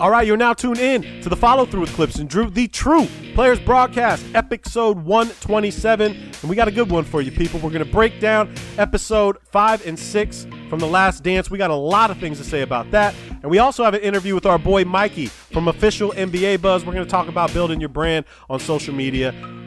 All 0.00 0.10
right, 0.10 0.26
you're 0.26 0.38
now 0.38 0.54
tuned 0.54 0.78
in 0.78 1.20
to 1.20 1.28
the 1.28 1.36
follow 1.36 1.66
through 1.66 1.80
with 1.80 1.92
Clipps 1.92 2.16
and 2.16 2.26
Drew, 2.26 2.48
the 2.48 2.68
true 2.68 3.06
players 3.34 3.60
broadcast, 3.60 4.24
episode 4.34 4.96
127. 4.96 6.12
And 6.12 6.48
we 6.48 6.56
got 6.56 6.68
a 6.68 6.70
good 6.70 6.90
one 6.90 7.04
for 7.04 7.20
you, 7.20 7.30
people. 7.30 7.60
We're 7.60 7.68
going 7.68 7.84
to 7.84 7.92
break 7.92 8.18
down 8.18 8.54
episode 8.78 9.36
five 9.52 9.86
and 9.86 9.98
six 9.98 10.46
from 10.70 10.78
The 10.78 10.86
Last 10.86 11.22
Dance. 11.22 11.50
We 11.50 11.58
got 11.58 11.68
a 11.68 11.74
lot 11.74 12.10
of 12.10 12.16
things 12.16 12.38
to 12.38 12.44
say 12.44 12.62
about 12.62 12.90
that. 12.92 13.14
And 13.42 13.50
we 13.50 13.58
also 13.58 13.84
have 13.84 13.92
an 13.92 14.00
interview 14.00 14.34
with 14.34 14.46
our 14.46 14.58
boy 14.58 14.86
Mikey 14.86 15.26
from 15.26 15.68
Official 15.68 16.12
NBA 16.12 16.62
Buzz. 16.62 16.86
We're 16.86 16.94
going 16.94 17.04
to 17.04 17.10
talk 17.10 17.28
about 17.28 17.52
building 17.52 17.78
your 17.78 17.90
brand 17.90 18.24
on 18.48 18.58
social 18.58 18.94
media. 18.94 19.34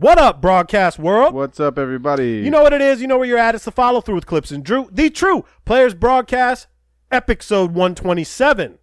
What 0.00 0.16
up, 0.16 0.40
broadcast 0.40 1.00
world? 1.00 1.34
What's 1.34 1.58
up, 1.58 1.76
everybody? 1.76 2.34
You 2.34 2.50
know 2.52 2.62
what 2.62 2.72
it 2.72 2.80
is. 2.80 3.00
You 3.00 3.08
know 3.08 3.18
where 3.18 3.26
you're 3.26 3.36
at. 3.36 3.56
It's 3.56 3.64
the 3.64 3.72
follow 3.72 4.00
through 4.00 4.14
with 4.14 4.26
Clipps 4.26 4.52
and 4.52 4.62
Drew, 4.62 4.88
the 4.92 5.10
true 5.10 5.44
players 5.64 5.92
broadcast, 5.92 6.68
episode 7.10 7.72
127. 7.72 8.78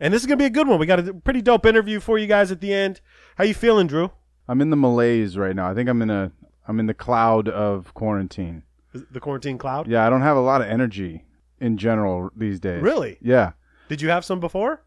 And 0.00 0.12
this 0.12 0.20
is 0.20 0.26
gonna 0.26 0.38
be 0.38 0.46
a 0.46 0.50
good 0.50 0.66
one. 0.66 0.80
We 0.80 0.86
got 0.86 0.98
a 0.98 1.14
pretty 1.14 1.42
dope 1.42 1.64
interview 1.64 2.00
for 2.00 2.18
you 2.18 2.26
guys 2.26 2.50
at 2.50 2.60
the 2.60 2.74
end. 2.74 3.00
How 3.36 3.44
you 3.44 3.54
feeling, 3.54 3.86
Drew? 3.86 4.10
I'm 4.48 4.60
in 4.60 4.70
the 4.70 4.76
malaise 4.76 5.38
right 5.38 5.54
now. 5.54 5.70
I 5.70 5.74
think 5.74 5.88
I'm 5.88 6.02
in 6.02 6.10
a 6.10 6.32
I'm 6.66 6.80
in 6.80 6.86
the 6.86 6.94
cloud 6.94 7.48
of 7.48 7.94
quarantine. 7.94 8.64
The 8.92 9.20
quarantine 9.20 9.58
cloud. 9.58 9.86
Yeah, 9.86 10.04
I 10.04 10.10
don't 10.10 10.22
have 10.22 10.36
a 10.36 10.40
lot 10.40 10.60
of 10.60 10.66
energy 10.66 11.24
in 11.60 11.76
general 11.76 12.30
these 12.36 12.58
days. 12.58 12.82
Really? 12.82 13.16
Yeah. 13.20 13.52
Did 13.88 14.02
you 14.02 14.08
have 14.08 14.24
some 14.24 14.40
before? 14.40 14.82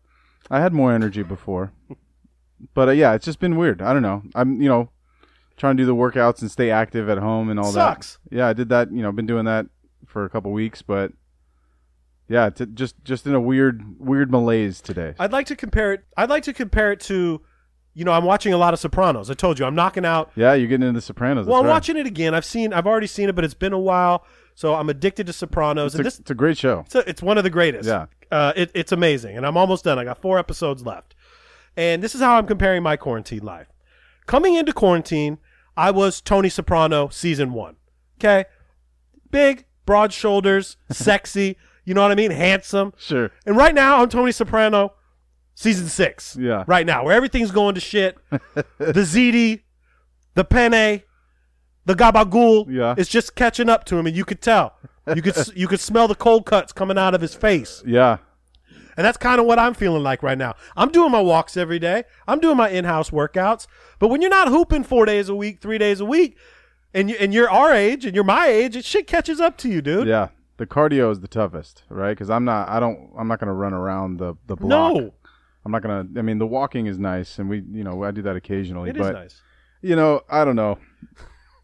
I 0.52 0.60
had 0.60 0.74
more 0.74 0.92
energy 0.92 1.24
before. 1.24 1.72
but 2.74 2.90
uh, 2.90 2.92
yeah, 2.92 3.14
it's 3.14 3.24
just 3.24 3.40
been 3.40 3.56
weird. 3.56 3.82
I 3.82 3.94
don't 3.94 4.02
know. 4.02 4.22
I'm, 4.36 4.62
you 4.62 4.68
know, 4.68 4.90
trying 5.58 5.78
to 5.78 5.84
do 5.84 5.88
the 5.88 5.96
workouts 5.96 6.42
and 6.42 6.52
stay 6.52 6.70
active 6.72 7.10
at 7.10 7.18
home 7.18 7.50
and 7.50 7.60
all 7.60 7.72
Sucks. 7.72 8.20
that. 8.30 8.36
Yeah, 8.36 8.48
I 8.48 8.54
did 8.54 8.70
that, 8.70 8.92
you 8.92 9.02
know, 9.02 9.12
been 9.12 9.26
doing 9.26 9.46
that 9.46 9.68
for 10.06 10.26
a 10.26 10.30
couple 10.30 10.52
weeks, 10.52 10.82
but 10.82 11.12
yeah, 12.28 12.50
t- 12.50 12.66
just 12.74 12.96
just 13.04 13.28
in 13.28 13.34
a 13.36 13.40
weird 13.40 13.84
weird 14.00 14.32
malaise 14.32 14.82
today. 14.82 15.14
I'd 15.20 15.32
like 15.32 15.48
to 15.48 15.56
compare 15.56 15.94
it. 15.94 16.04
I'd 16.18 16.30
like 16.30 16.44
to 16.44 16.54
compare 16.54 16.92
it 16.92 17.00
to, 17.02 17.42
you 17.94 18.04
know, 18.04 18.12
I'm 18.12 18.26
watching 18.26 18.52
a 18.54 18.58
lot 18.58 18.74
of 18.74 18.80
Sopranos. 18.80 19.30
I 19.30 19.36
told 19.36 19.60
you 19.60 19.66
I'm 19.66 19.76
knocking 19.76 20.06
out. 20.06 20.32
yeah, 20.36 20.54
you're 20.54 20.68
getting 20.68 20.88
into 20.88 20.98
the 20.98 21.02
Sopranos. 21.06 21.46
Well, 21.46 21.60
I'm 21.60 21.66
right. 21.66 21.72
watching 21.72 21.98
it 21.98 22.08
again. 22.08 22.34
I've 22.34 22.46
seen. 22.46 22.74
I've 22.74 22.88
already 22.88 23.08
seen 23.08 23.30
it, 23.30 23.36
but 23.36 23.44
it's 23.46 23.54
been 23.54 23.74
a 23.74 23.80
while. 23.80 24.26
So 24.56 24.74
I'm 24.74 24.90
addicted 24.90 25.28
to 25.28 25.34
Sopranos, 25.34 25.96
It's 25.96 26.00
a, 26.00 26.04
this 26.04 26.20
it's 26.20 26.32
a 26.32 26.36
great 26.36 26.58
show. 26.58 26.80
It's, 26.86 26.96
a, 26.96 27.10
it's 27.10 27.22
one 27.22 27.38
of 27.38 27.44
the 27.44 27.50
greatest. 27.50 27.88
Yeah. 27.90 28.06
Uh, 28.32 28.54
it, 28.56 28.72
it's 28.74 28.94
amazing. 28.94 29.36
And 29.36 29.46
I'm 29.46 29.58
almost 29.58 29.84
done. 29.84 30.00
I 30.00 30.06
got 30.06 30.22
four 30.22 30.40
episodes 30.40 30.86
left. 30.86 31.14
And 31.76 32.02
this 32.02 32.16
is 32.16 32.22
how 32.22 32.38
I'm 32.38 32.48
comparing 32.48 32.82
my 32.82 32.96
quarantine 32.96 33.44
life. 33.44 33.68
Coming 34.28 34.56
into 34.56 34.72
quarantine, 34.72 35.40
I 35.78 35.92
was 35.92 36.22
Tony 36.22 36.50
Soprano 36.50 37.10
season 37.10 37.54
one. 37.54 37.76
Okay. 38.20 38.46
Big, 39.32 39.66
broad 39.86 40.14
shoulders, 40.14 40.78
sexy. 40.92 41.58
You 41.84 41.94
know 41.94 42.02
what 42.02 42.12
I 42.12 42.16
mean? 42.16 42.32
Handsome. 42.32 42.94
Sure. 42.98 43.32
And 43.46 43.56
right 43.58 43.76
now, 43.76 44.02
I'm 44.02 44.10
Tony 44.10 44.32
Soprano 44.32 44.94
season 45.54 45.88
six. 45.88 46.36
Yeah. 46.40 46.64
Right 46.68 46.86
now, 46.86 47.04
where 47.06 47.16
everything's 47.16 47.52
going 47.52 47.76
to 47.76 47.82
shit. 47.82 48.18
the 48.30 48.64
ziti, 48.80 49.62
the 50.34 50.44
Penne, 50.44 51.02
the 51.86 51.94
Gabagool 51.94 52.66
Yeah. 52.70 52.96
is 52.98 53.08
just 53.08 53.36
catching 53.36 53.70
up 53.70 53.84
to 53.86 53.98
him, 53.98 54.08
and 54.08 54.16
you 54.16 54.26
could 54.26 54.42
tell. 54.42 54.76
You 55.16 55.22
could 55.22 55.36
you 55.56 55.68
could 55.68 55.80
smell 55.80 56.08
the 56.08 56.16
cold 56.16 56.48
cuts 56.48 56.74
coming 56.74 56.98
out 56.98 57.14
of 57.14 57.22
his 57.22 57.36
face, 57.36 57.84
Yeah. 57.86 58.18
And 58.98 59.06
that's 59.06 59.18
kind 59.18 59.40
of 59.40 59.46
what 59.46 59.60
I'm 59.60 59.74
feeling 59.74 60.04
like 60.04 60.24
right 60.24 60.38
now. 60.38 60.56
I'm 60.76 60.90
doing 60.92 61.12
my 61.12 61.22
walks 61.22 61.58
every 61.58 61.80
day. 61.80 62.04
I'm 62.28 62.40
doing 62.40 62.58
my 62.58 62.70
in-house 62.70 63.10
workouts, 63.10 63.68
but 64.00 64.08
when 64.10 64.22
you're 64.22 64.30
not 64.30 64.48
hooping 64.50 64.84
four 64.84 65.06
days 65.06 65.30
a 65.30 65.36
week, 65.36 65.62
three 65.62 65.78
days 65.78 66.00
a 66.00 66.06
week, 66.06 66.38
and 66.94 67.10
you, 67.10 67.16
and 67.20 67.34
you're 67.34 67.50
our 67.50 67.74
age 67.74 68.06
and 68.06 68.16
you're 68.16 68.24
my 68.24 68.48
age, 68.48 68.76
it 68.76 68.86
shit 68.86 69.06
catches 69.08 69.40
up 69.42 69.58
to 69.58 69.70
you, 69.70 69.82
dude. 69.82 70.08
Yeah, 70.08 70.30
the 70.58 70.66
cardio 70.66 71.12
is 71.12 71.20
the 71.20 71.28
toughest, 71.28 71.84
right? 71.90 72.12
Because 72.12 72.30
I'm 72.30 72.46
not, 72.46 72.70
I 72.70 72.80
don't, 72.80 73.10
I'm 73.18 73.28
not 73.28 73.40
gonna 73.40 73.54
run 73.54 73.74
around 73.74 74.18
the 74.18 74.36
the 74.48 74.56
block. 74.56 74.70
No, 74.70 75.14
I'm 75.66 75.72
not 75.72 75.82
gonna. 75.82 76.08
I 76.18 76.22
mean, 76.22 76.38
the 76.38 76.48
walking 76.48 76.86
is 76.88 76.98
nice, 76.98 77.38
and 77.38 77.50
we, 77.50 77.64
you 77.72 77.84
know, 77.84 78.04
I 78.04 78.12
do 78.12 78.22
that 78.22 78.36
occasionally. 78.38 78.92
it 78.92 78.96
is 78.96 79.02
but 79.02 79.14
nice. 79.14 79.42
you 79.82 79.96
know, 79.98 80.22
I 80.30 80.46
don't 80.46 80.56
know, 80.56 80.78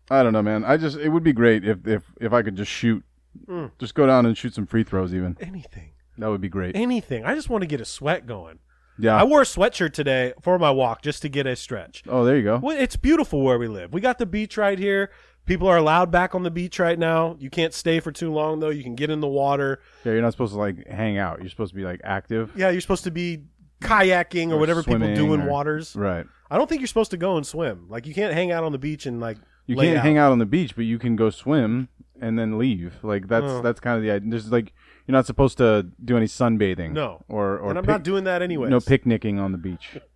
I 0.10 0.24
don't 0.24 0.34
know, 0.34 0.42
man. 0.42 0.66
I 0.66 0.76
just, 0.76 0.98
it 0.98 1.08
would 1.10 1.24
be 1.24 1.32
great 1.34 1.64
if 1.66 1.88
if 1.88 2.04
if 2.20 2.34
I 2.34 2.42
could 2.42 2.56
just 2.58 2.72
shoot, 2.72 3.04
Mm. 3.48 3.72
just 3.80 3.96
go 3.96 4.06
down 4.06 4.26
and 4.26 4.38
shoot 4.38 4.54
some 4.54 4.66
free 4.66 4.84
throws. 4.84 5.14
Even 5.14 5.38
Anything, 5.40 5.91
that 6.22 6.30
would 6.30 6.42
be 6.42 6.50
great. 6.50 6.76
anything. 6.76 7.26
I 7.26 7.36
just 7.36 7.50
want 7.50 7.62
to 7.62 7.68
get 7.68 7.82
a 7.82 7.86
sweat 7.86 8.26
going. 8.26 8.60
Yeah. 9.00 9.16
I 9.16 9.24
wore 9.24 9.42
a 9.42 9.46
sweatshirt 9.46 9.94
today 9.94 10.34
for 10.42 10.60
my 10.60 10.70
walk 10.72 11.02
just 11.02 11.22
to 11.24 11.30
get 11.30 11.48
a 11.48 11.56
stretch. 11.56 12.04
oh, 12.08 12.24
there 12.24 12.38
you 12.38 12.44
go. 12.44 12.60
Well, 12.62 12.78
it's 12.78 12.96
beautiful 12.96 13.42
where 13.42 13.58
we 13.58 13.68
live. 13.68 13.94
We 13.94 14.00
got 14.02 14.18
the 14.20 14.26
beach 14.26 14.58
right 14.58 14.78
here. 14.78 15.12
People 15.46 15.68
are 15.68 15.78
allowed 15.78 16.12
back 16.12 16.36
on 16.36 16.44
the 16.44 16.52
beach 16.52 16.78
right 16.78 17.00
now. 17.00 17.36
You 17.40 17.50
can't 17.50 17.74
stay 17.74 18.00
for 18.00 18.12
too 18.12 18.32
long 18.32 18.60
though. 18.60 18.70
You 18.70 18.84
can 18.84 18.94
get 18.96 19.10
in 19.10 19.20
the 19.22 19.28
water. 19.28 19.82
Yeah, 20.06 20.12
you're 20.14 20.22
not 20.22 20.34
supposed 20.34 20.54
to 20.54 20.60
like 20.60 20.86
hang 20.88 21.18
out. 21.18 21.40
You're 21.42 21.50
supposed 21.50 21.72
to 21.72 21.76
be 21.76 21.84
like 21.84 22.00
active. 22.04 22.52
Yeah, 22.56 22.70
you're 22.70 22.82
supposed 22.82 23.06
to 23.06 23.12
be 23.12 23.46
kayaking 23.82 24.52
or, 24.52 24.56
Or 24.56 24.60
whatever 24.60 24.84
people 24.84 25.14
do 25.16 25.34
in 25.34 25.42
or- 25.42 25.50
waters. 25.50 25.96
Right. 25.96 26.26
I 26.50 26.58
don't 26.58 26.68
think 26.68 26.82
you're 26.82 26.88
supposed 26.88 27.12
to 27.12 27.18
go 27.18 27.38
and 27.38 27.46
swim. 27.48 27.88
Like 27.90 28.06
you 28.06 28.14
can't 28.14 28.34
hang 28.34 28.52
out 28.52 28.64
on 28.64 28.72
the 28.72 28.78
beach 28.78 29.06
and 29.06 29.20
like 29.20 29.38
You 29.66 29.76
can't 29.78 29.98
out. 29.98 30.04
hang 30.04 30.18
out 30.18 30.32
on 30.32 30.40
the 30.40 30.46
beach, 30.46 30.76
but 30.76 30.86
you 30.86 31.00
can 31.00 31.16
go 31.16 31.30
swim 31.30 31.88
and 32.20 32.38
then 32.38 32.58
leave. 32.60 32.96
Like 33.04 33.28
that's 33.28 33.46
Oh. 33.46 33.62
that's 33.62 33.80
kind 33.80 33.98
of 33.98 34.04
the 34.04 34.12
idea. 34.12 34.30
There's 34.30 34.52
like 34.52 34.74
you're 35.12 35.18
not 35.18 35.26
supposed 35.26 35.58
to 35.58 35.88
do 36.04 36.16
any 36.16 36.26
sunbathing. 36.26 36.94
No. 36.94 37.22
Or 37.28 37.58
or 37.60 37.70
and 37.70 37.78
I'm 37.78 37.84
pic- 37.84 37.90
not 37.90 38.04
doing 38.04 38.24
that 38.24 38.42
anyway. 38.42 38.70
no 38.70 38.80
picnicking 38.80 39.40
on 39.40 39.52
the 39.52 39.58
beach. 39.58 39.98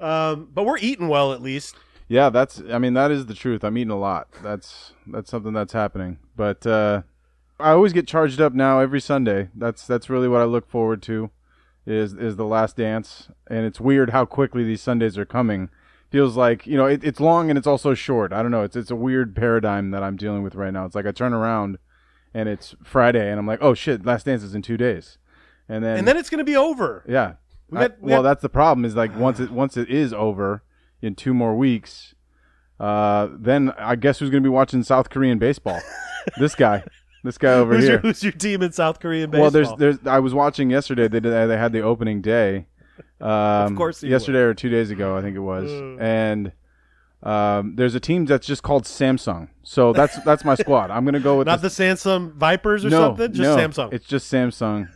Um, 0.00 0.48
but 0.54 0.64
we're 0.64 0.78
eating 0.78 1.08
well 1.08 1.32
at 1.32 1.42
least. 1.42 1.74
Yeah, 2.06 2.30
that's. 2.30 2.62
I 2.70 2.78
mean, 2.78 2.94
that 2.94 3.10
is 3.10 3.26
the 3.26 3.34
truth. 3.34 3.64
I'm 3.64 3.76
eating 3.76 3.90
a 3.90 3.98
lot. 3.98 4.28
That's 4.44 4.92
that's 5.08 5.28
something 5.28 5.52
that's 5.52 5.72
happening. 5.72 6.18
But 6.36 6.64
uh, 6.64 7.02
I 7.58 7.70
always 7.72 7.92
get 7.92 8.06
charged 8.06 8.40
up 8.40 8.52
now 8.54 8.78
every 8.78 9.00
Sunday. 9.00 9.48
That's 9.56 9.88
that's 9.88 10.08
really 10.08 10.28
what 10.28 10.40
I 10.40 10.44
look 10.44 10.70
forward 10.70 11.02
to. 11.02 11.30
Is 11.84 12.14
is 12.14 12.36
the 12.36 12.44
last 12.44 12.76
dance, 12.76 13.28
and 13.48 13.66
it's 13.66 13.80
weird 13.80 14.10
how 14.10 14.24
quickly 14.24 14.62
these 14.62 14.80
Sundays 14.80 15.18
are 15.18 15.24
coming. 15.26 15.68
Feels 16.10 16.36
like 16.36 16.64
you 16.64 16.76
know 16.76 16.86
it, 16.86 17.02
it's 17.02 17.18
long 17.18 17.50
and 17.50 17.58
it's 17.58 17.66
also 17.66 17.92
short. 17.92 18.32
I 18.32 18.40
don't 18.40 18.52
know. 18.52 18.62
It's 18.62 18.76
it's 18.76 18.92
a 18.92 18.96
weird 18.96 19.34
paradigm 19.34 19.90
that 19.90 20.04
I'm 20.04 20.16
dealing 20.16 20.44
with 20.44 20.54
right 20.54 20.72
now. 20.72 20.84
It's 20.84 20.94
like 20.94 21.06
I 21.06 21.10
turn 21.10 21.32
around, 21.34 21.78
and 22.34 22.48
it's 22.48 22.74
Friday, 22.82 23.30
and 23.30 23.38
I'm 23.38 23.46
like, 23.46 23.60
oh 23.62 23.74
shit, 23.74 24.04
last 24.04 24.26
dance 24.26 24.42
is 24.42 24.54
in 24.54 24.62
two 24.62 24.76
days, 24.76 25.18
and 25.68 25.84
then 25.84 25.98
And 25.98 26.08
then 26.08 26.16
it's 26.16 26.30
gonna 26.30 26.44
be 26.44 26.56
over. 26.56 27.04
yeah. 27.08 27.34
We 27.70 27.78
I- 27.78 27.88
got- 27.88 28.00
we 28.02 28.12
well, 28.12 28.22
got- 28.22 28.28
that's 28.30 28.42
the 28.42 28.48
problem. 28.48 28.84
Is 28.84 28.96
like 28.96 29.14
once 29.16 29.40
it 29.40 29.50
once 29.50 29.76
it 29.76 29.90
is 29.90 30.12
over 30.12 30.62
in 31.02 31.14
two 31.14 31.34
more 31.34 31.56
weeks, 31.56 32.14
uh, 32.80 33.28
then 33.38 33.72
I 33.78 33.96
guess 33.96 34.18
who's 34.18 34.30
going 34.30 34.42
to 34.42 34.46
be 34.46 34.52
watching 34.52 34.82
South 34.82 35.10
Korean 35.10 35.38
baseball? 35.38 35.80
this 36.38 36.54
guy. 36.54 36.82
This 37.24 37.36
guy 37.36 37.52
over 37.52 37.74
who's, 37.74 37.84
here. 37.84 37.92
your, 37.94 38.00
who's 38.00 38.22
your 38.22 38.32
team 38.32 38.62
in 38.62 38.72
South 38.72 39.00
Korean 39.00 39.30
baseball? 39.30 39.42
Well, 39.42 39.50
there's 39.50 39.72
there's 39.78 39.98
I 40.06 40.20
was 40.20 40.32
watching 40.34 40.70
yesterday. 40.70 41.08
They 41.08 41.20
did 41.20 41.32
they 41.32 41.56
had 41.56 41.72
the 41.72 41.80
opening 41.80 42.20
day. 42.20 42.66
Um, 43.20 43.76
course 43.76 44.02
you 44.02 44.10
yesterday 44.10 44.38
or 44.38 44.54
two 44.54 44.68
days 44.68 44.92
ago, 44.92 45.16
I 45.16 45.22
think 45.22 45.34
it 45.34 45.40
was, 45.40 45.68
and 46.00 46.52
um, 47.22 47.74
there's 47.76 47.94
a 47.94 48.00
team 48.00 48.26
that's 48.26 48.46
just 48.46 48.62
called 48.62 48.84
Samsung. 48.84 49.48
So 49.62 49.92
that's 49.92 50.22
that's 50.22 50.44
my 50.44 50.54
squad. 50.54 50.90
I'm 50.90 51.04
gonna 51.04 51.20
go 51.20 51.38
with 51.38 51.46
not 51.48 51.60
the, 51.62 51.68
the 51.68 51.74
Samsung 51.74 52.32
Vipers 52.34 52.84
or 52.84 52.90
no, 52.90 53.00
something. 53.00 53.32
Just 53.32 53.56
no, 53.56 53.56
Samsung. 53.56 53.92
It's 53.92 54.06
just 54.06 54.32
Samsung, 54.32 54.88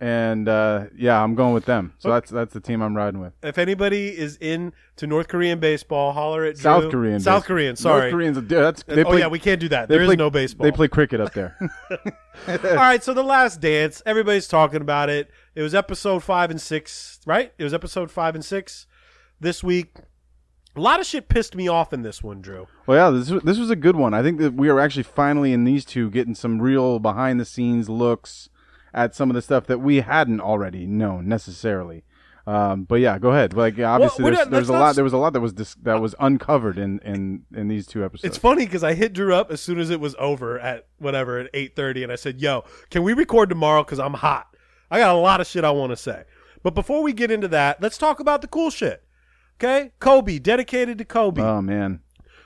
and 0.00 0.48
uh, 0.48 0.86
yeah, 0.96 1.22
I'm 1.22 1.36
going 1.36 1.54
with 1.54 1.66
them. 1.66 1.94
So 1.98 2.10
that's 2.10 2.30
that's 2.30 2.52
the 2.52 2.60
team 2.60 2.82
I'm 2.82 2.96
riding 2.96 3.20
with. 3.20 3.32
if 3.44 3.58
anybody 3.58 4.08
is 4.08 4.36
in 4.40 4.72
to 4.96 5.06
North 5.06 5.28
Korean 5.28 5.60
baseball, 5.60 6.12
holler 6.12 6.44
at 6.44 6.58
South 6.58 6.82
Drew. 6.82 6.90
Korean. 6.90 7.20
South 7.20 7.42
baseball. 7.42 7.46
Korean. 7.46 7.76
Sorry. 7.76 8.00
North 8.00 8.12
Koreans. 8.12 8.48
That's 8.48 8.82
they 8.82 9.04
oh 9.04 9.10
play, 9.10 9.20
yeah, 9.20 9.28
we 9.28 9.38
can't 9.38 9.60
do 9.60 9.68
that. 9.68 9.88
There 9.88 10.00
is 10.00 10.08
play- 10.08 10.16
no 10.16 10.30
baseball. 10.30 10.64
They 10.64 10.72
play 10.72 10.88
cricket 10.88 11.20
up 11.20 11.32
there. 11.32 11.56
All 12.48 12.76
right, 12.76 13.02
so 13.02 13.14
the 13.14 13.22
last 13.22 13.60
dance, 13.60 14.02
everybody's 14.04 14.48
talking 14.48 14.80
about 14.80 15.10
it. 15.10 15.30
It 15.54 15.62
was 15.62 15.74
episode 15.74 16.24
five 16.24 16.50
and 16.50 16.60
six, 16.60 17.20
right? 17.24 17.52
It 17.56 17.64
was 17.64 17.72
episode 17.72 18.10
five 18.10 18.34
and 18.34 18.44
six 18.44 18.86
this 19.40 19.62
week. 19.62 19.96
A 20.78 20.80
lot 20.80 21.00
of 21.00 21.06
shit 21.06 21.28
pissed 21.28 21.54
me 21.54 21.66
off 21.68 21.92
in 21.92 22.02
this 22.02 22.22
one, 22.22 22.40
Drew. 22.40 22.66
Well, 22.86 22.96
yeah, 23.12 23.18
this 23.18 23.30
was, 23.30 23.42
this 23.42 23.58
was 23.58 23.68
a 23.70 23.76
good 23.76 23.96
one. 23.96 24.14
I 24.14 24.22
think 24.22 24.38
that 24.38 24.54
we 24.54 24.68
are 24.68 24.78
actually 24.78 25.02
finally 25.02 25.52
in 25.52 25.64
these 25.64 25.84
two 25.84 26.08
getting 26.10 26.34
some 26.34 26.60
real 26.62 26.98
behind 26.98 27.40
the 27.40 27.44
scenes 27.44 27.88
looks 27.88 28.48
at 28.94 29.14
some 29.14 29.28
of 29.30 29.34
the 29.34 29.42
stuff 29.42 29.66
that 29.66 29.78
we 29.80 29.96
hadn't 30.00 30.40
already 30.40 30.86
known 30.86 31.28
necessarily. 31.28 32.04
Um, 32.46 32.84
but 32.84 33.00
yeah, 33.00 33.18
go 33.18 33.30
ahead. 33.30 33.52
Like 33.52 33.78
obviously, 33.78 34.24
we're 34.24 34.30
there's, 34.30 34.38
not- 34.46 34.50
there's 34.50 34.68
a 34.70 34.72
lot. 34.72 34.94
There 34.94 35.04
was 35.04 35.12
a 35.12 35.18
lot 35.18 35.32
that 35.34 35.40
was 35.40 35.52
dis- 35.52 35.74
that 35.82 36.00
was 36.00 36.14
uncovered 36.18 36.78
in 36.78 36.98
in 37.00 37.42
in 37.54 37.68
these 37.68 37.86
two 37.86 38.02
episodes. 38.04 38.24
It's 38.24 38.38
funny 38.38 38.64
because 38.64 38.82
I 38.82 38.94
hit 38.94 39.12
Drew 39.12 39.34
up 39.34 39.50
as 39.50 39.60
soon 39.60 39.78
as 39.78 39.90
it 39.90 40.00
was 40.00 40.16
over 40.18 40.58
at 40.58 40.86
whatever 40.98 41.40
at 41.40 41.50
eight 41.52 41.76
thirty, 41.76 42.02
and 42.02 42.10
I 42.10 42.16
said, 42.16 42.40
"Yo, 42.40 42.64
can 42.90 43.02
we 43.02 43.12
record 43.12 43.50
tomorrow? 43.50 43.82
Because 43.84 43.98
I'm 43.98 44.14
hot. 44.14 44.46
I 44.90 44.98
got 44.98 45.14
a 45.14 45.18
lot 45.18 45.42
of 45.42 45.46
shit 45.46 45.62
I 45.64 45.70
want 45.72 45.90
to 45.90 45.96
say." 45.96 46.22
But 46.62 46.74
before 46.74 47.02
we 47.02 47.12
get 47.12 47.30
into 47.30 47.48
that, 47.48 47.82
let's 47.82 47.98
talk 47.98 48.18
about 48.18 48.40
the 48.40 48.48
cool 48.48 48.70
shit. 48.70 49.04
Okay, 49.60 49.90
Kobe, 49.98 50.38
dedicated 50.38 50.98
to 50.98 51.04
Kobe, 51.04 51.42
oh 51.42 51.60
man, 51.60 52.00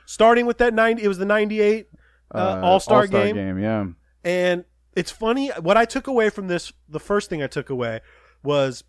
starting 0.07 0.47
with 0.47 0.59
that 0.59 0.73
ninety. 0.73 1.03
It 1.03 1.09
was 1.09 1.19
the 1.19 1.27
ninety-eight 1.27 1.89
uh, 2.35 2.61
All 2.63 2.81
Star 2.81 3.01
All-Star 3.03 3.07
game. 3.33 3.59
Yeah, 3.59 3.87
And 4.25 4.65
it's 4.97 5.11
funny 5.11 5.49
what 5.61 5.77
I 5.77 5.85
took 5.85 6.07
away 6.07 6.31
from 6.31 6.49
this. 6.49 6.73
The 6.89 7.01
first 7.01 7.29
thing 7.29 7.43
I 7.43 7.47
took 7.49 7.69
away 7.69 8.01
was 8.43 8.85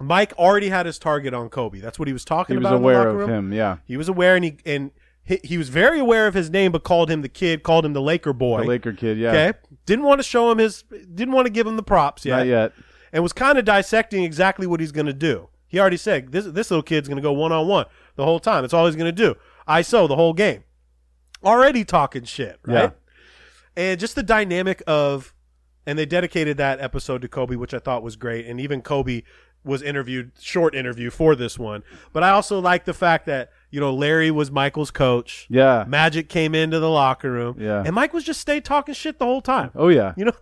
Mike 0.00 0.32
already 0.38 0.70
had 0.70 0.86
his 0.86 0.98
target 0.98 1.34
on 1.34 1.50
Kobe. 1.50 1.78
That's 1.80 1.98
what 1.98 2.08
he 2.08 2.12
was 2.14 2.24
talking 2.24 2.54
he 2.54 2.58
was 2.58 2.66
about. 2.66 2.76
in 2.76 2.82
the 2.82 2.88
aware 2.88 3.08
of 3.08 3.16
room. 3.16 3.30
him. 3.30 3.52
Yeah, 3.52 3.76
He 3.84 3.96
was 3.98 4.08
aware, 4.08 4.34
and 4.36 4.44
he 4.44 4.56
and 4.64 4.90
he, 5.24 5.40
he 5.44 5.58
was 5.58 5.68
very 5.68 5.98
aware 5.98 6.26
of 6.26 6.32
his 6.34 6.48
name, 6.50 6.72
but 6.72 6.84
called 6.84 7.10
him 7.10 7.20
the 7.22 7.28
kid, 7.28 7.62
called 7.62 7.84
him 7.84 7.92
the 7.92 8.00
Laker 8.02 8.32
boy. 8.32 8.62
the 8.62 8.66
Laker 8.68 8.92
kid. 8.94 9.18
Yeah, 9.18 9.28
Okay, 9.28 9.52
didn't 9.84 10.04
want 10.06 10.20
to 10.20 10.22
show 10.22 10.50
him 10.50 10.56
his, 10.58 10.82
didn't 11.14 11.32
want 11.32 11.46
to 11.46 11.52
give 11.52 11.66
him 11.66 11.76
the 11.76 11.82
props 11.82 12.24
yet, 12.24 12.38
not 12.38 12.46
yet. 12.46 12.72
and 13.12 13.22
was 13.22 13.32
kind 13.34 13.58
of 13.58 13.64
dissecting 13.66 14.24
exactly 14.24 14.66
what 14.66 14.80
he's 14.80 14.92
going 14.92 15.06
to 15.06 15.12
do. 15.12 15.48
He 15.74 15.80
already 15.80 15.96
said 15.96 16.30
this 16.30 16.46
this 16.46 16.70
little 16.70 16.84
kid's 16.84 17.08
going 17.08 17.16
to 17.16 17.22
go 17.22 17.32
one 17.32 17.50
on 17.50 17.66
one 17.66 17.86
the 18.14 18.24
whole 18.24 18.38
time. 18.38 18.62
That's 18.62 18.72
all 18.72 18.86
he's 18.86 18.94
going 18.94 19.12
to 19.12 19.12
do. 19.12 19.34
ISO 19.66 20.06
the 20.06 20.14
whole 20.14 20.32
game. 20.32 20.62
Already 21.44 21.84
talking 21.84 22.22
shit, 22.22 22.60
right? 22.64 22.92
Yeah. 23.76 23.82
And 23.82 23.98
just 23.98 24.14
the 24.14 24.22
dynamic 24.22 24.84
of, 24.86 25.34
and 25.84 25.98
they 25.98 26.06
dedicated 26.06 26.58
that 26.58 26.80
episode 26.80 27.22
to 27.22 27.28
Kobe, 27.28 27.56
which 27.56 27.74
I 27.74 27.80
thought 27.80 28.04
was 28.04 28.14
great. 28.14 28.46
And 28.46 28.60
even 28.60 28.82
Kobe 28.82 29.22
was 29.64 29.82
interviewed, 29.82 30.30
short 30.38 30.76
interview 30.76 31.10
for 31.10 31.34
this 31.34 31.58
one. 31.58 31.82
But 32.12 32.22
I 32.22 32.30
also 32.30 32.60
like 32.60 32.84
the 32.84 32.94
fact 32.94 33.26
that 33.26 33.50
you 33.72 33.80
know 33.80 33.92
Larry 33.92 34.30
was 34.30 34.52
Michael's 34.52 34.92
coach. 34.92 35.48
Yeah. 35.50 35.86
Magic 35.88 36.28
came 36.28 36.54
into 36.54 36.78
the 36.78 36.88
locker 36.88 37.32
room. 37.32 37.56
Yeah. 37.58 37.82
And 37.84 37.96
Mike 37.96 38.12
was 38.12 38.22
just 38.22 38.40
stayed 38.40 38.64
talking 38.64 38.94
shit 38.94 39.18
the 39.18 39.24
whole 39.24 39.42
time. 39.42 39.72
Oh 39.74 39.88
yeah. 39.88 40.14
You 40.16 40.26
know. 40.26 40.32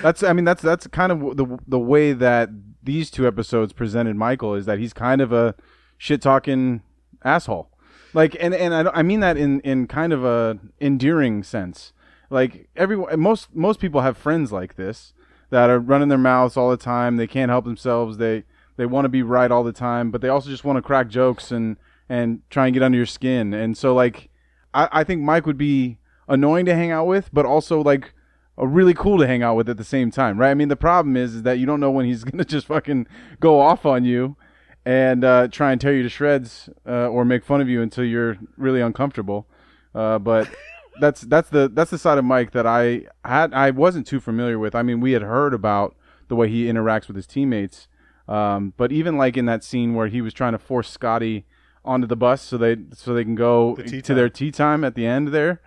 That's 0.00 0.22
I 0.22 0.32
mean 0.32 0.46
that's 0.46 0.62
that's 0.62 0.86
kind 0.86 1.12
of 1.12 1.36
the 1.36 1.58
the 1.68 1.78
way 1.78 2.14
that 2.14 2.48
these 2.84 3.10
two 3.10 3.26
episodes 3.26 3.72
presented 3.72 4.16
Michael 4.16 4.54
is 4.54 4.66
that 4.66 4.78
he's 4.78 4.92
kind 4.92 5.20
of 5.20 5.32
a 5.32 5.54
shit 5.98 6.22
talking 6.22 6.82
asshole. 7.24 7.70
Like 8.12 8.36
and 8.38 8.54
and 8.54 8.74
I, 8.74 8.90
I 8.94 9.02
mean 9.02 9.20
that 9.20 9.36
in 9.36 9.60
in 9.60 9.86
kind 9.86 10.12
of 10.12 10.24
a 10.24 10.58
endearing 10.80 11.42
sense. 11.42 11.92
Like 12.30 12.68
everyone 12.76 13.18
most 13.18 13.54
most 13.54 13.80
people 13.80 14.02
have 14.02 14.16
friends 14.16 14.52
like 14.52 14.76
this 14.76 15.12
that 15.50 15.70
are 15.70 15.78
running 15.78 16.08
their 16.08 16.18
mouths 16.18 16.56
all 16.56 16.70
the 16.70 16.76
time. 16.76 17.16
They 17.16 17.26
can't 17.26 17.50
help 17.50 17.64
themselves. 17.64 18.18
They 18.18 18.44
they 18.76 18.86
want 18.86 19.04
to 19.04 19.08
be 19.08 19.22
right 19.22 19.50
all 19.50 19.64
the 19.64 19.72
time, 19.72 20.10
but 20.10 20.20
they 20.20 20.28
also 20.28 20.50
just 20.50 20.64
want 20.64 20.76
to 20.76 20.82
crack 20.82 21.08
jokes 21.08 21.50
and 21.50 21.76
and 22.08 22.42
try 22.50 22.66
and 22.66 22.74
get 22.74 22.82
under 22.82 22.96
your 22.96 23.06
skin. 23.06 23.52
And 23.52 23.76
so 23.76 23.94
like 23.94 24.30
I, 24.72 24.88
I 24.92 25.04
think 25.04 25.22
Mike 25.22 25.46
would 25.46 25.58
be 25.58 25.98
annoying 26.28 26.66
to 26.66 26.74
hang 26.74 26.90
out 26.90 27.06
with, 27.06 27.30
but 27.32 27.46
also 27.46 27.82
like 27.82 28.12
a 28.56 28.66
really 28.66 28.94
cool 28.94 29.18
to 29.18 29.26
hang 29.26 29.42
out 29.42 29.56
with 29.56 29.68
at 29.68 29.76
the 29.76 29.84
same 29.84 30.10
time, 30.10 30.38
right? 30.38 30.50
I 30.50 30.54
mean, 30.54 30.68
the 30.68 30.76
problem 30.76 31.16
is, 31.16 31.34
is 31.34 31.42
that 31.42 31.58
you 31.58 31.66
don't 31.66 31.80
know 31.80 31.90
when 31.90 32.06
he's 32.06 32.24
gonna 32.24 32.44
just 32.44 32.66
fucking 32.66 33.06
go 33.40 33.60
off 33.60 33.84
on 33.84 34.04
you 34.04 34.36
and 34.84 35.24
uh, 35.24 35.48
try 35.48 35.72
and 35.72 35.80
tear 35.80 35.94
you 35.94 36.02
to 36.02 36.08
shreds 36.08 36.68
uh, 36.86 37.08
or 37.08 37.24
make 37.24 37.44
fun 37.44 37.60
of 37.60 37.68
you 37.68 37.82
until 37.82 38.04
you're 38.04 38.36
really 38.56 38.80
uncomfortable. 38.80 39.46
Uh, 39.94 40.18
but 40.18 40.48
that's 41.00 41.22
that's 41.22 41.48
the 41.48 41.68
that's 41.68 41.90
the 41.90 41.98
side 41.98 42.18
of 42.18 42.24
Mike 42.24 42.52
that 42.52 42.66
I 42.66 43.02
had 43.24 43.52
I 43.54 43.70
wasn't 43.70 44.06
too 44.06 44.20
familiar 44.20 44.58
with. 44.58 44.74
I 44.74 44.82
mean, 44.82 45.00
we 45.00 45.12
had 45.12 45.22
heard 45.22 45.54
about 45.54 45.96
the 46.28 46.36
way 46.36 46.48
he 46.48 46.66
interacts 46.66 47.06
with 47.06 47.16
his 47.16 47.26
teammates, 47.26 47.88
um, 48.28 48.72
but 48.76 48.92
even 48.92 49.16
like 49.16 49.36
in 49.36 49.46
that 49.46 49.64
scene 49.64 49.94
where 49.94 50.08
he 50.08 50.20
was 50.20 50.32
trying 50.32 50.52
to 50.52 50.58
force 50.58 50.90
Scotty 50.90 51.46
onto 51.84 52.06
the 52.06 52.16
bus 52.16 52.40
so 52.40 52.56
they 52.56 52.76
so 52.94 53.12
they 53.12 53.24
can 53.24 53.34
go 53.34 53.76
tea 53.76 54.00
to 54.00 54.14
their 54.14 54.28
tea 54.28 54.50
time 54.50 54.84
at 54.84 54.94
the 54.94 55.06
end 55.06 55.28
there. 55.28 55.60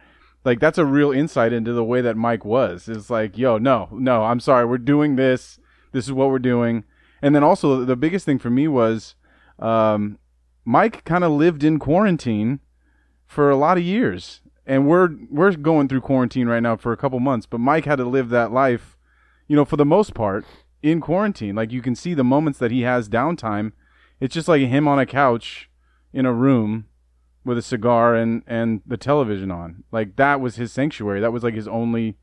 Like 0.48 0.62
that's 0.62 0.78
a 0.78 0.86
real 0.86 1.12
insight 1.12 1.52
into 1.52 1.74
the 1.74 1.84
way 1.84 2.00
that 2.00 2.16
Mike 2.16 2.46
was. 2.46 2.88
It's 2.88 3.10
like, 3.10 3.38
yo, 3.38 3.58
no, 3.58 3.90
no, 3.92 4.24
I'm 4.24 4.40
sorry, 4.40 4.66
we're 4.66 4.78
doing 4.78 5.18
this. 5.18 5.60
This 5.92 6.06
is 6.06 6.14
what 6.14 6.30
we're 6.30 6.40
doing. 6.40 6.86
And 7.22 7.36
then 7.36 7.44
also 7.44 7.84
the 7.84 7.98
biggest 7.98 8.26
thing 8.26 8.40
for 8.40 8.50
me 8.50 8.66
was 8.70 9.16
um, 9.60 10.20
Mike 10.64 11.04
kind 11.04 11.26
of 11.26 11.34
lived 11.34 11.66
in 11.66 11.80
quarantine 11.80 12.62
for 13.26 13.50
a 13.50 13.58
lot 13.58 13.78
of 13.78 13.84
years, 13.84 14.40
and 14.66 14.88
we're 14.88 15.10
we're 15.30 15.52
going 15.52 15.90
through 15.90 16.00
quarantine 16.00 16.48
right 16.48 16.64
now 16.64 16.78
for 16.78 16.94
a 16.94 16.98
couple 16.98 17.20
months. 17.20 17.46
But 17.46 17.60
Mike 17.60 17.84
had 17.84 17.98
to 17.98 18.06
live 18.06 18.30
that 18.30 18.54
life, 18.54 18.98
you 19.50 19.58
know, 19.58 19.66
for 19.66 19.76
the 19.76 19.84
most 19.84 20.14
part 20.14 20.46
in 20.82 21.02
quarantine. 21.02 21.56
Like 21.56 21.74
you 21.74 21.82
can 21.82 21.94
see 21.94 22.14
the 22.14 22.24
moments 22.24 22.58
that 22.60 22.72
he 22.72 22.84
has 22.84 23.10
downtime. 23.10 23.74
It's 24.22 24.34
just 24.34 24.48
like 24.48 24.62
him 24.62 24.88
on 24.88 24.98
a 24.98 25.06
couch 25.06 25.70
in 26.14 26.26
a 26.26 26.32
room 26.32 26.86
with 27.48 27.58
a 27.58 27.64
cigar 27.64 28.14
and 28.14 28.44
and 28.46 28.82
the 28.86 28.98
television 28.98 29.50
on. 29.50 29.84
Like 29.92 30.18
that 30.18 30.40
was 30.40 30.58
his 30.58 30.72
sanctuary. 30.72 31.22
That 31.22 31.34
was 31.34 31.44
like 31.44 31.56
his 31.56 31.68
only 31.68 32.18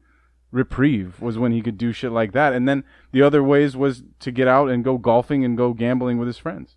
reprieve 0.53 1.21
was 1.21 1.37
when 1.37 1.51
he 1.51 1.61
could 1.63 1.77
do 1.77 1.93
shit 1.93 2.13
like 2.13 2.33
that. 2.33 2.53
And 2.53 2.69
then 2.69 2.85
the 3.11 3.23
other 3.23 3.43
ways 3.43 3.77
was 3.77 4.05
to 4.21 4.31
get 4.31 4.47
out 4.47 4.69
and 4.69 4.85
go 4.85 4.99
golfing 4.99 5.45
and 5.45 5.57
go 5.57 5.73
gambling 5.73 6.19
with 6.19 6.29
his 6.29 6.39
friends. 6.39 6.77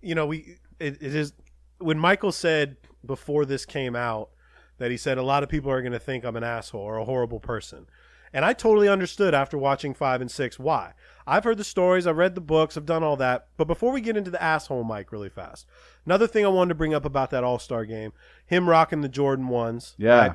you 0.00 0.14
know, 0.14 0.26
we 0.26 0.56
it, 0.80 1.00
it 1.00 1.14
is 1.14 1.32
when 1.78 1.98
Michael 1.98 2.32
said 2.32 2.76
before 3.04 3.44
this 3.44 3.64
came 3.64 3.94
out 3.94 4.30
that 4.78 4.90
he 4.90 4.96
said 4.96 5.18
a 5.18 5.22
lot 5.22 5.42
of 5.42 5.48
people 5.48 5.70
are 5.70 5.82
going 5.82 5.92
to 5.92 5.98
think 5.98 6.24
I'm 6.24 6.36
an 6.36 6.44
asshole 6.44 6.80
or 6.80 6.96
a 6.96 7.04
horrible 7.04 7.40
person. 7.40 7.86
And 8.32 8.44
I 8.44 8.52
totally 8.52 8.88
understood 8.88 9.34
after 9.34 9.56
watching 9.56 9.94
5 9.94 10.20
and 10.20 10.30
6 10.30 10.58
why. 10.58 10.92
I've 11.28 11.44
heard 11.44 11.58
the 11.58 11.64
stories, 11.64 12.06
I've 12.06 12.16
read 12.16 12.34
the 12.34 12.40
books, 12.40 12.76
I've 12.76 12.86
done 12.86 13.02
all 13.02 13.16
that. 13.16 13.48
But 13.56 13.66
before 13.66 13.92
we 13.92 14.00
get 14.00 14.16
into 14.16 14.30
the 14.30 14.42
asshole 14.42 14.84
Mike 14.84 15.12
really 15.12 15.28
fast. 15.28 15.66
Another 16.06 16.26
thing 16.26 16.44
I 16.44 16.48
wanted 16.48 16.70
to 16.70 16.74
bring 16.74 16.94
up 16.94 17.04
about 17.04 17.30
that 17.30 17.44
All-Star 17.44 17.84
game, 17.84 18.12
him 18.46 18.68
rocking 18.68 19.02
the 19.02 19.08
Jordan 19.08 19.46
1s. 19.48 19.94
Yeah. 19.98 20.18
right? 20.28 20.32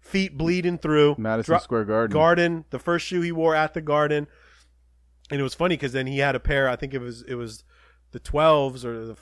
Feet 0.00 0.36
bleeding 0.36 0.78
through. 0.78 1.14
Madison 1.16 1.52
Dro- 1.52 1.58
Square 1.60 1.84
Garden. 1.84 2.12
Garden, 2.12 2.64
the 2.70 2.80
first 2.80 3.06
shoe 3.06 3.20
he 3.20 3.30
wore 3.30 3.54
at 3.54 3.72
the 3.72 3.80
Garden, 3.80 4.26
and 5.30 5.38
it 5.38 5.44
was 5.44 5.54
funny 5.54 5.76
because 5.76 5.92
then 5.92 6.08
he 6.08 6.18
had 6.18 6.34
a 6.34 6.40
pair. 6.40 6.68
I 6.68 6.74
think 6.74 6.92
it 6.92 7.00
was 7.00 7.22
it 7.22 7.36
was 7.36 7.62
the 8.10 8.18
twelves 8.18 8.84
or 8.84 9.06
the 9.06 9.16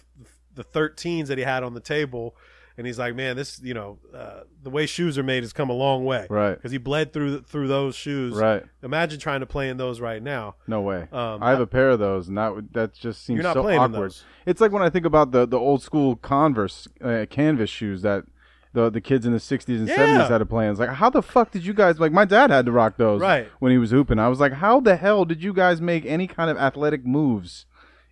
the 0.55 0.65
thirteens 0.65 1.29
that 1.29 1.37
he 1.37 1.45
had 1.45 1.63
on 1.63 1.75
the 1.75 1.81
table, 1.81 2.35
and 2.81 2.87
he's 2.87 2.99
like, 2.99 3.15
"Man, 3.15 3.37
this 3.37 3.61
you 3.63 3.75
know 3.75 3.99
uh, 4.13 4.41
the 4.63 4.71
way 4.71 4.87
shoes 4.87 5.17
are 5.19 5.23
made 5.23 5.43
has 5.45 5.53
come 5.53 5.71
a 5.71 5.75
long 5.75 6.05
way, 6.05 6.27
Right. 6.29 6.55
Because 6.57 6.73
he 6.73 6.79
bled 6.79 7.13
through 7.13 7.43
through 7.43 7.69
those 7.69 7.95
shoes, 7.95 8.35
Right. 8.35 8.65
Imagine 8.83 9.21
trying 9.21 9.41
to 9.41 9.47
play 9.47 9.69
in 9.69 9.77
those 9.77 10.01
right 10.01 10.23
now. 10.23 10.57
No 10.67 10.81
way. 10.81 11.07
Um, 11.13 11.43
I 11.43 11.51
have 11.51 11.61
a 11.61 11.67
pair 11.67 11.91
of 11.91 11.99
those, 11.99 12.27
and 12.29 12.37
that 12.39 12.73
that 12.73 12.95
just 12.95 13.25
seems 13.25 13.37
You're 13.37 13.45
not 13.45 13.55
so 13.55 13.63
playing 13.63 13.83
in 13.83 13.95
awkward. 13.95 14.11
those. 14.11 14.25
It's 14.47 14.61
like 14.61 14.73
when 14.73 14.83
I 14.83 14.91
think 14.91 15.07
about 15.07 15.31
the 15.31 15.47
the 15.47 15.59
old 15.59 15.83
school 15.83 16.17
Converse 16.17 16.89
uh, 17.05 17.27
canvas 17.31 17.71
shoes 17.71 18.03
that 18.03 18.25
the 18.73 18.89
the 18.89 19.01
kids 19.01 19.27
in 19.27 19.33
the 19.33 19.39
'60s 19.39 19.79
and 19.81 19.89
Yeah. 19.89 19.97
'70s 19.97 20.29
had 20.29 20.39
to 20.39 20.47
play 20.47 20.65
in. 20.65 20.71
It's 20.71 20.81
like, 20.81 20.91
how 20.91 21.11
the 21.11 21.23
fuck 21.23 21.51
did 21.51 21.65
you 21.67 21.75
guys 21.75 22.01
like? 22.01 22.13
My 22.13 22.25
dad 22.25 22.51
had 22.51 22.67
to 22.67 22.73
rock 22.73 22.97
those, 22.97 23.21
Right. 23.21 23.49
When 23.59 23.73
he 23.73 23.79
was 23.79 23.91
hooping, 23.91 24.19
I 24.19 24.29
was 24.29 24.41
like, 24.41 24.53
how 24.55 24.81
the 24.81 24.97
hell 24.97 25.25
did 25.25 25.43
you 25.43 25.53
guys 25.53 25.81
make 25.81 26.07
any 26.07 26.27
kind 26.27 26.49
of 26.51 26.57
athletic 26.57 27.05
moves 27.05 27.67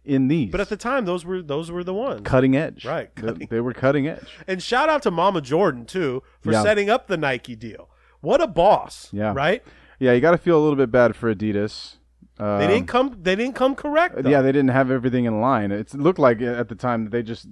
in 0.09 0.29
these? 0.29 0.51
But 0.51 0.61
at 0.61 0.69
the 0.69 0.77
time, 0.77 1.05
those 1.05 1.25
were 1.25 1.43
those 1.43 1.71
were 1.71 1.85
the 1.85 1.95
ones. 1.95 2.23
cutting 2.25 2.57
edge, 2.57 2.85
Right, 2.85 3.15
They- 3.15 3.23
cutting- 3.23 3.49
They, 3.51 3.61
were 3.61 3.73
cutting 3.73 4.09
edge. 4.09 4.27
And 4.49 4.63
shout 4.63 4.89
out 4.89 5.03
to 5.03 5.11
Mama 5.11 5.41
Jordan 5.41 5.85
too 5.85 6.23
for 6.41 6.53
Yeah. 6.53 6.63
setting 6.63 6.89
up 6.91 7.07
the 7.07 7.17
Nike 7.17 7.55
deal. 7.55 7.89
What 8.21 8.41
a 8.41 8.47
boss, 8.47 9.09
Yeah. 9.13 9.33
right? 9.35 9.63
Yeah, 10.01 10.13
you 10.13 10.21
got 10.21 10.33
to 10.33 10.39
feel 10.39 10.59
a 10.59 10.63
little 10.63 10.77
bit 10.77 10.91
bad 10.91 11.15
for 11.17 11.33
Adidas. 11.35 11.97
Um, 12.39 12.59
They 12.61 12.67
didn't 12.69 12.87
come. 12.89 13.17
They 13.21 13.35
didn't 13.37 13.55
come 13.57 13.75
correct. 13.75 14.23
Though. 14.23 14.31
Yeah, 14.31 14.43
they 14.43 14.53
didn't 14.53 14.71
have 14.71 14.91
everything 14.91 15.25
in 15.25 15.41
line. 15.41 15.71
It 15.73 15.93
looked 15.95 16.19
like 16.21 16.41
at 16.41 16.69
the 16.69 16.75
time 16.77 17.05
that 17.05 17.11
they 17.11 17.23
just, 17.23 17.47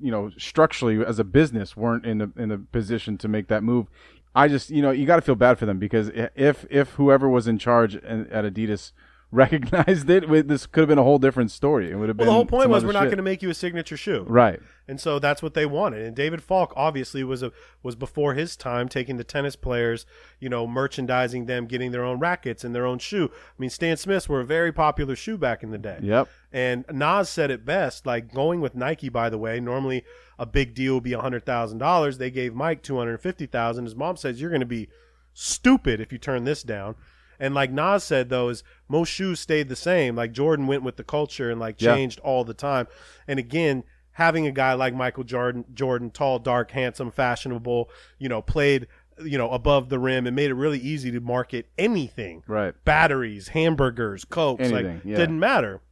you 0.00 0.10
know, 0.10 0.30
structurally 0.36 1.02
as 1.04 1.18
a 1.18 1.24
business 1.24 1.74
weren't 1.76 2.04
in 2.04 2.18
the 2.18 2.30
in 2.36 2.50
the 2.50 2.58
position 2.58 3.16
to 3.18 3.28
make 3.28 3.48
that 3.48 3.62
move. 3.62 3.86
I 4.34 4.48
just 4.48 4.68
you 4.68 4.82
know 4.82 4.90
you 4.90 5.06
got 5.06 5.16
to 5.16 5.22
feel 5.22 5.36
bad 5.36 5.58
for 5.58 5.64
them 5.64 5.78
because 5.78 6.10
if 6.34 6.66
if 6.68 6.90
whoever 6.96 7.26
was 7.30 7.48
in 7.48 7.56
charge 7.58 7.96
at 7.96 8.30
at 8.30 8.44
Adidas 8.44 8.92
recognized 9.32 10.08
it, 10.08 10.28
we- 10.28 10.40
this 10.42 10.66
could 10.66 10.82
have 10.82 10.88
been 10.88 10.98
a 10.98 11.02
whole 11.02 11.18
different 11.18 11.50
story. 11.50 11.90
It 11.90 11.96
would 11.96 12.08
have 12.08 12.16
Well, 12.18 12.26
been 12.26 12.28
the 12.28 12.32
whole 12.32 12.46
point 12.46 12.70
was 12.70 12.84
we're 12.84 12.92
not 12.92 13.04
going 13.06 13.16
to 13.16 13.22
make 13.22 13.42
you 13.42 13.50
a 13.50 13.54
signature 13.54 13.96
shoe. 13.96 14.24
right. 14.28 14.60
And 14.88 15.00
so 15.00 15.18
that's 15.18 15.42
what 15.42 15.54
they 15.54 15.66
wanted. 15.66 16.02
And 16.06 16.14
David 16.14 16.40
Falk 16.40 16.72
obviously 16.76 17.24
was 17.24 17.42
a 17.42 17.50
was 17.82 17.96
before 17.96 18.34
his 18.34 18.56
time 18.56 18.88
taking 18.88 19.16
the 19.16 19.24
tennis 19.24 19.56
players, 19.56 20.06
you 20.38 20.48
know, 20.48 20.64
merchandising 20.64 21.46
them, 21.46 21.66
getting 21.66 21.90
their 21.90 22.04
own 22.04 22.20
rackets 22.20 22.62
and 22.62 22.72
their 22.72 22.86
own 22.86 23.00
shoe. 23.00 23.28
I 23.34 23.54
mean, 23.58 23.68
Stan 23.70 23.96
Smiths 23.96 24.28
were 24.28 24.40
a 24.40 24.44
very 24.46 24.70
popular 24.72 25.16
shoe 25.16 25.36
back 25.36 25.64
in 25.64 25.72
the 25.72 25.78
day. 25.78 25.98
Yep. 26.02 26.28
And 26.52 26.84
Nas 26.92 27.28
said 27.28 27.50
it 27.50 27.64
best, 27.64 28.06
like 28.06 28.32
going 28.32 28.60
with 28.60 28.76
Nike, 28.76 29.08
by 29.08 29.28
the 29.28 29.38
way, 29.38 29.58
normally 29.58 30.04
a 30.38 30.46
big 30.46 30.72
deal 30.72 30.94
would 30.94 31.02
be 31.02 31.14
hundred 31.14 31.44
thousand 31.44 31.78
dollars. 31.78 32.18
They 32.18 32.30
gave 32.30 32.54
Mike 32.54 32.82
two 32.84 32.96
hundred 32.96 33.18
fifty 33.20 33.46
thousand. 33.46 33.86
His 33.86 33.96
mom 33.96 34.16
says 34.16 34.40
you're 34.40 34.52
gonna 34.52 34.64
be 34.66 34.88
stupid 35.32 36.00
if 36.00 36.12
you 36.12 36.18
turn 36.18 36.44
this 36.44 36.62
down. 36.62 36.94
And 37.38 37.54
like 37.54 37.70
Nas 37.70 38.04
said 38.04 38.28
though, 38.28 38.48
is 38.48 38.62
most 38.88 39.08
shoes 39.08 39.40
stayed 39.40 39.68
the 39.68 39.76
same. 39.76 40.16
Like 40.16 40.32
Jordan 40.32 40.66
went 40.66 40.82
with 40.82 40.96
the 40.96 41.04
culture 41.04 41.50
and 41.50 41.60
like 41.60 41.78
changed 41.78 42.18
all 42.20 42.44
the 42.44 42.54
time. 42.54 42.86
And 43.26 43.38
again, 43.38 43.84
having 44.12 44.46
a 44.46 44.52
guy 44.52 44.72
like 44.72 44.94
Michael 44.94 45.24
Jordan, 45.24 45.64
Jordan, 45.74 46.10
tall, 46.10 46.38
dark, 46.38 46.70
handsome, 46.70 47.10
fashionable, 47.10 47.90
you 48.18 48.28
know, 48.28 48.40
played, 48.40 48.86
you 49.22 49.36
know, 49.36 49.50
above 49.50 49.88
the 49.88 49.98
rim 49.98 50.26
and 50.26 50.34
made 50.34 50.50
it 50.50 50.54
really 50.54 50.78
easy 50.78 51.10
to 51.10 51.20
market 51.20 51.68
anything. 51.76 52.42
Right. 52.46 52.74
Batteries, 52.84 53.48
hamburgers, 53.48 54.24
cokes, 54.24 54.62
Anything, 54.62 54.94
like 54.96 55.04
yeah. 55.04 55.16
didn't 55.16 55.38
matter. 55.38 55.82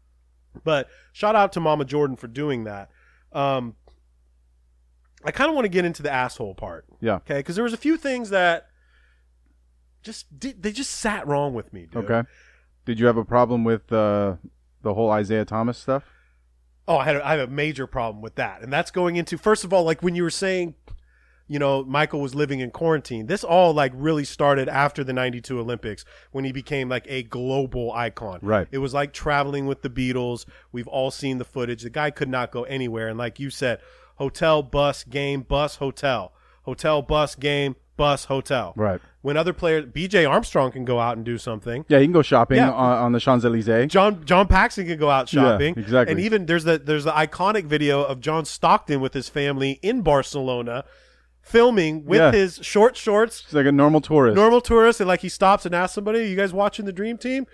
But 0.63 0.89
shout 1.13 1.37
out 1.37 1.53
to 1.53 1.61
Mama 1.61 1.85
Jordan 1.85 2.17
for 2.17 2.29
doing 2.29 2.65
that. 2.65 2.91
Um, 3.33 3.75
I 5.25 5.31
kind 5.31 5.49
of 5.49 5.55
want 5.55 5.65
to 5.65 5.71
get 5.71 5.85
into 5.85 6.03
the 6.03 6.13
asshole 6.13 6.55
part. 6.55 6.87
Yeah. 7.01 7.17
Okay, 7.17 7.39
because 7.39 7.57
there 7.57 7.65
was 7.65 7.73
a 7.73 7.79
few 7.79 7.97
things 7.97 8.31
that 8.31 8.69
just 10.05 10.39
did, 10.39 10.63
they 10.63 10.71
just 10.71 10.91
sat 10.91 11.27
wrong 11.27 11.55
with 11.55 11.73
me, 11.73 11.87
dude. 11.91 12.05
Okay. 12.05 12.29
Did 12.85 13.01
you 13.01 13.07
have 13.07 13.17
a 13.17 13.25
problem 13.25 13.65
with 13.65 13.91
uh, 13.93 14.37
the 14.83 14.95
whole 14.95 15.15
Isiah 15.17 15.45
Thomas 15.45 15.79
stuff? 15.79 16.05
Oh, 16.87 16.99
I 16.99 17.05
had 17.05 17.17
a, 17.17 17.27
I 17.27 17.37
have 17.37 17.49
a 17.49 17.53
major 17.53 17.87
problem 17.87 18.21
with 18.23 18.35
that, 18.35 18.63
and 18.63 18.73
that's 18.73 18.91
going 18.91 19.17
into 19.17 19.39
first 19.39 19.65
of 19.65 19.73
all, 19.73 19.85
like 19.85 20.03
when 20.03 20.15
you 20.15 20.23
were 20.23 20.31
saying, 20.31 20.75
you 21.49 21.59
know, 21.59 21.83
Michael 21.85 22.21
was 22.21 22.35
living 22.35 22.61
in 22.61 22.71
quarantine. 22.71 23.27
This 23.27 23.43
all 23.43 23.73
like 23.73 23.93
really 23.95 24.25
started 24.25 24.69
after 24.69 25.03
the 25.03 25.15
'92 25.15 25.59
Olympics 25.59 26.05
when 26.31 26.45
he 26.45 26.53
became 26.53 26.91
like 26.91 27.07
a 27.09 27.23
global 27.23 27.91
icon. 27.93 28.39
Right. 28.43 28.69
It 28.71 28.79
was 28.79 28.93
like 28.93 29.15
traveling 29.15 29.67
with 29.67 29.81
the 29.81 29.91
Beatles. 29.91 30.45
We've 30.73 30.89
all 30.89 31.11
seen 31.11 31.39
the 31.39 31.45
footage. 31.45 31.83
The 31.83 31.91
guy 31.91 32.11
could 32.11 32.29
not 32.29 32.51
go 32.51 32.65
anywhere, 32.65 33.09
and 33.09 33.19
like 33.19 33.41
you 33.41 33.49
said, 33.49 33.81
hotel, 34.17 34.63
bus, 34.63 35.05
game, 35.05 35.43
bus, 35.43 35.77
hotel, 35.77 36.35
hotel, 36.65 37.01
bus, 37.01 37.35
game, 37.35 37.77
bus, 37.97 38.25
hotel. 38.27 38.73
Right. 38.77 39.01
When 39.23 39.39
other 39.39 39.55
players, 39.55 39.87
B.J. 39.87 40.27
Armstrong 40.27 40.71
can 40.73 40.85
go 40.85 41.01
out 41.01 41.17
and 41.17 41.25
do 41.25 41.39
something. 41.39 41.87
Yeah, 41.89 41.97
you 41.99 42.05
can 42.05 42.13
go 42.13 42.21
shopping 42.21 42.59
Yeah. 42.59 42.71
on, 42.73 42.99
on 43.05 43.13
the 43.13 43.21
Champs 43.21 43.43
Elysees. 43.45 43.91
John 43.91 44.23
John 44.27 44.47
Paxson 44.47 44.87
could 44.87 44.99
go 44.99 45.09
out 45.09 45.31
shopping. 45.31 45.75
Yeah, 45.77 45.83
exactly. 45.83 46.13
And 46.13 46.21
even 46.21 46.45
there's 46.45 46.65
the 46.65 46.77
there's 46.79 47.05
the 47.05 47.13
iconic 47.13 47.65
video 47.65 48.03
of 48.03 48.21
John 48.21 48.45
Stockton 48.45 49.01
with 49.01 49.15
his 49.15 49.31
family 49.31 49.79
in 49.83 50.03
Barcelona 50.03 50.85
filming 51.41 52.05
with 52.05 52.21
Yeah. 52.21 52.33
his 52.33 52.59
short 52.63 52.97
shorts, 52.97 53.43
It's 53.45 53.53
like 53.55 53.67
a 53.67 53.73
normal 53.73 54.01
tourist. 54.01 54.35
normal 54.37 54.61
tourist, 54.61 55.01
and 55.01 55.09
like 55.09 55.21
he 55.21 55.29
stops 55.29 55.65
and 55.67 55.75
asks 55.75 55.95
somebody, 55.95 56.25
"You 56.25 56.37
guys 56.37 56.53
watching 56.53 56.85
the 56.87 56.93
Dream 56.93 57.19
Team?" 57.19 57.47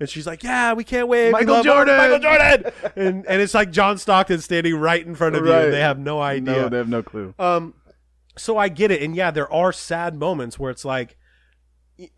And 0.00 0.08
she's 0.08 0.26
like, 0.26 0.42
"Yeah, 0.44 0.74
we 0.74 0.84
can't 0.84 1.08
wait. 1.08 1.26
We 1.26 1.32
Michael 1.32 1.54
love 1.54 1.64
Jordan!" 1.64 1.96
Michael 1.96 2.18
Jordan!" 2.20 2.64
and 2.96 3.26
and 3.26 3.42
it's 3.42 3.54
like 3.54 3.70
John 3.70 3.98
Stockton 3.98 4.40
standing 4.40 4.76
right 4.76 5.04
in 5.04 5.14
front 5.14 5.34
of 5.34 5.44
you, 5.44 5.50
Right. 5.52 5.64
and 5.64 5.72
they 5.72 5.80
have 5.80 5.98
no 5.98 6.20
idea. 6.20 6.54
No, 6.54 6.68
they 6.68 6.76
have 6.76 6.88
no 6.88 7.02
clue. 7.02 7.34
Um, 7.38 7.74
so 8.38 8.56
I 8.56 8.68
get 8.68 8.90
it, 8.90 9.02
and 9.02 9.14
yeah, 9.14 9.30
there 9.30 9.52
are 9.52 9.72
sad 9.72 10.14
moments 10.14 10.58
where 10.58 10.70
it's 10.70 10.84
like, 10.84 11.16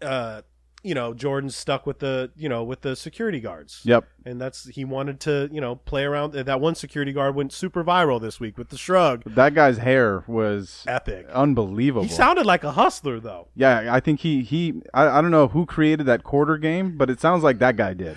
uh, 0.03 0.43
you 0.83 0.95
know, 0.95 1.13
Jordan's 1.13 1.55
stuck 1.57 1.87
with 1.87 1.99
the, 1.99 2.31
you 2.37 2.49
know, 2.49 2.65
with 2.65 2.81
the 2.81 2.97
security 2.97 3.39
guards. 3.39 3.83
Yep. 3.85 4.05
And 4.25 4.41
that's 4.41 4.67
he 4.69 4.85
wanted 4.85 5.21
to, 5.21 5.51
you 5.53 5.61
know, 5.61 5.77
play 5.77 6.05
around. 6.05 6.33
That 6.33 6.59
one 6.61 6.75
security 6.75 7.13
guard 7.13 7.35
went 7.35 7.53
super 7.53 7.85
viral 7.85 8.19
this 8.21 8.41
week 8.41 8.57
with 8.57 8.71
the 8.71 8.79
shrug. 8.79 9.23
That 9.27 9.55
guy's 9.55 9.77
hair 9.77 10.25
was 10.27 10.83
Epic. 10.87 11.27
unbelievable. 11.35 12.05
He 12.05 12.09
sounded 12.09 12.47
like 12.47 12.65
a 12.65 12.73
hustler 12.73 13.21
though. 13.21 13.49
yeah, 13.55 13.93
I 13.95 14.01
think 14.01 14.21
he 14.21 14.43
he 14.43 14.81
I, 14.95 15.19
I 15.19 15.21
don't 15.21 15.31
know 15.31 15.49
who 15.49 15.67
created 15.67 16.07
that 16.07 16.25
quarter 16.25 16.57
game, 16.57 16.97
but 16.97 17.11
it 17.11 17.21
sounds 17.21 17.43
like 17.43 17.59
that 17.59 17.77
guy 17.77 17.93
did. 17.93 18.17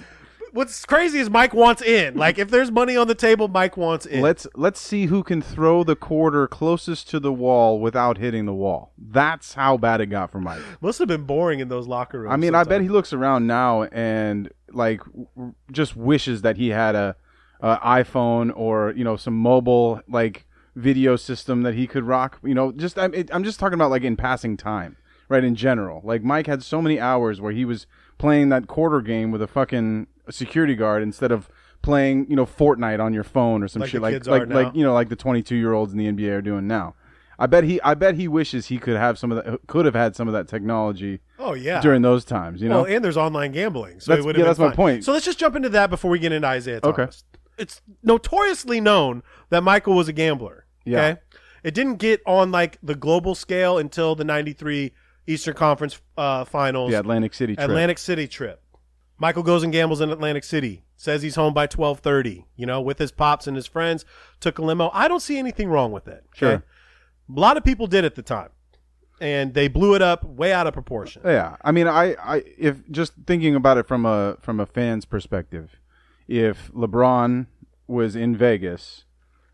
What's 0.53 0.85
crazy 0.85 1.17
is 1.17 1.31
Mike 1.31 1.55
wants 1.55 1.81
in. 1.81 2.15
Like 2.15 2.37
if 2.37 2.51
there's 2.51 2.71
money 2.71 2.95
on 2.95 3.07
the 3.07 3.15
table, 3.15 3.47
Mike 3.47 3.75
wants 3.75 4.05
in. 4.05 4.21
Let's 4.21 4.45
let's 4.53 4.79
see 4.79 5.07
who 5.07 5.23
can 5.23 5.41
throw 5.41 5.83
the 5.83 5.95
quarter 5.95 6.47
closest 6.47 7.09
to 7.09 7.19
the 7.19 7.33
wall 7.33 7.79
without 7.79 8.19
hitting 8.19 8.45
the 8.45 8.53
wall. 8.53 8.93
That's 8.99 9.55
how 9.55 9.77
bad 9.77 9.99
it 9.99 10.07
got 10.07 10.31
for 10.31 10.39
Mike. 10.39 10.61
Must 10.79 10.99
have 10.99 11.07
been 11.07 11.23
boring 11.23 11.59
in 11.59 11.69
those 11.69 11.87
locker 11.87 12.19
rooms. 12.19 12.33
I 12.33 12.37
mean, 12.37 12.53
I 12.53 12.63
bet 12.65 12.81
he 12.81 12.87
looks 12.89 13.13
around 13.13 13.47
now 13.47 13.83
and 13.85 14.47
like 14.71 15.01
w- 15.03 15.55
just 15.71 15.95
wishes 15.95 16.43
that 16.43 16.57
he 16.57 16.69
had 16.69 16.93
a, 16.93 17.15
a 17.59 17.77
iPhone 17.77 18.51
or 18.55 18.93
you 18.95 19.03
know 19.03 19.15
some 19.15 19.35
mobile 19.35 20.01
like 20.07 20.45
video 20.75 21.15
system 21.15 21.63
that 21.63 21.73
he 21.73 21.87
could 21.87 22.03
rock. 22.03 22.37
You 22.43 22.53
know, 22.53 22.71
just 22.71 22.99
I'm 22.99 23.11
it, 23.15 23.33
I'm 23.33 23.43
just 23.43 23.59
talking 23.59 23.73
about 23.73 23.89
like 23.89 24.03
in 24.03 24.15
passing 24.15 24.55
time, 24.57 24.97
right? 25.29 25.43
In 25.43 25.55
general, 25.55 26.01
like 26.03 26.23
Mike 26.23 26.45
had 26.45 26.61
so 26.61 26.79
many 26.79 26.99
hours 26.99 27.41
where 27.41 27.51
he 27.51 27.65
was 27.65 27.87
playing 28.19 28.49
that 28.49 28.67
quarter 28.67 29.01
game 29.01 29.31
with 29.31 29.41
a 29.41 29.47
fucking 29.47 30.05
security 30.29 30.75
guard 30.75 31.03
instead 31.03 31.31
of 31.31 31.49
playing 31.81 32.25
you 32.29 32.35
know 32.35 32.45
Fortnite 32.45 32.99
on 33.03 33.13
your 33.13 33.23
phone 33.23 33.61
or 33.63 33.67
some 33.67 33.81
Like 33.81 33.89
shit 33.91 34.01
like 34.01 34.25
like 34.25 34.47
like 34.47 34.75
you 34.75 34.83
know 34.83 34.93
like 34.93 35.09
the 35.09 35.15
22 35.15 35.55
year 35.55 35.73
olds 35.73 35.91
in 35.91 35.97
the 35.97 36.07
NBA 36.11 36.31
are 36.37 36.41
doing 36.41 36.67
now. 36.67 36.95
I 37.39 37.47
bet 37.47 37.63
he 37.63 37.81
I 37.81 37.93
bet 37.95 38.15
he 38.15 38.27
wishes 38.27 38.67
he 38.67 38.77
could 38.77 38.95
have 38.95 39.17
some 39.17 39.31
of 39.31 39.43
that 39.43 39.59
could 39.67 39.85
have 39.85 39.95
had 39.95 40.15
some 40.15 40.27
of 40.27 40.33
that 40.33 40.47
technology 40.47 41.19
Oh 41.39 41.53
yeah. 41.55 41.81
during 41.81 42.01
those 42.01 42.23
times. 42.23 42.61
You 42.61 42.69
know, 42.69 42.83
Well, 42.83 42.93
and 42.93 43.03
there's 43.03 43.17
online 43.17 43.51
gambling, 43.51 43.99
so 43.99 44.11
That's- 44.11 44.23
it 44.23 44.27
would 44.27 44.37
yeah, 44.37 44.45
that's 44.45 44.59
my 44.59 44.73
point. 44.73 45.03
So 45.03 45.11
let's 45.11 45.25
just 45.25 45.39
jump 45.39 45.55
into 45.55 45.69
that 45.69 45.89
before 45.89 46.09
we 46.11 46.19
get 46.19 46.31
into 46.31 46.49
Isiah 46.51 46.79
Thomas. 46.79 46.99
Okay. 46.99 47.11
It's 47.57 47.81
notoriously 48.01 48.79
known 48.81 49.23
that 49.49 49.61
Michael 49.61 49.95
was 49.95 50.07
a 50.07 50.13
gambler. 50.13 50.65
Yeah. 50.85 50.97
Okay. 51.05 51.19
It 51.63 51.73
didn't 51.73 51.95
get 51.95 52.21
on 52.25 52.51
like 52.51 52.77
the 52.81 52.95
global 52.95 53.35
scale 53.35 53.77
until 53.77 54.15
the 54.15 54.23
'93 54.23 54.91
Eastern 55.27 55.53
Conference 55.53 55.99
uh, 56.17 56.45
Finals. 56.45 56.91
the 56.91 56.99
Atlantic 56.99 57.33
City 57.33 57.55
trip. 57.55 57.67
Atlantic 57.69 57.97
City 57.97 58.27
trip. 58.27 58.61
Michael 59.17 59.43
goes 59.43 59.63
and 59.63 59.71
gambles 59.71 60.01
in 60.01 60.09
Atlantic 60.09 60.43
City. 60.43 60.83
Says 60.95 61.21
he's 61.21 61.35
home 61.35 61.53
by 61.53 61.67
twelve 61.67 61.99
thirty. 61.99 62.45
You 62.55 62.65
know, 62.65 62.81
with 62.81 62.99
his 62.99 63.11
pops 63.11 63.47
and 63.47 63.55
his 63.55 63.67
friends. 63.67 64.05
Took 64.39 64.57
a 64.57 64.61
limo. 64.61 64.89
I 64.93 65.07
don't 65.07 65.19
see 65.21 65.37
anything 65.37 65.69
wrong 65.69 65.91
with 65.91 66.07
it. 66.07 66.25
okay? 66.29 66.37
Sure. 66.37 66.63
A 67.29 67.39
lot 67.39 67.57
of 67.57 67.63
people 67.63 67.87
did 67.87 68.05
at 68.05 68.15
the 68.15 68.21
time, 68.21 68.49
and 69.21 69.53
they 69.53 69.67
blew 69.67 69.95
it 69.95 70.01
up 70.01 70.23
way 70.23 70.51
out 70.51 70.67
of 70.67 70.73
proportion. 70.73 71.21
Yeah, 71.25 71.55
I 71.61 71.71
mean, 71.71 71.87
I, 71.87 72.15
I, 72.15 72.43
if 72.57 72.89
just 72.91 73.13
thinking 73.25 73.55
about 73.55 73.77
it 73.77 73.87
from 73.87 74.05
a 74.05 74.37
from 74.41 74.59
a 74.59 74.65
fan's 74.65 75.05
perspective, 75.05 75.77
if 76.27 76.71
LeBron 76.73 77.47
was 77.87 78.15
in 78.15 78.35
Vegas 78.35 79.05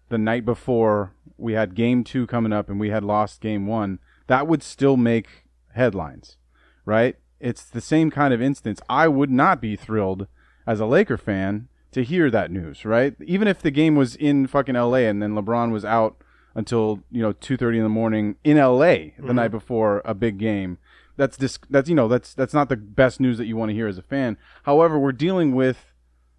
the 0.09 0.17
night 0.17 0.45
before 0.45 1.13
we 1.37 1.53
had 1.53 1.75
Game 1.75 2.03
Two 2.03 2.25
coming 2.25 2.51
up 2.53 2.69
and 2.69 2.79
we 2.79 2.89
had 2.89 3.03
lost 3.03 3.41
Game 3.41 3.67
One, 3.67 3.99
that 4.27 4.47
would 4.47 4.63
still 4.63 4.97
make 4.97 5.45
headlines, 5.73 6.37
right? 6.85 7.15
It's 7.39 7.63
the 7.63 7.81
same 7.81 8.11
kind 8.11 8.33
of 8.33 8.41
instance. 8.41 8.81
I 8.89 9.07
would 9.07 9.29
not 9.29 9.61
be 9.61 9.75
thrilled 9.75 10.27
as 10.67 10.79
a 10.79 10.85
Laker 10.85 11.17
fan 11.17 11.67
to 11.91 12.03
hear 12.03 12.29
that 12.29 12.51
news, 12.51 12.85
right? 12.85 13.15
Even 13.25 13.47
if 13.47 13.61
the 13.61 13.71
game 13.71 13.95
was 13.95 14.15
in 14.15 14.47
fucking 14.47 14.75
LA 14.75 14.99
and 14.99 15.21
then 15.21 15.33
LeBron 15.33 15.71
was 15.71 15.85
out 15.85 16.17
until 16.55 17.01
you 17.11 17.21
know 17.21 17.31
two 17.31 17.57
thirty 17.57 17.77
in 17.77 17.83
the 17.83 17.89
morning 17.89 18.35
in 18.43 18.57
LA 18.57 18.67
the 18.67 19.11
mm-hmm. 19.19 19.35
night 19.35 19.51
before 19.51 20.01
a 20.05 20.13
big 20.13 20.37
game. 20.37 20.77
That's 21.15 21.37
dis- 21.37 21.59
that's 21.69 21.89
you 21.89 21.95
know 21.95 22.07
that's 22.07 22.33
that's 22.33 22.53
not 22.53 22.69
the 22.69 22.77
best 22.77 23.19
news 23.19 23.37
that 23.37 23.45
you 23.45 23.57
want 23.57 23.69
to 23.69 23.75
hear 23.75 23.87
as 23.87 23.97
a 23.97 24.03
fan. 24.03 24.37
However, 24.63 24.97
we're 24.99 25.11
dealing 25.11 25.55
with 25.55 25.93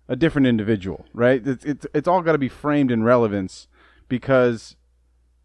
a 0.09 0.17
different 0.17 0.47
individual, 0.47 1.07
right? 1.13 1.47
It's 1.47 1.65
it's, 1.65 1.87
it's 1.95 2.09
all 2.09 2.23
got 2.23 2.33
to 2.33 2.39
be 2.39 2.49
framed 2.49 2.91
in 2.91 3.03
relevance 3.03 3.69
because 4.09 4.77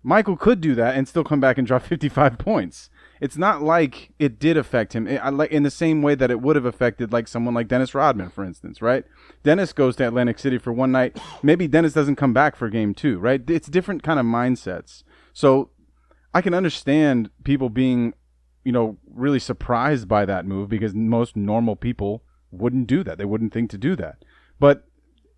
Michael 0.04 0.38
could 0.38 0.62
do 0.62 0.76
that 0.76 0.96
and 0.96 1.08
still 1.08 1.24
come 1.24 1.40
back 1.40 1.58
and 1.58 1.68
drop 1.68 1.82
55 1.88 2.38
points. 2.38 2.90
It's 3.22 3.38
not 3.38 3.62
like 3.62 4.12
it 4.20 4.40
did 4.40 4.58
affect 4.58 4.94
him 4.94 5.08
I- 5.08 5.18
I 5.18 5.30
like 5.30 5.52
in 5.52 5.64
the 5.64 5.72
same 5.72 6.02
way 6.02 6.16
that 6.16 6.32
it 6.32 6.42
would 6.42 6.56
have 6.56 6.66
affected 6.66 7.14
like 7.14 7.28
someone 7.28 7.54
like 7.54 7.68
Dennis 7.68 7.96
Rodman, 7.96 8.30
for 8.30 8.44
instance, 8.44 8.82
right? 8.82 9.06
Dennis 9.44 9.74
goes 9.74 9.96
to 9.98 10.08
Atlantic 10.08 10.38
City 10.40 10.58
for 10.58 10.74
one 10.74 10.92
night. 10.92 11.20
Maybe 11.42 11.68
Dennis 11.68 11.94
doesn't 11.94 12.18
come 12.18 12.34
back 12.34 12.56
for 12.56 12.70
game 12.70 12.94
two, 12.94 13.18
right? 13.20 13.42
It's 13.50 13.68
different 13.68 14.04
kind 14.04 14.20
of 14.20 14.26
mindsets. 14.26 15.04
So 15.34 15.70
I 16.34 16.42
can 16.42 16.54
understand 16.54 17.30
people 17.44 17.70
being, 17.70 18.14
you 18.64 18.72
know, 18.72 18.98
really 19.10 19.40
surprised 19.40 20.08
by 20.08 20.26
that 20.26 20.46
move 20.46 20.70
because 20.70 20.94
most 20.94 21.36
normal 21.36 21.76
people 21.76 22.24
wouldn't 22.52 22.88
do 22.88 23.04
that. 23.04 23.18
They 23.18 23.26
wouldn't 23.26 23.54
think 23.54 23.70
to 23.72 23.78
do 23.78 23.96
that. 23.96 24.18
But 24.60 24.86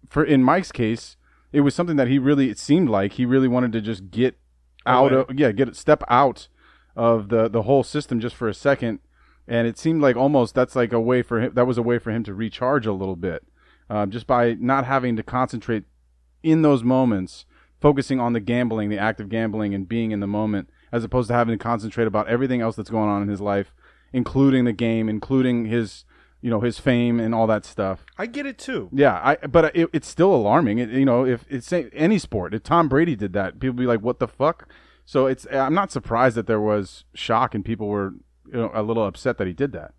for 0.10 0.24
in 0.24 0.44
Mike's 0.44 0.72
case, 0.72 1.18
it 1.52 1.62
was 1.62 1.76
something 1.76 1.98
that 1.98 2.08
he 2.08 2.18
really 2.20 2.50
it 2.50 2.58
seemed 2.58 2.90
like 2.90 3.14
he 3.14 3.26
really 3.26 3.48
wanted 3.48 3.72
to 3.74 3.82
just 3.82 4.10
get 4.10 4.38
out 4.86 5.12
of 5.30 5.40
yeah, 5.40 5.52
get 5.52 5.76
step 5.76 6.04
out 6.08 6.48
of 6.98 7.30
the 7.30 7.48
the 7.48 7.62
whole 7.62 7.84
system 7.84 8.20
just 8.20 8.36
for 8.36 8.50
a 8.50 8.54
second. 8.54 9.00
And 9.48 9.66
it 9.66 9.78
seemed 9.78 10.02
like 10.02 10.18
almost 10.18 10.56
that's 10.56 10.76
like 10.76 10.92
a 10.92 11.00
way 11.00 11.22
for 11.22 11.40
him 11.40 11.54
that 11.54 11.68
was 11.68 11.78
a 11.78 11.84
way 11.84 12.00
for 12.00 12.12
him 12.12 12.24
to 12.26 12.34
recharge 12.34 12.86
a 12.86 12.92
little 12.92 13.16
bit. 13.16 13.46
Um, 13.90 14.12
just 14.12 14.28
by 14.28 14.56
not 14.60 14.84
having 14.84 15.16
to 15.16 15.24
concentrate 15.24 15.86
in 16.44 16.64
those 16.64 16.84
moments, 16.84 17.46
focusing 17.80 18.20
on 18.20 18.34
the 18.34 18.42
gambling, 18.42 18.90
the 18.90 18.98
act 18.98 19.22
of 19.22 19.30
gambling 19.30 19.74
and 19.74 19.88
being 19.88 20.12
in 20.12 20.20
the 20.20 20.28
moment 20.28 20.70
as 20.92 21.06
opposed 21.06 21.30
to 21.30 21.34
having 21.34 21.58
to 21.58 21.64
concentrate 21.64 22.08
about 22.08 22.28
everything 22.28 22.60
else 22.60 22.76
that's 22.76 22.90
going 22.90 23.10
on 23.10 23.22
in 23.22 23.30
his 23.30 23.40
life, 23.40 23.74
including 24.12 24.66
the 24.66 24.74
game, 24.74 25.08
including 25.08 25.66
his 25.66 26.04
you 26.42 26.50
know 26.50 26.60
his 26.60 26.80
fame 26.80 27.20
and 27.20 27.34
all 27.34 27.48
that 27.48 27.64
stuff. 27.64 28.06
I 28.18 28.26
get 28.26 28.46
it 28.46 28.58
too. 28.58 28.90
Yeah, 28.92 29.22
I 29.24 29.36
but 29.48 29.76
it, 29.76 29.90
it's 29.94 30.08
still 30.08 30.34
alarming. 30.34 30.80
It, 30.80 30.90
you 30.90 31.06
know, 31.06 31.26
if 31.26 31.46
it's 31.48 31.72
any 31.72 32.18
sport, 32.18 32.54
if 32.54 32.64
Tom 32.64 32.90
Brady 32.90 33.16
did 33.16 33.34
that, 33.34 33.60
people 33.60 33.76
be 33.76 33.86
like, 33.86 34.02
"What 34.02 34.20
the 34.20 34.28
fuck?" 34.28 34.68
So 35.08 35.26
it's 35.26 35.48
I'm 35.50 35.74
not 35.74 35.90
surprised 35.90 36.36
that 36.36 36.48
there 36.48 36.60
was 36.60 37.06
shock 37.14 37.56
and 37.56 37.64
people 37.64 37.88
were 37.88 38.16
you 38.46 38.60
know, 38.60 38.72
a 38.74 38.84
little 38.84 39.06
upset 39.06 39.38
that 39.38 39.48
he 39.48 39.54
did 39.54 39.72
that. 39.72 39.94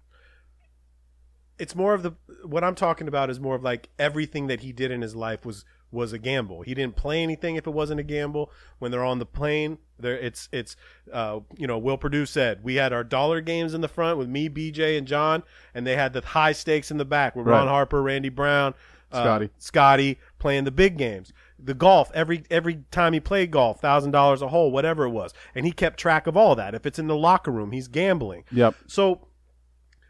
It's 1.58 1.74
more 1.74 1.94
of 1.94 2.02
the 2.02 2.12
what 2.44 2.62
I'm 2.62 2.74
talking 2.74 3.08
about 3.08 3.30
is 3.30 3.40
more 3.40 3.56
of 3.56 3.62
like 3.62 3.88
everything 3.98 4.48
that 4.48 4.60
he 4.60 4.70
did 4.70 4.90
in 4.90 5.00
his 5.00 5.16
life 5.16 5.46
was 5.46 5.64
was 5.90 6.12
a 6.12 6.18
gamble. 6.18 6.60
He 6.60 6.74
didn't 6.74 6.96
play 6.96 7.22
anything 7.22 7.56
if 7.56 7.66
it 7.66 7.70
wasn't 7.70 8.00
a 8.00 8.02
gamble. 8.04 8.52
When 8.80 8.90
they're 8.90 9.02
on 9.02 9.18
the 9.18 9.24
plane, 9.24 9.78
there 9.98 10.18
it's 10.18 10.50
it's 10.52 10.76
uh, 11.10 11.40
you 11.56 11.66
know 11.66 11.78
Will 11.78 11.96
Perdue 11.96 12.26
said 12.26 12.62
we 12.62 12.74
had 12.74 12.92
our 12.92 13.02
dollar 13.02 13.40
games 13.40 13.72
in 13.72 13.80
the 13.80 13.88
front 13.88 14.18
with 14.18 14.28
me, 14.28 14.50
BJ, 14.50 14.98
and 14.98 15.06
John, 15.06 15.42
and 15.72 15.86
they 15.86 15.96
had 15.96 16.12
the 16.12 16.20
high 16.20 16.52
stakes 16.52 16.90
in 16.90 16.98
the 16.98 17.06
back 17.06 17.34
with 17.34 17.46
Ron 17.46 17.66
Harper, 17.66 18.02
Randy 18.02 18.28
Brown, 18.28 18.74
uh, 19.10 19.22
Scotty. 19.22 19.50
Scotty 19.56 20.18
playing 20.38 20.64
the 20.64 20.70
big 20.70 20.98
games. 20.98 21.32
The 21.58 21.74
golf 21.74 22.10
every 22.14 22.44
every 22.50 22.84
time 22.90 23.12
he 23.12 23.20
played 23.20 23.50
golf, 23.50 23.80
thousand 23.80 24.12
dollars 24.12 24.42
a 24.42 24.48
hole, 24.48 24.70
whatever 24.70 25.04
it 25.04 25.10
was, 25.10 25.32
and 25.54 25.66
he 25.66 25.72
kept 25.72 25.98
track 25.98 26.26
of 26.26 26.36
all 26.36 26.54
that. 26.54 26.74
If 26.74 26.86
it's 26.86 26.98
in 26.98 27.08
the 27.08 27.16
locker 27.16 27.50
room, 27.50 27.72
he's 27.72 27.88
gambling. 27.88 28.44
Yep. 28.52 28.74
So 28.86 29.28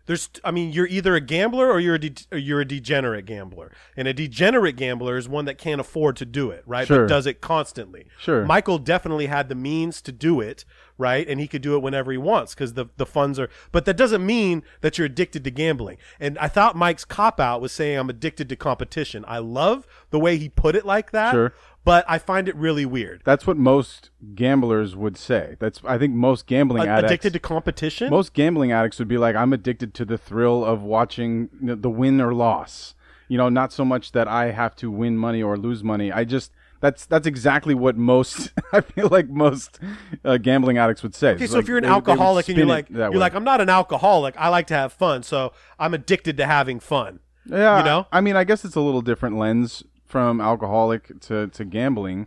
there's, 0.08 0.30
I 0.42 0.50
mean, 0.50 0.72
you're 0.72 0.86
either 0.86 1.14
a 1.14 1.20
gambler 1.20 1.70
or 1.70 1.78
you're 1.80 1.96
a 1.96 1.98
de- 1.98 2.26
or 2.32 2.38
you're 2.38 2.62
a 2.62 2.64
degenerate 2.64 3.26
gambler, 3.26 3.70
and 3.94 4.08
a 4.08 4.14
degenerate 4.14 4.74
gambler 4.76 5.18
is 5.18 5.28
one 5.28 5.44
that 5.44 5.58
can't 5.58 5.82
afford 5.82 6.16
to 6.16 6.24
do 6.24 6.50
it, 6.50 6.64
right? 6.66 6.86
Sure. 6.86 7.02
But 7.02 7.08
does 7.08 7.26
it 7.26 7.42
constantly. 7.42 8.06
Sure. 8.18 8.46
Michael 8.46 8.78
definitely 8.78 9.26
had 9.26 9.50
the 9.50 9.54
means 9.54 10.00
to 10.00 10.10
do 10.10 10.40
it, 10.40 10.64
right? 10.96 11.28
And 11.28 11.38
he 11.38 11.46
could 11.46 11.60
do 11.60 11.76
it 11.76 11.82
whenever 11.82 12.10
he 12.10 12.16
wants 12.16 12.54
because 12.54 12.72
the 12.72 12.86
the 12.96 13.04
funds 13.04 13.38
are. 13.38 13.50
But 13.70 13.84
that 13.84 13.98
doesn't 13.98 14.24
mean 14.24 14.62
that 14.80 14.96
you're 14.96 15.04
addicted 15.04 15.44
to 15.44 15.50
gambling. 15.50 15.98
And 16.18 16.38
I 16.38 16.48
thought 16.48 16.74
Mike's 16.74 17.04
cop 17.04 17.38
out 17.38 17.60
was 17.60 17.72
saying 17.72 17.98
I'm 17.98 18.08
addicted 18.08 18.48
to 18.48 18.56
competition. 18.56 19.26
I 19.28 19.38
love 19.40 19.86
the 20.08 20.18
way 20.18 20.38
he 20.38 20.48
put 20.48 20.74
it 20.74 20.86
like 20.86 21.10
that. 21.10 21.32
Sure. 21.32 21.52
But 21.84 22.04
I 22.06 22.18
find 22.18 22.48
it 22.48 22.56
really 22.56 22.84
weird. 22.84 23.22
That's 23.24 23.46
what 23.46 23.56
most 23.56 24.10
gamblers 24.34 24.94
would 24.94 25.16
say. 25.16 25.56
That's 25.58 25.80
I 25.84 25.96
think 25.96 26.14
most 26.14 26.46
gambling 26.46 26.82
A- 26.86 26.90
addicts 26.90 27.06
addicted 27.12 27.32
to 27.34 27.38
competition. 27.38 28.10
most 28.10 28.34
gambling 28.34 28.72
addicts 28.72 28.98
would 28.98 29.08
be 29.08 29.16
like 29.18 29.34
I'm 29.36 29.52
addicted 29.52 29.94
to 29.94 30.04
the 30.04 30.18
thrill 30.18 30.64
of 30.64 30.82
watching 30.82 31.48
you 31.60 31.68
know, 31.68 31.74
the 31.74 31.90
win 31.90 32.20
or 32.20 32.34
loss. 32.34 32.94
You 33.28 33.38
know, 33.38 33.48
not 33.48 33.72
so 33.72 33.84
much 33.84 34.12
that 34.12 34.26
I 34.28 34.50
have 34.52 34.74
to 34.76 34.90
win 34.90 35.16
money 35.16 35.42
or 35.42 35.56
lose 35.56 35.82
money. 35.84 36.12
I 36.12 36.24
just 36.24 36.52
that's 36.80 37.06
that's 37.06 37.26
exactly 37.26 37.74
what 37.74 37.96
most 37.96 38.52
I 38.72 38.80
feel 38.82 39.08
like 39.08 39.28
most 39.28 39.78
uh, 40.24 40.36
gambling 40.36 40.76
addicts 40.78 41.02
would 41.02 41.14
say. 41.14 41.30
Okay, 41.32 41.46
so 41.46 41.54
like 41.54 41.62
if 41.62 41.68
you're 41.68 41.78
an 41.78 41.82
they- 41.84 41.88
they 41.88 41.94
alcoholic 41.94 42.48
and 42.48 42.58
you're 42.58 42.66
like 42.66 42.90
you're 42.90 43.10
way. 43.10 43.16
like 43.16 43.34
I'm 43.34 43.44
not 43.44 43.60
an 43.62 43.68
alcoholic, 43.70 44.34
I 44.36 44.48
like 44.48 44.66
to 44.68 44.74
have 44.74 44.92
fun, 44.92 45.22
so 45.22 45.52
I'm 45.78 45.94
addicted 45.94 46.36
to 46.36 46.46
having 46.46 46.80
fun. 46.80 47.20
Yeah, 47.46 47.78
You 47.78 47.84
know? 47.84 48.06
I 48.12 48.20
mean, 48.20 48.36
I 48.36 48.44
guess 48.44 48.62
it's 48.64 48.76
a 48.76 48.80
little 48.80 49.00
different 49.00 49.38
lens 49.38 49.82
from 50.08 50.40
alcoholic 50.40 51.20
to, 51.20 51.48
to 51.48 51.64
gambling. 51.64 52.26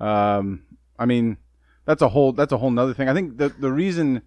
Um, 0.00 0.62
I 0.98 1.06
mean, 1.06 1.36
that's 1.84 2.02
a 2.02 2.08
whole 2.08 2.32
that's 2.32 2.52
a 2.52 2.58
whole 2.58 2.70
nother 2.70 2.94
thing. 2.94 3.08
I 3.08 3.14
think 3.14 3.38
the 3.38 3.48
the 3.48 3.72
reason 3.72 4.22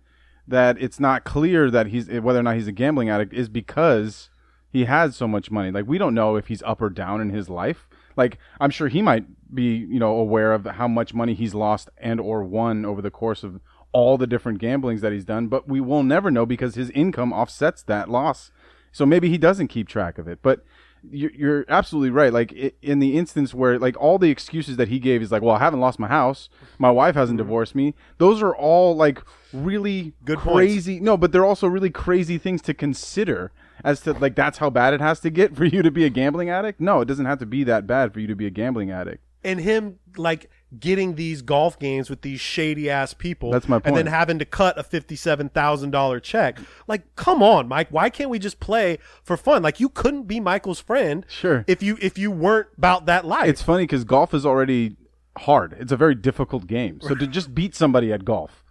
that 0.48 0.82
it's 0.82 1.00
not 1.00 1.24
clear 1.24 1.70
that 1.70 1.88
he's 1.88 2.10
whether 2.10 2.40
or 2.40 2.44
not 2.44 2.56
he's 2.56 2.68
a 2.68 2.72
gambling 2.72 3.10
addict 3.10 3.34
is 3.34 3.50
because 3.50 4.30
he 4.72 4.86
has 4.86 5.16
so 5.16 5.28
much 5.28 5.52
money. 5.52 5.72
Like 5.72 5.88
we 5.88 5.98
don't 5.98 6.14
know 6.14 6.36
if 6.36 6.48
he's 6.48 6.64
up 6.64 6.82
or 6.82 6.90
down 6.90 7.22
in 7.22 7.30
his 7.30 7.50
life. 7.50 7.88
Like 8.16 8.38
I'm 8.60 8.70
sure 8.70 8.88
he 8.88 9.02
might 9.02 9.26
be, 9.54 9.76
you 9.76 10.00
know, 10.00 10.16
aware 10.16 10.54
of 10.54 10.66
how 10.66 10.88
much 10.88 11.14
money 11.14 11.34
he's 11.34 11.54
lost 11.54 11.90
and 11.98 12.20
or 12.20 12.44
won 12.44 12.86
over 12.86 13.02
the 13.02 13.12
course 13.12 13.44
of 13.44 13.60
all 13.92 14.18
the 14.18 14.28
different 14.28 14.60
gamblings 14.60 15.02
that 15.02 15.12
he's 15.12 15.26
done, 15.26 15.48
but 15.48 15.68
we 15.68 15.82
will 15.82 16.04
never 16.04 16.30
know 16.30 16.46
because 16.46 16.76
his 16.76 16.92
income 16.92 17.34
offsets 17.34 17.82
that 17.84 18.10
loss. 18.10 18.52
So 18.92 19.06
maybe 19.06 19.30
he 19.30 19.38
doesn't 19.38 19.68
keep 19.68 19.88
track 19.88 20.18
of 20.18 20.28
it. 20.28 20.40
But 20.42 20.64
you're, 21.10 21.32
you're 21.32 21.66
absolutely 21.70 22.10
right. 22.10 22.32
Like 22.34 22.52
in 22.82 23.00
the 23.00 23.18
instance 23.18 23.54
where 23.54 23.78
like 23.80 23.96
all 24.00 24.18
the 24.18 24.30
excuses 24.30 24.78
that 24.78 24.88
he 24.88 25.00
gave 25.00 25.22
is 25.22 25.32
like, 25.32 25.42
well, 25.42 25.56
I 25.56 25.60
haven't 25.60 25.80
lost 25.80 26.00
my 26.00 26.08
house, 26.08 26.50
my 26.78 26.92
wife 26.92 27.16
hasn't 27.16 27.38
divorced 27.38 27.76
me. 27.76 27.96
Those 28.18 28.42
are 28.42 28.56
all 28.56 28.96
like 28.96 29.22
really 29.54 30.00
Mm-hmm. 30.00 30.26
Good 30.26 30.40
points. 30.40 30.74
crazy. 30.74 31.00
No, 31.00 31.18
but 31.18 31.32
they're 31.32 31.46
also 31.46 31.68
really 31.68 31.90
crazy 31.90 32.38
things 32.38 32.62
to 32.64 32.74
consider 32.74 33.52
as 33.84 34.02
to 34.02 34.14
like 34.14 34.36
that's 34.36 34.58
how 34.58 34.70
bad 34.70 34.94
it 34.94 35.02
has 35.02 35.20
to 35.22 35.30
get 35.30 35.56
for 35.58 35.66
you 35.66 35.82
to 35.82 35.92
be 35.92 36.06
a 36.06 36.10
gambling 36.10 36.50
addict. 36.50 36.80
No, 36.80 37.02
it 37.02 37.06
doesn't 37.06 37.26
have 37.26 37.40
to 37.40 37.46
be 37.46 37.64
that 37.64 37.88
bad 37.88 38.14
for 38.14 38.20
you 38.20 38.28
to 38.28 38.36
be 38.36 38.46
a 38.46 38.50
gambling 38.52 38.92
addict. 38.92 39.24
And 39.44 39.60
him 39.60 40.00
like 40.18 40.50
getting 40.78 41.16
these 41.16 41.42
golf 41.42 41.80
games 41.80 42.10
with 42.10 42.22
these 42.22 42.40
shady 42.40 42.90
ass 42.90 43.14
people. 43.14 43.52
That's 43.52 43.68
my 43.68 43.78
point. 43.78 43.88
And 43.88 43.98
then 43.98 44.06
having 44.06 44.40
to 44.40 44.46
cut 44.46 44.78
a 44.78 44.84
fifty 44.84 45.16
seven 45.16 45.50
thousand 45.50 45.92
dollar 45.92 46.20
check. 46.20 46.60
Like, 46.88 47.16
come 47.16 47.42
on, 47.42 47.68
Mike. 47.68 47.88
Why 47.90 48.10
can't 48.10 48.30
we 48.30 48.40
just 48.40 48.60
play 48.60 49.00
for 49.24 49.38
fun? 49.38 49.64
Like 49.64 49.80
you 49.80 49.90
couldn't 49.90 50.24
be 50.24 50.40
Michael's 50.40 50.80
friend 50.80 51.26
Sure. 51.28 51.64
if 51.68 51.82
you 51.82 51.98
if 52.02 52.18
you 52.18 52.32
weren't 52.32 52.68
about 52.78 53.06
that 53.08 53.26
life. 53.26 53.50
It's 53.50 53.62
funny 53.62 53.84
because 53.84 54.04
golf 54.04 54.34
is 54.34 54.46
already 54.46 54.96
hard. 55.38 55.76
It's 55.80 55.92
a 55.92 55.98
very 55.98 56.16
difficult 56.16 56.68
game. 56.68 57.00
So 57.02 57.16
to 57.16 57.26
just 57.26 57.56
beat 57.56 57.76
somebody 57.76 58.12
at 58.14 58.26
golf 58.26 58.64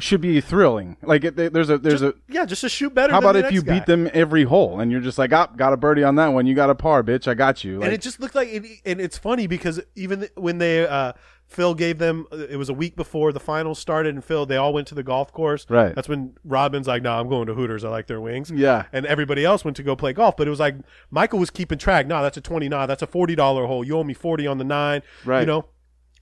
should 0.00 0.20
be 0.20 0.40
thrilling. 0.40 0.96
Like 1.02 1.24
it, 1.24 1.36
there's 1.36 1.70
a 1.70 1.78
there's 1.78 2.02
a 2.02 2.14
yeah, 2.28 2.44
just 2.44 2.62
to 2.62 2.68
shoot 2.68 2.94
better. 2.94 3.12
How 3.12 3.20
about 3.20 3.36
if 3.36 3.52
you 3.52 3.62
guy. 3.62 3.74
beat 3.78 3.86
them 3.86 4.10
every 4.12 4.44
hole 4.44 4.80
and 4.80 4.90
you're 4.90 5.00
just 5.00 5.18
like, 5.18 5.32
ah, 5.32 5.46
got 5.56 5.72
a 5.72 5.76
birdie 5.76 6.02
on 6.02 6.16
that 6.16 6.28
one, 6.28 6.46
you 6.46 6.54
got 6.54 6.70
a 6.70 6.74
par, 6.74 7.02
bitch, 7.02 7.28
I 7.28 7.34
got 7.34 7.62
you. 7.62 7.78
Like, 7.78 7.86
and 7.86 7.94
it 7.94 8.00
just 8.00 8.20
looked 8.20 8.34
like 8.34 8.48
it, 8.48 8.64
and 8.84 9.00
it's 9.00 9.18
funny 9.18 9.46
because 9.46 9.80
even 9.94 10.28
when 10.34 10.58
they 10.58 10.86
uh 10.86 11.12
Phil 11.54 11.74
gave 11.74 11.98
them 11.98 12.26
uh, 12.32 12.36
it 12.36 12.56
was 12.56 12.68
a 12.68 12.74
week 12.74 12.96
before 12.96 13.32
the 13.32 13.40
finals 13.40 13.78
started 13.78 14.14
and 14.14 14.24
Phil 14.24 14.44
they 14.46 14.56
all 14.56 14.72
went 14.72 14.86
to 14.88 14.94
the 14.94 15.02
golf 15.02 15.32
course 15.32 15.64
Right. 15.68 15.94
that's 15.94 16.08
when 16.08 16.36
Robin's 16.44 16.86
like 16.86 17.02
nah 17.02 17.18
I'm 17.20 17.28
going 17.28 17.46
to 17.46 17.54
Hooters 17.54 17.84
I 17.84 17.88
like 17.88 18.06
their 18.06 18.20
wings 18.20 18.50
Yeah. 18.50 18.84
and 18.92 19.06
everybody 19.06 19.44
else 19.44 19.64
went 19.64 19.76
to 19.78 19.82
go 19.82 19.94
play 19.96 20.12
golf 20.12 20.36
but 20.36 20.46
it 20.46 20.50
was 20.50 20.60
like 20.60 20.74
Michael 21.10 21.38
was 21.38 21.50
keeping 21.50 21.78
track 21.78 22.06
nah 22.06 22.22
that's 22.22 22.36
a 22.36 22.40
29 22.40 22.88
that's 22.88 23.02
a 23.02 23.06
$40 23.06 23.66
hole 23.66 23.84
you 23.84 23.96
owe 23.96 24.04
me 24.04 24.14
40 24.14 24.46
on 24.46 24.58
the 24.58 24.64
9 24.64 25.02
Right. 25.24 25.40
you 25.40 25.46
know 25.46 25.66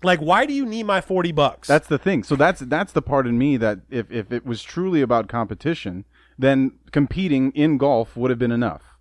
like 0.05 0.21
why 0.21 0.47
do 0.47 0.53
you 0.53 0.66
need 0.66 0.83
my 0.85 1.01
40 1.01 1.33
bucks 1.33 1.68
that's 1.68 1.87
the 1.88 1.99
thing. 1.99 2.23
So 2.25 2.35
that's 2.37 2.61
that's 2.61 2.92
the 2.92 3.03
part 3.03 3.27
in 3.27 3.38
me 3.38 3.57
that 3.59 3.81
if 3.90 4.11
if 4.11 4.33
it 4.33 4.45
was 4.45 4.62
truly 4.62 5.01
about 5.01 5.29
competition, 5.29 6.05
then 6.38 6.73
competing 6.90 7.53
in 7.53 7.79
golf 7.79 8.16
would 8.16 8.31
have 8.31 8.38
been 8.38 8.51
enough. 8.51 8.91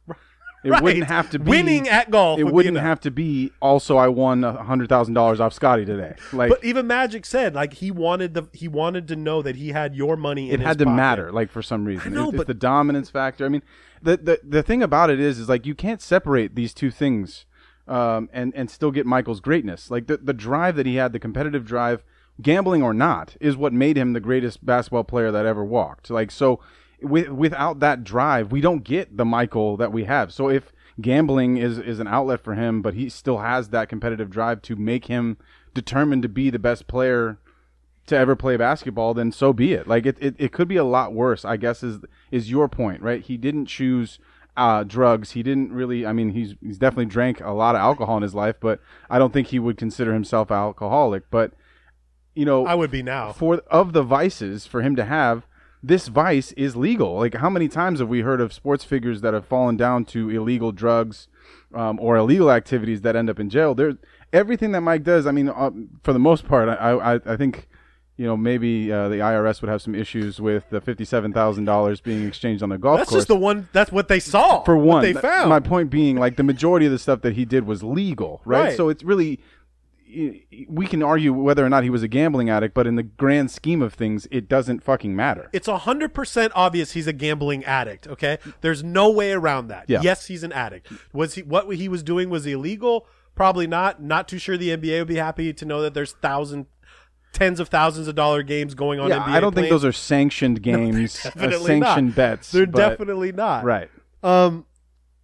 It 0.64 0.70
Right. 0.70 0.84
wouldn't 0.84 1.06
have 1.08 1.30
to 1.32 1.40
be 1.40 1.50
winning 1.50 1.90
at 1.90 2.12
golf 2.12 2.40
It 2.40 2.44
would 2.44 2.54
wouldn't 2.54 2.78
have 2.78 3.00
to 3.02 3.10
be. 3.12 3.52
Also, 3.62 3.98
I 3.98 4.08
won 4.10 4.44
a 4.44 4.64
hundred 4.64 4.90
thousand 4.90 5.16
dollars 5.16 5.40
off 5.40 5.54
Scotty 5.54 5.86
today. 5.86 6.14
Like 6.32 6.50
but 6.50 6.64
even 6.64 6.86
Magic 6.86 7.26
said 7.26 7.56
like 7.56 7.74
he 7.74 7.90
wanted 7.90 8.36
the 8.36 8.44
he 8.54 8.68
wanted 8.68 9.08
to 9.08 9.16
know 9.16 9.42
that 9.42 9.56
he 9.56 9.70
had 9.70 9.96
your 9.96 10.16
money 10.16 10.52
in 10.52 10.62
it 10.62 10.64
had 10.64 10.78
to 10.78 10.86
pocket. 10.86 10.96
matter 10.96 11.32
like 11.32 11.50
for 11.50 11.62
some 11.64 11.86
reason 11.86 12.12
I 12.14 12.16
know, 12.16 12.26
It- 12.26 12.28
it's 12.30 12.38
but- 12.38 12.48
the 12.48 12.54
dominance 12.54 13.10
factor 13.10 13.44
i 13.46 13.50
mean 13.50 13.64
the, 14.04 14.18
the 14.18 14.40
the 14.44 14.64
thing 14.64 14.84
about 14.84 15.10
it 15.10 15.20
is 15.20 15.40
is 15.40 15.50
like 15.50 15.66
you 15.66 15.74
can't 15.76 16.02
separate 16.02 16.54
these 16.56 16.74
two 16.76 16.92
things 16.92 17.46
um, 17.88 18.30
and 18.32 18.54
and 18.56 18.70
still 18.70 18.92
get 18.92 19.06
michael's 19.08 19.40
greatness 19.40 19.90
like 19.90 20.06
the, 20.08 20.18
the 20.18 20.34
drive 20.34 20.76
that 20.76 20.86
he 20.86 20.96
had 20.96 21.12
the 21.14 21.20
competitive 21.20 21.66
drive 21.66 22.04
gambling 22.42 22.82
or 22.84 22.94
not 22.94 23.36
is 23.40 23.58
what 23.58 23.74
made 23.74 23.98
him 23.98 24.14
the 24.14 24.20
greatest 24.20 24.66
basketball 24.66 25.04
player 25.04 25.32
that 25.32 25.46
ever 25.46 25.64
walked 25.66 26.10
like 26.12 26.30
so 26.32 26.60
with, 27.02 27.30
without 27.30 27.80
that 27.80 28.04
drive 28.04 28.52
we 28.52 28.62
don't 28.62 28.84
get 28.84 29.18
the 29.18 29.26
michael 29.26 29.78
that 29.78 29.92
we 29.92 30.06
have 30.06 30.34
so 30.34 30.50
if 30.50 30.72
gambling 31.00 31.58
is 31.58 31.78
is 31.78 32.00
an 32.00 32.08
outlet 32.08 32.40
for 32.40 32.56
him 32.56 32.82
but 32.82 32.94
he 32.94 33.10
still 33.10 33.40
has 33.40 33.70
that 33.70 33.90
competitive 33.90 34.30
drive 34.30 34.62
to 34.62 34.76
make 34.76 35.06
him 35.06 35.38
determined 35.74 36.22
to 36.22 36.30
be 36.30 36.50
the 36.50 36.60
best 36.60 36.88
player 36.88 37.40
to 38.08 38.18
ever 38.18 38.36
play 38.36 38.58
basketball, 38.58 39.14
then 39.14 39.32
so 39.32 39.54
be 39.54 39.74
it. 39.74 39.88
Like 39.88 40.06
it, 40.06 40.18
it, 40.20 40.36
it 40.38 40.52
could 40.52 40.68
be 40.68 40.78
a 40.78 40.84
lot 40.84 41.14
worse. 41.14 41.46
I 41.46 41.58
guess 41.58 41.84
is 41.84 42.00
is 42.30 42.50
your 42.50 42.68
point, 42.68 43.02
right? 43.02 43.22
He 43.22 43.38
didn't 43.38 43.68
choose 43.68 44.20
uh, 44.58 44.84
drugs. 44.84 45.32
He 45.32 45.44
didn't 45.44 45.72
really. 45.72 46.06
I 46.06 46.14
mean, 46.14 46.32
he's 46.32 46.56
he's 46.62 46.78
definitely 46.78 47.06
drank 47.06 47.40
a 47.40 47.52
lot 47.52 47.76
of 47.76 47.82
alcohol 47.82 48.18
in 48.18 48.24
his 48.24 48.36
life, 48.36 48.56
but 48.60 48.80
I 49.10 49.20
don't 49.20 49.34
think 49.34 49.48
he 49.48 49.60
would 49.60 49.78
consider 49.78 50.14
himself 50.14 50.52
alcoholic. 50.52 51.30
But 51.30 51.54
you 52.36 52.46
know, 52.46 52.66
I 52.66 52.76
would 52.76 52.92
be 52.92 53.04
now 53.04 53.32
for 53.32 53.58
of 53.68 53.94
the 53.94 54.04
vices 54.04 54.66
for 54.66 54.82
him 54.82 54.96
to 54.96 55.06
have 55.06 55.46
this 55.84 56.08
vice 56.08 56.52
is 56.54 56.76
legal. 56.76 57.16
Like 57.18 57.36
how 57.36 57.50
many 57.50 57.68
times 57.68 58.00
have 58.00 58.08
we 58.10 58.22
heard 58.22 58.40
of 58.42 58.54
sports 58.54 58.84
figures 58.84 59.22
that 59.22 59.34
have 59.34 59.46
fallen 59.46 59.78
down 59.78 60.06
to 60.06 60.30
illegal 60.30 60.72
drugs 60.72 61.28
um, 61.74 62.00
or 62.00 62.16
illegal 62.18 62.52
activities 62.52 63.02
that 63.02 63.16
end 63.16 63.30
up 63.30 63.40
in 63.40 63.50
jail? 63.50 63.74
There's 63.76 63.96
everything 64.34 64.72
that 64.72 64.80
mike 64.80 65.04
does 65.04 65.28
i 65.28 65.32
mean 65.32 65.50
uh, 65.50 65.70
for 66.04 66.14
the 66.14 66.20
most 66.20 66.48
part 66.48 66.70
i 66.70 66.74
i, 66.92 67.16
I 67.26 67.36
think 67.36 67.68
you 68.16 68.26
know 68.26 68.38
maybe 68.38 68.90
uh, 68.90 69.10
the 69.10 69.18
irs 69.18 69.62
would 69.62 69.68
have 69.68 69.82
some 69.82 69.94
issues 69.94 70.40
with 70.40 70.70
the 70.70 70.80
$57000 70.80 72.04
being 72.04 72.28
exchanged 72.28 72.64
on 72.64 72.70
the 72.70 72.78
golf 72.78 73.00
that's 73.00 73.10
course. 73.10 73.16
That's 73.16 73.22
just 73.24 73.28
the 73.28 73.36
one 73.36 73.68
that's 73.74 73.92
what 73.92 74.08
they 74.08 74.20
saw 74.22 74.64
for 74.64 74.78
one 74.78 75.02
they 75.02 75.12
th- 75.12 75.22
found. 75.22 75.50
my 75.50 75.60
point 75.60 75.90
being 75.90 76.16
like 76.18 76.38
the 76.38 76.44
majority 76.44 76.86
of 76.86 76.92
the 76.94 77.00
stuff 77.00 77.22
that 77.24 77.34
he 77.36 77.44
did 77.46 77.66
was 77.66 77.84
legal 77.84 78.42
right, 78.46 78.68
Right. 78.68 78.78
so 78.78 78.88
it's 78.90 79.04
really 79.04 79.40
we 80.68 80.88
can 80.88 81.02
argue 81.02 81.34
whether 81.34 81.66
or 81.66 81.70
not 81.70 81.84
he 81.84 81.90
was 81.90 82.04
a 82.04 82.08
gambling 82.08 82.50
addict 82.50 82.74
but 82.74 82.86
in 82.86 82.96
the 82.96 83.04
grand 83.04 83.50
scheme 83.50 83.82
of 83.82 83.94
things 83.94 84.28
it 84.32 84.50
doesn't 84.50 84.84
fucking 84.84 85.16
matter 85.16 85.50
it's 85.54 85.68
a 85.68 85.80
hundred 85.80 86.14
percent 86.14 86.52
obvious 86.56 86.92
he's 86.92 87.08
a 87.08 87.14
gambling 87.14 87.64
addict. 87.66 88.08
Okay, 88.08 88.38
there's 88.62 88.84
no 88.84 89.10
way 89.12 89.32
around 89.32 89.68
that. 89.68 89.86
Yeah. 89.88 90.02
Yes, 90.02 90.28
he's 90.28 90.44
an 90.44 90.52
addict. 90.52 90.92
Was 91.14 91.36
he 91.36 91.44
what 91.44 91.70
he 91.76 91.88
was 91.88 92.04
doing 92.04 92.30
was 92.30 92.46
illegal? 92.46 93.08
Probably 93.36 93.68
not. 93.68 94.02
Not 94.02 94.28
too 94.28 94.38
sure 94.38 94.58
the 94.58 94.70
NBA 94.70 95.00
would 95.00 95.08
be 95.08 95.16
happy 95.16 95.54
to 95.54 95.66
know 95.66 95.82
that 95.82 95.94
there's 95.94 96.14
thousand 96.14 96.66
tens 97.34 97.60
of 97.60 97.70
thousands 97.70 98.08
of 98.08 98.16
dollar 98.16 98.44
games 98.44 98.74
going 98.76 99.00
on. 99.00 99.10
yeah, 99.10 99.20
NBA 99.20 99.28
I 99.30 99.40
don't 99.40 99.56
think 99.56 99.70
those 99.70 99.86
are 99.86 99.92
sanctioned 99.94 100.62
games, 100.64 101.26
uh, 101.26 101.30
definitely 101.30 101.80
not. 101.80 101.88
sanctioned 101.88 102.16
bets. 102.16 102.52
They're 102.52 102.66
but- 102.66 102.90
definitely 102.90 103.32
not. 103.32 103.64
right. 103.64 103.90
Um, 104.24 104.66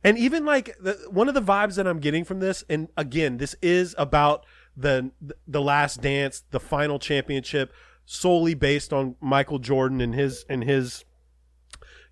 and 0.04 0.18
even 0.18 0.46
like 0.46 0.76
the, 0.80 0.94
one 1.10 1.28
of 1.28 1.34
the 1.34 1.42
vibes 1.42 1.76
that 1.76 1.86
I'm 1.86 2.00
getting 2.00 2.24
from 2.24 2.40
this, 2.40 2.64
and 2.70 2.88
again, 2.96 3.38
this 3.38 3.56
is 3.62 3.94
about 3.98 4.46
the 4.78 5.12
the 5.48 5.62
last 5.62 6.02
dance, 6.02 6.44
the 6.52 6.60
final 6.60 7.00
championship, 7.00 7.74
solely 8.06 8.54
based 8.54 8.94
on 8.94 9.16
Michael 9.20 9.60
Jordan 9.60 10.00
and 10.00 10.14
his 10.14 10.46
and 10.48 10.64
his 10.64 11.04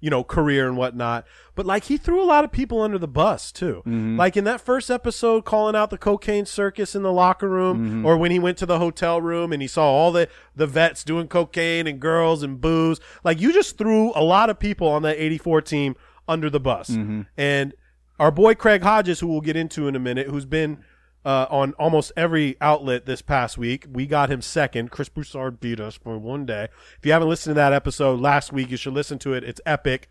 you 0.02 0.10
know 0.10 0.24
career 0.24 0.68
and 0.68 0.76
whatnot. 0.78 1.26
But 1.54 1.66
like 1.66 1.86
he 1.86 1.98
threw 1.98 2.22
a 2.22 2.26
lot 2.26 2.44
of 2.44 2.52
people 2.52 2.82
under 2.82 2.98
the 2.98 3.08
bus 3.08 3.52
too. 3.52 3.84
Mm-hmm. 3.86 4.18
Like 4.18 4.36
in 4.36 4.44
that 4.44 4.60
first 4.60 4.90
episode, 4.90 5.46
calling 5.46 5.76
out 5.76 5.90
the 5.90 5.98
cocaine 5.98 6.46
circus 6.46 6.96
in 6.96 7.04
the 7.04 7.14
locker 7.14 7.48
room, 7.48 7.78
mm-hmm. 7.78 8.06
or 8.06 8.18
when 8.18 8.32
he 8.32 8.40
went 8.40 8.58
to 8.58 8.66
the 8.66 8.80
hotel 8.80 9.22
room 9.22 9.54
and 9.54 9.62
he 9.62 9.68
saw 9.68 9.86
all 9.86 10.12
the 10.12 10.28
the 10.56 10.68
vets 10.68 11.04
doing 11.04 11.28
cocaine 11.28 11.88
and 11.88 12.00
girls 12.00 12.44
and 12.44 12.60
booze. 12.60 13.00
Like 13.24 13.40
you 13.40 13.54
just 13.54 13.78
threw 13.78 14.12
a 14.16 14.24
lot 14.24 14.50
of 14.50 14.60
people 14.60 14.88
on 14.88 15.04
that 15.04 15.18
'84 15.18 15.62
team 15.62 15.96
under 16.28 16.50
the 16.50 16.60
bus. 16.60 16.90
Mm-hmm. 16.90 17.22
And 17.38 17.74
our 18.20 18.32
boy 18.32 18.56
Craig 18.56 18.82
Hodges, 18.82 19.20
who 19.20 19.28
we'll 19.28 19.42
get 19.42 19.56
into 19.56 19.88
in 19.88 19.96
a 19.96 20.00
minute, 20.00 20.28
who's 20.28 20.46
been 20.46 20.84
uh, 21.26 21.48
on 21.50 21.74
almost 21.74 22.12
every 22.16 22.56
outlet 22.62 23.06
this 23.06 23.22
past 23.22 23.58
week. 23.58 23.86
We 23.92 24.06
got 24.06 24.30
him 24.32 24.42
second. 24.42 24.92
Chris 24.92 25.10
Broussard 25.10 25.60
beat 25.60 25.80
us 25.80 25.96
for 25.96 26.18
one 26.18 26.46
day. 26.46 26.68
If 27.00 27.06
you 27.06 27.12
haven't 27.12 27.28
listened 27.30 27.52
to 27.56 27.56
that 27.56 27.74
episode 27.74 28.20
last 28.20 28.54
week, 28.54 28.70
you 28.70 28.78
should 28.78 28.94
listen 28.94 29.18
to 29.20 29.34
it. 29.34 29.44
It's 29.44 29.60
epic. 29.66 30.08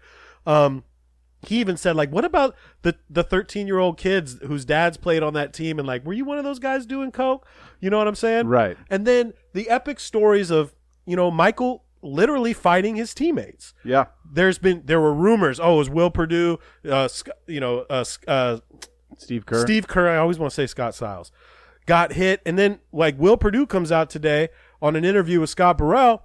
Um, 0.47 0.85
he 1.47 1.61
even 1.61 1.77
said 1.77 1.95
like, 1.95 2.11
"What 2.11 2.25
about 2.25 2.57
the 2.83 2.97
the 3.09 3.23
13 3.23 3.67
year 3.67 3.79
old 3.79 3.99
kids 3.99 4.39
whose 4.47 4.65
dads 4.65 4.97
played 4.97 5.23
on 5.23 5.35
that 5.35 5.53
team? 5.53 5.79
And 5.79 5.87
like, 5.87 6.05
were 6.05 6.13
you 6.15 6.25
one 6.25 6.39
of 6.39 6.45
those 6.45 6.59
guys 6.59 6.87
doing 6.87 7.13
coke? 7.13 7.47
You 7.81 7.91
know 7.91 7.99
what 7.99 8.09
I'm 8.09 8.15
saying? 8.15 8.47
Right. 8.47 8.77
And 8.91 9.07
then 9.07 9.35
the 9.53 9.69
epic 9.69 10.01
stories 10.01 10.51
of 10.51 10.75
you 11.07 11.17
know 11.17 11.31
Michael 11.31 11.85
literally 12.01 12.53
fighting 12.53 12.97
his 12.97 13.15
teammates 13.15 13.73
Yeah. 13.83 14.05
there's 14.31 14.59
been 14.59 14.83
there 14.85 15.01
were 15.01 15.15
rumors. 15.15 15.59
Oh, 15.61 15.77
it 15.77 15.79
was 15.79 15.91
Will 15.91 16.11
Perdue, 16.11 16.59
uh, 16.91 17.09
you 17.47 17.61
know, 17.61 17.87
uh, 17.89 18.05
uh, 18.29 18.59
Steve 19.19 19.47
Kerr. 19.47 19.63
Steve 19.63 19.87
Kerr. 19.89 20.09
I 20.09 20.17
always 20.17 20.39
want 20.39 20.51
to 20.51 20.55
say 20.55 20.67
Scott 20.67 20.93
Siles 20.95 21.31
got 21.87 22.13
hit, 22.15 22.41
and 22.47 22.59
then 22.59 22.81
like 22.93 23.19
Will 23.19 23.37
Perdue 23.37 23.67
comes 23.67 23.93
out 23.93 24.11
today 24.11 24.49
on 24.81 24.97
an 24.97 25.05
interview 25.05 25.41
with 25.41 25.51
Scott 25.51 25.79
Burrell, 25.79 26.23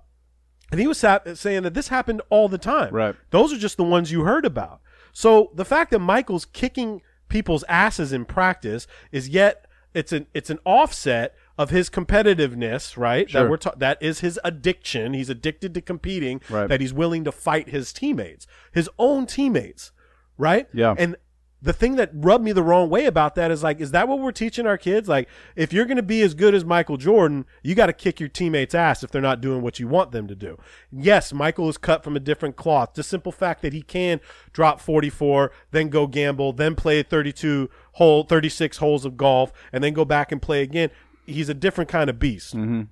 and 0.72 0.80
he 0.80 0.88
was 0.88 0.98
sa- 0.98 1.20
saying 1.34 1.64
that 1.64 1.74
this 1.74 1.88
happened 1.90 2.22
all 2.30 2.48
the 2.48 2.58
time. 2.58 2.94
Right. 2.94 3.16
Those 3.32 3.52
are 3.54 3.58
just 3.58 3.78
the 3.78 3.84
ones 3.84 4.12
you 4.12 4.24
heard 4.24 4.46
about. 4.46 4.82
So 5.12 5.52
the 5.56 5.66
fact 5.66 5.92
that 5.92 6.00
Michael's 6.00 6.46
kicking 6.46 7.02
people's 7.28 7.64
asses 7.68 8.12
in 8.14 8.26
practice 8.26 8.88
is 9.12 9.30
yet 9.30 9.66
it's 9.94 10.12
an 10.12 10.28
it's 10.34 10.50
an 10.50 10.60
offset 10.66 11.36
of 11.58 11.72
his 11.72 11.90
competitiveness, 11.90 12.96
right? 12.96 13.30
That 13.34 13.50
we're 13.50 13.58
ta- 13.58 13.74
that 13.78 14.02
is 14.02 14.20
his 14.22 14.40
addiction. 14.44 15.14
He's 15.14 15.30
addicted 15.30 15.74
to 15.74 15.82
competing. 15.82 16.42
Right. 16.50 16.70
That 16.70 16.80
he's 16.80 16.94
willing 16.94 17.24
to 17.26 17.32
fight 17.32 17.70
his 17.70 17.92
teammates, 17.92 18.48
his 18.72 18.90
own 18.98 19.26
teammates, 19.26 19.92
right? 20.38 20.68
Yeah. 20.74 20.96
And 20.98 21.18
the 21.62 21.74
thing 21.74 21.96
that 21.98 22.12
rubbed 22.14 22.44
me 22.44 22.54
the 22.54 22.64
wrong 22.64 22.90
way 22.90 23.06
about 23.06 23.36
that 23.36 23.52
is 23.52 23.64
like, 23.64 23.82
is 23.82 23.92
that 23.92 24.08
what 24.08 24.20
we're 24.20 24.32
teaching 24.32 24.66
our 24.66 24.78
kids? 24.78 25.10
Like, 25.10 25.28
if 25.56 25.74
you're 25.74 25.86
going 25.86 25.98
to 25.98 26.04
be 26.04 26.22
as 26.22 26.34
good 26.34 26.56
as 26.56 26.64
Michael 26.64 26.96
Jordan, 26.96 27.46
you 27.64 27.76
got 27.76 27.88
to 27.88 27.94
kick 27.94 28.20
your 28.20 28.30
teammates' 28.30 28.74
ass 28.74 29.04
if 29.04 29.12
they're 29.12 29.22
not 29.22 29.42
doing 29.42 29.62
what 29.62 29.80
you 29.80 29.88
want 29.88 30.12
them 30.12 30.28
to 30.28 30.36
do. 30.36 30.58
Yes, 30.92 31.34
Michael 31.34 31.68
is 31.68 31.78
cut 31.78 32.04
from 32.04 32.16
a 32.16 32.22
different 32.22 32.56
cloth. 32.56 32.94
The 32.94 33.04
simple 33.04 33.34
fact 33.34 33.62
that 33.62 33.74
he 33.74 33.82
can 33.82 34.22
drop 34.54 34.80
44, 34.80 35.52
then 35.72 35.90
go 35.90 36.08
gamble, 36.08 36.54
then 36.54 36.76
play 36.76 37.04
32 37.04 37.70
hole, 37.94 38.24
36 38.24 38.78
holes 38.78 39.04
of 39.04 39.18
golf, 39.18 39.52
and 39.74 39.84
then 39.84 39.94
go 39.94 40.06
back 40.06 40.32
and 40.32 40.42
play 40.42 40.62
again. 40.62 40.90
He's 41.26 41.50
a 41.50 41.54
different 41.54 41.90
kind 41.90 42.10
of 42.10 42.20
beast. 42.20 42.56
Mm-hmm. 42.56 42.84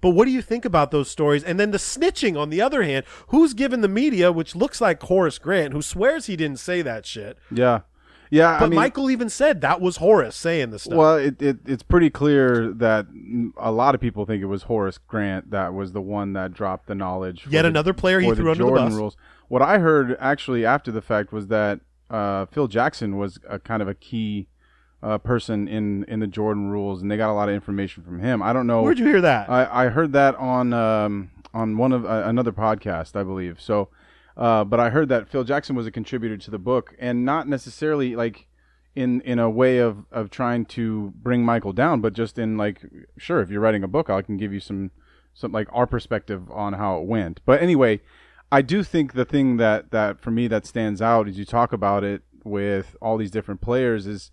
But 0.00 0.10
what 0.10 0.24
do 0.24 0.32
you 0.32 0.42
think 0.42 0.64
about 0.64 0.90
those 0.90 1.08
stories? 1.08 1.44
And 1.44 1.60
then 1.60 1.70
the 1.70 1.78
snitching 1.78 2.36
on 2.36 2.50
the 2.50 2.60
other 2.60 2.82
hand, 2.82 3.06
who's 3.28 3.54
given 3.54 3.82
the 3.82 3.88
media, 3.88 4.32
which 4.32 4.56
looks 4.56 4.80
like 4.80 5.00
Horace 5.04 5.38
Grant, 5.38 5.72
who 5.72 5.80
swears 5.80 6.26
he 6.26 6.34
didn't 6.34 6.58
say 6.58 6.82
that 6.82 7.06
shit. 7.06 7.38
Yeah. 7.52 7.82
Yeah. 8.32 8.58
But 8.58 8.64
I 8.64 8.68
mean, 8.68 8.76
Michael 8.76 9.10
even 9.10 9.28
said 9.28 9.60
that 9.60 9.80
was 9.82 9.98
Horace 9.98 10.34
saying 10.34 10.70
the 10.70 10.78
stuff. 10.78 10.96
Well, 10.96 11.16
it, 11.16 11.40
it 11.42 11.58
it's 11.66 11.82
pretty 11.82 12.08
clear 12.08 12.72
that 12.72 13.06
a 13.58 13.70
lot 13.70 13.94
of 13.94 14.00
people 14.00 14.24
think 14.24 14.42
it 14.42 14.46
was 14.46 14.64
Horace 14.64 14.96
Grant 14.96 15.50
that 15.50 15.74
was 15.74 15.92
the 15.92 16.00
one 16.00 16.32
that 16.32 16.54
dropped 16.54 16.86
the 16.86 16.94
knowledge. 16.94 17.46
Yet 17.50 17.62
the- 17.62 17.68
another 17.68 17.92
player 17.92 18.20
he 18.20 18.34
threw 18.34 18.50
under 18.50 18.64
the 18.64 18.70
bus. 18.70 18.92
rules. 18.94 19.16
What 19.48 19.60
I 19.60 19.78
heard 19.78 20.16
actually 20.18 20.64
after 20.64 20.90
the 20.90 21.02
fact 21.02 21.30
was 21.30 21.48
that 21.48 21.80
uh, 22.08 22.46
Phil 22.46 22.68
Jackson 22.68 23.18
was 23.18 23.38
a 23.46 23.58
kind 23.58 23.82
of 23.82 23.88
a 23.88 23.94
key 23.94 24.48
uh, 25.02 25.18
person 25.18 25.68
in 25.68 26.04
in 26.04 26.20
the 26.20 26.26
Jordan 26.26 26.70
rules, 26.70 27.02
and 27.02 27.10
they 27.10 27.18
got 27.18 27.30
a 27.30 27.34
lot 27.34 27.50
of 27.50 27.54
information 27.54 28.02
from 28.02 28.20
him. 28.20 28.42
I 28.42 28.54
don't 28.54 28.66
know. 28.66 28.82
Where'd 28.82 28.98
you 28.98 29.04
hear 29.04 29.20
that? 29.20 29.50
I, 29.50 29.86
I 29.86 29.88
heard 29.88 30.12
that 30.12 30.36
on 30.36 30.72
um, 30.72 31.30
on 31.52 31.76
one 31.76 31.92
of 31.92 32.06
uh, 32.06 32.22
another 32.24 32.52
podcast, 32.52 33.14
I 33.14 33.24
believe. 33.24 33.60
So, 33.60 33.88
uh, 34.36 34.64
but 34.64 34.80
I 34.80 34.90
heard 34.90 35.08
that 35.08 35.28
Phil 35.28 35.44
Jackson 35.44 35.76
was 35.76 35.86
a 35.86 35.90
contributor 35.90 36.36
to 36.36 36.50
the 36.50 36.58
book, 36.58 36.94
and 36.98 37.24
not 37.24 37.48
necessarily 37.48 38.16
like 38.16 38.46
in 38.94 39.20
in 39.22 39.38
a 39.38 39.50
way 39.50 39.78
of 39.78 40.04
of 40.10 40.30
trying 40.30 40.64
to 40.66 41.12
bring 41.16 41.44
Michael 41.44 41.72
down, 41.72 42.00
but 42.00 42.12
just 42.12 42.38
in 42.38 42.56
like, 42.56 42.82
sure, 43.16 43.40
if 43.40 43.50
you're 43.50 43.60
writing 43.60 43.82
a 43.82 43.88
book, 43.88 44.10
I 44.10 44.22
can 44.22 44.36
give 44.36 44.52
you 44.52 44.60
some 44.60 44.90
some 45.34 45.52
like 45.52 45.68
our 45.72 45.86
perspective 45.86 46.50
on 46.50 46.74
how 46.74 46.98
it 46.98 47.06
went. 47.06 47.40
But 47.44 47.62
anyway, 47.62 48.00
I 48.50 48.62
do 48.62 48.82
think 48.82 49.14
the 49.14 49.24
thing 49.24 49.56
that 49.56 49.90
that 49.90 50.20
for 50.20 50.30
me 50.30 50.46
that 50.48 50.66
stands 50.66 51.00
out 51.00 51.28
as 51.28 51.38
you 51.38 51.44
talk 51.44 51.72
about 51.72 52.04
it 52.04 52.22
with 52.44 52.96
all 53.00 53.16
these 53.16 53.30
different 53.30 53.60
players 53.60 54.06
is 54.06 54.30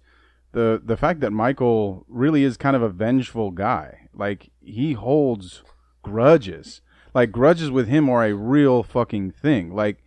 the 0.51 0.81
the 0.83 0.97
fact 0.97 1.19
that 1.21 1.31
Michael 1.31 2.05
really 2.07 2.43
is 2.43 2.57
kind 2.57 2.75
of 2.75 2.81
a 2.81 2.89
vengeful 2.89 3.51
guy. 3.51 4.09
Like 4.13 4.51
he 4.61 4.93
holds 4.93 5.63
grudges. 6.01 6.81
Like 7.13 7.31
grudges 7.31 7.71
with 7.71 7.87
him 7.87 8.09
are 8.09 8.25
a 8.25 8.33
real 8.33 8.83
fucking 8.83 9.31
thing. 9.31 9.73
Like 9.73 10.03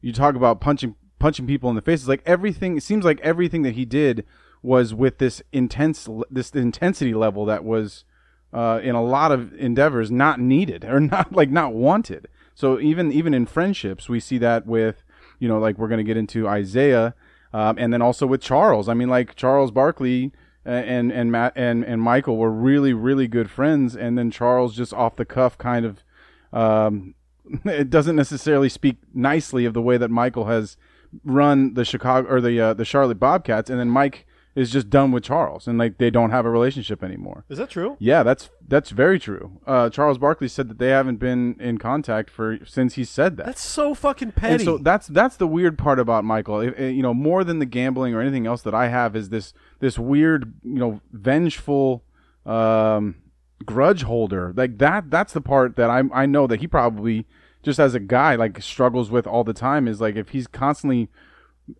you 0.00 0.12
talk 0.12 0.34
about 0.34 0.60
punching 0.60 0.94
punching 1.18 1.46
people 1.46 1.70
in 1.70 1.76
the 1.76 1.82
faces. 1.82 2.08
Like 2.08 2.22
everything. 2.26 2.76
It 2.76 2.82
seems 2.82 3.04
like 3.04 3.20
everything 3.20 3.62
that 3.62 3.74
he 3.74 3.84
did 3.84 4.24
was 4.62 4.94
with 4.94 5.18
this 5.18 5.42
intense 5.52 6.08
this 6.30 6.50
intensity 6.50 7.14
level 7.14 7.44
that 7.46 7.64
was 7.64 8.04
uh, 8.52 8.80
in 8.82 8.94
a 8.94 9.02
lot 9.02 9.32
of 9.32 9.52
endeavors 9.54 10.10
not 10.10 10.40
needed 10.40 10.84
or 10.84 11.00
not 11.00 11.32
like 11.32 11.50
not 11.50 11.74
wanted. 11.74 12.28
So 12.54 12.80
even 12.80 13.12
even 13.12 13.34
in 13.34 13.46
friendships, 13.46 14.08
we 14.08 14.20
see 14.20 14.38
that 14.38 14.66
with 14.66 15.04
you 15.38 15.48
know 15.48 15.58
like 15.58 15.78
we're 15.78 15.88
going 15.88 15.98
to 15.98 16.04
get 16.04 16.16
into 16.16 16.50
Isiah, 16.50 17.14
um, 17.52 17.76
and 17.78 17.92
then 17.92 18.02
also 18.02 18.26
with 18.26 18.40
Charles. 18.40 18.88
I 18.88 18.94
mean, 18.94 19.08
like 19.08 19.36
Charles 19.36 19.70
Barkley 19.70 20.32
and 20.64 21.12
and 21.12 21.30
Matt 21.30 21.52
and 21.54 21.84
and 21.84 22.00
Michael 22.00 22.38
were 22.38 22.50
really 22.50 22.92
really 22.92 23.28
good 23.28 23.50
friends, 23.50 23.94
and 23.94 24.16
then 24.16 24.30
Charles 24.30 24.74
just 24.74 24.92
off 24.92 25.16
the 25.16 25.24
cuff 25.24 25.58
kind 25.58 25.84
of. 25.84 26.02
Um, 26.52 27.14
it 27.64 27.90
doesn't 27.90 28.16
necessarily 28.16 28.68
speak 28.68 28.96
nicely 29.14 29.64
of 29.64 29.74
the 29.74 29.82
way 29.82 29.96
that 29.98 30.10
Michael 30.10 30.46
has 30.46 30.76
run 31.24 31.74
the 31.74 31.84
Chicago 31.84 32.28
or 32.28 32.40
the 32.40 32.60
uh, 32.60 32.74
the 32.74 32.84
Charlotte 32.84 33.20
Bobcats, 33.20 33.70
and 33.70 33.78
then 33.78 33.88
Mike 33.88 34.26
is 34.56 34.70
just 34.70 34.88
done 34.88 35.12
with 35.12 35.22
Charles, 35.22 35.68
and 35.68 35.78
like 35.78 35.98
they 35.98 36.08
don't 36.08 36.30
have 36.30 36.46
a 36.46 36.50
relationship 36.50 37.04
anymore. 37.04 37.44
Is 37.50 37.58
that 37.58 37.68
true? 37.70 37.96
Yeah, 38.00 38.22
that's 38.22 38.48
that's 38.66 38.90
very 38.90 39.18
true. 39.18 39.60
Uh, 39.66 39.90
Charles 39.90 40.16
Barkley 40.18 40.48
said 40.48 40.68
that 40.68 40.78
they 40.78 40.88
haven't 40.88 41.16
been 41.16 41.56
in 41.60 41.76
contact 41.78 42.30
for 42.30 42.58
since 42.64 42.94
he 42.94 43.04
said 43.04 43.36
that. 43.36 43.46
That's 43.46 43.60
so 43.60 43.94
fucking 43.94 44.32
petty. 44.32 44.54
and 44.54 44.62
so 44.62 44.78
that's 44.78 45.06
that's 45.08 45.36
the 45.36 45.46
weird 45.46 45.76
part 45.78 46.00
about 46.00 46.24
Michael. 46.24 46.60
If- 46.60 46.78
eh, 46.78 46.88
you 46.88 47.02
know, 47.02 47.14
more 47.14 47.44
than 47.44 47.58
the 47.58 47.66
gambling 47.66 48.14
or 48.14 48.20
anything 48.22 48.46
else 48.46 48.62
that 48.62 48.74
I 48.74 48.88
have 48.88 49.14
is 49.14 49.28
this 49.28 49.52
this 49.78 49.98
weird, 49.98 50.54
you 50.64 50.78
know, 50.78 51.00
vengeful 51.12 52.02
um, 52.46 53.16
grudge 53.64 54.02
holder. 54.02 54.52
Like 54.56 54.78
that. 54.78 55.10
That's 55.10 55.32
the 55.32 55.40
part 55.40 55.76
that 55.76 55.90
I 55.90 56.02
I 56.12 56.26
know 56.26 56.46
that 56.46 56.60
he 56.60 56.66
probably 56.66 57.26
just 57.62 57.78
as 57.78 57.94
a 57.94 58.00
guy 58.00 58.34
like 58.36 58.62
struggles 58.62 59.10
with 59.10 59.26
all 59.26 59.44
the 59.44 59.52
time. 59.54 59.88
Is 59.88 60.00
like 60.00 60.16
if 60.16 60.30
he's 60.30 60.46
constantly 60.46 61.08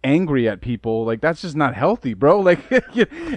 angry 0.03 0.49
at 0.49 0.61
people 0.61 1.05
like 1.05 1.21
that's 1.21 1.43
just 1.43 1.55
not 1.55 1.75
healthy 1.75 2.13
bro 2.13 2.41
like 2.41 2.59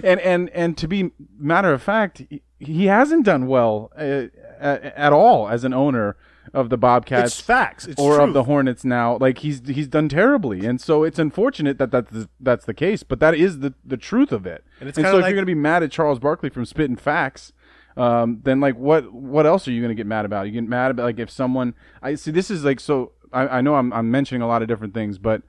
and 0.02 0.18
and 0.20 0.48
and 0.50 0.76
to 0.76 0.88
be 0.88 1.12
matter 1.38 1.72
of 1.72 1.80
fact 1.80 2.22
he- 2.58 2.86
hasn't 2.86 3.24
done 3.24 3.46
well 3.46 3.90
uh, 3.96 4.24
at, 4.58 4.82
at 4.84 5.12
all 5.12 5.48
as 5.48 5.62
an 5.62 5.72
owner 5.72 6.16
of 6.52 6.68
the 6.68 6.76
bobcats 6.76 7.34
it's 7.34 7.40
facts. 7.40 7.86
It's 7.86 8.00
or 8.00 8.16
truth. 8.16 8.28
of 8.28 8.34
the 8.34 8.42
hornets 8.44 8.84
now 8.84 9.16
like 9.18 9.38
he's 9.38 9.62
he's 9.68 9.86
done 9.86 10.08
terribly 10.08 10.66
and 10.66 10.80
so 10.80 11.04
it's 11.04 11.20
unfortunate 11.20 11.78
that 11.78 11.92
that's 11.92 12.10
the, 12.10 12.28
that's 12.40 12.64
the 12.64 12.74
case 12.74 13.04
but 13.04 13.20
that 13.20 13.34
is 13.36 13.60
the 13.60 13.72
the 13.84 13.96
truth 13.96 14.32
of 14.32 14.44
it 14.44 14.64
And 14.80 14.88
and, 14.88 14.96
so 14.96 15.02
kinda 15.02 15.18
if 15.18 15.22
you're 15.26 15.32
going 15.34 15.42
to 15.42 15.46
be 15.46 15.54
mad 15.54 15.84
at 15.84 15.92
charles 15.92 16.18
barkley 16.18 16.50
from 16.50 16.64
spitting 16.64 16.96
facts 16.96 17.52
um, 18.00 18.40
then 18.44 18.60
like 18.60 18.76
what 18.76 19.12
what 19.12 19.46
else 19.46 19.68
are 19.68 19.72
you 19.72 19.86
to 19.86 19.94
get 19.94 20.06
mad 20.06 20.24
about 20.24 20.46
you 20.46 20.52
get 20.52 20.68
mad 20.68 20.90
about 20.90 21.04
like 21.04 21.18
if 21.18 21.30
someone 21.30 21.74
i 22.02 22.14
see 22.14 22.30
this 22.30 22.50
is 22.50 22.64
like 22.64 22.80
so 22.80 23.12
i, 23.32 23.58
I 23.58 23.60
know 23.60 23.74
I'm, 23.74 23.92
I'm 23.92 24.10
mentioning 24.10 24.42
a 24.42 24.46
lot 24.46 24.62
of 24.62 24.68
different 24.68 24.94
things 24.94 25.18
but 25.18 25.42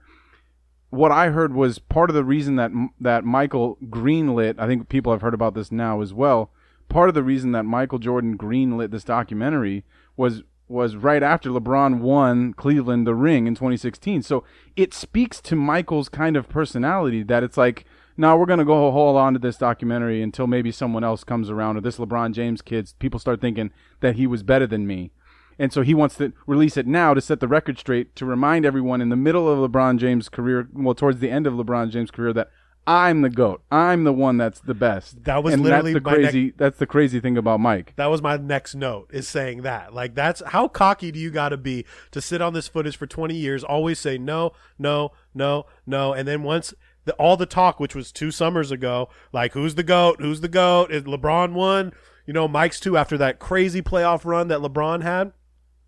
what 0.91 1.11
I 1.11 1.29
heard 1.29 1.53
was 1.55 1.79
part 1.79 2.09
of 2.09 2.15
the 2.15 2.23
reason 2.23 2.57
that 2.57 2.71
that 2.99 3.23
Michael 3.23 3.77
greenlit. 3.85 4.55
I 4.59 4.67
think 4.67 4.89
people 4.89 5.11
have 5.11 5.21
heard 5.21 5.33
about 5.33 5.55
this 5.55 5.71
now 5.71 6.01
as 6.01 6.13
well. 6.13 6.51
Part 6.89 7.09
of 7.09 7.15
the 7.15 7.23
reason 7.23 7.53
that 7.53 7.63
Michael 7.63 7.97
Jordan 7.97 8.37
greenlit 8.37 8.91
this 8.91 9.05
documentary 9.05 9.83
was 10.15 10.43
was 10.67 10.95
right 10.95 11.23
after 11.23 11.49
LeBron 11.49 11.99
won 11.99 12.53
Cleveland 12.53 13.07
the 13.07 13.15
ring 13.15 13.47
in 13.47 13.55
2016. 13.55 14.21
So 14.21 14.43
it 14.75 14.93
speaks 14.93 15.41
to 15.41 15.55
Michael's 15.55 16.09
kind 16.09 16.37
of 16.37 16.49
personality 16.49 17.23
that 17.23 17.43
it's 17.43 17.57
like 17.57 17.85
no, 18.21 18.37
we're 18.37 18.45
gonna 18.45 18.63
go 18.63 18.91
hold 18.91 19.17
on 19.17 19.33
to 19.33 19.39
this 19.39 19.57
documentary 19.57 20.21
until 20.21 20.45
maybe 20.45 20.71
someone 20.71 21.03
else 21.03 21.23
comes 21.23 21.49
around 21.49 21.75
or 21.75 21.81
this 21.81 21.97
LeBron 21.97 22.33
James 22.33 22.61
kids. 22.61 22.93
People 22.99 23.19
start 23.19 23.41
thinking 23.41 23.71
that 24.01 24.15
he 24.15 24.27
was 24.27 24.43
better 24.43 24.67
than 24.67 24.85
me, 24.85 25.09
and 25.57 25.73
so 25.73 25.81
he 25.81 25.95
wants 25.95 26.17
to 26.17 26.31
release 26.45 26.77
it 26.77 26.85
now 26.85 27.15
to 27.15 27.19
set 27.19 27.39
the 27.39 27.47
record 27.47 27.79
straight 27.79 28.15
to 28.17 28.25
remind 28.27 28.63
everyone 28.63 29.01
in 29.01 29.09
the 29.09 29.15
middle 29.15 29.49
of 29.49 29.71
LeBron 29.71 29.97
James' 29.97 30.29
career, 30.29 30.69
well, 30.71 30.93
towards 30.93 31.19
the 31.19 31.31
end 31.31 31.47
of 31.47 31.55
LeBron 31.55 31.89
James' 31.89 32.11
career, 32.11 32.31
that 32.31 32.51
I'm 32.85 33.21
the 33.21 33.29
goat. 33.29 33.63
I'm 33.71 34.03
the 34.03 34.13
one 34.13 34.37
that's 34.37 34.59
the 34.59 34.73
best. 34.75 35.23
That 35.23 35.43
was 35.43 35.55
and 35.55 35.63
literally 35.63 35.93
that's 35.93 36.03
the 36.03 36.09
crazy. 36.09 36.53
that's 36.57 36.77
the 36.77 36.87
crazy 36.87 37.19
thing 37.19 37.37
about 37.37 37.59
Mike. 37.59 37.93
That 37.95 38.07
was 38.07 38.21
my 38.21 38.37
next 38.37 38.75
note 38.75 39.09
is 39.11 39.27
saying 39.27 39.63
that. 39.63 39.95
Like 39.95 40.13
that's 40.13 40.43
how 40.47 40.67
cocky 40.67 41.11
do 41.11 41.17
you 41.19 41.31
got 41.31 41.49
to 41.49 41.57
be 41.57 41.85
to 42.11 42.21
sit 42.21 42.39
on 42.39 42.53
this 42.53 42.67
footage 42.67 42.97
for 42.97 43.07
20 43.07 43.35
years 43.35 43.63
always 43.63 43.97
say 43.97 44.17
no, 44.17 44.53
no, 44.77 45.11
no, 45.33 45.65
no 45.85 46.13
and 46.13 46.27
then 46.27 46.43
once 46.43 46.73
the, 47.05 47.13
all 47.13 47.37
the 47.37 47.45
talk 47.45 47.79
which 47.79 47.95
was 47.95 48.11
2 48.11 48.31
summers 48.31 48.71
ago, 48.71 49.09
like 49.33 49.53
who's 49.53 49.75
the 49.75 49.83
goat? 49.83 50.17
Who's 50.19 50.41
the 50.41 50.47
goat? 50.47 50.91
Is 50.91 51.03
LeBron 51.03 51.53
one? 51.53 51.93
You 52.25 52.33
know, 52.33 52.47
Mike's 52.47 52.79
two 52.79 52.97
after 52.97 53.17
that 53.17 53.39
crazy 53.39 53.81
playoff 53.81 54.25
run 54.25 54.47
that 54.49 54.59
LeBron 54.59 55.01
had. 55.01 55.33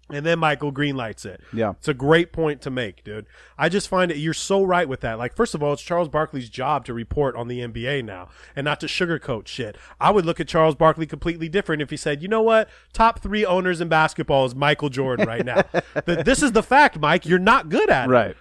And 0.09 0.25
then 0.25 0.37
Michael 0.37 0.71
greenlights 0.71 1.25
it. 1.25 1.39
Yeah. 1.53 1.71
It's 1.71 1.87
a 1.87 1.93
great 1.93 2.33
point 2.33 2.61
to 2.63 2.69
make, 2.69 3.03
dude. 3.05 3.25
I 3.57 3.69
just 3.69 3.87
find 3.87 4.11
it, 4.11 4.17
you're 4.17 4.33
so 4.33 4.61
right 4.61 4.87
with 4.87 4.99
that. 4.99 5.17
Like, 5.17 5.33
first 5.33 5.55
of 5.55 5.63
all, 5.63 5.73
it's 5.73 5.81
Charles 5.81 6.09
Barkley's 6.09 6.49
job 6.49 6.83
to 6.85 6.93
report 6.93 7.35
on 7.37 7.47
the 7.47 7.61
NBA 7.61 8.03
now 8.03 8.27
and 8.55 8.65
not 8.65 8.81
to 8.81 8.87
sugarcoat 8.87 9.47
shit. 9.47 9.77
I 10.01 10.11
would 10.11 10.25
look 10.25 10.41
at 10.41 10.47
Charles 10.47 10.75
Barkley 10.75 11.05
completely 11.05 11.47
different 11.47 11.81
if 11.81 11.89
he 11.89 11.97
said, 11.97 12.21
you 12.21 12.27
know 12.27 12.41
what? 12.41 12.69
Top 12.91 13.21
three 13.23 13.45
owners 13.45 13.79
in 13.79 13.87
basketball 13.87 14.45
is 14.45 14.53
Michael 14.53 14.89
Jordan 14.89 15.25
right 15.25 15.45
now. 15.45 15.61
Th- 16.05 16.25
this 16.25 16.43
is 16.43 16.51
the 16.51 16.63
fact, 16.63 16.99
Mike. 16.99 17.25
You're 17.25 17.39
not 17.39 17.69
good 17.69 17.89
at 17.89 18.09
it. 18.09 18.11
Right. 18.11 18.35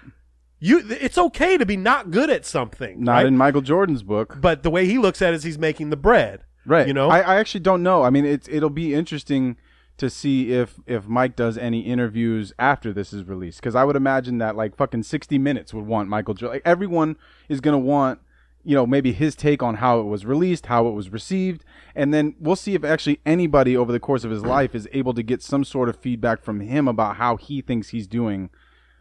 You, 0.64 0.80
it's 0.88 1.18
okay 1.18 1.58
to 1.58 1.66
be 1.66 1.76
not 1.76 2.12
good 2.12 2.30
at 2.30 2.46
something. 2.46 3.02
Not 3.02 3.14
right? 3.14 3.26
in 3.26 3.36
Michael 3.36 3.62
Jordan's 3.62 4.04
book. 4.04 4.38
But 4.40 4.62
the 4.62 4.70
way 4.70 4.86
he 4.86 4.96
looks 4.96 5.20
at 5.20 5.32
it 5.32 5.36
is 5.36 5.42
he's 5.42 5.58
making 5.58 5.90
the 5.90 5.96
bread. 5.96 6.44
Right. 6.64 6.86
You 6.86 6.94
know? 6.94 7.10
I, 7.10 7.18
I 7.18 7.36
actually 7.36 7.62
don't 7.62 7.82
know. 7.82 8.04
I 8.04 8.10
mean, 8.10 8.24
it's 8.24 8.48
it'll 8.48 8.70
be 8.70 8.94
interesting 8.94 9.56
to 9.96 10.08
see 10.08 10.52
if 10.52 10.78
if 10.86 11.08
Mike 11.08 11.34
does 11.34 11.58
any 11.58 11.80
interviews 11.80 12.52
after 12.60 12.92
this 12.92 13.12
is 13.12 13.24
released 13.24 13.58
because 13.60 13.74
I 13.74 13.82
would 13.82 13.96
imagine 13.96 14.38
that 14.38 14.54
like 14.54 14.76
fucking 14.76 15.02
60 15.02 15.36
minutes 15.38 15.74
would 15.74 15.86
want 15.86 16.08
Michael 16.08 16.34
Jordan. 16.34 16.56
Like 16.56 16.62
everyone 16.64 17.16
is 17.48 17.60
gonna 17.60 17.78
want 17.78 18.20
you 18.64 18.76
know 18.76 18.86
maybe 18.86 19.12
his 19.12 19.34
take 19.34 19.64
on 19.64 19.76
how 19.76 19.98
it 19.98 20.04
was 20.04 20.24
released, 20.24 20.66
how 20.66 20.86
it 20.86 20.92
was 20.92 21.10
received, 21.10 21.64
and 21.96 22.14
then 22.14 22.36
we'll 22.38 22.56
see 22.56 22.74
if 22.74 22.84
actually 22.84 23.18
anybody 23.26 23.76
over 23.76 23.90
the 23.90 24.00
course 24.00 24.22
of 24.22 24.30
his 24.30 24.44
life 24.44 24.76
is 24.76 24.88
able 24.92 25.12
to 25.14 25.24
get 25.24 25.42
some 25.42 25.64
sort 25.64 25.88
of 25.88 25.96
feedback 25.96 26.42
from 26.42 26.60
him 26.60 26.86
about 26.86 27.16
how 27.16 27.36
he 27.36 27.60
thinks 27.60 27.88
he's 27.88 28.06
doing. 28.06 28.48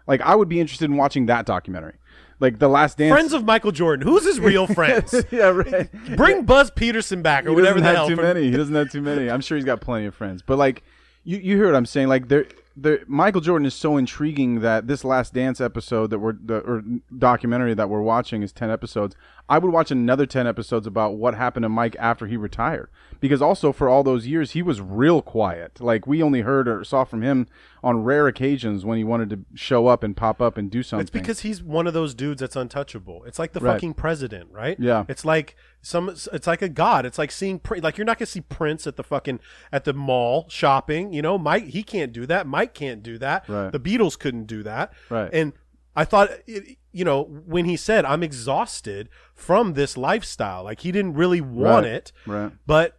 Like 0.08 0.22
I 0.22 0.36
would 0.36 0.50
be 0.50 0.60
interested 0.60 0.90
in 0.90 0.98
watching 0.98 1.26
that 1.28 1.46
documentary. 1.46 1.94
Like 2.40 2.58
the 2.58 2.68
last 2.68 2.98
dance. 2.98 3.12
friends 3.14 3.34
of 3.34 3.46
Michael 3.46 3.72
Jordan. 3.72 4.08
Who's 4.08 4.26
his 4.26 4.40
real 4.40 4.66
friends? 4.74 5.14
yeah, 5.32 5.50
right. 5.50 5.90
Bring 6.18 6.44
Buzz 6.44 6.72
Peterson 6.72 7.22
back 7.22 7.46
or 7.46 7.50
he 7.50 7.56
whatever 7.56 7.80
the 7.80 7.88
hell. 7.94 8.08
too 8.08 8.16
from- 8.16 8.26
many. 8.26 8.44
He 8.50 8.52
doesn't 8.58 8.74
have 8.74 8.92
too 8.92 9.02
many. 9.02 9.30
I'm 9.30 9.42
sure 9.42 9.58
he's 9.58 9.66
got 9.66 9.80
plenty 9.82 10.06
of 10.08 10.16
friends. 10.16 10.42
But 10.42 10.58
like, 10.58 10.84
you 11.24 11.38
you 11.38 11.56
hear 11.56 11.68
what 11.68 11.76
I'm 11.76 11.86
saying? 11.86 12.08
Like, 12.08 12.30
there, 12.30 12.48
there. 12.76 13.02
Michael 13.06 13.42
Jordan 13.42 13.68
is 13.68 13.76
so 13.76 13.96
intriguing 13.96 14.62
that 14.62 14.88
this 14.88 15.04
Last 15.04 15.36
Dance 15.36 15.62
episode 15.62 16.10
that 16.10 16.18
we're 16.18 16.34
the 16.34 16.58
or 16.62 16.82
documentary 17.16 17.76
that 17.76 17.90
we're 17.92 18.02
watching 18.02 18.42
is 18.42 18.52
ten 18.52 18.72
episodes. 18.72 19.16
I 19.48 19.60
would 19.60 19.72
watch 19.72 19.92
another 19.92 20.26
ten 20.26 20.48
episodes 20.48 20.88
about 20.88 21.18
what 21.18 21.36
happened 21.36 21.62
to 21.64 21.70
Mike 21.70 21.96
after 22.00 22.26
he 22.26 22.38
retired, 22.38 22.90
because 23.22 23.42
also 23.42 23.72
for 23.72 23.88
all 23.88 24.04
those 24.04 24.28
years 24.28 24.52
he 24.52 24.62
was 24.62 24.82
real 24.82 25.22
quiet. 25.22 25.80
Like 25.80 26.06
we 26.06 26.22
only 26.22 26.42
heard 26.42 26.68
or 26.68 26.84
saw 26.84 27.06
from 27.06 27.22
him 27.22 27.48
on 27.82 28.04
rare 28.04 28.28
occasions 28.28 28.84
when 28.84 28.98
he 28.98 29.06
wanted 29.06 29.30
to 29.30 29.40
show 29.56 29.88
up 29.88 30.04
and 30.04 30.18
pop 30.18 30.42
up 30.42 30.58
and 30.58 30.70
do 30.70 30.84
something. 30.84 31.02
It's 31.04 31.10
because 31.10 31.40
he's 31.40 31.64
one 31.64 31.88
of 31.88 31.94
those 31.94 32.14
dudes 32.14 32.42
that's 32.42 32.58
untouchable. 32.58 33.24
It's 33.26 33.40
like 33.40 33.54
the 33.54 33.62
Right. 33.62 33.74
fucking 33.76 33.94
president, 33.94 34.50
right? 34.52 34.78
Yeah. 34.80 35.06
It's 35.08 35.24
like 35.24 35.56
some. 35.82 36.10
It's 36.10 36.46
like 36.48 36.62
a 36.62 36.70
god. 36.70 37.06
It's 37.06 37.18
like 37.18 37.32
seeing 37.32 37.62
like 37.78 37.98
you're 37.98 38.06
not 38.06 38.18
gonna 38.20 38.26
see 38.26 38.42
Prince 38.42 38.86
at 38.86 38.98
the 38.98 39.04
fucking 39.04 39.40
at 39.72 39.86
the 39.86 39.94
mall 39.94 40.46
shopping. 40.50 41.14
You 41.14 41.22
know, 41.22 41.38
Mike 41.38 41.68
he 41.68 41.84
can't 41.84 42.12
do 42.12 42.26
that. 42.26 42.46
Mike 42.48 42.74
can't 42.74 43.02
do 43.02 43.18
that. 43.20 43.48
Right. 43.48 43.72
The 43.72 43.80
Beatles 43.80 44.20
couldn't 44.20 44.46
do 44.48 44.64
that. 44.64 44.92
Right. 45.10 45.30
And 45.32 45.54
I 45.96 46.06
thought, 46.06 46.30
it, 46.48 46.78
you 46.94 47.04
know, 47.04 47.24
when 47.24 47.66
he 47.66 47.76
said 47.76 48.06
I'm 48.06 48.24
exhausted 48.24 49.10
from 49.36 49.74
this 49.74 49.98
lifestyle, 49.98 50.64
like 50.64 50.80
he 50.82 50.92
didn't 50.92 51.14
really 51.16 51.42
want 51.42 51.86
Right. 51.86 51.94
it, 51.94 52.12
right. 52.26 52.52
but 52.66 52.98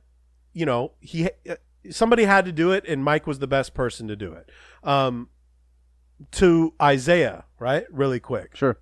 you 0.52 0.66
know 0.66 0.92
he 1.00 1.28
uh, 1.48 1.56
somebody 1.90 2.24
had 2.24 2.44
to 2.44 2.52
do 2.52 2.70
it 2.72 2.84
and 2.86 3.02
mike 3.02 3.26
was 3.26 3.38
the 3.38 3.46
best 3.46 3.74
person 3.74 4.08
to 4.08 4.16
do 4.16 4.32
it. 4.32 4.48
Um 4.82 5.28
to 6.32 6.74
isiah 6.82 7.44
right? 7.58 7.84
Really 7.90 8.20
quick. 8.20 8.56
Sure. 8.56 8.78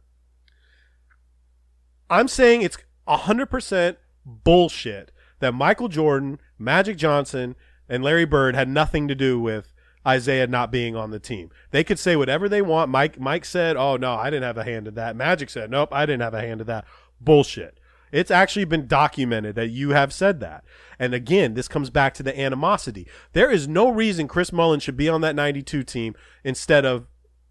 i'm 2.09 2.29
saying 2.29 2.63
it's 2.63 2.79
100% 3.09 3.97
bullshit 4.25 5.11
that 5.41 5.53
michael 5.53 5.89
jordan 5.89 6.39
magic 6.59 6.97
johnson 6.97 7.57
and 7.89 8.05
larry 8.05 8.25
bird 8.27 8.55
had 8.55 8.69
nothing 8.69 9.09
to 9.09 9.15
do 9.15 9.41
with 9.41 9.73
isiah 10.07 10.47
not 10.47 10.71
being 10.71 10.97
on 10.97 11.11
the 11.11 11.19
team. 11.19 11.51
They 11.71 11.85
could 11.85 11.99
say 11.99 12.17
whatever 12.17 12.49
they 12.49 12.63
want. 12.63 12.91
Mike 12.91 13.19
mike 13.21 13.45
said 13.45 13.77
oh 13.77 13.97
no 13.97 14.15
i 14.15 14.31
didn't 14.31 14.45
have 14.45 14.59
a 14.59 14.65
hand 14.65 14.89
in 14.89 14.95
that. 14.95 15.17
Magic 15.17 15.51
said 15.51 15.71
nope 15.71 15.91
i 15.93 16.07
didn't 16.07 16.23
have 16.23 16.35
a 16.35 16.41
hand 16.41 16.61
in 16.61 16.67
that. 16.67 16.85
Bullshit. 17.21 17.79
It's 18.13 18.31
actually 18.31 18.65
been 18.65 18.87
documented 18.87 19.55
that 19.55 19.69
you 19.69 19.91
have 19.91 20.13
said 20.13 20.41
that. 20.41 20.65
And 21.01 21.15
again, 21.15 21.55
this 21.55 21.67
comes 21.67 21.89
back 21.89 22.13
to 22.15 22.23
the 22.23 22.39
animosity. 22.39 23.09
There 23.33 23.51
is 23.51 23.67
no 23.67 23.89
reason 23.89 24.29
Chris 24.29 24.53
Mullin 24.53 24.81
should 24.81 24.99
be 24.99 25.09
on 25.09 25.23
that 25.23 25.35
92 25.35 25.83
team 25.83 26.15
instead 26.45 26.85
of 26.85 27.07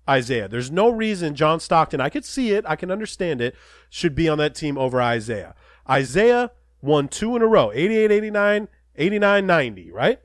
Isiah. 0.10 0.48
There's 0.48 0.70
no 0.70 0.90
reason 0.90 1.34
John 1.34 1.60
Stockton, 1.60 2.00
I 2.00 2.10
could 2.10 2.24
see 2.24 2.52
it, 2.52 2.64
I 2.68 2.76
can 2.76 2.92
understand 2.92 3.42
it, 3.42 3.56
should 3.90 4.14
be 4.14 4.30
on 4.30 4.38
that 4.38 4.54
team 4.54 4.78
over 4.78 5.02
Isiah. 5.02 5.56
Isiah 5.92 6.52
won 6.82 7.08
two 7.08 7.36
in 7.36 7.42
a 7.42 7.48
row 7.48 7.72
88 7.74 8.12
89, 8.12 8.68
89 8.96 9.48
90, 9.48 9.92
right? 9.92 10.20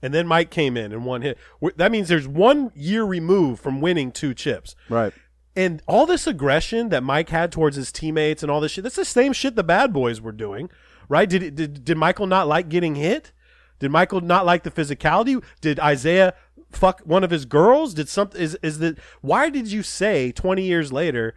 And 0.00 0.14
then 0.14 0.28
Mike 0.28 0.50
came 0.50 0.76
in 0.76 0.92
and 0.92 1.04
won 1.04 1.22
hit. 1.22 1.38
That 1.76 1.90
means 1.90 2.08
there's 2.08 2.28
one 2.28 2.70
year 2.74 3.02
removed 3.02 3.60
from 3.60 3.80
winning 3.80 4.12
two 4.12 4.32
chips. 4.32 4.76
Right. 4.88 5.12
And 5.56 5.82
all 5.88 6.06
this 6.06 6.28
aggression 6.28 6.90
that 6.90 7.02
Mike 7.02 7.30
had 7.30 7.50
towards 7.50 7.74
his 7.74 7.90
teammates 7.90 8.44
and 8.44 8.52
all 8.52 8.60
this 8.60 8.72
shit, 8.72 8.84
that's 8.84 8.94
the 8.94 9.04
same 9.04 9.32
shit 9.32 9.56
the 9.56 9.64
bad 9.64 9.92
boys 9.92 10.20
were 10.20 10.30
doing, 10.30 10.70
right? 11.08 11.28
Did, 11.28 11.54
did, 11.54 11.84
did 11.84 11.96
Michael 11.96 12.26
not 12.26 12.48
like 12.48 12.68
getting 12.68 12.94
hit? 12.94 13.32
Did 13.78 13.90
Michael 13.90 14.20
not 14.20 14.44
like 14.44 14.62
the 14.62 14.70
physicality? 14.70 15.42
Did 15.60 15.78
Isiah 15.84 16.34
fuck 16.70 17.00
one 17.04 17.24
of 17.24 17.30
his 17.30 17.44
girls? 17.44 17.94
Did 17.94 18.08
something, 18.08 18.40
is, 18.40 18.58
is 18.62 18.78
that, 18.80 18.98
why 19.20 19.50
did 19.50 19.70
you 19.70 19.82
say 19.82 20.32
20 20.32 20.62
years 20.62 20.92
later, 20.92 21.34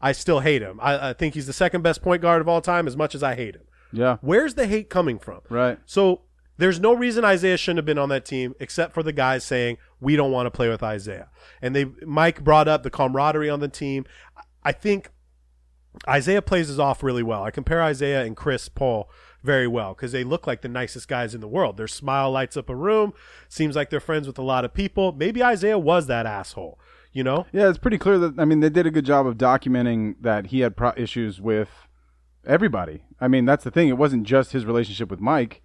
I 0.00 0.12
still 0.12 0.40
hate 0.40 0.62
him? 0.62 0.80
I, 0.82 1.10
I 1.10 1.12
think 1.12 1.34
he's 1.34 1.46
the 1.46 1.52
second 1.52 1.82
best 1.82 2.02
point 2.02 2.22
guard 2.22 2.40
of 2.40 2.48
all 2.48 2.60
time 2.60 2.86
as 2.86 2.96
much 2.96 3.14
as 3.14 3.22
I 3.22 3.34
hate 3.34 3.54
him. 3.54 3.62
Yeah. 3.92 4.16
Where's 4.20 4.54
the 4.54 4.66
hate 4.66 4.90
coming 4.90 5.18
from? 5.18 5.40
Right. 5.48 5.78
So 5.86 6.22
there's 6.58 6.80
no 6.80 6.92
reason 6.92 7.24
Isiah 7.24 7.56
shouldn't 7.56 7.78
have 7.78 7.86
been 7.86 7.98
on 7.98 8.08
that 8.08 8.24
team 8.24 8.54
except 8.60 8.94
for 8.94 9.02
the 9.02 9.12
guys 9.12 9.44
saying 9.44 9.78
we 10.00 10.16
don't 10.16 10.32
want 10.32 10.46
to 10.46 10.50
play 10.50 10.68
with 10.68 10.82
Isiah. 10.82 11.28
And 11.62 11.74
they 11.74 11.86
Mike 12.04 12.42
brought 12.42 12.68
up 12.68 12.82
the 12.82 12.90
camaraderie 12.90 13.50
on 13.50 13.60
the 13.60 13.68
team. 13.68 14.04
I 14.64 14.72
think 14.72 15.10
Isiah 16.12 16.42
plays 16.42 16.68
his 16.68 16.78
off 16.78 17.02
really 17.02 17.22
well. 17.22 17.42
I 17.42 17.50
compare 17.50 17.88
Isiah 17.88 18.24
and 18.24 18.36
Chris 18.36 18.68
Paul 18.68 19.08
very 19.42 19.66
well 19.66 19.94
because 19.94 20.12
they 20.12 20.24
look 20.24 20.46
like 20.46 20.62
the 20.62 20.68
nicest 20.68 21.08
guys 21.08 21.34
in 21.34 21.40
the 21.40 21.48
world. 21.48 21.76
Their 21.76 21.88
smile 21.88 22.30
lights 22.30 22.56
up 22.56 22.68
a 22.68 22.74
room. 22.74 23.14
Seems 23.48 23.76
like 23.76 23.90
they're 23.90 24.00
friends 24.00 24.26
with 24.26 24.38
a 24.38 24.42
lot 24.42 24.64
of 24.64 24.74
people. 24.74 25.12
Maybe 25.12 25.40
Isiah 25.40 25.78
was 25.78 26.06
that 26.08 26.26
asshole. 26.26 26.78
You 27.12 27.24
know? 27.24 27.46
Yeah, 27.50 27.70
it's 27.70 27.78
pretty 27.78 27.96
clear 27.96 28.18
that 28.18 28.38
I 28.38 28.44
mean 28.44 28.60
they 28.60 28.68
did 28.68 28.86
a 28.86 28.90
good 28.90 29.06
job 29.06 29.26
of 29.26 29.38
documenting 29.38 30.16
that 30.20 30.48
he 30.48 30.60
had 30.60 30.76
pro- 30.76 30.92
issues 30.98 31.40
with 31.40 31.70
everybody. 32.44 33.04
I 33.18 33.28
mean 33.28 33.46
that's 33.46 33.64
the 33.64 33.70
thing; 33.70 33.88
it 33.88 33.96
wasn't 33.96 34.24
just 34.24 34.52
his 34.52 34.66
relationship 34.66 35.10
with 35.10 35.20
Mike. 35.20 35.62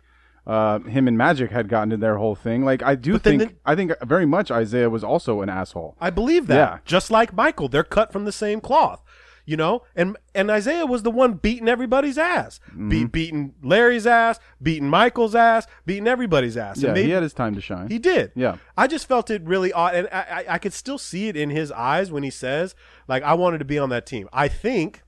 Uh, 0.47 0.79
him 0.79 1.07
and 1.07 1.17
Magic 1.17 1.51
had 1.51 1.69
gotten 1.69 1.91
to 1.91 1.97
their 1.97 2.17
whole 2.17 2.35
thing. 2.35 2.63
Like 2.63 2.81
I 2.81 2.95
do 2.95 3.17
then 3.19 3.39
think, 3.39 3.55
I 3.65 3.75
think 3.75 3.91
very 4.01 4.25
much 4.25 4.49
Isiah 4.49 4.89
was 4.89 5.03
also 5.03 5.41
an 5.41 5.49
asshole. 5.49 5.97
I 5.99 6.09
believe 6.09 6.47
that. 6.47 6.55
Yeah. 6.55 6.77
Just 6.85 7.11
like 7.11 7.33
Michael, 7.33 7.67
they're 7.67 7.83
cut 7.83 8.11
from 8.13 8.25
the 8.25 8.31
same 8.31 8.61
cloth. 8.61 9.03
You 9.51 9.57
know, 9.57 9.83
and 9.97 10.15
and 10.33 10.49
Isiah 10.49 10.85
was 10.85 11.03
the 11.03 11.11
one 11.11 11.33
beating 11.33 11.67
everybody's 11.67 12.17
ass, 12.17 12.61
Mm-hmm. 12.69 12.87
Be, 12.89 13.03
beating 13.03 13.53
Larry's 13.61 14.07
ass, 14.07 14.39
beating 14.63 14.87
Michael's 14.89 15.35
ass, 15.35 15.67
beating 15.85 16.07
everybody's 16.07 16.55
ass. 16.55 16.77
Yeah, 16.81 16.93
maybe- 16.93 17.07
he 17.07 17.11
had 17.11 17.21
his 17.21 17.33
time 17.33 17.53
to 17.55 17.61
shine. 17.61 17.89
He 17.89 17.99
did. 17.99 18.31
Yeah. 18.33 18.55
I 18.77 18.87
just 18.87 19.07
felt 19.09 19.29
it 19.29 19.41
really 19.43 19.73
odd, 19.73 19.93
and 19.95 20.07
I, 20.09 20.21
I, 20.47 20.53
I 20.53 20.57
could 20.57 20.71
still 20.71 20.97
see 20.97 21.27
it 21.27 21.35
in 21.35 21.49
his 21.49 21.69
eyes 21.73 22.13
when 22.13 22.23
he 22.23 22.29
says, 22.29 22.75
like, 23.09 23.23
I 23.23 23.33
wanted 23.33 23.57
to 23.57 23.65
be 23.65 23.77
on 23.77 23.89
that 23.89 24.05
team. 24.05 24.29
I 24.31 24.47
think, 24.47 25.01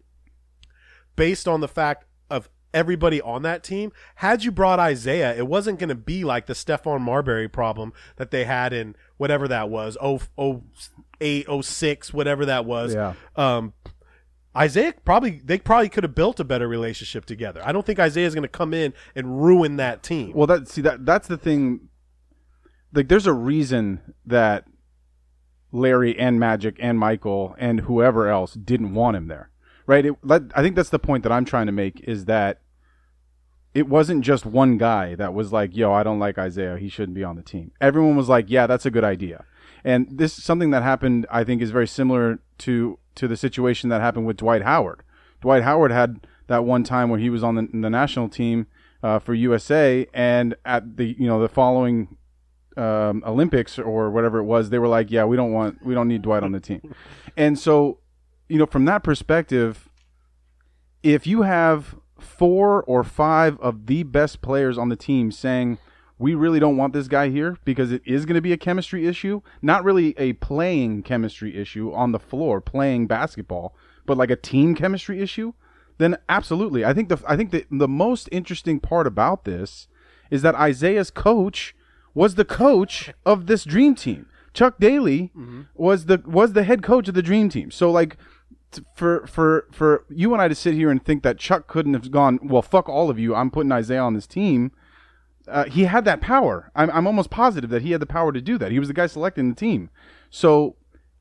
based 1.16 1.48
on 1.48 1.62
the 1.62 1.70
fact 1.70 2.06
of 2.30 2.50
everybody 2.74 3.22
on 3.22 3.44
that 3.44 3.64
team, 3.64 3.94
had 4.16 4.44
you 4.44 4.52
brought 4.52 4.80
Isiah, 4.92 5.34
it 5.38 5.48
wasn't 5.48 5.80
going 5.80 5.88
to 5.88 5.96
be 5.96 6.26
like 6.26 6.48
the 6.48 6.54
Stephon 6.54 7.00
Marbury 7.00 7.48
problem 7.48 7.94
that 8.18 8.32
they 8.32 8.44
had 8.44 8.74
in 8.74 8.96
whatever 9.16 9.48
that 9.48 9.70
was, 9.70 9.96
oh, 10.02 10.20
oh, 10.38 10.64
eight, 11.22 11.46
oh, 11.48 11.62
six, 11.62 12.14
whatever 12.14 12.46
that 12.46 12.66
was. 12.66 12.94
Yeah. 12.94 13.14
Um, 13.38 13.72
Isiah 14.60 14.94
probably 15.04 15.42
they 15.44 15.58
probably 15.58 15.90
could 15.90 16.04
have 16.04 16.16
built 16.16 16.40
a 16.40 16.44
better 16.44 16.68
relationship 16.68 17.26
together. 17.26 17.62
I 17.66 17.72
don't 17.72 17.86
think 17.86 18.00
Isiah 18.00 18.28
is 18.28 18.36
going 18.36 18.44
to 18.44 18.48
come 18.48 18.74
in 18.74 18.94
and 19.16 19.44
ruin 19.44 19.78
that 19.78 20.04
team. 20.04 20.34
Well, 20.34 20.48
that 20.48 20.68
see 20.68 20.82
that 20.82 21.06
that's 21.06 21.28
the 21.28 21.38
thing. 21.38 21.90
Like, 22.94 23.08
there's 23.08 23.26
a 23.26 23.34
reason 23.34 24.14
that 24.26 24.66
Larry 25.72 26.18
and 26.20 26.40
Magic 26.40 26.76
and 26.80 27.00
Michael 27.00 27.56
and 27.58 27.82
whoever 27.82 28.28
else 28.28 28.54
didn't 28.54 28.94
want 28.94 29.18
him 29.18 29.28
there, 29.28 29.50
right? 29.88 30.06
It, 30.06 30.14
I 30.30 30.62
think 30.62 30.76
that's 30.76 30.92
the 30.92 31.00
point 31.00 31.24
that 31.24 31.32
I'm 31.32 31.46
trying 31.46 31.66
to 31.66 31.72
make 31.72 32.02
is 32.02 32.26
that 32.26 32.62
it 33.74 33.90
wasn't 33.90 34.24
just 34.24 34.46
one 34.46 34.78
guy 34.78 35.16
that 35.16 35.34
was 35.34 35.52
like, 35.52 35.76
"Yo, 35.76 35.92
I 35.92 36.04
don't 36.04 36.20
like 36.20 36.38
Isiah. 36.38 36.78
He 36.78 36.90
shouldn't 36.90 37.16
be 37.16 37.24
on 37.24 37.36
the 37.36 37.42
team." 37.42 37.72
Everyone 37.82 38.16
was 38.16 38.30
like, 38.30 38.52
"Yeah, 38.52 38.68
that's 38.68 38.86
a 38.86 38.92
good 38.92 39.04
idea." 39.04 39.46
And 39.84 40.08
this 40.12 40.34
something 40.34 40.70
that 40.70 40.84
happened, 40.84 41.26
I 41.32 41.44
think, 41.44 41.62
is 41.62 41.72
very 41.72 41.88
similar 41.88 42.40
to 42.60 43.00
to 43.16 43.28
the 43.28 43.38
situation 43.38 43.90
that 43.90 44.02
happened 44.02 44.26
with 44.26 44.38
Dwight 44.38 44.64
Howard. 44.64 45.04
Dwight 45.42 45.64
Howard 45.64 45.92
had 45.92 46.26
that 46.48 46.66
one 46.66 46.84
time 46.84 47.10
where 47.10 47.20
he 47.20 47.30
was 47.30 47.44
on 47.44 47.56
the, 47.56 47.68
the 47.72 47.90
national 47.90 48.30
team 48.30 48.68
uh, 49.02 49.20
for 49.20 49.34
USA, 49.34 50.08
and 50.14 50.56
at 50.66 50.98
the 50.98 51.16
you 51.20 51.28
know 51.28 51.42
the 51.42 51.50
following 51.50 52.18
um, 52.78 53.24
Olympics 53.26 53.78
or 53.78 54.10
whatever 54.10 54.40
it 54.40 54.46
was, 54.46 54.70
they 54.70 54.80
were 54.80 54.88
like, 54.88 55.12
"Yeah, 55.12 55.26
we 55.26 55.36
don't 55.36 55.52
want, 55.52 55.86
we 55.86 55.94
don't 55.94 56.08
need 56.08 56.22
Dwight 56.22 56.44
on 56.44 56.52
the 56.52 56.60
team." 56.60 56.96
and 57.38 57.60
so, 57.60 58.00
you 58.48 58.58
know, 58.58 58.66
from 58.66 58.86
that 58.86 59.04
perspective, 59.04 59.90
if 61.02 61.28
you 61.28 61.42
have 61.42 61.96
four 62.20 62.84
or 62.84 63.04
five 63.04 63.60
of 63.60 63.88
the 63.88 64.04
best 64.04 64.42
players 64.42 64.78
on 64.78 64.90
the 64.90 64.96
team 64.96 65.32
saying, 65.32 65.78
"We 66.18 66.36
really 66.36 66.60
don't 66.60 66.78
want 66.78 66.94
this 66.94 67.08
guy 67.08 67.30
here 67.30 67.58
because 67.66 67.92
it 67.92 68.02
is 68.06 68.26
going 68.26 68.36
to 68.36 68.42
be 68.42 68.54
a 68.54 68.58
chemistry 68.58 69.08
issue, 69.08 69.42
not 69.62 69.84
really 69.84 70.14
a 70.18 70.34
playing 70.34 71.04
chemistry 71.04 71.56
issue 71.56 71.94
on 71.94 72.12
the 72.12 72.20
floor 72.20 72.62
playing 72.62 73.08
basketball, 73.08 73.76
but 74.06 74.18
like 74.18 74.32
a 74.32 74.36
team 74.36 74.76
chemistry 74.76 75.22
issue," 75.22 75.54
then 75.98 76.18
absolutely. 76.30 76.86
I 76.86 76.94
think 76.94 77.10
the 77.10 77.22
I 77.28 77.36
think 77.36 77.52
the 77.52 77.66
the 77.72 77.88
most 77.88 78.30
interesting 78.32 78.80
part 78.80 79.08
about 79.08 79.46
this 79.46 79.88
is 80.30 80.42
that 80.42 80.56
Isiah's 80.60 81.12
coach 81.12 81.76
was 82.14 82.36
the 82.36 82.46
coach 82.46 83.12
of 83.26 83.48
this 83.48 83.64
dream 83.64 83.96
team. 83.96 84.28
Chuck 84.54 84.76
Daly 84.80 85.32
mm-hmm. 85.36 85.62
was 85.76 86.06
the 86.06 86.22
was 86.26 86.54
the 86.54 86.64
head 86.64 86.84
coach 86.84 87.08
of 87.08 87.16
the 87.16 87.22
dream 87.22 87.50
team. 87.50 87.72
So 87.72 87.92
like 87.92 88.18
for 88.96 89.26
for 89.28 89.68
for 89.72 90.06
you 90.10 90.34
and 90.34 90.42
I 90.42 90.48
to 90.48 90.56
sit 90.56 90.74
here 90.74 90.90
and 90.90 91.04
think 91.04 91.24
that 91.24 91.38
Chuck 91.38 91.68
couldn't 91.68 91.94
have 91.94 92.12
gone, 92.12 92.40
well, 92.44 92.62
fuck 92.62 92.88
all 92.88 93.10
of 93.10 93.20
you. 93.20 93.36
I'm 93.36 93.52
putting 93.52 93.72
Isiah 93.72 94.00
on 94.00 94.14
this 94.14 94.28
team. 94.28 94.72
Uh, 95.48 95.66
he 95.66 95.84
had 95.84 96.06
that 96.06 96.22
power. 96.22 96.72
I'm, 96.76 96.90
I'm 96.92 97.08
almost 97.08 97.30
positive 97.30 97.70
that 97.72 97.82
he 97.82 97.92
had 97.92 98.02
the 98.02 98.06
power 98.06 98.32
to 98.32 98.42
do 98.42 98.58
that. 98.58 98.72
He 98.72 98.80
was 98.80 98.88
the 98.88 98.94
guy 98.94 99.08
selecting 99.08 99.50
the 99.50 99.56
team. 99.56 99.90
So 100.30 100.76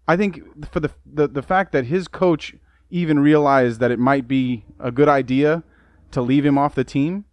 I 0.06 0.16
think 0.16 0.66
for 0.70 0.80
the, 0.80 0.90
the 1.04 1.28
the 1.28 1.42
fact 1.42 1.72
that 1.72 1.86
his 1.86 2.08
coach 2.08 2.54
even 2.90 3.18
realized 3.18 3.80
that 3.80 3.90
it 3.90 3.98
might 3.98 4.28
be 4.28 4.64
a 4.78 4.90
good 4.90 5.08
idea 5.08 5.62
to 6.10 6.20
leave 6.20 6.44
him 6.44 6.58
off 6.58 6.74
the 6.74 6.84
team 6.84 7.24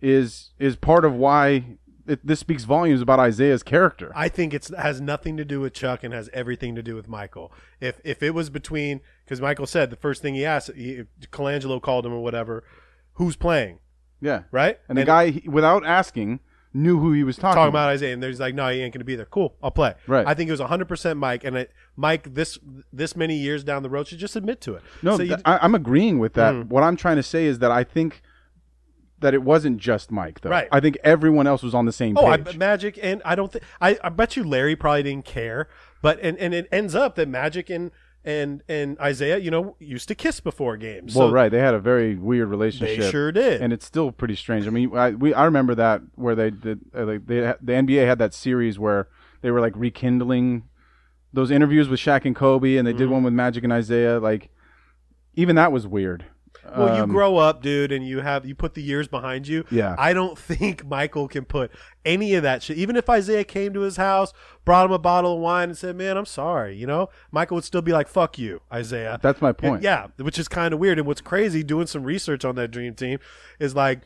is 0.00 0.50
is 0.58 0.76
part 0.76 1.04
of 1.04 1.14
why 1.14 1.78
it, 2.06 2.24
this 2.24 2.40
speaks 2.40 2.64
volumes 2.64 3.00
about 3.00 3.26
Isiah's 3.26 3.62
character. 3.62 4.12
I 4.14 4.28
think 4.28 4.54
it 4.54 4.68
has 4.78 5.00
nothing 5.00 5.36
to 5.38 5.44
do 5.44 5.60
with 5.60 5.72
Chuck 5.72 6.04
and 6.04 6.14
has 6.14 6.30
everything 6.32 6.74
to 6.74 6.82
do 6.82 6.94
with 6.94 7.08
Michael. 7.08 7.52
If 7.80 8.00
if 8.04 8.22
it 8.22 8.30
was 8.30 8.50
between 8.50 9.00
because 9.24 9.40
Michael 9.40 9.66
said 9.66 9.90
the 9.90 9.96
first 9.96 10.22
thing 10.22 10.34
he 10.34 10.44
asked, 10.44 10.70
he, 10.74 11.04
Colangelo 11.32 11.80
called 11.80 12.06
him 12.06 12.12
or 12.12 12.20
whatever, 12.20 12.64
who's 13.14 13.36
playing, 13.36 13.78
yeah, 14.20 14.42
right? 14.50 14.78
And 14.88 14.96
the 14.98 15.04
guy, 15.04 15.30
he- 15.30 15.48
without 15.48 15.84
asking, 15.86 16.40
knew 16.74 16.98
who 16.98 17.12
he 17.12 17.24
was 17.24 17.36
talking, 17.36 17.54
talking 17.56 17.68
about 17.70 17.94
Isiah, 17.94 18.12
and 18.12 18.22
there's 18.22 18.38
like, 18.40 18.54
no, 18.54 18.68
he 18.68 18.80
ain't 18.82 18.92
going 18.92 19.00
to 19.00 19.04
be 19.04 19.16
there. 19.16 19.24
Cool, 19.26 19.54
I'll 19.62 19.70
play. 19.70 19.94
Right. 20.06 20.26
I 20.26 20.34
think 20.34 20.48
it 20.48 20.52
was 20.52 20.60
100 20.60 20.86
percent 20.88 21.18
Mike, 21.18 21.42
and 21.44 21.66
Mike 21.96 22.34
this 22.34 22.58
this 22.92 23.16
many 23.16 23.36
years 23.36 23.64
down 23.64 23.82
the 23.82 23.90
road 23.90 24.08
should 24.08 24.18
just 24.18 24.36
admit 24.36 24.60
to 24.62 24.74
it. 24.74 24.82
No, 25.02 25.16
So 25.16 25.22
you- 25.22 25.28
th- 25.30 25.40
I, 25.44 25.58
I'm 25.58 25.74
agreeing 25.74 26.18
with 26.18 26.34
that. 26.34 26.54
Mm. 26.54 26.68
What 26.68 26.82
I'm 26.82 26.96
trying 26.96 27.16
to 27.16 27.22
say 27.22 27.46
is 27.46 27.58
that 27.60 27.70
I 27.70 27.82
think 27.84 28.22
that 29.18 29.32
it 29.32 29.42
wasn't 29.42 29.78
just 29.78 30.10
Mike, 30.10 30.42
though. 30.42 30.50
Right. 30.50 30.68
I 30.70 30.80
think 30.80 30.98
everyone 31.02 31.46
else 31.46 31.62
was 31.62 31.74
on 31.74 31.86
the 31.86 31.92
same 31.92 32.18
Oh, 32.18 32.26
I, 32.26 32.36
page. 32.36 32.58
Magic 32.58 32.98
and 33.02 33.22
I 33.24 33.34
don't 33.34 33.50
think 33.50 33.64
I, 33.80 33.98
I 34.04 34.10
bet 34.10 34.36
you 34.36 34.44
Larry 34.44 34.76
probably 34.76 35.04
didn't 35.04 35.24
care, 35.24 35.68
but 36.02 36.20
and, 36.20 36.36
and 36.38 36.52
it 36.52 36.68
ends 36.70 36.94
up 36.94 37.14
that 37.14 37.26
Magic 37.28 37.70
and 37.70 37.90
and 38.26 38.62
and 38.68 38.98
Isiah, 39.02 39.38
you 39.38 39.50
know, 39.50 39.76
used 39.78 40.08
to 40.08 40.14
kiss 40.14 40.40
before 40.40 40.76
games. 40.76 41.14
well, 41.14 41.28
So 41.28 41.32
right. 41.32 41.48
They 41.48 41.60
had 41.60 41.72
a 41.74 41.78
very 41.78 42.16
weird 42.16 42.48
relationship. 42.48 42.98
They 42.98 43.10
sure 43.10 43.30
did. 43.32 43.62
and 43.62 43.72
it's 43.72 43.86
still 43.86 44.10
pretty 44.12 44.34
strange. 44.34 44.66
I 44.66 44.70
mean, 44.70 44.94
I 44.96 45.10
we 45.12 45.32
I 45.32 45.44
remember 45.44 45.74
that 45.76 46.02
where 46.16 46.34
they 46.34 46.50
did 46.50 46.80
uh, 46.94 47.04
like 47.06 47.26
they 47.26 47.40
the 47.40 47.72
NBA 47.72 48.04
had 48.06 48.18
that 48.18 48.34
series 48.34 48.78
where 48.78 49.08
they 49.42 49.50
were 49.50 49.60
like 49.60 49.74
rekindling 49.76 50.64
those 51.32 51.50
interviews 51.50 51.88
with 51.88 52.00
Shaq 52.00 52.24
and 52.24 52.34
Kobe, 52.34 52.76
and 52.76 52.86
they 52.86 52.90
Mm-hmm. 52.92 52.98
did 52.98 53.08
one 53.10 53.22
with 53.22 53.32
Magic 53.32 53.62
and 53.64 53.72
Isiah. 53.72 54.18
Like, 54.20 54.50
even 55.34 55.54
that 55.56 55.70
was 55.70 55.86
weird. 55.86 56.24
Well, 56.76 56.96
you 56.96 57.02
Um, 57.02 57.10
grow 57.10 57.36
up, 57.36 57.62
dude, 57.62 57.92
and 57.92 58.06
you 58.06 58.20
have 58.20 58.46
you 58.46 58.54
put 58.54 58.74
the 58.74 58.82
years 58.82 59.08
behind 59.08 59.46
you. 59.46 59.64
Yeah. 59.70 59.94
I 59.98 60.12
don't 60.12 60.38
think 60.50 60.84
Michael 60.86 61.28
can 61.28 61.44
put 61.44 61.70
any 62.04 62.34
of 62.34 62.42
that 62.42 62.62
shit. 62.62 62.78
Even 62.78 62.96
if 62.96 63.08
Isiah 63.08 63.44
came 63.44 63.72
to 63.74 63.80
his 63.80 63.96
house, 63.96 64.32
brought 64.64 64.86
him 64.86 64.92
a 64.92 64.98
bottle 64.98 65.34
of 65.34 65.40
wine, 65.40 65.68
and 65.70 65.78
said, 65.78 65.96
"Man, 65.96 66.16
I'm 66.16 66.26
sorry," 66.26 66.76
you 66.76 66.86
know, 66.86 67.08
Michael 67.30 67.56
would 67.56 67.64
still 67.64 67.82
be 67.82 67.92
like, 67.92 68.08
"Fuck 68.08 68.38
you, 68.38 68.60
Isiah." 68.74 69.18
That's 69.22 69.40
my 69.42 69.48
And- 69.50 69.58
point. 69.58 69.82
yeah, 69.82 70.06
which 70.18 70.38
is 70.38 70.48
kind 70.48 70.72
of 70.74 70.80
weird. 70.80 70.98
And 70.98 71.06
what's 71.06 71.20
crazy, 71.20 71.62
doing 71.62 71.86
some 71.86 72.04
research 72.04 72.44
on 72.44 72.54
that 72.56 72.70
dream 72.70 72.94
team, 72.94 73.18
is 73.58 73.74
like, 73.74 74.02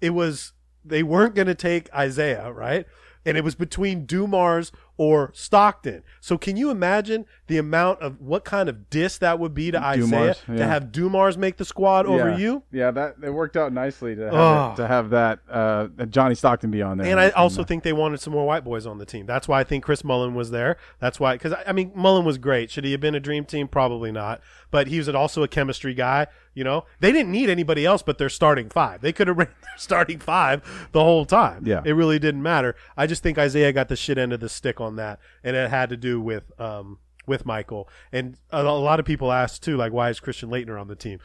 it 0.00 0.10
was 0.10 0.52
they 0.84 1.02
weren't 1.02 1.34
going 1.34 1.46
to 1.48 1.54
take 1.54 1.88
Isiah, 1.98 2.50
right? 2.52 2.86
And 3.26 3.36
it 3.36 3.44
was 3.44 3.54
between 3.54 4.06
Dumars 4.06 4.72
or 5.02 5.30
Stockton. 5.32 6.02
So 6.20 6.36
can 6.36 6.58
you 6.58 6.68
imagine 6.70 7.24
the 7.46 7.56
amount 7.56 8.00
of 8.02 8.20
what 8.20 8.44
kind 8.44 8.68
of 8.68 8.90
diss 8.90 9.16
that 9.16 9.38
would 9.38 9.54
be 9.54 9.70
to 9.70 9.78
Isiah 9.78 9.96
Dumars, 10.06 10.42
to 10.46 10.66
have 10.66 10.92
Dumars 10.92 11.38
make 11.38 11.56
the 11.56 11.64
squad 11.64 12.04
over 12.04 12.36
you? 12.36 12.64
Yeah, 12.70 12.90
that 12.90 13.16
it 13.22 13.30
worked 13.30 13.56
out 13.56 13.72
nicely 13.72 14.14
to 14.14 14.24
have, 14.24 14.34
Oh. 14.34 14.70
it- 14.72 14.76
to 14.76 14.86
have 14.86 15.08
that 15.08 15.38
uh, 15.50 15.88
Johnny 16.10 16.34
Stockton 16.34 16.70
be 16.70 16.82
on 16.82 16.98
there. 16.98 17.06
And 17.10 17.18
I 17.18 17.30
also 17.30 17.64
think 17.64 17.82
they 17.82 17.94
wanted 17.94 18.20
some 18.20 18.34
more 18.34 18.46
white 18.46 18.62
boys 18.62 18.84
on 18.84 18.98
the 18.98 19.06
team. 19.06 19.24
That's 19.24 19.48
why 19.48 19.60
I 19.60 19.64
think 19.64 19.84
Chris 19.84 20.04
Mullin 20.04 20.34
was 20.34 20.50
there. 20.50 20.76
That's 20.98 21.18
why, 21.18 21.34
because 21.34 21.54
I 21.66 21.72
mean, 21.72 21.92
Mullin 21.94 22.26
was 22.26 22.36
great. 22.36 22.70
Should 22.70 22.84
he 22.84 22.92
have 22.92 23.00
been 23.00 23.14
a 23.14 23.20
dream 23.20 23.46
team? 23.46 23.68
Probably 23.68 24.12
not. 24.12 24.42
But 24.70 24.86
he 24.86 24.98
was 24.98 25.08
also 25.08 25.42
a 25.42 25.48
chemistry 25.48 25.94
guy. 25.94 26.26
You 26.54 26.64
know, 26.64 26.84
they 27.00 27.12
didn't 27.12 27.32
need 27.32 27.48
anybody 27.48 27.84
else 27.84 28.02
but 28.02 28.18
their 28.18 28.28
starting 28.28 28.68
five. 28.68 29.00
They 29.00 29.12
could 29.12 29.28
have 29.28 29.36
ran 29.38 29.48
their 29.62 29.78
starting 29.78 30.18
five 30.18 30.88
the 30.92 31.02
whole 31.02 31.24
time. 31.24 31.64
Yeah. 31.66 31.82
it 31.84 31.92
really 31.92 32.18
didn't 32.18 32.42
matter. 32.42 32.76
I 32.96 33.06
just 33.06 33.22
think 33.22 33.38
Isiah 33.38 33.72
got 33.72 33.88
the 33.88 33.96
shit 33.96 34.18
end 34.18 34.32
of 34.32 34.40
the 34.40 34.48
stick 34.48 34.80
on 34.80 34.96
that, 34.96 35.20
and 35.42 35.56
it 35.56 35.70
had 35.70 35.90
to 35.90 35.96
do 35.96 36.20
with 36.20 36.50
um 36.60 36.98
with 37.26 37.46
Michael. 37.46 37.88
And 38.12 38.36
a, 38.50 38.62
a 38.62 38.62
lot 38.62 39.00
of 39.00 39.06
people 39.06 39.32
asked 39.32 39.62
too, 39.62 39.76
like, 39.76 39.92
why 39.92 40.10
is 40.10 40.20
Christian 40.20 40.50
Laettner 40.50 40.80
on 40.80 40.88
the 40.88 40.96
team? 40.96 41.20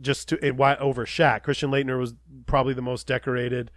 Just 0.00 0.28
to 0.28 0.44
and 0.44 0.58
why 0.58 0.76
over 0.76 1.06
Shaq? 1.06 1.42
Christian 1.42 1.70
Laettner 1.70 1.98
was 1.98 2.14
probably 2.46 2.74
the 2.74 2.82
most 2.82 3.06
decorated 3.06 3.70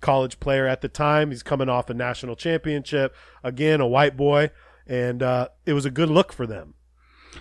college 0.00 0.38
player 0.40 0.66
at 0.66 0.80
the 0.80 0.88
time. 0.88 1.30
He's 1.30 1.42
coming 1.42 1.68
off 1.68 1.90
a 1.90 1.94
national 1.94 2.36
championship. 2.36 3.14
Again, 3.42 3.80
a 3.80 3.86
white 3.86 4.16
boy. 4.16 4.50
And 4.86 5.22
uh, 5.22 5.48
it 5.64 5.72
was 5.72 5.84
a 5.84 5.90
good 5.90 6.10
look 6.10 6.32
for 6.32 6.46
them. 6.46 6.74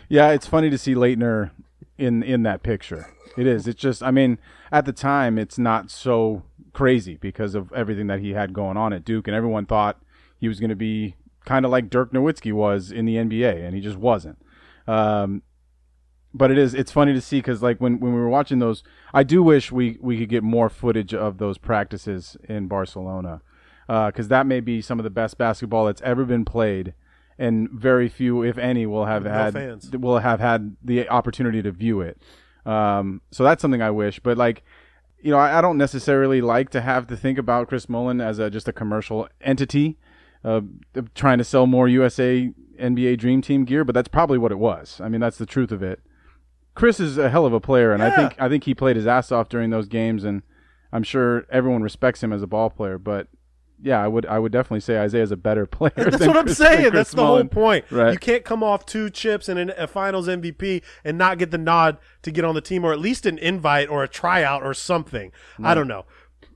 Yeah, 0.10 0.30
it's 0.32 0.48
funny 0.48 0.70
to 0.70 0.78
see 0.78 0.96
Laettner 0.96 1.52
in 1.98 2.24
in 2.24 2.44
that 2.44 2.63
picture. 2.63 3.08
It 3.38 3.48
is. 3.48 3.68
It's 3.68 3.80
just. 3.80 4.04
I 4.04 4.12
mean, 4.12 4.39
at 4.72 4.86
the 4.86 4.94
time, 4.94 5.38
it's 5.38 5.58
not 5.58 5.91
so 5.91 6.44
crazy 6.74 7.18
because 7.18 7.56
of 7.56 7.72
everything 7.74 8.08
that 8.08 8.20
he 8.20 8.32
had 8.32 8.54
going 8.54 8.78
on 8.78 8.94
at 8.94 9.06
Duke, 9.06 9.28
and 9.28 9.36
everyone 9.36 9.65
thought 9.65 10.02
he 10.39 10.48
was 10.48 10.60
going 10.60 10.70
to 10.70 10.76
be 10.76 11.15
kind 11.46 11.65
of 11.65 11.72
like 11.72 11.89
Dirk 11.89 12.12
Nowitzki 12.12 12.54
was 12.54 12.91
in 12.91 13.06
the 13.06 13.15
NBA, 13.15 13.65
and 13.65 13.76
he 13.76 13.82
just 13.82 13.98
wasn't. 13.98 14.38
Um, 14.88 15.41
but 16.34 16.52
it 16.52 16.58
is. 16.58 16.74
It's 16.74 16.91
funny 16.91 17.13
to 17.13 17.22
see 17.22 17.39
because 17.39 17.63
like 17.63 17.80
when 17.80 18.00
when 18.00 18.13
we 18.13 18.20
were 18.20 18.30
watching 18.30 18.60
those, 18.60 18.84
I 19.13 19.24
do 19.24 19.41
wish 19.41 19.72
we 19.72 19.98
we 20.02 20.18
could 20.18 20.30
get 20.30 20.44
more 20.44 20.70
footage 20.70 21.13
of 21.13 21.38
those 21.38 21.58
practices 21.58 22.38
in 22.48 22.68
Barcelona 22.68 23.41
because 23.88 24.28
that 24.30 24.46
may 24.46 24.60
be 24.60 24.82
some 24.82 25.00
of 25.00 25.04
the 25.04 25.10
best 25.10 25.38
basketball 25.38 25.86
that's 25.86 26.02
ever 26.02 26.26
been 26.26 26.44
played, 26.44 26.94
and 27.38 27.69
very 27.69 28.08
few, 28.10 28.43
if 28.43 28.58
any, 28.58 28.86
will 28.86 29.06
have 29.06 29.24
No 29.24 29.32
had 29.32 29.54
fans. 29.54 29.91
will 29.91 30.19
have 30.19 30.39
had 30.39 30.76
the 30.84 31.08
opportunity 31.10 31.62
to 31.62 31.71
view 31.71 32.02
it. 32.02 32.21
Um, 32.65 33.21
so 33.32 33.43
that's 33.43 33.62
something 33.62 33.82
I 33.82 33.91
wish. 33.91 34.19
But 34.19 34.38
like, 34.38 34.63
you 35.21 35.32
know, 35.32 35.38
I, 35.38 35.60
I 35.60 35.62
don't 35.62 35.78
necessarily 35.78 36.41
like 36.41 36.69
to 36.71 36.82
have 36.82 37.08
to 37.08 37.17
think 37.17 37.38
about 37.38 37.67
Chris 37.67 37.89
Mullin 37.89 38.21
as 38.21 38.39
a 38.39 38.50
just 38.50 38.67
a 38.67 38.74
commercial 38.74 39.28
entity, 39.41 39.98
uh, 40.43 40.62
trying 41.13 41.38
to 41.39 41.43
sell 41.43 41.67
more 41.67 41.88
USA 41.88 42.52
NBA 42.80 43.17
Dream 43.17 43.41
Team 43.41 43.65
gear. 43.65 43.84
But 43.84 43.93
that's 43.95 44.08
probably 44.08 44.38
what 44.38 44.52
it 44.52 44.60
was. 44.60 45.00
I 45.02 45.10
mean, 45.10 45.21
that's 45.21 45.38
the 45.38 45.45
truth 45.45 45.71
of 45.71 45.84
it. 45.84 46.00
Chris 46.74 47.00
is 47.00 47.17
a 47.17 47.30
hell 47.30 47.45
of 47.45 47.54
a 47.54 47.60
player, 47.62 47.93
and 47.93 48.04
I 48.04 48.13
think 48.15 48.36
I 48.39 48.50
think 48.50 48.65
he 48.65 48.76
played 48.76 48.98
his 48.98 49.08
ass 49.08 49.32
off 49.32 49.48
during 49.48 49.69
those 49.69 49.88
games, 49.88 50.24
and 50.26 50.41
I'm 50.91 51.04
sure 51.04 51.45
everyone 51.50 51.84
respects 51.84 52.21
him 52.21 52.34
as 52.34 52.41
a 52.41 52.48
ball 52.48 52.69
player. 52.69 52.98
But 52.98 53.28
yeah, 53.82 54.02
I 54.04 54.08
would 54.08 54.26
I 54.26 54.40
would 54.40 54.52
definitely 54.52 54.80
say 54.80 55.04
Isiah's 55.04 55.32
a 55.32 55.38
better 55.38 55.66
player. 55.78 55.91
That's 55.95 56.26
what 56.26 56.38
I'm 56.38 56.45
Chris- 56.45 56.58
saying. 56.58 56.91
That's 56.93 57.12
the 57.12 57.18
Mullin. 57.18 57.47
whole 57.47 57.64
point. 57.64 57.86
Right. 57.91 58.14
You 58.14 58.20
can't 58.20 58.43
come 58.45 58.64
off 58.64 58.86
two 58.86 59.10
chips 59.10 59.49
and 59.49 59.60
an, 59.60 59.72
a 59.78 59.88
finals 59.88 60.28
MVP 60.28 60.82
and 61.04 61.18
not 61.18 61.38
get 61.38 61.52
the 61.52 61.58
nod 61.58 61.97
to 62.24 62.32
get 62.32 62.45
on 62.45 62.56
the 62.56 62.62
team 62.62 62.84
or 62.84 62.91
at 62.93 62.99
least 62.99 63.26
an 63.26 63.38
invite 63.38 63.89
or 63.89 64.04
a 64.04 64.08
tryout 64.08 64.64
or 64.64 64.74
something. 64.74 65.32
I 65.64 65.74
don't 65.74 65.88
know. 65.88 66.06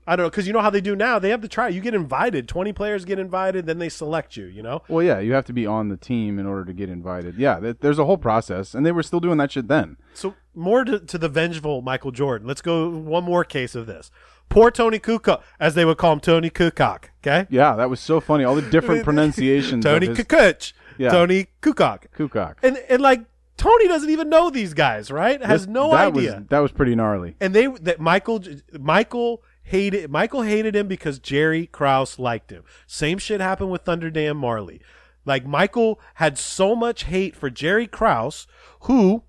I 0.06 0.16
don't 0.16 0.24
know. 0.24 0.30
Because 0.30 0.46
you 0.46 0.52
know 0.52 0.60
how 0.60 0.70
they 0.70 0.80
do 0.80 0.96
now? 0.96 1.18
They 1.20 1.28
have 1.28 1.40
the 1.42 1.46
try. 1.46 1.68
You 1.68 1.80
get 1.80 1.94
invited. 1.94 2.48
20 2.48 2.72
players 2.72 3.04
get 3.04 3.18
invited, 3.20 3.66
then 3.66 3.78
they 3.78 3.88
select 3.90 4.36
you, 4.36 4.46
you 4.46 4.62
know? 4.62 4.82
Well, 4.88 5.04
yeah, 5.04 5.20
you 5.20 5.34
have 5.34 5.44
to 5.44 5.52
be 5.52 5.66
on 5.66 5.88
the 5.88 5.96
team 5.96 6.38
in 6.38 6.46
order 6.46 6.64
to 6.64 6.72
get 6.72 6.88
invited. 6.88 7.36
Yeah, 7.36 7.60
th- 7.60 7.76
there's 7.80 7.98
a 7.98 8.04
whole 8.06 8.16
process, 8.18 8.74
and 8.74 8.84
they 8.84 8.90
were 8.92 9.04
still 9.04 9.20
doing 9.20 9.38
that 9.38 9.52
shit 9.52 9.68
then. 9.68 9.98
So 10.14 10.34
more 10.54 10.84
to, 10.84 10.98
to 10.98 11.18
the 11.18 11.28
vengeful 11.28 11.80
Michael 11.82 12.10
Jordan. 12.10 12.48
Let's 12.48 12.62
go 12.62 12.88
one 12.88 13.22
more 13.22 13.44
case 13.44 13.76
of 13.76 13.86
this. 13.86 14.10
Poor 14.50 14.70
Tony 14.70 14.98
Kukoc, 14.98 15.40
as 15.58 15.74
they 15.74 15.84
would 15.86 15.96
call 15.96 16.12
him, 16.12 16.20
Tony 16.20 16.50
Kukoc. 16.50 17.04
Okay, 17.24 17.46
Yeah, 17.50 17.76
that 17.76 17.88
was 17.88 18.00
so 18.00 18.20
funny. 18.20 18.44
All 18.44 18.54
the 18.54 18.62
different 18.70 19.04
pronunciations. 19.10 19.82
Tony 19.84 20.08
his 20.08 20.18
Kukoc, 20.18 20.72
Yeah. 20.98 21.10
Tony 21.10 21.46
Kukoc, 21.62 22.04
Kukoc. 22.16 22.56
and 22.62 22.76
and 22.88 23.00
like 23.00 23.22
Tony 23.56 23.88
doesn't 23.88 24.10
even 24.10 24.28
know 24.28 24.50
these 24.50 24.74
guys, 24.74 25.10
right? 25.10 25.42
Has 25.42 25.62
This- 25.66 25.72
no 25.72 25.90
that 25.92 26.08
idea. 26.16 26.34
Was, 26.36 26.46
that 26.48 26.58
was 26.60 26.72
pretty 26.72 26.94
gnarly. 26.94 27.36
and 27.40 27.54
they 27.54 27.66
that 27.66 28.00
Michael 28.00 28.42
Michael 28.78 29.42
hated 29.62 30.10
Michael 30.10 30.42
hated 30.42 30.74
him 30.74 30.88
because 30.88 31.18
Jerry 31.18 31.66
Krause 31.66 32.18
liked 32.18 32.50
him. 32.50 32.64
Same 32.86 33.18
shit 33.18 33.40
happened 33.40 33.70
with 33.70 33.82
Thunder 33.82 34.10
Dan 34.10 34.36
Majerle. 34.36 34.80
Like 35.26 35.44
Michael 35.46 36.00
had 36.14 36.38
so 36.38 36.74
much 36.74 37.04
hate 37.04 37.36
for 37.36 37.50
Jerry 37.50 37.86
Krause, 37.86 38.46
who 38.82 39.22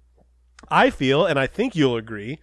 I 0.70 0.90
feel 0.90 1.26
and 1.26 1.38
I 1.38 1.46
think 1.48 1.76
you'll 1.76 1.98
agree 1.98 2.40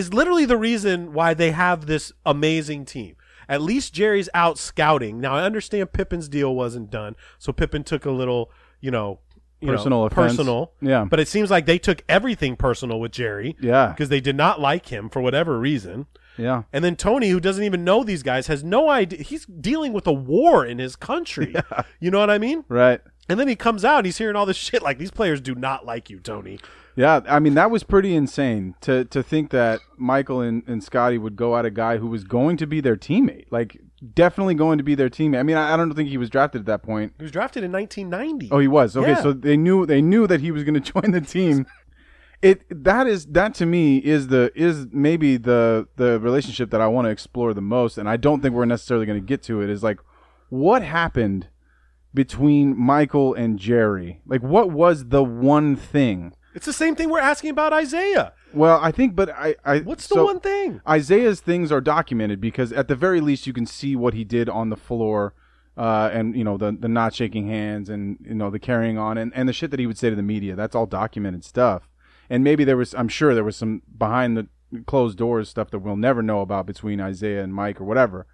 is 0.00 0.12
literally 0.12 0.44
the 0.44 0.56
reason 0.56 1.12
why 1.12 1.34
they 1.34 1.52
have 1.52 1.86
this 1.86 2.12
amazing 2.26 2.84
team. 2.84 3.14
At 3.48 3.60
least 3.62 3.92
Jerry's 3.94 4.28
out 4.34 4.58
scouting. 4.58 5.20
Now 5.20 5.34
I 5.34 5.42
understand 5.44 5.92
Pippen's 5.92 6.28
deal 6.28 6.54
wasn't 6.54 6.90
done, 6.90 7.16
so 7.38 7.52
Pippen 7.52 7.84
took 7.84 8.04
a 8.04 8.10
little, 8.10 8.50
you 8.80 8.90
know, 8.90 9.18
you 9.60 9.66
know, 9.68 9.76
Personal 9.76 10.04
offense. 10.06 10.32
personal. 10.32 10.72
Yeah. 10.80 11.04
But 11.04 11.20
it 11.20 11.28
seems 11.28 11.50
like 11.50 11.66
they 11.66 11.78
took 11.78 12.02
everything 12.08 12.56
personal 12.56 12.98
with 12.98 13.12
Jerry. 13.12 13.56
Yeah. 13.60 13.88
Because 13.88 14.08
they 14.08 14.20
did 14.20 14.34
not 14.36 14.58
like 14.60 14.86
him 14.86 15.10
for 15.10 15.20
whatever 15.20 15.58
reason. 15.58 16.06
Yeah. 16.38 16.62
And 16.72 16.82
then 16.82 16.96
Tony, 16.96 17.28
who 17.28 17.40
doesn't 17.40 17.64
even 17.64 17.84
know 17.84 18.02
these 18.02 18.22
guys, 18.22 18.46
has 18.46 18.64
no 18.64 18.88
idea. 18.88 19.22
He's 19.22 19.44
dealing 19.44 19.92
with 19.92 20.06
a 20.06 20.12
war 20.14 20.64
in 20.64 20.78
his 20.78 20.96
country. 20.96 21.54
You 22.00 22.10
know 22.10 22.20
what 22.20 22.30
I 22.30 22.38
mean? 22.38 22.64
Right. 22.68 23.00
And 23.28 23.38
then 23.38 23.46
he 23.48 23.54
comes 23.56 23.84
out 23.84 23.98
and 23.98 24.06
he's 24.06 24.16
hearing 24.16 24.34
all 24.34 24.46
this 24.46 24.56
shit 24.56 24.82
like 24.82 24.96
these 24.96 25.10
players 25.10 25.40
do 25.42 25.54
not 25.54 25.84
like 25.84 26.08
you, 26.08 26.18
Tony. 26.20 26.58
Yeah, 27.00 27.22
I 27.26 27.38
mean 27.38 27.54
that 27.54 27.70
was 27.70 27.82
pretty 27.82 28.14
insane 28.14 28.74
to 28.82 29.06
to 29.06 29.22
think 29.22 29.50
that 29.52 29.80
Michael 29.96 30.42
and, 30.42 30.62
and 30.66 30.84
Scottie 30.84 31.16
would 31.16 31.34
go 31.34 31.56
at 31.56 31.64
a 31.64 31.70
guy 31.70 31.96
who 31.96 32.06
was 32.06 32.24
going 32.24 32.58
to 32.58 32.66
be 32.66 32.82
their 32.82 32.96
teammate, 32.96 33.46
like 33.50 33.80
definitely 34.12 34.54
going 34.54 34.76
to 34.76 34.84
be 34.84 34.94
their 34.94 35.08
teammate. 35.08 35.38
I 35.38 35.42
mean, 35.42 35.56
I, 35.56 35.72
I 35.72 35.76
don't 35.78 35.94
think 35.94 36.10
he 36.10 36.18
was 36.18 36.28
drafted 36.28 36.60
at 36.60 36.66
that 36.66 36.82
point. 36.82 37.14
He 37.16 37.22
was 37.22 37.32
drafted 37.32 37.64
in 37.64 37.72
1990. 37.72 38.50
Oh, 38.52 38.58
he 38.58 38.68
was 38.68 38.98
okay. 38.98 39.12
Yeah. 39.12 39.22
So 39.22 39.32
they 39.32 39.56
knew 39.56 39.86
they 39.86 40.02
knew 40.02 40.26
that 40.26 40.42
he 40.42 40.50
was 40.50 40.62
going 40.62 40.74
to 40.82 40.92
join 40.92 41.12
the 41.12 41.22
team. 41.22 41.66
It 42.42 42.64
that 42.84 43.06
is 43.06 43.24
that 43.28 43.54
to 43.54 43.66
me 43.66 43.96
is 43.96 44.28
the 44.28 44.52
is 44.54 44.86
maybe 44.92 45.38
the 45.38 45.88
the 45.96 46.20
relationship 46.20 46.68
that 46.70 46.82
I 46.82 46.86
want 46.86 47.06
to 47.06 47.10
explore 47.10 47.54
the 47.54 47.62
most, 47.62 47.96
and 47.96 48.10
I 48.10 48.18
don't 48.18 48.42
think 48.42 48.54
we're 48.54 48.66
necessarily 48.66 49.06
going 49.06 49.18
to 49.18 49.26
get 49.26 49.42
to 49.44 49.62
it. 49.62 49.70
Is 49.70 49.82
like 49.82 50.00
what 50.50 50.82
happened 50.82 51.48
between 52.12 52.78
Michael 52.78 53.32
and 53.32 53.58
Jerry? 53.58 54.20
Like 54.26 54.42
what 54.42 54.70
was 54.70 55.08
the 55.08 55.24
one 55.24 55.76
thing? 55.76 56.34
It's 56.54 56.66
the 56.66 56.72
same 56.72 56.96
thing 56.96 57.10
we're 57.10 57.20
asking 57.20 57.50
about 57.50 57.78
Isiah. 57.78 58.32
Well, 58.52 58.80
I 58.82 58.90
think, 58.90 59.14
but 59.14 59.30
I, 59.30 59.54
I 59.64 59.78
What's 59.80 60.08
the 60.08 60.16
so 60.16 60.24
one 60.24 60.40
thing? 60.40 60.80
Isiah's 60.88 61.40
things 61.40 61.70
are 61.70 61.80
documented 61.80 62.40
because 62.40 62.72
at 62.72 62.88
the 62.88 62.96
very 62.96 63.20
least 63.20 63.46
you 63.46 63.52
can 63.52 63.66
see 63.66 63.94
what 63.94 64.14
he 64.14 64.24
did 64.24 64.48
on 64.48 64.70
the 64.70 64.76
floor, 64.76 65.34
uh, 65.76 66.10
and 66.12 66.36
you 66.36 66.42
know 66.42 66.56
the 66.56 66.76
the 66.78 66.88
not 66.88 67.14
shaking 67.14 67.46
hands 67.46 67.88
and 67.88 68.18
you 68.24 68.34
know 68.34 68.50
the 68.50 68.58
carrying 68.58 68.98
on 68.98 69.16
and, 69.16 69.32
and 69.34 69.48
the 69.48 69.52
shit 69.52 69.70
that 69.70 69.78
he 69.78 69.86
would 69.86 69.98
say 69.98 70.10
to 70.10 70.16
the 70.16 70.22
media. 70.22 70.56
That's 70.56 70.74
all 70.74 70.86
documented 70.86 71.44
stuff. 71.44 71.88
And 72.28 72.44
maybe 72.44 72.62
there 72.62 72.76
was, 72.76 72.94
I'm 72.94 73.08
sure 73.08 73.34
there 73.34 73.42
was 73.44 73.56
some 73.56 73.82
behind 73.98 74.36
the 74.36 74.46
closed 74.86 75.18
doors 75.18 75.48
stuff 75.48 75.70
that 75.70 75.80
we'll 75.80 75.96
never 75.96 76.22
know 76.22 76.40
about 76.40 76.64
between 76.64 77.00
Isiah 77.00 77.42
and 77.42 77.52
Mike 77.52 77.80
or 77.80 77.84
whatever. 77.84 78.26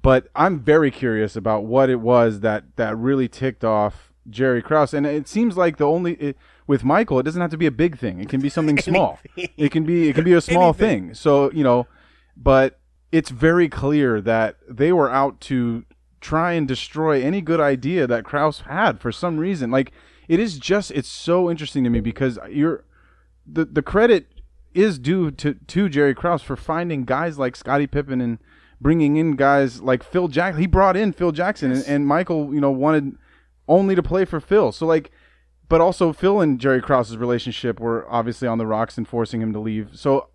But 0.00 0.28
I'm 0.36 0.60
very 0.60 0.90
curious 0.90 1.34
about 1.34 1.64
what 1.64 1.90
it 1.90 2.00
was 2.00 2.40
that 2.40 2.76
that 2.76 2.96
really 2.96 3.28
ticked 3.28 3.64
off 3.64 4.12
Jerry 4.30 4.62
Krause, 4.62 4.94
and 4.94 5.04
it 5.04 5.28
seems 5.28 5.56
like 5.56 5.76
the 5.76 5.86
only 5.86 6.14
it, 6.14 6.36
with 6.66 6.84
Michael, 6.84 7.18
it 7.18 7.24
doesn't 7.24 7.40
have 7.40 7.50
to 7.50 7.56
be 7.56 7.66
a 7.66 7.70
big 7.72 7.98
thing. 7.98 8.20
It 8.20 8.28
can 8.28 8.40
be 8.40 8.48
something 8.48 8.78
small. 8.90 9.18
It 9.36 9.70
can 9.70 9.84
be 9.84 10.08
it 10.08 10.14
can 10.14 10.24
be 10.24 10.32
a 10.32 10.40
small 10.40 10.68
Anything. 10.70 11.06
thing. 11.08 11.14
So 11.14 11.50
you 11.52 11.64
know, 11.64 11.86
but 12.36 12.78
it's 13.10 13.30
very 13.30 13.68
clear 13.68 14.20
that 14.20 14.56
they 14.68 14.92
were 14.92 15.10
out 15.10 15.40
to 15.42 15.84
try 16.20 16.52
and 16.52 16.68
destroy 16.68 17.20
any 17.20 17.40
good 17.40 17.60
idea 17.60 18.06
that 18.06 18.24
Krause 18.24 18.60
had 18.60 19.00
for 19.00 19.12
some 19.12 19.38
reason. 19.38 19.70
Like 19.70 19.92
it 20.28 20.38
is 20.38 20.58
just 20.58 20.90
it's 20.92 21.08
so 21.08 21.50
interesting 21.50 21.84
to 21.84 21.90
me 21.90 22.00
because 22.00 22.38
you're 22.48 22.84
the 23.46 23.64
the 23.64 23.82
credit 23.82 24.28
is 24.72 24.98
due 24.98 25.30
to 25.32 25.54
to 25.54 25.88
Jerry 25.88 26.14
Krause 26.14 26.42
for 26.42 26.56
finding 26.56 27.04
guys 27.04 27.38
like 27.38 27.56
Scottie 27.56 27.86
Pippen 27.88 28.20
and 28.20 28.38
bringing 28.80 29.16
in 29.16 29.36
guys 29.36 29.82
like 29.82 30.02
Phil 30.02 30.28
Jackson. 30.28 30.60
He 30.60 30.66
brought 30.66 30.96
in 30.96 31.12
Phil 31.12 31.32
Jackson 31.32 31.70
and, 31.72 31.84
and 31.86 32.06
Michael, 32.06 32.54
you 32.54 32.60
know, 32.60 32.70
wanted 32.70 33.16
only 33.68 33.94
to 33.94 34.02
play 34.02 34.24
for 34.24 34.40
Phil. 34.40 34.72
So 34.72 34.86
like 34.86 35.10
but 35.72 35.80
also 35.80 36.12
Phil 36.12 36.38
and 36.42 36.60
Jerry 36.60 36.82
Krause's 36.82 37.16
relationship 37.16 37.80
were 37.80 38.06
obviously 38.10 38.46
on 38.46 38.58
the 38.58 38.66
rocks 38.66 38.98
and 38.98 39.08
forcing 39.08 39.40
him 39.40 39.54
to 39.54 39.58
leave. 39.58 39.88
So 39.94 40.28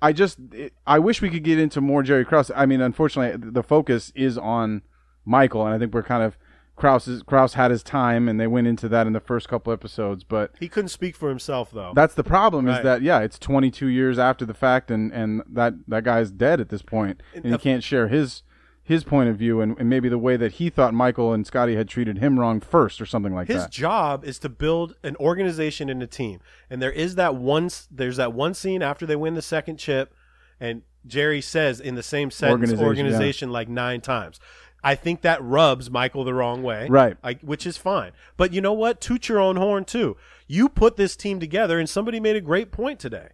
I 0.00 0.14
just 0.14 0.38
it, 0.50 0.72
I 0.86 0.98
wish 0.98 1.20
we 1.20 1.28
could 1.28 1.44
get 1.44 1.58
into 1.58 1.82
more 1.82 2.02
Jerry 2.02 2.24
Krause. 2.24 2.50
I 2.56 2.64
mean, 2.64 2.80
unfortunately, 2.80 3.50
the 3.52 3.62
focus 3.62 4.10
is 4.14 4.38
on 4.38 4.80
Michael, 5.26 5.66
and 5.66 5.74
I 5.74 5.78
think 5.78 5.92
we're 5.92 6.02
kind 6.02 6.22
of 6.22 6.38
Krause. 6.74 7.22
Krause 7.26 7.52
had 7.52 7.70
his 7.70 7.82
time, 7.82 8.30
and 8.30 8.40
they 8.40 8.46
went 8.46 8.66
into 8.66 8.88
that 8.88 9.06
in 9.06 9.12
the 9.12 9.20
first 9.20 9.46
couple 9.46 9.74
episodes. 9.74 10.24
But 10.24 10.52
He 10.58 10.70
couldn't 10.70 10.88
speak 10.88 11.16
for 11.16 11.28
himself 11.28 11.70
though. 11.70 11.92
that's 11.94 12.14
the 12.14 12.24
problem 12.24 12.66
is 12.66 12.82
that 12.82 13.02
yeah, 13.02 13.20
it's 13.20 13.38
22 13.38 13.88
years 13.88 14.18
after 14.18 14.46
the 14.46 14.54
fact, 14.54 14.90
and 14.90 15.12
and 15.12 15.42
that 15.50 15.74
that 15.88 16.04
guy's 16.04 16.30
dead 16.30 16.62
at 16.62 16.70
this 16.70 16.80
point, 16.80 17.22
and 17.34 17.44
he 17.44 17.58
can't 17.58 17.84
share 17.84 18.08
his 18.08 18.42
his 18.88 19.04
point 19.04 19.28
of 19.28 19.36
view 19.36 19.60
and, 19.60 19.78
and 19.78 19.90
maybe 19.90 20.08
the 20.08 20.16
way 20.16 20.38
that 20.38 20.52
he 20.52 20.70
thought 20.70 20.94
Michael 20.94 21.34
and 21.34 21.46
Scottie 21.46 21.76
had 21.76 21.90
treated 21.90 22.16
him 22.18 22.40
wrong 22.40 22.58
first, 22.58 23.02
or 23.02 23.06
something 23.06 23.34
like 23.34 23.46
His 23.46 23.58
that. 23.58 23.66
His 23.66 23.76
job 23.76 24.24
is 24.24 24.38
to 24.38 24.48
build 24.48 24.96
an 25.02 25.14
organization 25.16 25.90
and 25.90 26.02
a 26.02 26.06
team. 26.06 26.40
And 26.70 26.80
there 26.80 26.90
is 26.90 27.14
that 27.16 27.34
one 27.34 27.68
there's 27.90 28.16
that 28.16 28.32
one 28.32 28.54
scene 28.54 28.82
after 28.82 29.04
they 29.04 29.14
win 29.14 29.34
the 29.34 29.42
second 29.42 29.76
chip 29.76 30.14
and 30.58 30.80
Jerry 31.06 31.42
says 31.42 31.80
in 31.80 31.96
the 31.96 32.02
same 32.02 32.30
sentence 32.30 32.72
Organization, 32.72 32.86
organization, 32.86 33.52
like 33.52 33.68
9 33.68 34.00
times. 34.00 34.40
I 34.82 34.94
think 34.94 35.20
that 35.20 35.42
rubs 35.42 35.90
Michael 35.90 36.24
the 36.24 36.32
wrong 36.32 36.62
way. 36.62 36.86
Right. 36.88 37.18
I, 37.22 37.34
which 37.42 37.66
is 37.66 37.76
fine. 37.76 38.12
But 38.38 38.54
you 38.54 38.62
know 38.62 38.72
what? 38.72 39.02
Toot 39.02 39.28
your 39.28 39.38
own 39.38 39.56
horn 39.56 39.84
too. 39.84 40.16
You 40.46 40.70
put 40.70 40.96
this 40.96 41.14
team 41.14 41.40
together 41.40 41.78
and 41.78 41.90
somebody 41.90 42.20
made 42.20 42.36
a 42.36 42.40
great 42.40 42.72
point 42.72 43.00
today. 43.00 43.28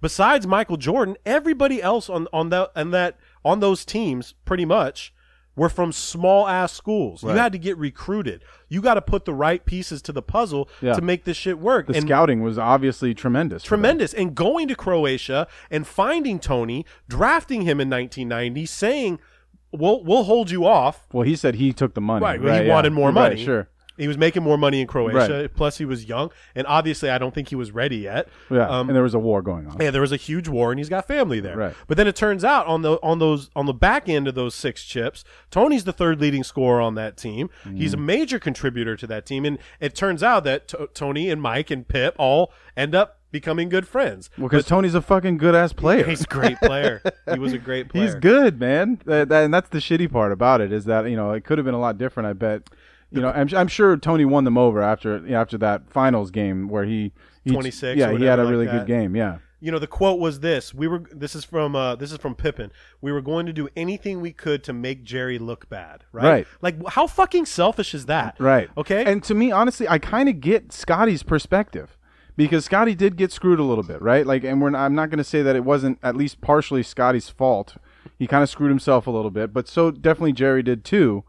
Besides 0.00 0.46
Michael 0.46 0.76
Jordan, 0.76 1.16
everybody 1.26 1.82
else 1.82 2.08
on 2.08 2.28
on 2.32 2.50
that 2.50 2.70
and 2.76 2.94
that 2.94 3.18
on 3.44 3.60
those 3.60 3.84
teams 3.84 4.34
pretty 4.44 4.64
much 4.64 5.12
were 5.56 5.68
from 5.68 5.92
small 5.92 6.46
ass 6.48 6.72
schools. 6.72 7.22
You 7.22 7.30
had 7.30 7.52
to 7.52 7.58
get 7.58 7.76
recruited. 7.76 8.42
You 8.68 8.80
got 8.80 8.94
to 8.94 9.02
put 9.02 9.24
the 9.24 9.34
right 9.34 9.62
pieces 9.64 10.00
to 10.02 10.12
the 10.12 10.22
puzzle 10.22 10.68
Yeah. 10.80 10.94
to 10.94 11.02
make 11.02 11.24
this 11.24 11.36
shit 11.36 11.58
work. 11.58 11.86
the 11.88 11.94
and 11.96 12.06
scouting 12.06 12.40
was 12.42 12.56
obviously 12.58 13.12
tremendous. 13.14 13.62
tremendous. 13.62 14.14
And 14.14 14.34
going 14.34 14.68
to 14.68 14.74
Croatia 14.76 15.48
and 15.70 15.86
finding 15.86 16.38
Tony, 16.38 16.86
drafting 17.08 17.62
him 17.62 17.80
in 17.80 17.90
1990, 17.90 18.64
saying, 18.66 19.18
"We'll 19.72 20.02
we'll 20.04 20.24
hold 20.24 20.50
you 20.50 20.66
off." 20.66 21.06
Well, 21.12 21.24
he 21.24 21.36
said 21.36 21.56
he 21.56 21.72
took 21.72 21.94
the 21.94 22.00
money. 22.00 22.24
Right, 22.24 22.40
well, 22.40 22.58
he 22.60 22.66
yeah. 22.68 22.72
wanted 22.74 22.92
more 22.92 23.08
Right, 23.08 23.30
money. 23.32 23.44
sure. 23.44 23.68
He 24.00 24.08
was 24.08 24.18
making 24.18 24.42
more 24.42 24.56
money 24.58 24.80
in 24.80 24.86
Croatia. 24.86 25.42
Right. 25.42 25.54
Plus, 25.54 25.78
he 25.78 25.84
was 25.84 26.06
young, 26.06 26.30
and 26.54 26.66
obviously, 26.66 27.10
I 27.10 27.18
don't 27.18 27.34
think 27.34 27.48
he 27.48 27.54
was 27.54 27.70
ready 27.70 27.98
yet. 27.98 28.28
Yeah, 28.50 28.68
Um, 28.68 28.88
and 28.88 28.96
there 28.96 29.02
was 29.02 29.14
a 29.14 29.18
war 29.18 29.42
going 29.42 29.66
on. 29.66 29.76
yeah, 29.80 29.90
there 29.90 30.00
was 30.00 30.12
a 30.12 30.16
huge 30.16 30.48
war, 30.48 30.72
and 30.72 30.78
he's 30.80 30.88
got 30.88 31.06
family 31.06 31.38
there. 31.40 31.56
Right. 31.56 31.74
But 31.86 31.96
then 31.96 32.06
it 32.08 32.16
turns 32.16 32.44
out 32.44 32.66
on 32.66 32.82
the 32.82 32.98
on 33.02 33.18
those 33.18 33.50
on 33.54 33.66
the 33.66 33.74
back 33.74 34.08
end 34.08 34.26
of 34.26 34.34
those 34.34 34.54
six 34.54 34.84
chips, 34.84 35.24
Tony's 35.50 35.84
the 35.84 35.92
third 35.92 36.20
leading 36.20 36.42
scorer 36.44 36.80
on 36.80 36.94
that 36.96 37.16
team. 37.16 37.50
He's 37.74 37.94
a 37.94 37.96
Mm. 37.96 38.04
major 38.04 38.38
contributor 38.38 38.96
to 38.96 39.06
that 39.06 39.26
team, 39.26 39.44
and 39.44 39.58
it 39.80 39.94
turns 39.94 40.22
out 40.22 40.44
that 40.44 40.68
T- 40.68 40.78
Tony 40.94 41.28
and 41.30 41.40
Mike 41.42 41.70
and 41.70 41.86
Pip 41.86 42.14
all 42.18 42.52
end 42.76 42.94
up 42.94 43.18
becoming 43.32 43.68
good 43.68 43.86
friends. 43.86 44.28
Well, 44.36 44.48
because 44.48 44.64
Tony's 44.66 44.94
a 44.96 45.00
fucking 45.00 45.36
good 45.38 45.54
ass 45.54 45.72
player. 45.72 46.04
He's 46.04 46.22
a 46.22 46.26
great 46.26 46.58
player. 46.58 47.00
he 47.32 47.38
was 47.38 47.52
a 47.52 47.58
great 47.68 47.88
player. 47.88 48.04
He's 48.06 48.14
good, 48.16 48.58
man. 48.58 49.00
That, 49.04 49.28
that- 49.28 49.44
and 49.44 49.54
that's 49.54 49.68
the 49.68 49.78
shitty 49.78 50.10
part 50.10 50.32
about 50.32 50.60
it 50.60 50.72
is 50.72 50.84
that 50.86 51.08
you 51.08 51.14
know 51.16 51.30
it 51.32 51.44
could 51.44 51.58
have 51.58 51.64
been 51.64 51.74
a 51.74 51.78
lot 51.80 51.96
different. 51.98 52.26
I 52.28 52.32
bet. 52.32 52.62
You 53.10 53.20
know, 53.20 53.30
I'm, 53.30 53.48
I'm 53.54 53.68
sure 53.68 53.96
Tony 53.96 54.24
won 54.24 54.44
them 54.44 54.56
over 54.56 54.80
after 54.82 55.34
after 55.34 55.58
that 55.58 55.90
finals 55.90 56.30
game 56.30 56.68
where 56.68 56.84
he, 56.84 57.12
he 57.44 57.50
26 57.50 57.98
Yeah, 57.98 58.16
he 58.16 58.24
had 58.24 58.38
a 58.38 58.46
really 58.46 58.66
like 58.66 58.78
good 58.78 58.86
game. 58.86 59.16
Yeah, 59.16 59.38
you 59.60 59.70
know 59.72 59.78
the 59.78 59.86
quote 59.86 60.18
was 60.20 60.40
this 60.40 60.72
we 60.72 60.86
were 60.88 61.02
this 61.12 61.34
is 61.34 61.44
from 61.44 61.74
uh 61.76 61.96
this 61.96 62.12
is 62.12 62.18
from 62.18 62.34
Pippen 62.34 62.70
we 63.00 63.12
were 63.12 63.20
going 63.20 63.46
to 63.46 63.52
do 63.52 63.68
anything 63.76 64.20
we 64.20 64.32
could 64.32 64.64
to 64.64 64.72
make 64.72 65.04
jerry 65.04 65.38
look 65.38 65.68
bad 65.68 66.04
right 66.12 66.24
Right. 66.30 66.46
like 66.62 66.76
how 66.88 67.06
fucking 67.06 67.44
selfish 67.46 67.92
is 67.94 68.06
that 68.06 68.36
right. 68.38 68.70
okay 68.76 69.04
And 69.04 69.22
to 69.24 69.34
me, 69.34 69.52
honestly, 69.52 69.86
I 69.88 69.98
kind 69.98 70.28
of 70.30 70.40
get 70.40 70.72
Scottie's 70.72 71.22
perspective 71.22 71.98
because 72.36 72.64
Scottie 72.64 72.94
did 72.94 73.16
get 73.16 73.32
screwed 73.32 73.58
a 73.58 73.64
little 73.64 73.84
bit, 73.84 74.00
right? 74.00 74.26
Like, 74.26 74.44
and 74.44 74.62
we're 74.62 74.70
not, 74.70 74.80
I'm 74.86 74.94
not 74.94 75.10
going 75.10 75.18
to 75.18 75.24
say 75.24 75.42
that 75.42 75.56
it 75.56 75.64
wasn't 75.64 75.98
at 76.02 76.16
least 76.16 76.40
partially 76.40 76.82
Scottie's 76.82 77.28
fault. 77.28 77.74
He 78.18 78.26
kind 78.26 78.42
of 78.42 78.48
screwed 78.48 78.70
himself 78.70 79.06
a 79.06 79.10
little 79.10 79.30
bit, 79.30 79.52
but 79.52 79.68
so 79.68 79.90
definitely 79.90 80.32
Jerry 80.32 80.62
did 80.62 80.84
too. 80.84 81.24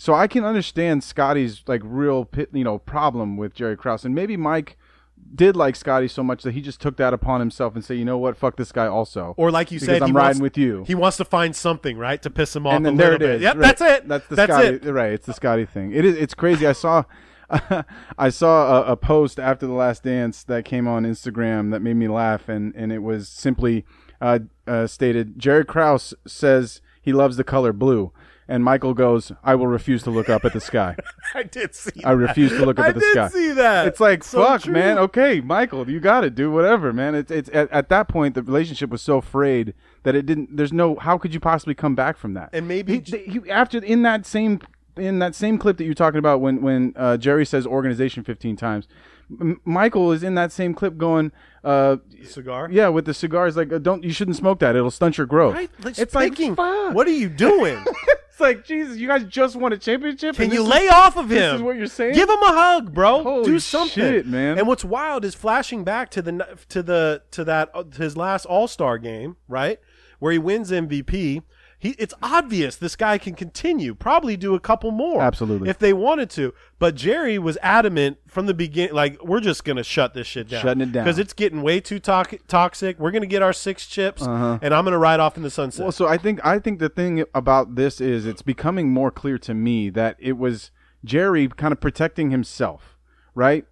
So 0.00 0.14
I 0.14 0.28
can 0.28 0.46
understand 0.46 1.04
Scottie's 1.04 1.62
like 1.66 1.82
real 1.84 2.24
pit, 2.24 2.48
you 2.54 2.64
know, 2.64 2.78
problem 2.78 3.36
with 3.36 3.52
Jerry 3.52 3.76
Krause, 3.76 4.06
and 4.06 4.14
maybe 4.14 4.34
Mike 4.34 4.78
did 5.34 5.54
like 5.56 5.76
Scottie 5.76 6.08
so 6.08 6.22
much 6.22 6.42
that 6.42 6.52
he 6.52 6.62
just 6.62 6.80
took 6.80 6.96
that 6.96 7.12
upon 7.12 7.38
himself 7.40 7.74
and 7.74 7.84
say, 7.84 7.94
you 7.96 8.06
know 8.06 8.16
what, 8.16 8.34
fuck 8.34 8.56
this 8.56 8.72
guy 8.72 8.86
also. 8.86 9.34
or 9.36 9.50
like 9.50 9.70
you 9.70 9.78
because 9.78 9.94
said 9.96 10.02
I'm 10.02 10.08
he 10.08 10.12
riding 10.14 10.26
wants, 10.28 10.40
with 10.40 10.56
you. 10.56 10.84
he 10.86 10.94
wants 10.94 11.18
to 11.18 11.26
find 11.26 11.54
something 11.54 11.98
right 11.98 12.20
to 12.22 12.30
piss 12.30 12.56
him 12.56 12.66
off 12.66 12.72
and 12.72 12.86
then 12.86 12.94
a 12.94 12.96
there 12.96 13.10
little 13.12 13.26
it 13.26 13.28
bit 13.28 13.36
is. 13.36 13.42
yep 13.42 13.56
right. 13.56 13.60
that's 13.62 13.82
it 13.82 14.08
That's 14.08 14.26
the 14.28 14.36
that's 14.36 14.50
Scottie. 14.52 14.68
it 14.68 14.84
Right. 14.86 15.12
It's 15.12 15.26
the 15.26 15.34
Scottie 15.34 15.66
thing. 15.66 15.92
It 15.92 16.06
is. 16.06 16.16
It's 16.16 16.32
crazy. 16.34 16.66
I 16.66 16.72
saw. 16.72 17.04
I 18.18 18.30
saw 18.30 18.82
a, 18.88 18.92
a 18.92 18.96
post 18.96 19.38
after 19.40 19.66
the 19.66 19.72
last 19.74 20.04
dance 20.04 20.44
that 20.44 20.64
came 20.64 20.86
on 20.88 21.04
Instagram 21.04 21.72
that 21.72 21.80
made 21.80 21.96
me 21.96 22.06
laugh, 22.08 22.48
and, 22.48 22.72
and 22.76 22.90
it 22.92 23.00
was 23.00 23.28
simply 23.28 23.84
uh, 24.20 24.38
uh, 24.68 24.86
stated: 24.86 25.36
Jerry 25.38 25.64
Krause 25.64 26.14
says 26.26 26.80
he 27.02 27.12
loves 27.12 27.36
the 27.36 27.42
color 27.44 27.72
blue, 27.72 28.12
and 28.50 28.62
Michael 28.64 28.92
goes, 28.92 29.32
"I 29.42 29.54
will 29.54 29.66
refuse 29.68 30.02
to 30.02 30.10
look 30.10 30.28
up 30.28 30.44
at 30.44 30.52
the 30.52 30.60
sky." 30.60 30.96
I 31.34 31.44
did 31.44 31.74
see. 31.74 32.02
I 32.04 32.10
that. 32.10 32.16
refuse 32.16 32.50
to 32.52 32.66
look 32.66 32.78
up 32.78 32.84
I 32.86 32.88
at 32.88 32.94
the 32.96 33.00
sky. 33.00 33.08
I 33.20 33.22
did 33.24 33.30
sky. 33.30 33.38
see 33.38 33.52
that. 33.52 33.86
It's 33.86 34.00
like 34.00 34.22
So 34.24 34.44
fuck, 34.44 34.62
true. 34.62 34.72
man. 34.74 34.98
Okay, 34.98 35.40
Michael, 35.40 35.88
you 35.88 36.00
got 36.00 36.24
it, 36.24 36.34
do 36.34 36.50
whatever, 36.50 36.92
man. 36.92 37.14
It's 37.14 37.30
it's 37.30 37.48
at, 37.54 37.70
at 37.70 37.88
that 37.88 38.08
point 38.08 38.34
the 38.34 38.42
relationship 38.42 38.90
was 38.90 39.00
so 39.02 39.20
frayed 39.20 39.72
that 40.02 40.14
it 40.14 40.26
didn't. 40.26 40.56
There's 40.56 40.72
no. 40.72 40.96
How 40.96 41.16
could 41.16 41.32
you 41.32 41.40
possibly 41.40 41.74
come 41.74 41.94
back 41.94 42.18
from 42.18 42.34
that? 42.34 42.50
And 42.52 42.68
maybe- 42.68 43.00
he, 43.06 43.18
he, 43.40 43.50
after 43.50 43.78
in 43.78 44.02
that 44.02 44.26
same 44.26 44.60
in 44.96 45.20
that 45.20 45.34
same 45.34 45.56
clip 45.56 45.76
that 45.78 45.84
you're 45.84 45.94
talking 45.94 46.18
about 46.18 46.40
when 46.40 46.60
when 46.60 46.92
uh, 46.96 47.16
Jerry 47.16 47.46
says 47.46 47.66
organization 47.66 48.24
15 48.24 48.56
times, 48.56 48.88
M- 49.40 49.60
Michael 49.64 50.10
is 50.12 50.22
in 50.22 50.34
that 50.34 50.50
same 50.52 50.74
clip 50.74 50.98
going. 50.98 51.32
Uh, 51.62 51.98
cigar. 52.24 52.68
yeah, 52.72 52.88
with 52.88 53.04
the 53.04 53.12
cigars, 53.14 53.56
like 53.56 53.72
uh, 53.72 53.78
don't 53.78 54.02
you 54.02 54.12
shouldn't 54.12 54.36
smoke 54.36 54.58
that. 54.60 54.74
It'll 54.74 54.90
stunt 54.90 55.16
your 55.18 55.26
growth. 55.26 55.54
Right? 55.54 55.70
Like, 55.84 55.98
it's 55.98 56.12
speaking, 56.12 56.54
like 56.54 56.56
fuck. 56.56 56.94
what 56.94 57.06
are 57.06 57.10
you 57.12 57.28
doing? 57.28 57.84
Like 58.40 58.64
Jesus, 58.64 58.96
you 58.96 59.08
guys 59.08 59.24
just 59.24 59.56
won 59.56 59.72
a 59.72 59.78
championship. 59.78 60.36
Can 60.36 60.50
you 60.50 60.62
lay 60.62 60.84
is- 60.84 60.92
off 60.92 61.16
of 61.16 61.30
him? 61.30 61.38
This 61.38 61.54
is 61.54 61.62
what 61.62 61.76
you're 61.76 61.86
saying. 61.86 62.14
Give 62.14 62.28
him 62.28 62.42
a 62.42 62.52
hug, 62.52 62.94
bro. 62.94 63.22
Holy 63.22 63.44
Do 63.44 63.58
something, 63.58 64.02
shit, 64.02 64.26
man. 64.26 64.58
And 64.58 64.66
what's 64.66 64.84
wild 64.84 65.24
is 65.24 65.34
flashing 65.34 65.84
back 65.84 66.10
to 66.10 66.22
the 66.22 66.58
to 66.68 66.82
the 66.82 67.22
to 67.32 67.44
that 67.44 67.70
uh, 67.74 67.84
his 67.96 68.16
last 68.16 68.46
All 68.46 68.68
Star 68.68 68.98
game, 68.98 69.36
right, 69.48 69.78
where 70.18 70.32
he 70.32 70.38
wins 70.38 70.70
MVP. 70.70 71.42
He, 71.80 71.96
it's 71.98 72.12
obvious 72.22 72.76
this 72.76 72.94
guy 72.94 73.16
can 73.16 73.34
continue, 73.34 73.94
probably 73.94 74.36
do 74.36 74.54
a 74.54 74.60
couple 74.60 74.90
more, 74.90 75.22
Absolutely. 75.22 75.70
if 75.70 75.78
they 75.78 75.94
wanted 75.94 76.28
to. 76.30 76.52
But 76.78 76.94
Jerry 76.94 77.38
was 77.38 77.56
adamant 77.62 78.18
from 78.28 78.44
the 78.44 78.52
beginning, 78.52 78.94
like 78.94 79.20
we're 79.24 79.40
just 79.40 79.64
gonna 79.64 79.82
shut 79.82 80.12
this 80.12 80.26
shit 80.26 80.48
down, 80.48 80.60
Shutting 80.60 80.82
it 80.82 80.92
down. 80.92 81.04
because 81.04 81.18
it's 81.18 81.32
getting 81.32 81.62
way 81.62 81.80
too 81.80 81.98
tox- 81.98 82.34
toxic. 82.46 82.98
We're 83.00 83.10
gonna 83.12 83.24
get 83.24 83.40
our 83.42 83.54
six 83.54 83.86
chips, 83.86 84.20
and 84.20 84.74
I'm 84.74 84.84
gonna 84.84 84.98
ride 84.98 85.20
off 85.20 85.38
in 85.38 85.42
the 85.42 85.48
sunset. 85.50 85.80
Uh-huh. 85.80 85.86
Well, 85.86 85.92
so 85.92 86.06
I 86.06 86.18
think 86.18 86.44
I 86.44 86.58
think 86.58 86.80
the 86.80 86.90
thing 86.90 87.24
about 87.34 87.76
this 87.76 87.98
is 87.98 88.26
it's 88.26 88.42
becoming 88.42 88.90
more 88.90 89.10
clear 89.10 89.38
to 89.38 89.54
me 89.54 89.88
that 89.88 90.16
it 90.18 90.36
was 90.36 90.70
Jerry 91.02 91.48
kind 91.48 91.72
of 91.72 91.80
protecting 91.80 92.30
himself, 92.30 92.98
right? 93.34 93.64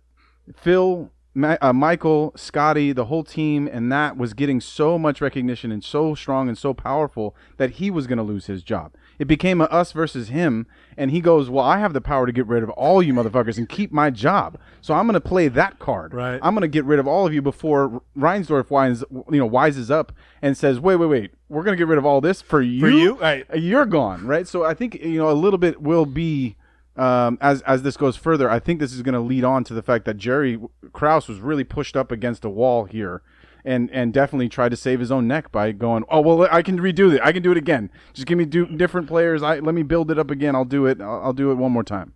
Phil, 0.57 1.11
Ma- 1.39 1.57
uh, 1.61 1.73
Michael, 1.73 2.33
Scottie, 2.35 2.91
the 2.91 3.05
whole 3.05 3.23
team, 3.23 3.69
and 3.71 3.93
that 3.93 4.17
was 4.17 4.35
getting 4.35 4.61
so 4.61 4.99
much 4.99 5.21
recognition 5.21 5.71
and 5.71 5.85
so 5.85 6.17
strong 6.17 6.49
and 6.49 6.59
so 6.59 6.75
powerful 6.75 7.37
that 7.59 7.73
he 7.73 7.93
was 7.93 8.09
going 8.09 8.17
to 8.17 8.25
lose 8.25 8.47
his 8.47 8.65
job. 8.65 8.93
It 9.21 9.27
became 9.27 9.61
a 9.61 9.65
us 9.65 9.93
versus 9.93 10.29
him, 10.31 10.67
and 10.97 11.13
he 11.13 11.21
goes, 11.21 11.49
"Well, 11.49 11.65
I 11.65 11.79
have 11.79 11.93
the 11.93 12.01
power 12.01 12.27
to 12.27 12.33
get 12.33 12.49
rid 12.49 12.65
of 12.65 12.71
all 12.71 13.01
you 13.01 13.15
motherfuckers 13.15 13.57
and 13.57 13.69
keep 13.69 13.93
my 13.93 14.11
job, 14.11 14.59
so 14.81 14.95
I'm 14.95 15.07
going 15.07 15.15
to 15.15 15.21
play 15.21 15.47
that 15.47 15.79
card. 15.79 16.13
Right. 16.13 16.41
I'm 16.43 16.55
going 16.55 16.63
to 16.63 16.69
get 16.69 16.85
rid 16.85 16.99
of 16.99 17.07
all 17.07 17.25
of 17.25 17.33
you 17.33 17.41
before 17.41 18.03
Reinsdorf 18.19 18.69
wines, 18.69 19.05
you 19.31 19.39
know, 19.39 19.49
wises 19.49 19.93
up 19.93 20.13
and 20.43 20.57
says, 20.57 20.81
"Wait, 20.81 20.97
wait, 20.97 21.07
wait, 21.07 21.31
we're 21.49 21.63
going 21.63 21.77
to 21.77 21.81
get 21.81 21.87
rid 21.87 21.99
of 21.99 22.05
all 22.05 22.21
this 22.21 22.43
for 22.43 22.61
you. 22.61 22.81
For 22.81 22.91
you? 22.91 23.15
Right. 23.15 23.47
You're 23.55 23.87
gone, 23.87 24.27
right? 24.27 24.49
So 24.49 24.65
I 24.65 24.75
think 24.75 24.97
you 24.97 25.19
know 25.19 25.31
a 25.31 25.39
little 25.39 25.59
bit 25.59 25.81
will 25.81 26.07
be 26.07 26.57
um, 26.99 27.39
as 27.41 27.63
as 27.63 27.83
this 27.83 27.97
goes 27.97 28.17
further. 28.17 28.51
I 28.51 28.59
think 28.59 28.81
this 28.81 28.93
is 28.93 29.03
going 29.03 29.15
to 29.15 29.21
lead 29.21 29.45
on 29.45 29.65
to 29.65 29.75
the 29.75 29.83
fact 29.83 30.05
that 30.07 30.17
Jerry 30.17 30.59
Krause 30.93 31.29
was 31.29 31.41
really 31.41 31.65
pushed 31.65 31.97
up 31.97 32.11
against 32.13 32.45
a 32.45 32.51
wall 32.51 32.85
here. 32.85 33.23
And, 33.65 33.91
and 33.91 34.15
definitely 34.15 34.49
tried 34.49 34.71
to 34.71 34.77
save 34.77 34.99
his 34.99 35.13
own 35.13 35.29
neck 35.29 35.53
by 35.53 35.73
going, 35.73 36.05
oh 36.09 36.21
well, 36.21 36.49
I 36.51 36.63
can 36.63 36.79
redo 36.79 37.13
it. 37.13 37.21
I 37.23 37.33
can 37.33 37.43
do 37.43 37.51
it 37.51 37.59
again. 37.59 37.91
Just 38.15 38.27
give 38.27 38.39
me 38.39 38.47
do, 38.47 38.65
different 38.65 39.09
players. 39.09 39.43
I 39.43 39.59
let 39.59 39.75
me 39.75 39.83
build 39.83 40.11
it 40.11 40.19
up 40.19 40.31
again. 40.31 40.55
I'll 40.55 40.65
do 40.65 40.87
it. 40.87 41.03
I'll, 41.03 41.21
I'll 41.25 41.33
do 41.35 41.51
it 41.51 41.57
one 41.57 41.73
more 41.73 41.83
time. 41.83 42.15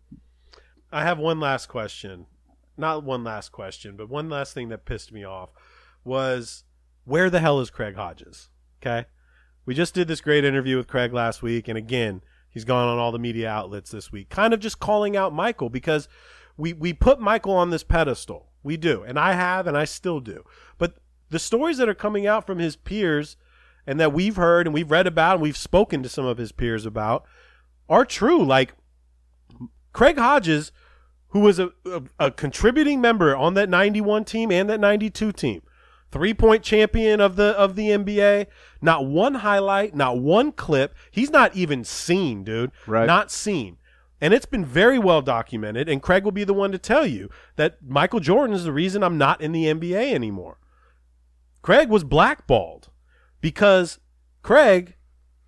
I 0.90 1.02
have 1.02 1.18
one 1.18 1.40
last 1.40 1.66
question. 1.66 2.26
Not 2.78 3.04
one 3.04 3.22
last 3.22 3.50
question, 3.50 3.96
but 3.96 4.08
one 4.08 4.30
last 4.30 4.54
thing 4.54 4.68
that 4.70 4.86
pissed 4.86 5.12
me 5.12 5.24
off 5.24 5.50
was 6.04 6.64
where 7.04 7.28
the 7.28 7.40
hell 7.40 7.60
is 7.60 7.70
Craig 7.70 7.96
Hodges? 7.96 8.48
Okay. 8.80 9.06
We 9.66 9.74
just 9.74 9.94
did 9.94 10.08
this 10.08 10.20
great 10.22 10.44
interview 10.44 10.76
with 10.76 10.88
Craig 10.88 11.12
last 11.12 11.42
week, 11.42 11.68
and 11.68 11.76
again, 11.76 12.22
he's 12.52 12.64
gone 12.64 12.88
on 12.88 12.98
all 12.98 13.10
the 13.10 13.18
media 13.18 13.48
outlets 13.48 13.90
this 13.90 14.12
week, 14.12 14.28
kind 14.28 14.54
of 14.54 14.60
just 14.60 14.78
calling 14.78 15.16
out 15.16 15.32
Michael 15.32 15.70
because 15.70 16.08
we, 16.56 16.72
we 16.72 16.92
put 16.92 17.20
Michael 17.20 17.54
on 17.54 17.70
this 17.70 17.82
pedestal. 17.82 18.48
We 18.62 18.76
do, 18.76 19.02
and 19.02 19.18
I 19.18 19.32
have, 19.32 19.66
and 19.66 19.76
I 19.76 19.84
still 19.84 20.20
do. 20.20 20.44
But 20.78 20.94
the 21.30 21.40
stories 21.40 21.78
that 21.78 21.88
are 21.88 21.94
coming 21.94 22.26
out 22.26 22.46
from 22.46 22.58
his 22.58 22.76
peers 22.76 23.36
and 23.86 23.98
that 23.98 24.12
we've 24.12 24.36
heard 24.36 24.66
and 24.66 24.74
we've 24.74 24.90
read 24.90 25.06
about 25.06 25.34
and 25.34 25.42
we've 25.42 25.56
spoken 25.56 26.02
to 26.02 26.08
some 26.08 26.24
of 26.24 26.38
his 26.38 26.52
peers 26.52 26.86
about 26.86 27.24
are 27.88 28.04
true. 28.04 28.44
Like 28.44 28.74
Craig 29.92 30.18
Hodges, 30.18 30.70
who 31.28 31.40
was 31.40 31.58
a, 31.58 31.72
a, 31.84 32.02
a 32.18 32.30
contributing 32.30 33.00
member 33.00 33.34
on 33.36 33.54
that 33.54 33.68
91 33.68 34.24
team 34.24 34.52
and 34.52 34.68
that 34.70 34.78
92 34.78 35.32
team, 35.32 35.62
three 36.12 36.34
point 36.34 36.62
champion 36.62 37.20
of 37.20 37.36
the 37.36 37.58
of 37.58 37.74
the 37.74 37.88
NBA, 37.88 38.46
not 38.80 39.06
one 39.06 39.34
highlight, 39.36 39.96
not 39.96 40.20
one 40.20 40.52
clip. 40.52 40.94
He's 41.10 41.30
not 41.30 41.56
even 41.56 41.82
seen, 41.82 42.44
dude. 42.44 42.70
Right. 42.86 43.06
Not 43.06 43.32
seen. 43.32 43.78
And 44.20 44.32
it's 44.32 44.46
been 44.46 44.64
very 44.64 45.00
well 45.00 45.20
documented, 45.20 45.88
and 45.88 46.00
Craig 46.00 46.22
will 46.22 46.30
be 46.30 46.44
the 46.44 46.54
one 46.54 46.70
to 46.70 46.78
tell 46.78 47.04
you 47.04 47.28
that 47.56 47.78
Michael 47.84 48.20
Jordan 48.20 48.54
is 48.54 48.62
the 48.62 48.72
reason 48.72 49.02
I'm 49.02 49.18
not 49.18 49.40
in 49.40 49.50
the 49.50 49.64
NBA 49.64 50.12
anymore. 50.12 50.58
Craig 51.60 51.88
was 51.88 52.04
blackballed 52.04 52.90
because 53.40 53.98
Craig 54.42 54.94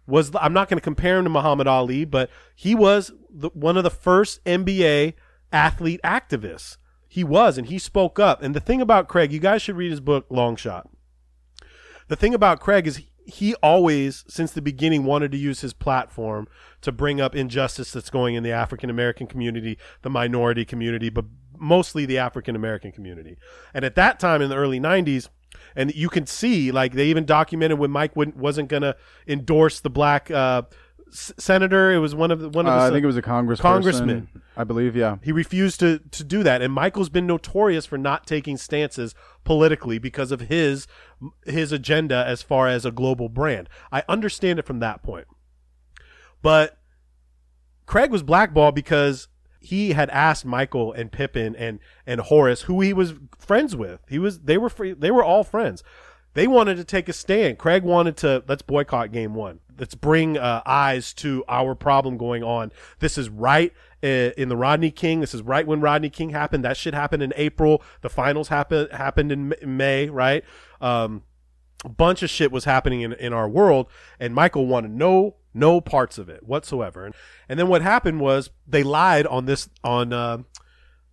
was 0.06 0.32
I'm 0.40 0.52
not 0.52 0.68
going 0.68 0.78
to 0.78 0.84
compare 0.84 1.18
him 1.18 1.24
to 1.24 1.30
Muhammad 1.30 1.66
Ali, 1.66 2.04
but 2.04 2.30
he 2.54 2.74
was 2.74 3.12
the, 3.30 3.50
one 3.50 3.76
of 3.76 3.84
the 3.84 3.90
first 3.90 4.44
NBA 4.44 5.14
athlete 5.52 6.00
activists. 6.02 6.76
He 7.14 7.22
was, 7.22 7.56
and 7.56 7.68
he 7.68 7.78
spoke 7.78 8.18
up. 8.18 8.42
And 8.42 8.56
the 8.56 8.60
thing 8.60 8.80
about 8.80 9.06
Craig, 9.06 9.30
you 9.30 9.38
guys 9.38 9.62
should 9.62 9.76
read 9.76 9.92
his 9.92 10.00
book, 10.00 10.26
Long 10.30 10.56
Shot. 10.56 10.90
The 12.08 12.16
thing 12.16 12.34
about 12.34 12.58
Craig 12.58 12.88
is 12.88 13.02
he 13.24 13.54
always, 13.62 14.24
since 14.26 14.50
the 14.50 14.60
beginning, 14.60 15.04
wanted 15.04 15.30
to 15.30 15.38
use 15.38 15.60
his 15.60 15.72
platform 15.72 16.48
to 16.80 16.90
bring 16.90 17.20
up 17.20 17.36
injustice 17.36 17.92
that's 17.92 18.10
going 18.10 18.34
in 18.34 18.42
the 18.42 18.50
African 18.50 18.90
American 18.90 19.28
community, 19.28 19.78
the 20.02 20.10
minority 20.10 20.64
community, 20.64 21.08
but 21.08 21.26
mostly 21.56 22.04
the 22.04 22.18
African 22.18 22.56
American 22.56 22.90
community. 22.90 23.38
And 23.72 23.84
at 23.84 23.94
that 23.94 24.18
time 24.18 24.42
in 24.42 24.50
the 24.50 24.56
early 24.56 24.80
90s, 24.80 25.28
and 25.76 25.94
you 25.94 26.08
can 26.08 26.26
see, 26.26 26.72
like, 26.72 26.94
they 26.94 27.06
even 27.06 27.24
documented 27.24 27.78
when 27.78 27.92
Mike 27.92 28.16
wasn't 28.16 28.68
going 28.68 28.82
to 28.82 28.96
endorse 29.28 29.78
the 29.78 29.88
black 29.88 30.32
uh, 30.32 30.62
senator. 31.14 31.92
It 31.92 31.98
was 31.98 32.14
one 32.14 32.30
of 32.30 32.40
the, 32.40 32.48
one 32.48 32.66
of 32.66 32.72
Uh, 32.72 32.78
the 32.78 32.84
I 32.84 32.90
think 32.90 33.04
it 33.04 33.06
was 33.06 33.16
a 33.16 33.22
congressperson. 33.22 33.58
Congressman. 33.60 34.28
I 34.56 34.64
believe. 34.64 34.94
Yeah. 34.96 35.16
he 35.22 35.32
refused 35.32 35.80
to 35.80 35.98
to 36.10 36.22
do 36.22 36.42
that 36.44 36.62
and 36.62 36.72
michael's 36.72 37.08
been 37.08 37.26
notorious 37.26 37.86
for 37.86 37.98
not 37.98 38.24
taking 38.26 38.56
stances 38.56 39.14
politically 39.42 39.98
because 39.98 40.30
of 40.30 40.42
his 40.42 40.86
his 41.44 41.72
agenda 41.72 42.24
as 42.26 42.40
far 42.42 42.68
as 42.68 42.84
a 42.84 42.92
global 42.92 43.28
brand 43.28 43.68
i 43.90 44.04
understand 44.08 44.60
it 44.60 44.64
from 44.64 44.78
that 44.78 45.02
point 45.02 45.26
but 46.40 46.78
craig 47.86 48.12
was 48.12 48.22
blackballed 48.22 48.76
because 48.76 49.26
he 49.58 49.92
had 49.92 50.08
asked 50.10 50.44
michael 50.44 50.92
and 50.92 51.10
Pippen 51.10 51.56
and 51.56 51.80
and 52.06 52.20
horace 52.20 52.62
who 52.62 52.80
he 52.80 52.92
was 52.92 53.14
friends 53.36 53.74
with 53.74 54.00
he 54.08 54.20
was 54.20 54.40
they 54.42 54.56
were 54.58 54.68
free, 54.70 54.92
they 54.92 55.10
were 55.10 55.24
all 55.24 55.42
friends 55.42 55.82
they 56.34 56.46
wanted 56.46 56.76
to 56.76 56.84
take 56.84 57.08
a 57.08 57.12
stand. 57.12 57.58
Craig 57.58 57.82
wanted 57.82 58.16
to 58.18 58.44
let's 58.46 58.62
boycott 58.62 59.12
game 59.12 59.34
one. 59.34 59.60
Let's 59.78 59.94
bring 59.94 60.36
uh, 60.38 60.62
eyes 60.66 61.12
to 61.14 61.44
our 61.48 61.74
problem 61.74 62.16
going 62.16 62.44
on. 62.44 62.70
This 63.00 63.18
is 63.18 63.28
right 63.28 63.72
uh, 64.02 64.30
in 64.36 64.48
the 64.48 64.56
Rodney 64.56 64.90
King. 64.90 65.20
This 65.20 65.34
is 65.34 65.42
right 65.42 65.66
when 65.66 65.80
Rodney 65.80 66.10
King 66.10 66.30
happened. 66.30 66.64
That 66.64 66.76
shit 66.76 66.94
happened 66.94 67.22
in 67.22 67.32
April. 67.36 67.82
The 68.02 68.10
finals 68.10 68.48
happened 68.48 68.92
happened 68.92 69.32
in 69.32 69.54
May. 69.64 70.08
Right. 70.08 70.44
Um, 70.80 71.22
a 71.84 71.88
bunch 71.88 72.22
of 72.22 72.30
shit 72.30 72.50
was 72.50 72.64
happening 72.64 73.02
in, 73.02 73.12
in 73.14 73.32
our 73.32 73.48
world, 73.48 73.88
and 74.18 74.34
Michael 74.34 74.66
wanted 74.66 74.92
no 74.92 75.36
no 75.52 75.80
parts 75.80 76.18
of 76.18 76.28
it 76.28 76.42
whatsoever. 76.42 77.04
And, 77.06 77.14
and 77.48 77.58
then 77.58 77.68
what 77.68 77.82
happened 77.82 78.20
was 78.20 78.50
they 78.66 78.82
lied 78.82 79.26
on 79.26 79.46
this 79.46 79.68
on 79.82 80.12
uh, 80.12 80.38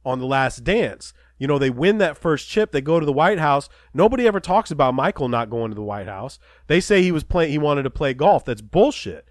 on 0.05 0.19
the 0.19 0.25
Last 0.25 0.63
Dance. 0.63 1.13
You 1.41 1.47
know, 1.47 1.57
they 1.57 1.71
win 1.71 1.97
that 1.97 2.19
first 2.19 2.47
chip. 2.47 2.71
They 2.71 2.81
go 2.81 2.99
to 2.99 3.05
the 3.05 3.11
White 3.11 3.39
House. 3.39 3.67
Nobody 3.95 4.27
ever 4.27 4.39
talks 4.39 4.69
about 4.69 4.93
Michael 4.93 5.27
not 5.27 5.49
going 5.49 5.71
to 5.71 5.75
the 5.75 5.81
White 5.81 6.05
House. 6.05 6.37
They 6.67 6.79
say 6.79 7.01
he 7.01 7.11
was 7.11 7.23
playing. 7.23 7.49
He 7.49 7.57
wanted 7.57 7.81
to 7.81 7.89
play 7.89 8.13
golf. 8.13 8.45
That's 8.45 8.61
bullshit. 8.61 9.25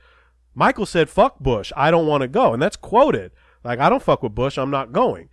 Michael 0.52 0.86
said, 0.86 1.08
"Fuck 1.08 1.38
Bush. 1.38 1.72
I 1.76 1.92
don't 1.92 2.08
want 2.08 2.22
to 2.22 2.26
go," 2.26 2.52
and 2.52 2.60
that's 2.60 2.74
quoted. 2.74 3.30
Like, 3.62 3.78
I 3.78 3.88
don't 3.88 4.02
fuck 4.02 4.24
with 4.24 4.34
Bush. 4.34 4.58
I'm 4.58 4.72
not 4.72 4.90
going. 4.90 5.28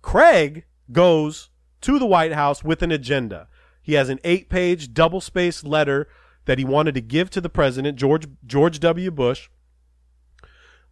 Craig 0.00 0.64
goes 0.92 1.50
to 1.80 1.98
the 1.98 2.06
White 2.06 2.34
House 2.34 2.62
with 2.62 2.80
an 2.84 2.92
agenda. 2.92 3.48
He 3.82 3.94
has 3.94 4.08
an 4.08 4.20
eight-page 4.22 4.94
double-spaced 4.94 5.64
letter 5.64 6.06
that 6.44 6.58
he 6.58 6.64
wanted 6.64 6.94
to 6.94 7.00
give 7.00 7.30
to 7.30 7.40
the 7.40 7.50
president, 7.50 7.98
George 7.98 8.28
George 8.46 8.78
W. 8.78 9.10
Bush. 9.10 9.48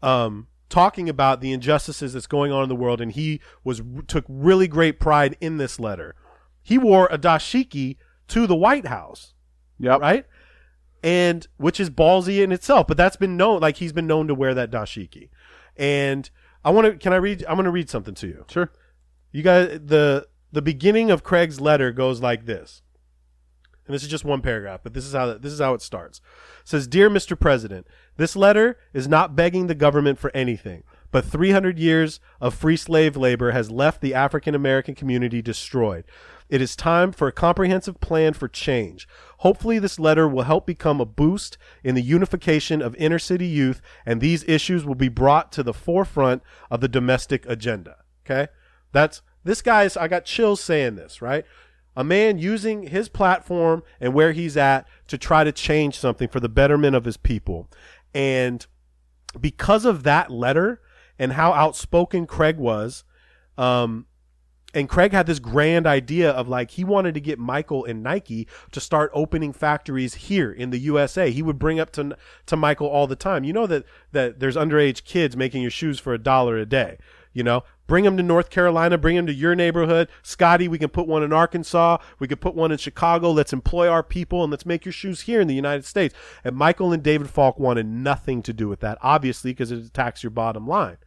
Um, 0.03 0.49
talking 0.69 1.09
about 1.09 1.41
the 1.41 1.53
injustices 1.53 2.13
that's 2.13 2.27
going 2.27 2.51
on 2.53 2.63
in 2.63 2.69
the 2.69 2.75
world, 2.77 3.01
and 3.01 3.13
he 3.13 3.41
was 3.65 3.83
took 4.07 4.25
really 4.29 4.69
great 4.69 4.99
pride 5.01 5.37
in 5.41 5.59
this 5.59 5.79
letter. 5.81 6.15
He 6.63 6.79
wore 6.79 7.07
a 7.11 7.19
dashiki 7.19 7.97
to 8.29 8.47
the 8.47 8.57
White 8.57 8.87
House, 8.87 9.35
Yep. 9.79 10.01
right? 10.01 10.27
And 11.03 11.47
which 11.57 11.79
is 11.79 11.91
ballsy 11.91 12.43
in 12.43 12.51
itself, 12.51 12.87
but 12.89 12.97
that's 12.97 13.17
been 13.17 13.37
known. 13.37 13.61
Like 13.61 13.77
he's 13.77 13.93
been 13.93 14.07
known 14.09 14.27
to 14.29 14.35
wear 14.35 14.55
that 14.55 14.71
dashiki. 14.71 15.29
And 15.77 16.29
I 16.65 16.71
want 16.71 16.87
to. 16.87 16.97
Can 16.99 17.13
I 17.13 17.17
read? 17.17 17.45
I'm 17.49 17.55
going 17.57 17.65
to 17.67 17.71
read 17.71 17.89
something 17.91 18.15
to 18.15 18.27
you. 18.27 18.45
Sure. 18.49 18.73
You 19.31 19.43
guys, 19.43 19.79
the 19.85 20.27
the 20.51 20.63
beginning 20.63 21.11
of 21.11 21.23
Craig's 21.23 21.61
letter 21.61 21.93
goes 21.93 22.21
like 22.23 22.47
this. 22.47 22.83
and 23.87 23.95
this 23.95 24.03
is 24.03 24.09
just 24.09 24.25
one 24.25 24.41
paragraph, 24.43 24.81
but 24.83 24.95
this 24.95 25.05
is 25.05 25.13
how 25.13 25.35
this 25.39 25.53
is 25.53 25.61
how 25.61 25.75
it 25.75 25.83
starts. 25.83 26.19
It 26.63 26.69
says, 26.69 26.89
"Dear 26.89 27.09
Mr. 27.09 27.39
President, 27.39 27.87
this 28.17 28.37
letter 28.37 28.79
is 28.93 29.09
not 29.09 29.37
begging 29.37 29.67
the 29.67 29.75
government 29.75 30.19
for 30.19 30.31
anything, 30.35 30.83
but 31.11 31.25
300 31.25 31.79
years 31.79 32.21
of 32.41 32.55
free 32.55 32.77
slave 32.77 33.17
labor 33.17 33.51
has 33.53 33.71
left 33.71 34.01
the 34.01 34.15
African 34.15 34.55
American 34.55 34.95
community 34.95 35.43
destroyed. 35.43 36.05
It 36.49 36.63
is 36.63 36.77
time 36.77 37.13
for 37.13 37.27
a 37.27 37.33
comprehensive 37.33 38.01
plan 38.01 38.33
for 38.33 38.49
change. 38.49 39.09
Hopefully, 39.39 39.79
this 39.79 39.99
letter 39.99 40.29
will 40.29 40.43
help 40.43 40.67
become 40.67 41.01
a 41.01 41.07
boost 41.07 41.59
in 41.83 41.95
the 41.95 42.03
unification 42.03 42.81
of 42.81 42.95
inner 42.97 43.19
city 43.19 43.47
youth, 43.47 43.81
and 44.05 44.21
these 44.21 44.45
issues 44.49 44.85
will 44.85 44.95
be 44.95 45.09
brought 45.09 45.51
to 45.53 45.63
the 45.63 45.75
forefront 45.75 46.43
of 46.71 46.81
the 46.81 46.89
domestic 46.89 47.45
agenda." 47.47 47.97
Okay, 48.25 48.49
that's 48.93 49.23
this 49.45 49.61
guy's. 49.61 49.97
I 49.97 50.09
got 50.09 50.25
chills 50.25 50.61
saying 50.61 50.95
this, 50.95 51.21
right? 51.21 51.45
a 51.97 52.05
man 52.05 52.39
using 52.39 52.89
his 52.89 53.09
platform 53.09 53.83
and 54.01 54.13
where 54.13 54.33
he's 54.33 54.57
at 54.57 54.87
to 55.09 55.17
try 55.17 55.43
to 55.43 55.51
change 55.51 55.99
something 55.99 56.29
for 56.29 56.41
the 56.41 56.49
betterment 56.49 56.95
of 56.95 57.07
his 57.07 57.17
people. 57.17 57.71
And 58.17 58.67
because 59.39 59.85
of 59.85 60.05
that 60.05 60.31
letter 60.31 60.81
and 61.19 61.35
how 61.35 61.53
outspoken 61.53 62.27
Craig 62.27 62.57
was, 62.57 63.05
um, 63.59 64.07
and 64.73 64.89
Craig 64.89 65.13
had 65.13 65.27
this 65.27 65.39
grand 65.39 65.87
idea 65.87 66.31
of 66.31 66.49
like 66.49 66.71
he 66.71 66.83
wanted 66.83 67.13
to 67.13 67.21
get 67.21 67.39
Michael 67.39 67.85
and 67.85 68.03
Nike 68.03 68.49
to 68.73 68.81
start 68.81 69.11
opening 69.13 69.53
factories 69.53 70.15
here 70.15 70.51
in 70.51 70.71
the 70.71 70.79
USA. 70.79 71.31
He 71.31 71.43
would 71.43 71.59
bring 71.59 71.79
up 71.79 71.93
to 71.93 72.17
to 72.47 72.57
Michael 72.57 72.87
all 72.87 73.07
the 73.07 73.17
time. 73.17 73.45
You 73.45 73.53
know 73.53 73.67
that 73.67 73.85
that 74.13 74.41
there's 74.41 74.57
underage 74.57 75.05
kids 75.05 75.37
making 75.37 75.61
your 75.61 75.71
shoes 75.71 76.01
for 76.01 76.15
a 76.15 76.19
dollar 76.19 76.57
a 76.57 76.65
day. 76.65 76.97
You 77.35 77.43
know, 77.43 77.65
bring 77.87 78.05
them 78.05 78.17
to 78.17 78.23
North 78.23 78.51
Carolina, 78.51 78.99
bring 78.99 79.17
them 79.17 79.27
to 79.27 79.35
your 79.35 79.55
neighborhood. 79.55 80.09
Scottie, 80.23 80.69
we 80.69 80.79
can 80.79 80.89
put 80.89 81.07
one 81.07 81.23
in 81.23 81.33
Arkansas. 81.33 81.99
We 82.19 82.29
could 82.29 82.41
put 82.41 82.55
one 82.55 82.73
in 82.73 82.79
Chicago. 82.79 83.31
Let's 83.31 83.53
employ 83.53 83.89
our 83.89 84.03
people 84.03 84.43
and 84.43 84.51
let's 84.51 84.67
make 84.67 84.85
your 84.85 84.93
shoes 84.93 85.23
here 85.23 85.41
in 85.41 85.49
the 85.49 85.55
United 85.55 85.85
States. 85.85 86.15
And 86.45 86.57
Michael 86.57 86.93
and 86.93 87.03
David 87.03 87.31
Falk 87.31 87.59
wanted 87.59 87.87
nothing 87.87 88.43
to 88.43 88.53
do 88.53 88.69
with 88.69 88.81
that, 88.81 88.99
obviously, 89.03 89.53
because 89.53 89.73
it 89.73 89.85
attacks 89.85 90.23
your 90.23 90.31
bottom 90.31 90.67
line. 90.67 90.99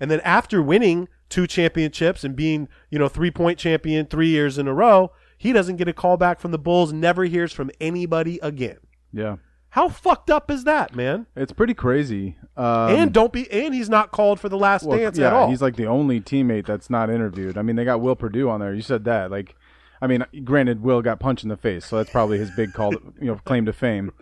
And 0.00 0.10
then 0.10 0.20
after 0.20 0.62
winning 0.62 1.08
two 1.28 1.46
championships 1.46 2.24
and 2.24 2.36
being, 2.36 2.68
you 2.90 2.98
know, 2.98 3.08
three 3.08 3.30
point 3.30 3.58
champion 3.58 4.06
three 4.06 4.28
years 4.28 4.58
in 4.58 4.68
a 4.68 4.74
row, 4.74 5.12
he 5.36 5.52
doesn't 5.52 5.76
get 5.76 5.88
a 5.88 5.92
call 5.92 6.16
back 6.16 6.40
from 6.40 6.50
the 6.50 6.58
Bulls, 6.58 6.92
never 6.92 7.24
hears 7.24 7.52
from 7.52 7.70
anybody 7.80 8.38
again. 8.42 8.78
Yeah. 9.12 9.36
How 9.70 9.88
fucked 9.88 10.30
up 10.30 10.50
is 10.50 10.64
that, 10.64 10.96
man? 10.96 11.26
It's 11.36 11.52
pretty 11.52 11.74
crazy. 11.74 12.36
Um, 12.56 12.90
and 12.90 13.12
don't 13.12 13.32
be 13.32 13.50
and 13.50 13.74
he's 13.74 13.90
not 13.90 14.10
called 14.12 14.40
for 14.40 14.48
the 14.48 14.56
last 14.56 14.84
well, 14.84 14.98
dance 14.98 15.18
yeah, 15.18 15.26
at 15.28 15.32
all. 15.34 15.50
he's 15.50 15.60
like 15.60 15.76
the 15.76 15.86
only 15.86 16.20
teammate 16.20 16.66
that's 16.66 16.88
not 16.88 17.10
interviewed. 17.10 17.58
I 17.58 17.62
mean, 17.62 17.76
they 17.76 17.84
got 17.84 18.00
Will 18.00 18.16
Perdue 18.16 18.48
on 18.48 18.60
there. 18.60 18.74
You 18.74 18.80
said 18.80 19.04
that. 19.04 19.30
Like, 19.30 19.54
I 20.00 20.06
mean, 20.06 20.24
granted, 20.44 20.82
Will 20.82 21.02
got 21.02 21.20
punched 21.20 21.42
in 21.42 21.50
the 21.50 21.56
face, 21.56 21.84
so 21.84 21.96
that's 21.98 22.10
probably 22.10 22.38
his 22.38 22.50
big 22.52 22.72
call, 22.72 22.92
you 23.20 23.26
know, 23.26 23.36
claim 23.44 23.66
to 23.66 23.72
fame. 23.72 24.12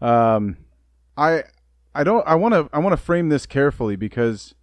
Um, 0.00 0.56
I, 1.16 1.44
I 1.94 2.02
don't. 2.02 2.26
I 2.26 2.34
want 2.34 2.54
to. 2.54 2.68
I 2.72 2.78
want 2.78 2.94
to 2.94 3.02
frame 3.02 3.28
this 3.28 3.44
carefully 3.44 3.96
because 3.96 4.54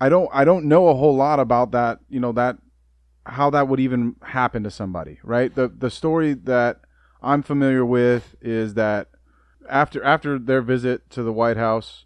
I 0.00 0.08
don't. 0.08 0.30
I 0.32 0.44
don't 0.44 0.64
know 0.64 0.88
a 0.88 0.94
whole 0.94 1.14
lot 1.14 1.40
about 1.40 1.72
that. 1.72 1.98
You 2.08 2.20
know 2.20 2.32
that 2.32 2.56
how 3.26 3.50
that 3.50 3.68
would 3.68 3.80
even 3.80 4.16
happen 4.22 4.62
to 4.64 4.70
somebody, 4.70 5.18
right? 5.22 5.54
The 5.54 5.68
the 5.68 5.90
story 5.90 6.34
that 6.34 6.80
I'm 7.22 7.42
familiar 7.42 7.84
with 7.84 8.36
is 8.40 8.74
that 8.74 9.08
after 9.68 10.02
after 10.02 10.38
their 10.38 10.62
visit 10.62 11.08
to 11.10 11.22
the 11.22 11.32
White 11.32 11.56
House, 11.56 12.04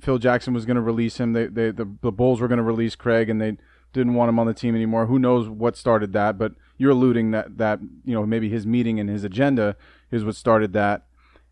Phil 0.00 0.18
Jackson 0.18 0.54
was 0.54 0.64
going 0.64 0.76
to 0.76 0.82
release 0.82 1.18
him. 1.18 1.32
They, 1.32 1.46
they 1.46 1.70
the, 1.70 1.90
the 2.00 2.12
Bulls 2.12 2.40
were 2.40 2.48
going 2.48 2.58
to 2.58 2.64
release 2.64 2.94
Craig, 2.94 3.28
and 3.28 3.40
they 3.40 3.58
didn't 3.92 4.14
want 4.14 4.28
him 4.28 4.38
on 4.38 4.46
the 4.46 4.54
team 4.54 4.74
anymore. 4.74 5.06
Who 5.06 5.18
knows 5.18 5.48
what 5.48 5.76
started 5.76 6.12
that? 6.12 6.38
But 6.38 6.52
you're 6.78 6.92
alluding 6.92 7.30
that 7.30 7.58
that 7.58 7.80
you 8.04 8.14
know 8.14 8.24
maybe 8.26 8.48
his 8.48 8.66
meeting 8.66 9.00
and 9.00 9.08
his 9.08 9.24
agenda 9.24 9.76
is 10.10 10.24
what 10.24 10.36
started 10.36 10.72
that. 10.72 11.06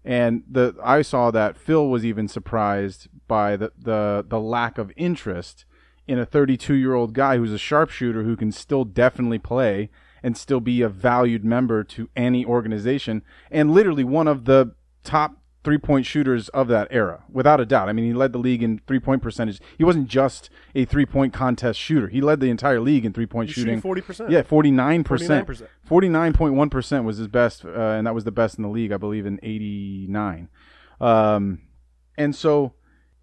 And 0.05 0.43
the 0.51 0.75
I 0.83 1.03
saw 1.03 1.31
that 1.31 1.57
Phil 1.57 1.89
was 1.89 2.05
even 2.05 2.29
surprised 2.29 3.09
by 3.27 3.57
the 3.57 3.73
the, 3.79 4.25
the 4.29 4.41
lack 4.41 4.79
of 4.79 4.93
interest 4.97 5.65
in 6.07 6.19
a 6.19 6.27
32 6.27 6.75
year 6.75 6.95
old 6.95 7.15
guy 7.15 7.39
who's 7.39 7.53
a 7.53 7.59
sharpshooter 7.59 8.23
who 8.23 8.37
can 8.37 8.53
still 8.53 8.85
definitely 8.85 9.39
play 9.39 9.91
and 10.25 10.37
still 10.37 10.59
be 10.59 10.81
a 10.81 10.89
valued 10.89 11.45
member 11.45 11.85
to 11.85 12.09
any 12.17 12.45
organization 12.45 13.23
and 13.51 13.71
literally 13.71 14.03
one 14.03 14.27
of 14.27 14.47
the 14.47 14.75
top 15.05 15.37
three 15.63 15.79
point 15.79 16.05
shooters 16.07 16.49
of 16.51 16.69
that 16.69 16.89
era, 16.91 17.25
without 17.31 17.61
a 17.61 17.67
doubt. 17.67 17.89
I 17.89 17.93
mean, 17.93 18.05
he 18.05 18.13
led 18.13 18.33
the 18.33 18.39
league 18.39 18.63
in 18.63 18.81
three 18.87 18.99
point 18.99 19.23
percentage. 19.23 19.61
He 19.79 19.85
wasn't 19.85 20.09
just 20.09 20.51
a 20.75 20.85
three 20.85 21.07
point 21.07 21.33
contest 21.33 21.79
shooter. 21.79 22.09
He 22.09 22.21
led 22.21 22.41
the 22.41 22.51
entire 22.51 22.81
league 22.81 23.05
in 23.05 23.13
three 23.13 23.27
point 23.27 23.51
shooting. 23.51 23.81
Forty 23.81 24.01
percent. 24.01 24.31
Yeah, 24.31 24.43
forty 24.43 24.71
nine 24.71 25.05
percent. 25.05 25.47
49%. 25.47 25.67
Forty 25.85 26.09
nine 26.09 26.33
point 26.33 26.55
one 26.55 26.71
percent 26.71 27.05
was 27.05 27.19
his 27.19 27.29
best, 27.29 27.65
uh, 27.65 27.69
and 27.69 28.07
that 28.07 28.15
was 28.15 28.25
the 28.25 28.33
best 28.33 28.57
in 28.59 28.63
the 28.63 28.69
league, 28.69 28.93
I 28.93 28.97
believe, 28.97 29.27
in 29.27 29.39
eighty 29.43 30.07
nine. 30.09 30.49
Um, 31.01 31.63
and 32.17 32.35
so 32.35 32.75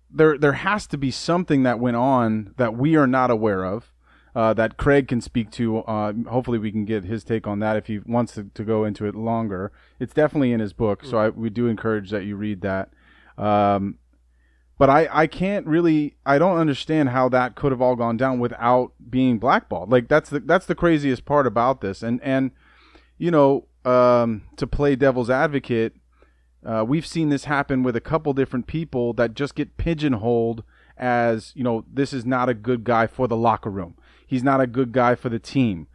there 0.10 0.38
there 0.38 0.54
has 0.54 0.88
to 0.88 0.98
be 0.98 1.12
something 1.12 1.64
that 1.64 1.80
went 1.80 1.98
on 1.98 2.54
that 2.58 2.76
we 2.76 2.96
are 2.96 3.08
not 3.08 3.32
aware 3.32 3.66
of. 3.66 3.92
Uh, 4.34 4.54
that 4.54 4.78
Craig 4.78 5.10
can 5.10 5.20
speak 5.20 5.52
to. 5.52 5.80
Uh, 5.80 6.14
hopefully, 6.30 6.58
we 6.58 6.72
can 6.72 6.86
get 6.86 7.04
his 7.04 7.24
take 7.24 7.48
on 7.48 7.60
that 7.60 7.76
if 7.76 7.88
he 7.88 8.00
wants 8.00 8.34
to, 8.36 8.46
to 8.54 8.64
go 8.64 8.86
into 8.86 9.06
it 9.06 9.14
longer. 9.14 9.74
It's 10.00 10.14
definitely 10.14 10.54
in 10.54 10.62
his 10.62 10.72
book, 10.72 11.04
so 11.04 11.18
I, 11.18 11.30
we 11.30 11.50
do 11.50 11.68
encourage 11.68 12.12
that 12.12 12.24
you 12.24 12.38
read 12.38 12.62
that. 12.62 12.92
Um, 13.38 13.98
but 14.82 14.90
I, 14.90 15.08
I 15.12 15.28
can't 15.28 15.68
really 15.68 16.16
I 16.26 16.40
don't 16.40 16.58
understand 16.58 17.10
how 17.10 17.30
that 17.30 17.54
could 17.54 17.72
have 17.72 17.84
all 17.84 17.96
gone 17.96 18.18
down 18.18 18.40
without 18.40 18.94
being 19.12 19.38
blackballed. 19.38 19.92
Like 19.92 20.08
that's 20.08 20.32
the 20.32 20.40
that's 20.40 20.66
the 20.66 20.74
craziest 20.74 21.24
part 21.24 21.46
about 21.46 21.82
this. 21.82 22.02
And 22.02 22.20
and 22.24 22.50
you 23.20 23.30
know 23.30 23.68
um, 23.86 24.42
to 24.58 24.66
play 24.66 24.96
devil's 24.96 25.30
advocate, 25.30 25.98
uh, 26.66 26.84
we've 26.88 27.06
seen 27.06 27.30
this 27.30 27.46
happen 27.46 27.84
with 27.84 27.96
a 27.96 28.02
couple 28.02 28.34
different 28.34 28.66
people 28.66 29.14
that 29.14 29.36
just 29.36 29.54
get 29.54 29.78
pigeonholed 29.78 30.64
as 30.98 31.54
you 31.56 31.64
know 31.64 31.86
this 31.94 32.12
is 32.12 32.26
not 32.26 32.50
a 32.50 32.56
good 32.56 32.84
guy 32.84 33.06
for 33.06 33.28
the 33.28 33.38
locker 33.38 33.70
room. 33.70 33.96
He's 34.32 34.46
not 34.46 34.62
a 34.62 34.66
good 34.66 34.94
guy 34.94 35.16
for 35.16 35.28
the 35.28 35.40
team. 35.40 35.88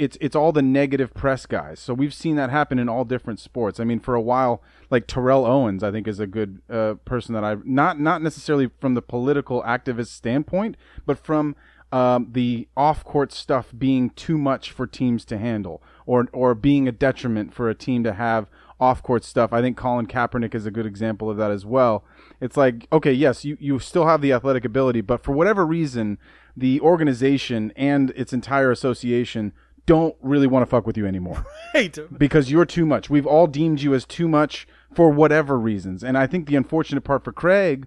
It's 0.00 0.18
it's 0.20 0.34
all 0.34 0.50
the 0.50 0.62
negative 0.62 1.14
press 1.14 1.46
guys. 1.46 1.78
So 1.78 1.94
we've 1.94 2.12
seen 2.12 2.34
that 2.34 2.50
happen 2.50 2.80
in 2.80 2.88
all 2.88 3.04
different 3.04 3.38
sports. 3.38 3.78
I 3.78 3.84
mean, 3.84 4.00
for 4.00 4.16
a 4.16 4.20
while, 4.20 4.60
like 4.90 5.06
Terrell 5.06 5.46
Owens, 5.46 5.84
I 5.84 5.92
think 5.92 6.08
is 6.08 6.18
a 6.18 6.26
good 6.26 6.60
uh, 6.68 6.94
person 7.04 7.34
that 7.34 7.44
I 7.44 7.54
not 7.62 8.00
not 8.00 8.20
necessarily 8.20 8.68
from 8.80 8.94
the 8.94 9.00
political 9.00 9.62
activist 9.62 10.08
standpoint, 10.08 10.76
but 11.06 11.24
from 11.24 11.54
um, 11.92 12.30
the 12.32 12.66
off-court 12.76 13.30
stuff 13.30 13.72
being 13.78 14.10
too 14.10 14.38
much 14.38 14.72
for 14.72 14.88
teams 14.88 15.24
to 15.26 15.38
handle, 15.38 15.80
or 16.04 16.26
or 16.32 16.56
being 16.56 16.88
a 16.88 16.92
detriment 16.92 17.54
for 17.54 17.70
a 17.70 17.76
team 17.76 18.02
to 18.02 18.14
have 18.14 18.48
off-court 18.80 19.22
stuff. 19.22 19.52
I 19.52 19.60
think 19.60 19.76
Colin 19.76 20.08
Kaepernick 20.08 20.52
is 20.52 20.66
a 20.66 20.72
good 20.72 20.86
example 20.86 21.30
of 21.30 21.36
that 21.36 21.52
as 21.52 21.64
well. 21.64 22.02
It's 22.40 22.56
like, 22.56 22.88
okay, 22.90 23.12
yes, 23.12 23.44
you, 23.44 23.56
you 23.60 23.78
still 23.78 24.06
have 24.06 24.20
the 24.20 24.32
athletic 24.32 24.64
ability, 24.64 25.00
but 25.00 25.22
for 25.22 25.30
whatever 25.30 25.64
reason, 25.64 26.18
the 26.56 26.80
organization 26.80 27.72
and 27.76 28.10
its 28.10 28.32
entire 28.32 28.70
association 28.70 29.52
don't 29.86 30.14
really 30.22 30.46
want 30.46 30.62
to 30.62 30.66
fuck 30.66 30.86
with 30.86 30.96
you 30.96 31.06
anymore 31.06 31.44
Right. 31.74 31.98
because 32.16 32.50
you're 32.50 32.64
too 32.64 32.86
much. 32.86 33.10
We've 33.10 33.26
all 33.26 33.46
deemed 33.46 33.82
you 33.82 33.92
as 33.94 34.06
too 34.06 34.28
much 34.28 34.66
for 34.94 35.10
whatever 35.10 35.58
reasons. 35.58 36.02
And 36.02 36.16
I 36.16 36.26
think 36.26 36.46
the 36.46 36.56
unfortunate 36.56 37.02
part 37.02 37.22
for 37.24 37.32
Craig 37.32 37.86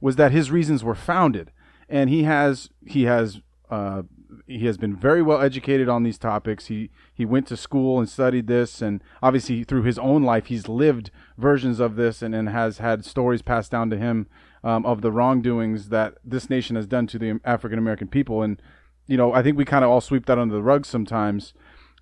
was 0.00 0.16
that 0.16 0.32
his 0.32 0.50
reasons 0.50 0.84
were 0.84 0.94
founded, 0.94 1.50
and 1.88 2.10
he 2.10 2.24
has 2.24 2.68
he 2.86 3.04
has 3.04 3.40
uh, 3.70 4.02
he 4.46 4.66
has 4.66 4.76
been 4.76 4.94
very 4.96 5.22
well 5.22 5.40
educated 5.40 5.88
on 5.88 6.02
these 6.02 6.18
topics. 6.18 6.66
He 6.66 6.90
he 7.14 7.24
went 7.24 7.46
to 7.48 7.56
school 7.56 7.98
and 7.98 8.08
studied 8.08 8.46
this, 8.46 8.82
and 8.82 9.02
obviously 9.22 9.64
through 9.64 9.82
his 9.84 9.98
own 9.98 10.22
life, 10.24 10.46
he's 10.46 10.68
lived 10.68 11.10
versions 11.38 11.80
of 11.80 11.96
this, 11.96 12.20
and, 12.22 12.34
and 12.34 12.48
has 12.50 12.78
had 12.78 13.04
stories 13.04 13.42
passed 13.42 13.70
down 13.70 13.88
to 13.90 13.96
him 13.96 14.26
um, 14.64 14.84
of 14.84 15.02
the 15.02 15.12
wrongdoings 15.12 15.88
that 15.88 16.14
this 16.24 16.50
nation 16.50 16.76
has 16.76 16.86
done 16.86 17.06
to 17.08 17.18
the 17.18 17.40
African 17.44 17.78
American 17.78 18.08
people. 18.08 18.42
And 18.42 18.60
you 19.06 19.16
know, 19.16 19.32
I 19.32 19.42
think 19.42 19.56
we 19.56 19.64
kind 19.64 19.84
of 19.84 19.90
all 19.90 20.00
sweep 20.00 20.26
that 20.26 20.38
under 20.38 20.54
the 20.54 20.62
rug 20.62 20.84
sometimes. 20.84 21.54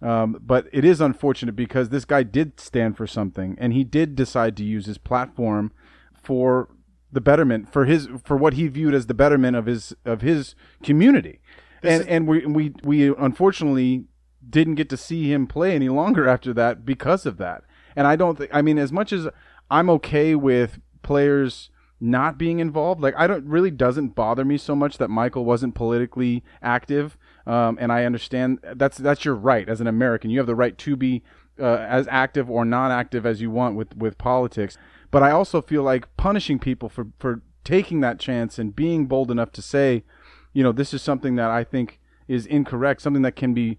Um, 0.02 0.38
but 0.40 0.66
it 0.72 0.84
is 0.84 1.00
unfortunate 1.00 1.56
because 1.56 1.88
this 1.88 2.04
guy 2.04 2.22
did 2.22 2.60
stand 2.60 2.96
for 2.96 3.06
something, 3.06 3.56
and 3.58 3.72
he 3.72 3.82
did 3.82 4.14
decide 4.14 4.56
to 4.58 4.64
use 4.64 4.84
his 4.86 4.98
platform 4.98 5.72
for 6.14 6.68
the 7.12 7.20
betterment 7.20 7.72
for 7.72 7.86
his 7.86 8.08
for 8.24 8.36
what 8.36 8.54
he 8.54 8.68
viewed 8.68 8.92
as 8.92 9.06
the 9.06 9.14
betterment 9.14 9.56
of 9.56 9.66
his 9.66 9.94
of 10.04 10.20
his 10.20 10.54
community. 10.82 11.40
And 11.82 12.06
and 12.08 12.28
we 12.28 12.44
we 12.44 12.74
we 12.82 13.14
unfortunately 13.14 14.04
didn't 14.48 14.74
get 14.74 14.88
to 14.90 14.96
see 14.96 15.32
him 15.32 15.46
play 15.46 15.74
any 15.74 15.88
longer 15.88 16.28
after 16.28 16.52
that 16.54 16.84
because 16.84 17.24
of 17.24 17.38
that. 17.38 17.62
And 17.94 18.06
I 18.06 18.16
don't 18.16 18.36
think 18.36 18.50
I 18.52 18.60
mean 18.60 18.78
as 18.78 18.92
much 18.92 19.12
as 19.12 19.28
I'm 19.70 19.88
okay 19.90 20.34
with 20.34 20.78
players 21.02 21.70
not 22.00 22.36
being 22.36 22.58
involved, 22.60 23.00
like 23.00 23.14
I 23.16 23.26
don't 23.26 23.46
really 23.46 23.70
doesn't 23.70 24.14
bother 24.14 24.44
me 24.44 24.58
so 24.58 24.76
much 24.76 24.98
that 24.98 25.08
Michael 25.08 25.44
wasn't 25.44 25.74
politically 25.74 26.44
active. 26.62 27.16
Um, 27.46 27.78
and 27.80 27.92
I 27.92 28.04
understand 28.04 28.58
that's 28.74 28.98
that's 28.98 29.24
your 29.24 29.34
right 29.34 29.68
as 29.68 29.80
an 29.80 29.86
American. 29.86 30.30
You 30.30 30.38
have 30.38 30.46
the 30.46 30.54
right 30.54 30.76
to 30.78 30.96
be 30.96 31.22
uh, 31.58 31.76
as 31.88 32.06
active 32.08 32.50
or 32.50 32.64
non-active 32.64 33.24
as 33.24 33.40
you 33.40 33.50
want 33.50 33.76
with 33.76 33.96
with 33.96 34.18
politics. 34.18 34.76
But 35.10 35.22
I 35.22 35.30
also 35.30 35.62
feel 35.62 35.82
like 35.82 36.14
punishing 36.16 36.58
people 36.58 36.88
for 36.88 37.06
for 37.18 37.42
taking 37.64 38.00
that 38.00 38.18
chance 38.18 38.58
and 38.58 38.76
being 38.76 39.06
bold 39.06 39.30
enough 39.30 39.52
to 39.52 39.62
say, 39.62 40.04
you 40.52 40.62
know, 40.62 40.72
this 40.72 40.92
is 40.92 41.02
something 41.02 41.36
that 41.36 41.50
I 41.50 41.64
think 41.64 41.98
is 42.28 42.46
incorrect, 42.46 43.00
something 43.00 43.22
that 43.22 43.36
can 43.36 43.54
be 43.54 43.78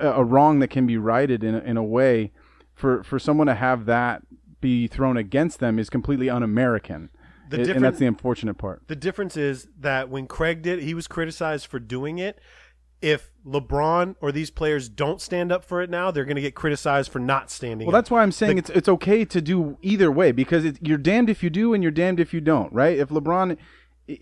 a 0.00 0.24
wrong 0.24 0.58
that 0.58 0.68
can 0.68 0.86
be 0.86 0.96
righted 0.96 1.44
in 1.44 1.54
a, 1.54 1.58
in 1.58 1.76
a 1.76 1.84
way 1.84 2.32
for 2.74 3.02
for 3.02 3.18
someone 3.18 3.46
to 3.46 3.54
have 3.54 3.84
that 3.86 4.22
be 4.60 4.86
thrown 4.86 5.16
against 5.16 5.60
them 5.60 5.78
is 5.78 5.90
completely 5.90 6.28
un-American. 6.28 7.10
The 7.48 7.60
It- 7.60 7.70
and 7.70 7.84
that's 7.84 7.98
the 7.98 8.06
unfortunate 8.06 8.54
part. 8.54 8.82
The 8.88 8.96
difference 8.96 9.36
is 9.36 9.68
that 9.80 10.08
when 10.08 10.26
Craig 10.26 10.62
did, 10.62 10.80
he 10.82 10.94
was 10.94 11.06
criticized 11.06 11.66
for 11.66 11.78
doing 11.78 12.18
it. 12.18 12.38
If 13.00 13.30
LeBron 13.46 14.16
or 14.20 14.32
these 14.32 14.50
players 14.50 14.88
don't 14.88 15.20
stand 15.20 15.52
up 15.52 15.64
for 15.64 15.80
it 15.80 15.88
now, 15.88 16.10
they're 16.10 16.24
going 16.24 16.34
to 16.36 16.42
get 16.42 16.56
criticized 16.56 17.12
for 17.12 17.20
not 17.20 17.48
standing. 17.48 17.86
Well, 17.86 17.94
up. 17.94 18.02
that's 18.02 18.10
why 18.10 18.22
I'm 18.22 18.32
saying 18.32 18.58
it's 18.58 18.70
it's 18.70 18.88
okay 18.88 19.24
to 19.24 19.40
do 19.40 19.78
either 19.82 20.10
way 20.10 20.32
because 20.32 20.64
it, 20.64 20.78
you're 20.82 20.98
damned 20.98 21.30
if 21.30 21.42
you 21.42 21.48
do 21.48 21.74
and 21.74 21.82
you're 21.82 21.92
damned 21.92 22.18
if 22.18 22.34
you 22.34 22.40
don't, 22.40 22.72
right? 22.72 22.98
If 22.98 23.10
LeBron, 23.10 23.56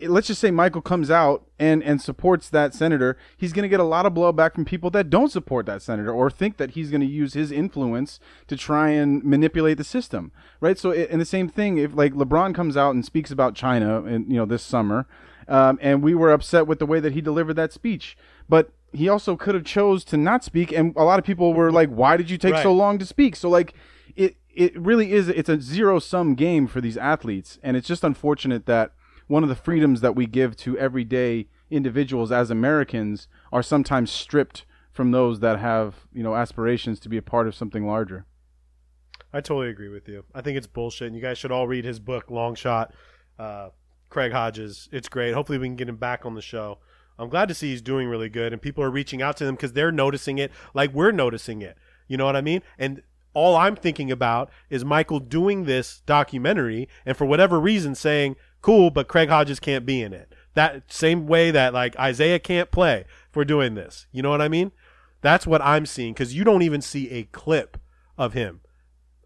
let's 0.03 0.27
just 0.27 0.41
say 0.41 0.51
Michael 0.51 0.83
comes 0.83 1.11
out 1.11 1.47
and 1.59 1.83
and 1.83 2.03
supports 2.03 2.49
that 2.51 2.75
senator, 2.75 3.17
he's 3.37 3.53
going 3.53 3.63
to 3.63 3.69
get 3.69 3.81
a 3.81 3.85
lot 3.85 4.05
of 4.05 4.15
blowback 4.15 4.55
from 4.55 4.65
people 4.65 4.91
that 4.91 5.09
don't 5.09 5.31
support 5.31 5.67
that 5.67 5.81
senator 5.81 6.13
or 6.13 6.31
think 6.31 6.57
that 6.57 6.71
he's 6.71 6.91
going 6.91 7.01
to 7.01 7.07
use 7.07 7.35
his 7.35 7.53
influence 7.53 8.19
to 8.49 8.57
try 8.57 8.91
and 8.91 9.23
manipulate 9.25 9.79
the 9.79 9.85
system, 9.85 10.33
right? 10.61 10.79
So, 10.79 10.91
and 10.91 11.21
the 11.21 11.27
same 11.27 11.49
thing 11.49 11.79
if 11.79 11.95
like 11.95 12.15
LeBron 12.15 12.55
comes 12.55 12.77
out 12.77 12.95
and 12.95 13.05
speaks 13.05 13.31
about 13.31 13.55
China, 13.55 14.03
and 14.03 14.31
you 14.31 14.37
know 14.37 14.47
this 14.47 14.63
summer, 14.63 15.07
um, 15.47 15.79
and 15.81 16.03
we 16.03 16.15
were 16.15 16.33
upset 16.33 16.67
with 16.67 16.81
the 16.81 16.87
way 16.87 16.99
that 16.99 17.13
he 17.13 17.21
delivered 17.21 17.55
that 17.55 17.73
speech, 17.73 18.17
but 18.49 18.73
he 18.93 19.09
also 19.09 19.37
could 19.37 19.55
have 19.55 19.65
chose 19.65 20.05
to 20.05 20.17
not 20.17 20.43
speak, 20.43 20.73
and 20.73 20.95
a 20.97 21.05
lot 21.05 21.19
of 21.19 21.25
people 21.25 21.55
were 21.55 21.71
like, 21.71 21.91
"Why 21.91 22.17
did 22.17 22.29
you 22.29 22.39
take 22.39 22.57
so 22.57 22.73
long 22.73 22.99
to 22.99 23.07
speak?" 23.07 23.37
So 23.37 23.49
like 23.49 23.75
it 24.17 24.37
it 24.53 24.77
really 24.77 25.13
is 25.13 25.29
it's 25.29 25.49
a 25.49 25.61
zero 25.61 26.01
sum 26.01 26.35
game 26.35 26.67
for 26.67 26.81
these 26.81 26.97
athletes 26.97 27.59
and 27.63 27.77
it's 27.77 27.87
just 27.87 28.03
unfortunate 28.03 28.65
that 28.65 28.93
one 29.27 29.43
of 29.43 29.49
the 29.49 29.55
freedoms 29.55 30.01
that 30.01 30.15
we 30.15 30.27
give 30.27 30.57
to 30.59 30.79
everyday 30.79 31.49
individuals 31.71 32.31
as 32.31 32.51
Americans 32.51 33.29
are 33.53 33.63
sometimes 33.63 34.11
stripped 34.11 34.65
from 34.93 35.11
those 35.11 35.41
that 35.41 35.59
have, 35.59 36.07
you 36.13 36.23
know, 36.23 36.35
aspirations 36.35 37.01
to 37.01 37.09
be 37.09 37.17
a 37.17 37.23
part 37.23 37.47
of 37.47 37.55
something 37.55 37.87
larger. 37.87 38.25
I 39.33 39.41
totally 39.41 39.69
agree 39.69 39.89
with 39.89 40.09
you. 40.09 40.25
I 40.35 40.41
think 40.41 40.57
it's 40.57 40.67
bullshit. 40.67 41.09
And 41.09 41.17
you 41.17 41.23
guys 41.23 41.37
should 41.37 41.53
all 41.53 41.67
read 41.67 41.85
his 41.85 41.99
book, 41.99 42.31
Long 42.31 42.55
Shot. 42.55 42.95
Uh, 43.39 43.71
Craig 44.09 44.33
Hodges. 44.33 44.89
It's 44.93 45.09
great. 45.09 45.35
Hopefully, 45.35 45.59
we 45.59 45.67
can 45.67 45.77
get 45.77 45.89
him 45.89 45.97
back 45.97 46.25
on 46.25 46.35
the 46.35 46.43
show. 46.43 46.79
I'm 47.19 47.29
glad 47.29 47.49
to 47.49 47.55
see 47.55 47.71
he's 47.71 47.83
doing 47.83 48.09
really 48.09 48.29
good, 48.29 48.53
and 48.53 48.61
people 48.61 48.85
are 48.85 48.91
reaching 48.91 49.23
out 49.23 49.37
to 49.39 49.47
him 49.47 49.55
because 49.55 49.73
they're 49.73 49.93
noticing 49.93 50.39
it, 50.39 50.53
like 50.75 50.93
we're 50.93 51.13
noticing 51.13 51.63
it. 51.63 51.77
You 52.09 52.17
know 52.17 52.27
what 52.27 52.37
I 52.37 52.41
mean? 52.41 52.63
And 52.79 53.03
all 53.35 53.57
I'm 53.57 53.77
thinking 53.77 54.11
about 54.11 54.51
is 54.71 54.85
Michael 54.85 55.19
doing 55.19 55.65
this 55.65 56.03
documentary, 56.07 56.89
and 57.05 57.17
for 57.17 57.25
whatever 57.25 57.59
reason, 57.59 57.95
saying, 57.95 58.37
"Cool, 58.67 58.91
but 58.91 59.07
Craig 59.07 59.29
Hodges 59.29 59.61
can't 59.61 59.87
be 59.87 60.03
in 60.03 60.13
it." 60.13 60.33
That 60.55 60.91
same 60.93 61.27
way 61.27 61.51
that 61.53 61.73
like 61.73 61.95
Isiah 62.01 62.39
can't 62.41 62.71
play 62.71 63.05
if 63.31 63.37
we're 63.37 63.45
doing 63.45 63.75
this. 63.75 64.07
You 64.11 64.23
know 64.23 64.31
what 64.31 64.43
I 64.43 64.49
mean? 64.49 64.73
That's 65.23 65.47
what 65.47 65.63
I'm 65.63 65.87
seeing 65.87 66.13
because 66.15 66.35
you 66.35 66.43
don't 66.45 66.63
even 66.63 66.81
see 66.83 67.11
a 67.11 67.25
clip 67.25 67.79
of 68.19 68.33
him 68.33 68.61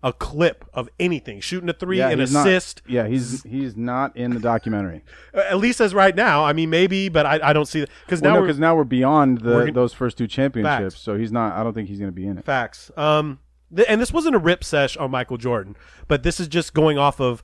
a 0.03 0.13
clip 0.15 0.65
of 0.73 0.89
anything, 0.99 1.41
shooting 1.41 1.69
a 1.69 1.75
three, 1.75 2.01
an 2.01 2.19
he's 2.19 2.33
not- 2.33 2.47
assist. 2.47 2.81
yeah, 2.89 3.07
he's 3.07 3.43
he's 3.43 3.77
not 3.77 4.17
in 4.17 4.31
the 4.33 4.41
documentary. 4.41 5.03
At 5.35 5.59
least 5.59 5.79
as 5.81 5.93
right 5.95 6.17
now. 6.17 6.43
I 6.45 6.55
mean, 6.55 6.71
maybe, 6.71 7.11
but 7.11 7.27
I, 7.27 7.39
I 7.43 7.53
don't 7.53 7.67
see 7.67 7.81
that 7.81 7.91
because 8.07 8.23
Well, 8.23 8.31
now 8.31 8.35
no, 8.37 8.41
we're 8.41 8.47
because 8.47 8.59
now 8.59 8.75
we're 8.77 8.85
beyond 8.85 9.43
the 9.43 9.51
we're 9.51 9.61
gonna- 9.61 9.73
those 9.73 9.93
first 9.93 10.17
two 10.17 10.27
championships, 10.27 10.95
Facts. 10.95 11.03
so 11.05 11.17
he's 11.19 11.31
not. 11.33 11.53
I 11.53 11.63
don't 11.63 11.75
think 11.75 11.89
he's 11.89 11.99
going 11.99 12.11
to 12.11 12.15
be 12.15 12.27
in 12.27 12.39
it. 12.39 12.45
facts. 12.47 12.91
Um, 12.97 13.41
th- 13.75 13.87
and 13.91 14.01
this 14.01 14.11
wasn't 14.11 14.37
a 14.37 14.39
rip 14.39 14.65
sesh 14.65 14.97
on 14.97 15.11
Michael 15.11 15.37
Jordan, 15.37 15.77
but 16.09 16.23
this 16.23 16.41
is 16.41 16.49
just 16.49 16.73
going 16.75 16.97
off 16.99 17.21
of. 17.21 17.43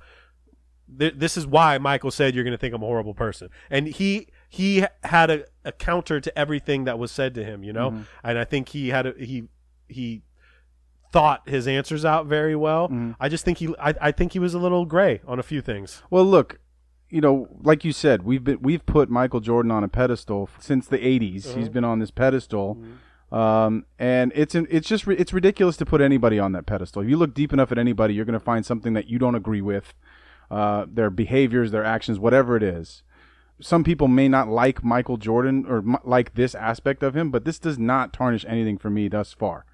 Th- 0.98 1.14
this 1.16 1.36
is 1.36 1.46
why 1.46 1.78
Michael 1.78 2.10
said 2.10 2.34
you're 2.34 2.44
going 2.44 2.52
to 2.52 2.58
think 2.58 2.74
I'm 2.74 2.82
a 2.82 2.86
horrible 2.86 3.14
person, 3.14 3.48
and 3.70 3.86
he 3.86 4.28
he 4.48 4.84
had 5.02 5.30
a, 5.30 5.44
a 5.64 5.72
counter 5.72 6.20
to 6.20 6.38
everything 6.38 6.84
that 6.84 6.98
was 6.98 7.10
said 7.10 7.34
to 7.34 7.44
him, 7.44 7.64
you 7.64 7.72
know, 7.72 7.90
mm-hmm. 7.90 8.02
and 8.22 8.38
I 8.38 8.44
think 8.44 8.70
he 8.70 8.88
had 8.88 9.06
a 9.06 9.14
he 9.18 9.44
he 9.88 10.22
thought 11.12 11.48
his 11.48 11.66
answers 11.66 12.04
out 12.04 12.26
very 12.26 12.56
well. 12.56 12.88
Mm-hmm. 12.88 13.12
I 13.18 13.28
just 13.28 13.44
think 13.44 13.58
he 13.58 13.74
I, 13.78 13.94
I 14.00 14.12
think 14.12 14.32
he 14.32 14.38
was 14.38 14.54
a 14.54 14.58
little 14.58 14.84
gray 14.84 15.20
on 15.26 15.38
a 15.38 15.42
few 15.42 15.60
things. 15.60 16.02
Well, 16.10 16.24
look, 16.24 16.60
you 17.10 17.20
know, 17.20 17.48
like 17.62 17.84
you 17.84 17.92
said, 17.92 18.22
we've 18.22 18.44
been 18.44 18.58
we've 18.60 18.84
put 18.86 19.08
Michael 19.08 19.40
Jordan 19.40 19.70
on 19.70 19.84
a 19.84 19.88
pedestal 19.88 20.48
since 20.58 20.86
the 20.86 20.98
'80s. 20.98 21.46
Mm-hmm. 21.46 21.58
He's 21.58 21.68
been 21.68 21.84
on 21.84 22.00
this 22.00 22.10
pedestal, 22.10 22.78
um, 23.30 23.86
and 23.98 24.32
it's 24.34 24.54
it's 24.54 24.88
just 24.88 25.06
it's 25.08 25.32
ridiculous 25.32 25.76
to 25.78 25.86
put 25.86 26.00
anybody 26.00 26.38
on 26.38 26.52
that 26.52 26.66
pedestal. 26.66 27.02
If 27.02 27.08
you 27.08 27.16
look 27.16 27.34
deep 27.34 27.52
enough 27.52 27.72
at 27.72 27.78
anybody, 27.78 28.14
you're 28.14 28.24
going 28.24 28.38
to 28.38 28.40
find 28.40 28.66
something 28.66 28.92
that 28.94 29.08
you 29.08 29.18
don't 29.18 29.34
agree 29.34 29.60
with, 29.60 29.94
uh, 30.50 30.86
their 30.88 31.10
behaviors, 31.10 31.70
their 31.70 31.84
actions, 31.84 32.18
whatever 32.18 32.56
it 32.56 32.62
is. 32.62 33.02
Some 33.60 33.84
people 33.84 34.08
may 34.08 34.28
not 34.28 34.48
like 34.48 34.84
Michael 34.84 35.16
Jordan 35.16 35.64
or 35.66 35.78
m- 35.78 35.96
like 36.04 36.34
this 36.34 36.54
aspect 36.54 37.02
of 37.02 37.16
him, 37.16 37.30
but 37.30 37.44
this 37.44 37.58
does 37.58 37.78
not 37.78 38.12
tarnish 38.12 38.44
anything 38.46 38.76
for 38.76 38.90
me 38.90 39.08
thus 39.08 39.32
far 39.32 39.64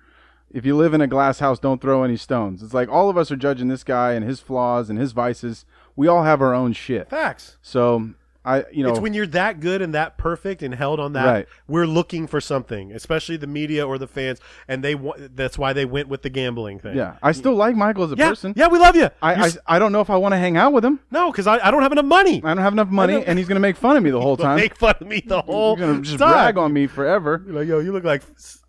if 0.53 0.67
you 0.67 0.77
live 0.77 0.93
in 0.95 1.01
a 1.01 1.07
glass 1.07 1.39
house, 1.39 1.59
don't 1.59 1.81
throw 1.81 2.05
any 2.05 2.17
stones. 2.17 2.63
It's 2.63 2.75
like 2.75 2.89
all 2.89 3.09
of 3.09 3.17
us 3.17 3.31
are 3.31 3.37
judging 3.37 3.69
this 3.69 3.85
guy 3.85 4.13
and 4.13 4.25
his 4.25 4.41
flaws 4.41 4.91
and 4.91 4.99
his 4.99 5.13
vices. 5.13 5.65
We 5.97 6.09
all 6.09 6.25
have 6.25 6.43
our 6.43 6.55
own 6.55 6.75
shit. 6.75 7.09
Facts. 7.09 7.57
So 7.63 8.11
I, 8.45 8.65
you 8.73 8.83
know, 8.83 8.91
it's 8.91 8.99
when 8.99 9.15
you're 9.15 9.27
that 9.29 9.61
good 9.61 9.83
and 9.83 9.95
that 9.95 10.19
perfect 10.19 10.63
and 10.63 10.75
held 10.75 10.99
on 10.99 11.13
that. 11.13 11.25
Right. 11.25 11.47
We're 11.69 11.87
looking 11.87 12.27
for 12.27 12.41
something, 12.41 12.91
especially 12.93 13.37
the 13.37 13.47
media 13.47 13.87
or 13.87 13.99
the 13.99 14.09
fans, 14.09 14.41
and 14.67 14.83
they 14.83 14.97
wa- 14.97 15.15
that's 15.19 15.57
why 15.57 15.73
they 15.73 15.85
went 15.85 16.09
with 16.09 16.23
the 16.23 16.31
gambling 16.31 16.81
thing. 16.81 16.97
yeah, 16.97 17.19
I 17.23 17.33
still 17.33 17.55
like 17.55 17.77
Michael 17.77 18.03
as 18.05 18.13
a 18.13 18.17
yeah, 18.17 18.29
person. 18.31 18.53
yeah. 18.57 18.67
We 18.67 18.79
love 18.81 18.97
you. 18.97 19.11
I, 19.23 19.35
I, 19.47 19.51
I 19.67 19.79
don't 19.79 19.93
know 19.93 20.01
if 20.01 20.11
I 20.11 20.17
want 20.17 20.33
to 20.33 20.39
hang 20.39 20.57
out 20.57 20.73
with 20.73 20.85
him. 20.85 20.99
no, 21.11 21.31
because 21.31 21.47
I, 21.47 21.65
I 21.65 21.71
don't 21.71 21.83
have 21.83 21.93
enough 21.93 22.05
money. 22.05 22.43
I 22.43 22.49
don't 22.55 22.65
have 22.65 22.73
enough 22.73 22.89
money, 22.89 23.25
and 23.25 23.39
he's 23.39 23.47
gonna 23.47 23.61
make 23.61 23.77
fun 23.77 23.97
of 23.97 24.03
me 24.03 24.11
the 24.11 24.21
whole 24.21 24.37
time. 24.49 24.57
Make 24.57 24.77
fun 24.77 24.95
of 25.01 25.07
me 25.07 25.23
the 25.25 25.43
whole 25.43 25.77
He's 25.77 25.85
gonna 25.87 26.01
just 26.03 26.19
time. 26.19 26.33
brag 26.33 26.59
on 26.59 26.73
me 26.73 26.87
forever. 26.89 27.43
You're 27.47 27.55
like, 27.55 27.69
yo, 27.69 27.79
you 27.79 27.93
look 27.93 28.05
like 28.05 28.23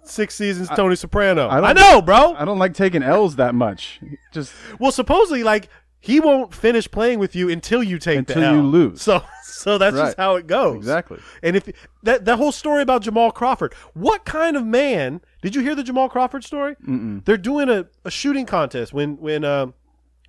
six 0.06 0.36
seasons 0.36 0.70
Tony 0.70 0.96
Soprano. 0.96 1.48
I 1.48 1.70
I, 1.70 1.74
know, 1.74 2.02
bro. 2.02 2.36
I 2.36 2.46
don't 2.46 2.60
like 2.60 2.74
taking 2.74 3.02
L's 3.02 3.38
that 3.38 3.56
much. 3.56 4.00
Just 4.32 4.54
well, 4.80 4.92
supposedly, 4.92 5.44
like 5.44 5.70
he 6.06 6.20
won't 6.20 6.54
finish 6.54 6.92
playing 6.92 7.18
with 7.20 7.34
you 7.34 7.50
until 7.50 7.82
you 7.82 7.98
take 7.98 8.20
Until 8.20 8.42
the 8.42 8.42
you 8.42 8.58
L. 8.58 8.64
lose. 8.64 9.02
So, 9.02 9.24
so 9.44 9.78
that's 9.78 9.96
Right. 9.96 10.08
just 10.08 10.18
how 10.18 10.36
it 10.36 10.48
goes. 10.48 10.76
Exactly. 10.76 11.20
And 11.42 11.56
if 11.56 11.70
that 12.04 12.26
that 12.26 12.36
whole 12.38 12.52
story 12.52 12.82
about 12.82 13.04
Jamal 13.04 13.32
Crawford, 13.32 13.74
what 13.94 14.26
kind 14.26 14.58
of 14.58 14.66
man? 14.66 15.22
Did 15.42 15.56
you 15.56 15.62
hear 15.62 15.76
the 15.76 15.84
Jamal 15.84 16.10
Crawford 16.10 16.44
story? 16.44 16.76
Mm-mm. 16.86 17.24
They're 17.24 17.38
doing 17.38 17.70
a, 17.70 17.86
a 18.04 18.12
shooting 18.12 18.46
contest 18.46 18.92
when 18.92 19.16
when 19.16 19.46
uh, 19.46 19.68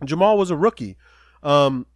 Jamal 0.05 0.39
was 0.39 0.53
a 0.53 0.57
rookie. 0.57 0.97
Um, 1.43 1.87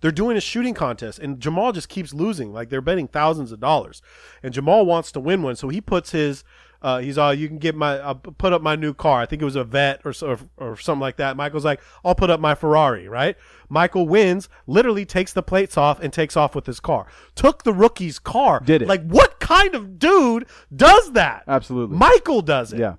they're 0.00 0.10
doing 0.10 0.36
a 0.36 0.40
shooting 0.40 0.74
contest, 0.74 1.20
and 1.20 1.38
Jamal 1.38 1.70
just 1.70 1.88
keeps 1.88 2.12
losing. 2.12 2.52
Like 2.52 2.70
they're 2.70 2.80
betting 2.80 3.06
thousands 3.06 3.52
of 3.52 3.60
dollars, 3.60 4.02
and 4.42 4.52
Jamal 4.52 4.84
wants 4.84 5.12
to 5.12 5.20
win 5.20 5.42
one, 5.42 5.54
so 5.54 5.68
he 5.68 5.80
puts 5.80 6.10
his. 6.10 6.42
Uh, 6.80 6.98
he's 6.98 7.18
all 7.18 7.34
you 7.34 7.48
can 7.48 7.58
get 7.58 7.74
my. 7.74 7.98
I'll 7.98 8.14
put 8.14 8.52
up 8.52 8.62
my 8.62 8.76
new 8.76 8.94
car. 8.94 9.20
I 9.20 9.26
think 9.26 9.42
it 9.42 9.44
was 9.44 9.56
a 9.56 9.64
vet 9.64 10.00
or 10.04 10.12
so, 10.12 10.38
or 10.56 10.76
something 10.76 11.00
like 11.00 11.16
that. 11.16 11.36
Michael's 11.36 11.64
like, 11.64 11.80
I'll 12.04 12.14
put 12.14 12.30
up 12.30 12.38
my 12.38 12.54
Ferrari. 12.54 13.08
Right? 13.08 13.36
Michael 13.68 14.06
wins. 14.06 14.48
Literally 14.66 15.04
takes 15.04 15.32
the 15.32 15.42
plates 15.42 15.76
off 15.76 16.00
and 16.00 16.12
takes 16.12 16.36
off 16.36 16.54
with 16.54 16.66
his 16.66 16.78
car. 16.80 17.06
Took 17.34 17.64
the 17.64 17.72
rookie's 17.72 18.18
car. 18.18 18.60
Did 18.64 18.82
it. 18.82 18.88
Like 18.88 19.04
what 19.06 19.40
kind 19.40 19.74
of 19.74 19.98
dude 19.98 20.46
does 20.74 21.12
that? 21.12 21.44
Absolutely. 21.48 21.96
Michael 21.96 22.42
does 22.42 22.72
it. 22.72 22.78
yeah. 22.78 22.94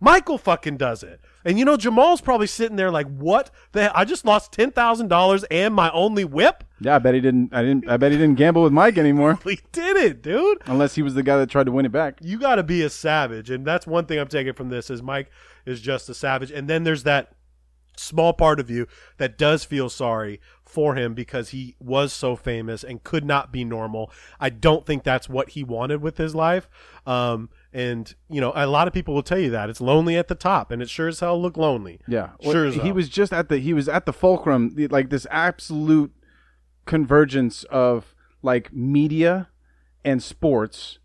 Michael 0.00 0.38
fucking 0.38 0.76
does 0.76 1.02
it. 1.02 1.20
And 1.44 1.58
you 1.58 1.64
know, 1.64 1.76
Jamal's 1.76 2.20
probably 2.20 2.46
sitting 2.46 2.76
there 2.76 2.90
like, 2.90 3.08
what? 3.08 3.50
The, 3.72 3.96
I 3.98 4.04
just 4.04 4.24
lost 4.24 4.52
ten 4.52 4.70
thousand 4.70 5.08
dollars 5.08 5.44
and 5.44 5.74
my 5.74 5.90
only 5.90 6.24
whip. 6.24 6.64
Yeah, 6.80 6.96
I 6.96 6.98
bet 6.98 7.14
he 7.14 7.20
didn't. 7.20 7.52
I 7.52 7.62
didn't. 7.62 7.88
I 7.88 7.96
bet 7.96 8.12
he 8.12 8.18
didn't 8.18 8.36
gamble 8.36 8.62
with 8.62 8.72
Mike 8.72 8.98
anymore, 8.98 9.38
he 9.44 9.58
did 9.72 9.96
it, 9.96 10.22
dude. 10.22 10.58
unless 10.66 10.94
he 10.94 11.02
was 11.02 11.14
the 11.14 11.22
guy 11.22 11.36
that 11.38 11.50
tried 11.50 11.64
to 11.66 11.72
win 11.72 11.86
it 11.86 11.92
back. 11.92 12.18
You 12.22 12.38
got 12.38 12.56
to 12.56 12.62
be 12.62 12.82
a 12.82 12.90
savage, 12.90 13.50
and 13.50 13.66
that's 13.66 13.86
one 13.86 14.06
thing 14.06 14.18
I'm 14.18 14.28
taking 14.28 14.52
from 14.54 14.68
this 14.68 14.88
is 14.90 15.02
Mike 15.02 15.30
is 15.66 15.80
just 15.80 16.08
a 16.08 16.14
savage. 16.14 16.50
And 16.50 16.68
then 16.68 16.84
there's 16.84 17.02
that 17.02 17.32
small 17.96 18.32
part 18.32 18.60
of 18.60 18.70
you 18.70 18.86
that 19.16 19.36
does 19.36 19.64
feel 19.64 19.88
sorry 19.88 20.40
for 20.64 20.94
him 20.94 21.14
because 21.14 21.48
he 21.48 21.74
was 21.80 22.12
so 22.12 22.36
famous 22.36 22.84
and 22.84 23.02
could 23.02 23.24
not 23.24 23.50
be 23.50 23.64
normal. 23.64 24.12
I 24.38 24.50
don't 24.50 24.86
think 24.86 25.02
that's 25.02 25.28
what 25.28 25.50
he 25.50 25.64
wanted 25.64 26.00
with 26.00 26.16
his 26.16 26.32
life. 26.34 26.68
Um, 27.06 27.48
and 27.72 28.14
you 28.30 28.40
know, 28.40 28.52
a 28.54 28.66
lot 28.68 28.86
of 28.86 28.94
people 28.94 29.14
will 29.14 29.22
tell 29.24 29.38
you 29.40 29.50
that 29.50 29.68
it's 29.68 29.80
lonely 29.80 30.16
at 30.16 30.28
the 30.28 30.34
top, 30.36 30.70
and 30.70 30.80
it 30.80 30.88
sure 30.88 31.08
as 31.08 31.18
hell 31.20 31.40
looked 31.42 31.56
lonely. 31.56 31.98
Yeah, 32.06 32.30
sure 32.40 32.66
as 32.66 32.76
he 32.76 32.92
was 32.92 33.08
just 33.08 33.32
at 33.32 33.48
the 33.48 33.58
he 33.58 33.72
was 33.74 33.88
at 33.88 34.06
the 34.06 34.12
fulcrum, 34.12 34.74
the- 34.76 34.86
like 34.88 35.10
this 35.10 35.26
absolute 35.30 36.12
convergence 36.88 37.62
of 37.64 38.14
like 38.42 38.72
media 38.72 39.48
and 40.04 40.22
sports 40.22 40.98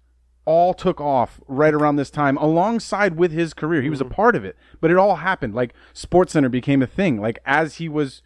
all 0.45 0.73
took 0.73 0.99
off 0.99 1.39
right 1.47 1.73
around 1.73 1.95
this 1.97 2.09
time 2.09 2.35
alongside 2.37 3.15
with 3.17 3.31
his 3.31 3.53
career. 3.53 3.81
He 3.81 3.89
was 3.89 3.99
Mm-hmm. 3.99 4.11
a 4.11 4.15
part 4.15 4.35
of 4.35 4.43
it, 4.43 4.55
but 4.81 4.89
it 4.91 4.97
all 4.97 5.17
happened. 5.17 5.53
Like 5.55 5.73
Sports 5.93 6.33
Center 6.33 6.49
became 6.49 6.81
a 6.81 6.87
thing. 6.87 7.21
Like 7.21 7.37
as 7.45 7.75
he 7.75 7.87
was 7.87 8.21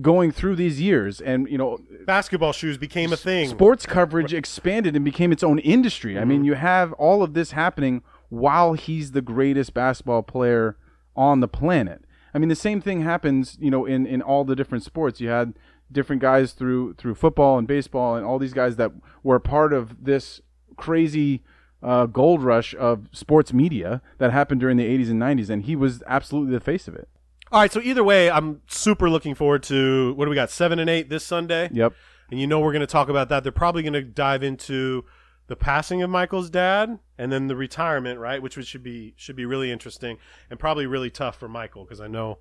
going 0.00 0.32
through 0.32 0.56
these 0.56 0.80
years, 0.80 1.20
and 1.20 1.48
you 1.48 1.56
know, 1.58 1.78
basketball 2.04 2.52
shoes 2.52 2.76
became 2.78 3.12
a 3.12 3.16
thing. 3.16 3.48
sports 3.48 3.86
coverage 3.86 4.34
expanded 4.34 4.96
and 4.96 5.04
became 5.04 5.30
its 5.32 5.42
own 5.44 5.58
industry. 5.60 6.16
I 6.16 6.20
Mm-hmm. 6.20 6.28
mean, 6.28 6.44
you 6.44 6.54
have 6.54 6.92
all 6.94 7.22
of 7.22 7.32
this 7.34 7.52
happening 7.52 8.02
while 8.28 8.72
he's 8.74 9.12
the 9.12 9.22
greatest 9.22 9.72
basketball 9.74 10.22
player 10.22 10.76
on 11.16 11.40
the 11.40 11.48
planet. 11.48 12.04
I 12.34 12.38
mean, 12.38 12.48
the 12.50 12.56
same 12.68 12.80
thing 12.80 13.00
happens, 13.02 13.56
you 13.60 13.70
know, 13.70 13.86
in, 13.86 14.06
in 14.06 14.20
all 14.20 14.44
the 14.44 14.54
different 14.56 14.84
sports. 14.84 15.20
You 15.20 15.28
had 15.30 15.54
different 15.90 16.20
guys 16.20 16.52
through 16.52 16.94
through 16.94 17.14
football 17.14 17.58
and 17.58 17.66
baseball 17.66 18.16
and 18.16 18.24
all 18.24 18.38
these 18.38 18.52
guys 18.52 18.76
that 18.76 18.92
were 19.22 19.38
part 19.38 19.72
of 19.72 20.04
this 20.04 20.40
crazy 20.76 21.42
uh, 21.82 22.06
gold 22.06 22.42
rush 22.42 22.74
of 22.74 23.08
sports 23.12 23.52
media 23.52 24.02
that 24.18 24.32
happened 24.32 24.60
during 24.60 24.76
the 24.76 24.84
80s 24.84 25.10
and 25.10 25.20
90s, 25.20 25.50
and 25.50 25.64
he 25.64 25.76
was 25.76 26.02
absolutely 26.06 26.52
the 26.52 26.60
face 26.60 26.88
of 26.88 26.94
it. 26.94 27.08
All 27.50 27.60
right, 27.60 27.72
so 27.72 27.80
either 27.80 28.04
way, 28.04 28.30
I'm 28.30 28.60
super 28.66 29.08
looking 29.08 29.34
forward 29.34 29.62
to 29.64 30.12
what 30.14 30.26
do 30.26 30.30
we 30.30 30.34
got? 30.34 30.50
Seven 30.50 30.78
and 30.78 30.90
eight 30.90 31.08
this 31.08 31.24
Sunday. 31.24 31.70
Yep. 31.72 31.94
And 32.30 32.38
you 32.38 32.46
know 32.46 32.60
we're 32.60 32.72
going 32.72 32.80
to 32.80 32.86
talk 32.86 33.08
about 33.08 33.30
that. 33.30 33.42
They're 33.42 33.52
probably 33.52 33.82
going 33.82 33.94
to 33.94 34.02
dive 34.02 34.42
into 34.42 35.04
the 35.46 35.56
passing 35.56 36.02
of 36.02 36.10
Michael's 36.10 36.50
dad 36.50 36.98
and 37.16 37.32
then 37.32 37.46
the 37.46 37.56
retirement, 37.56 38.20
right? 38.20 38.42
Which 38.42 38.62
should 38.66 38.82
be 38.82 39.14
should 39.16 39.34
be 39.34 39.46
really 39.46 39.72
interesting 39.72 40.18
and 40.50 40.58
probably 40.58 40.86
really 40.86 41.10
tough 41.10 41.38
for 41.38 41.48
Michael 41.48 41.84
because 41.84 42.02
I 42.02 42.06
know 42.06 42.38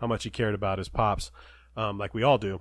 how 0.00 0.08
much 0.08 0.24
he 0.24 0.30
cared 0.30 0.54
about 0.54 0.78
his 0.78 0.88
pops, 0.88 1.30
um, 1.76 1.96
like 1.96 2.12
we 2.12 2.24
all 2.24 2.38
do. 2.38 2.60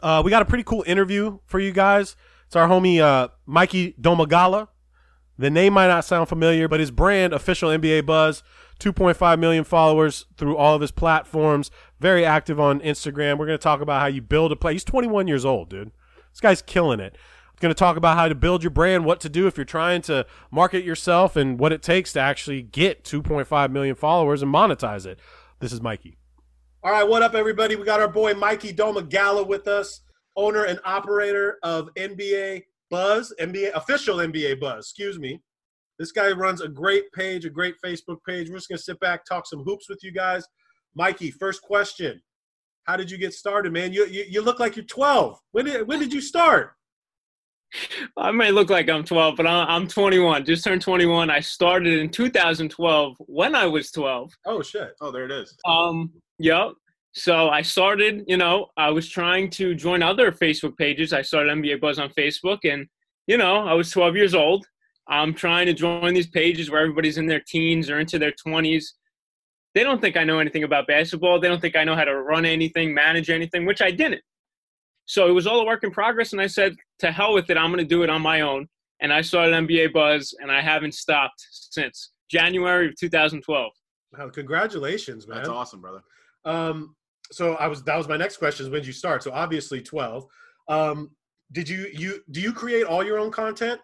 Uh, 0.00 0.22
we 0.24 0.30
got 0.30 0.42
a 0.42 0.46
pretty 0.46 0.64
cool 0.64 0.84
interview 0.86 1.38
for 1.44 1.58
you 1.58 1.72
guys. 1.72 2.16
It's 2.46 2.56
our 2.56 2.68
homie 2.68 3.00
uh, 3.00 3.28
Mikey 3.46 3.94
Domagala. 4.00 4.68
The 5.38 5.50
name 5.50 5.72
might 5.72 5.88
not 5.88 6.04
sound 6.04 6.28
familiar, 6.28 6.68
but 6.68 6.80
his 6.80 6.90
brand, 6.90 7.32
official 7.32 7.70
NBA 7.70 8.06
Buzz, 8.06 8.42
2.5 8.78 9.38
million 9.38 9.64
followers 9.64 10.26
through 10.36 10.56
all 10.56 10.74
of 10.74 10.80
his 10.80 10.90
platforms. 10.90 11.70
Very 12.00 12.24
active 12.24 12.60
on 12.60 12.80
Instagram. 12.80 13.38
We're 13.38 13.46
going 13.46 13.58
to 13.58 13.62
talk 13.62 13.80
about 13.80 14.00
how 14.00 14.06
you 14.06 14.22
build 14.22 14.52
a 14.52 14.56
play. 14.56 14.74
He's 14.74 14.84
21 14.84 15.26
years 15.28 15.44
old, 15.44 15.70
dude. 15.70 15.90
This 16.30 16.40
guy's 16.40 16.62
killing 16.62 17.00
it. 17.00 17.16
Going 17.60 17.72
to 17.72 17.78
talk 17.78 17.96
about 17.96 18.16
how 18.16 18.26
to 18.28 18.34
build 18.34 18.64
your 18.64 18.70
brand, 18.70 19.04
what 19.04 19.20
to 19.20 19.28
do 19.28 19.46
if 19.46 19.56
you're 19.56 19.64
trying 19.64 20.02
to 20.02 20.26
market 20.50 20.82
yourself, 20.84 21.36
and 21.36 21.60
what 21.60 21.70
it 21.72 21.80
takes 21.80 22.12
to 22.14 22.20
actually 22.20 22.60
get 22.60 23.04
2.5 23.04 23.70
million 23.70 23.94
followers 23.94 24.42
and 24.42 24.52
monetize 24.52 25.06
it. 25.06 25.20
This 25.60 25.72
is 25.72 25.80
Mikey. 25.80 26.18
All 26.84 26.90
right, 26.90 27.04
what 27.06 27.22
up, 27.22 27.36
everybody? 27.36 27.76
We 27.76 27.84
got 27.84 28.00
our 28.00 28.08
boy 28.08 28.34
Mikey 28.34 28.72
Domagala 28.72 29.46
with 29.46 29.68
us, 29.68 30.00
owner 30.34 30.64
and 30.64 30.80
operator 30.84 31.58
of 31.62 31.88
NBA 31.96 32.64
Buzz, 32.90 33.32
NBA 33.38 33.70
official 33.74 34.16
NBA 34.16 34.58
Buzz. 34.58 34.86
Excuse 34.86 35.16
me. 35.16 35.40
This 36.00 36.10
guy 36.10 36.32
runs 36.32 36.60
a 36.60 36.66
great 36.66 37.04
page, 37.12 37.44
a 37.44 37.50
great 37.50 37.76
Facebook 37.84 38.16
page. 38.26 38.50
We're 38.50 38.56
just 38.56 38.68
gonna 38.68 38.80
sit 38.80 38.98
back, 38.98 39.24
talk 39.24 39.46
some 39.46 39.62
hoops 39.62 39.88
with 39.88 40.00
you 40.02 40.10
guys. 40.10 40.44
Mikey, 40.96 41.30
first 41.30 41.62
question: 41.62 42.20
How 42.82 42.96
did 42.96 43.12
you 43.12 43.16
get 43.16 43.32
started, 43.32 43.72
man? 43.72 43.92
You 43.92 44.06
you, 44.06 44.24
you 44.28 44.42
look 44.42 44.58
like 44.58 44.74
you're 44.74 44.84
12. 44.84 45.38
When 45.52 45.66
did 45.66 45.86
when 45.86 46.00
did 46.00 46.12
you 46.12 46.20
start? 46.20 46.72
I 48.16 48.30
may 48.30 48.50
look 48.50 48.70
like 48.70 48.88
I'm 48.88 49.04
12, 49.04 49.36
but 49.36 49.46
I'm 49.46 49.88
21. 49.88 50.44
Just 50.44 50.64
turned 50.64 50.82
21. 50.82 51.30
I 51.30 51.40
started 51.40 51.98
in 51.98 52.08
2012 52.10 53.16
when 53.20 53.54
I 53.54 53.66
was 53.66 53.90
12. 53.90 54.32
Oh 54.46 54.62
shit! 54.62 54.92
Oh, 55.00 55.10
there 55.10 55.24
it 55.24 55.30
is. 55.30 55.56
Um, 55.64 56.10
yep. 56.38 56.72
So 57.12 57.48
I 57.48 57.62
started. 57.62 58.24
You 58.26 58.36
know, 58.36 58.66
I 58.76 58.90
was 58.90 59.08
trying 59.08 59.50
to 59.50 59.74
join 59.74 60.02
other 60.02 60.32
Facebook 60.32 60.76
pages. 60.76 61.12
I 61.12 61.22
started 61.22 61.52
NBA 61.56 61.80
Buzz 61.80 61.98
on 61.98 62.10
Facebook, 62.10 62.58
and 62.64 62.86
you 63.26 63.36
know, 63.36 63.66
I 63.66 63.74
was 63.74 63.90
12 63.90 64.16
years 64.16 64.34
old. 64.34 64.66
I'm 65.08 65.34
trying 65.34 65.66
to 65.66 65.74
join 65.74 66.14
these 66.14 66.28
pages 66.28 66.70
where 66.70 66.80
everybody's 66.80 67.18
in 67.18 67.26
their 67.26 67.42
teens 67.46 67.90
or 67.90 67.98
into 67.98 68.18
their 68.18 68.32
20s. 68.46 68.84
They 69.74 69.82
don't 69.82 70.00
think 70.00 70.16
I 70.16 70.24
know 70.24 70.38
anything 70.38 70.64
about 70.64 70.86
basketball. 70.86 71.40
They 71.40 71.48
don't 71.48 71.60
think 71.60 71.76
I 71.76 71.84
know 71.84 71.96
how 71.96 72.04
to 72.04 72.14
run 72.22 72.44
anything, 72.44 72.94
manage 72.94 73.30
anything, 73.30 73.64
which 73.64 73.82
I 73.82 73.90
didn't. 73.90 74.22
So 75.06 75.28
it 75.28 75.32
was 75.32 75.46
all 75.46 75.60
a 75.60 75.66
work 75.66 75.84
in 75.84 75.90
progress. 75.90 76.32
And 76.32 76.40
I 76.40 76.46
said, 76.46 76.76
to 77.00 77.10
hell 77.10 77.34
with 77.34 77.50
it, 77.50 77.56
I'm 77.56 77.70
going 77.70 77.78
to 77.78 77.84
do 77.84 78.02
it 78.02 78.10
on 78.10 78.22
my 78.22 78.42
own. 78.42 78.68
And 79.00 79.12
I 79.12 79.20
started 79.20 79.52
NBA 79.54 79.92
Buzz, 79.92 80.34
and 80.40 80.50
I 80.50 80.60
haven't 80.60 80.94
stopped 80.94 81.44
since 81.50 82.12
January 82.30 82.88
of 82.88 82.96
2012. 82.96 83.72
Wow, 84.16 84.28
congratulations, 84.28 85.26
man. 85.26 85.38
That's 85.38 85.48
awesome, 85.48 85.80
brother. 85.80 86.02
Um, 86.44 86.94
so 87.32 87.54
I 87.54 87.66
was 87.66 87.82
that 87.84 87.96
was 87.96 88.08
my 88.08 88.16
next 88.16 88.36
question: 88.36 88.66
is 88.66 88.70
when 88.70 88.80
did 88.80 88.86
you 88.86 88.92
start? 88.92 89.22
So 89.22 89.32
obviously 89.32 89.80
12. 89.80 90.26
Um, 90.68 91.10
did 91.50 91.68
you 91.68 91.88
you 91.92 92.20
do 92.30 92.40
you 92.40 92.52
create 92.52 92.84
all 92.84 93.04
your 93.04 93.18
own 93.18 93.30
content? 93.30 93.80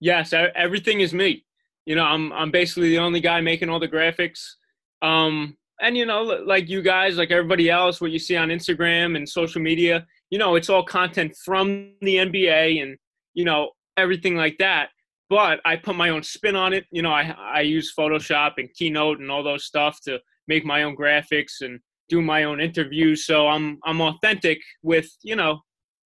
Yes, 0.00 0.32
everything 0.32 1.00
is 1.00 1.12
me. 1.12 1.44
You 1.84 1.96
know, 1.96 2.04
I'm 2.04 2.32
I'm 2.32 2.50
basically 2.50 2.90
the 2.90 2.98
only 2.98 3.20
guy 3.20 3.40
making 3.40 3.68
all 3.68 3.80
the 3.80 3.88
graphics. 3.88 4.54
Um, 5.02 5.56
and 5.80 5.96
you 5.96 6.06
know 6.06 6.22
like 6.22 6.68
you 6.68 6.82
guys 6.82 7.16
like 7.16 7.30
everybody 7.30 7.70
else 7.70 8.00
what 8.00 8.10
you 8.10 8.18
see 8.18 8.36
on 8.36 8.48
instagram 8.48 9.16
and 9.16 9.28
social 9.28 9.60
media 9.60 10.06
you 10.30 10.38
know 10.38 10.56
it's 10.56 10.68
all 10.68 10.82
content 10.82 11.34
from 11.44 11.92
the 12.00 12.16
nba 12.16 12.82
and 12.82 12.96
you 13.34 13.44
know 13.44 13.70
everything 13.98 14.36
like 14.36 14.56
that. 14.58 14.88
But 15.28 15.60
i 15.64 15.76
put 15.76 15.96
my 15.96 16.08
own 16.08 16.22
spin 16.22 16.56
on 16.56 16.72
it. 16.72 16.84
You 16.90 17.02
know 17.02 17.12
i 17.12 17.34
i 17.38 17.60
use 17.60 17.92
photoshop 17.98 18.52
and 18.56 18.72
keynote 18.74 19.20
and 19.20 19.30
all 19.30 19.42
those 19.42 19.64
stuff 19.64 20.00
to 20.02 20.18
make 20.46 20.64
my 20.64 20.84
own 20.84 20.96
graphics 20.96 21.60
and 21.60 21.80
do 22.08 22.22
my 22.22 22.44
own 22.44 22.60
interviews. 22.60 23.26
So 23.26 23.48
i'm 23.48 23.78
i'm 23.84 24.00
authentic 24.00 24.58
with 24.82 25.08
you 25.22 25.36
know 25.36 25.60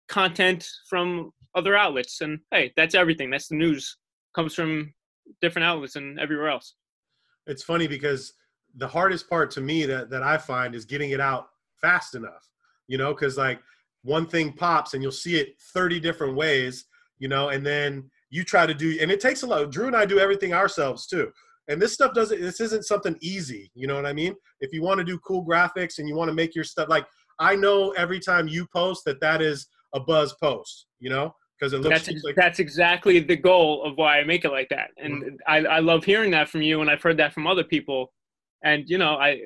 content 0.08 0.66
from 0.88 1.30
other 1.54 1.76
outlets. 1.76 2.20
And 2.22 2.38
hey 2.50 2.72
that's 2.76 2.94
everything. 2.94 3.30
That's 3.30 3.48
the 3.48 3.56
news. 3.56 3.98
Comes 4.34 4.54
from 4.54 4.94
different 5.42 5.66
outlets 5.66 5.96
and 5.96 6.18
everywhere 6.18 6.48
else. 6.48 6.74
It's 7.46 7.62
funny 7.62 7.86
because 7.86 8.32
the 8.76 8.88
hardest 8.88 9.28
part 9.28 9.50
to 9.52 9.60
me 9.60 9.86
that 9.86 10.10
that 10.10 10.22
I 10.22 10.38
find 10.38 10.74
is 10.74 10.84
getting 10.84 11.10
it 11.10 11.20
out 11.20 11.48
fast 11.80 12.14
enough. 12.14 12.48
You 12.88 12.98
know, 12.98 13.14
because 13.14 13.36
like 13.36 13.60
one 14.02 14.26
thing 14.26 14.52
pops 14.52 14.94
and 14.94 15.02
you'll 15.02 15.12
see 15.12 15.36
it 15.36 15.54
30 15.72 16.00
different 16.00 16.34
ways, 16.34 16.86
you 17.18 17.28
know, 17.28 17.50
and 17.50 17.64
then 17.64 18.10
you 18.30 18.44
try 18.44 18.66
to 18.66 18.74
do 18.74 18.98
and 19.00 19.10
it 19.10 19.20
takes 19.20 19.42
a 19.42 19.46
lot. 19.46 19.70
Drew 19.70 19.86
and 19.86 19.96
I 19.96 20.04
do 20.04 20.18
everything 20.18 20.52
ourselves 20.52 21.06
too. 21.06 21.30
And 21.68 21.80
this 21.80 21.92
stuff 21.92 22.12
doesn't 22.12 22.40
this 22.40 22.60
isn't 22.60 22.84
something 22.84 23.16
easy, 23.20 23.70
you 23.74 23.86
know 23.86 23.94
what 23.94 24.06
I 24.06 24.12
mean? 24.12 24.34
If 24.60 24.72
you 24.72 24.82
want 24.82 24.98
to 24.98 25.04
do 25.04 25.18
cool 25.20 25.46
graphics 25.46 25.98
and 25.98 26.08
you 26.08 26.16
want 26.16 26.28
to 26.28 26.34
make 26.34 26.54
your 26.54 26.64
stuff 26.64 26.88
like 26.88 27.06
I 27.38 27.54
know 27.54 27.90
every 27.92 28.20
time 28.20 28.48
you 28.48 28.66
post 28.74 29.04
that 29.04 29.20
that 29.20 29.40
is 29.40 29.66
a 29.94 30.00
buzz 30.00 30.34
post, 30.34 30.86
you 30.98 31.10
know? 31.10 31.34
Because 31.58 31.74
it 31.74 31.78
looks 31.78 32.06
that's, 32.06 32.24
like 32.24 32.34
that's 32.34 32.58
exactly 32.58 33.20
the 33.20 33.36
goal 33.36 33.84
of 33.84 33.96
why 33.96 34.18
I 34.18 34.24
make 34.24 34.44
it 34.44 34.50
like 34.50 34.68
that. 34.70 34.90
And 34.96 35.22
mm-hmm. 35.22 35.36
I, 35.46 35.58
I 35.58 35.78
love 35.78 36.04
hearing 36.04 36.32
that 36.32 36.48
from 36.48 36.62
you 36.62 36.80
and 36.80 36.90
I've 36.90 37.02
heard 37.02 37.16
that 37.18 37.32
from 37.32 37.46
other 37.46 37.62
people 37.62 38.12
and 38.64 38.88
you 38.88 38.98
know 38.98 39.16
i 39.16 39.40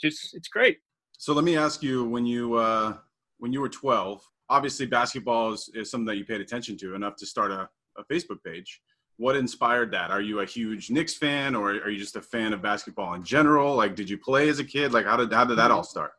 just 0.00 0.34
it's 0.34 0.48
great. 0.48 0.78
So 1.16 1.32
let 1.32 1.44
me 1.44 1.56
ask 1.56 1.82
you 1.82 2.04
when 2.04 2.26
you 2.26 2.54
uh 2.54 2.94
when 3.38 3.52
you 3.52 3.60
were 3.60 3.68
12 3.68 4.22
obviously 4.50 4.86
basketball 4.86 5.52
is, 5.52 5.70
is 5.74 5.90
something 5.90 6.06
that 6.06 6.16
you 6.16 6.24
paid 6.24 6.40
attention 6.40 6.76
to 6.78 6.94
enough 6.94 7.16
to 7.16 7.26
start 7.26 7.50
a, 7.50 7.68
a 7.98 8.04
facebook 8.12 8.42
page. 8.44 8.80
What 9.16 9.36
inspired 9.36 9.92
that? 9.92 10.10
Are 10.10 10.20
you 10.20 10.40
a 10.40 10.44
huge 10.44 10.90
Knicks 10.90 11.14
fan 11.14 11.54
or 11.54 11.70
are 11.70 11.88
you 11.88 11.98
just 11.98 12.16
a 12.16 12.20
fan 12.20 12.52
of 12.52 12.60
basketball 12.60 13.14
in 13.14 13.22
general? 13.22 13.76
Like 13.76 13.94
did 13.94 14.10
you 14.10 14.18
play 14.18 14.48
as 14.48 14.58
a 14.58 14.64
kid? 14.64 14.92
Like 14.92 15.06
how 15.06 15.16
did 15.16 15.32
how 15.32 15.44
did 15.44 15.58
that 15.58 15.70
all 15.70 15.84
start? 15.84 16.12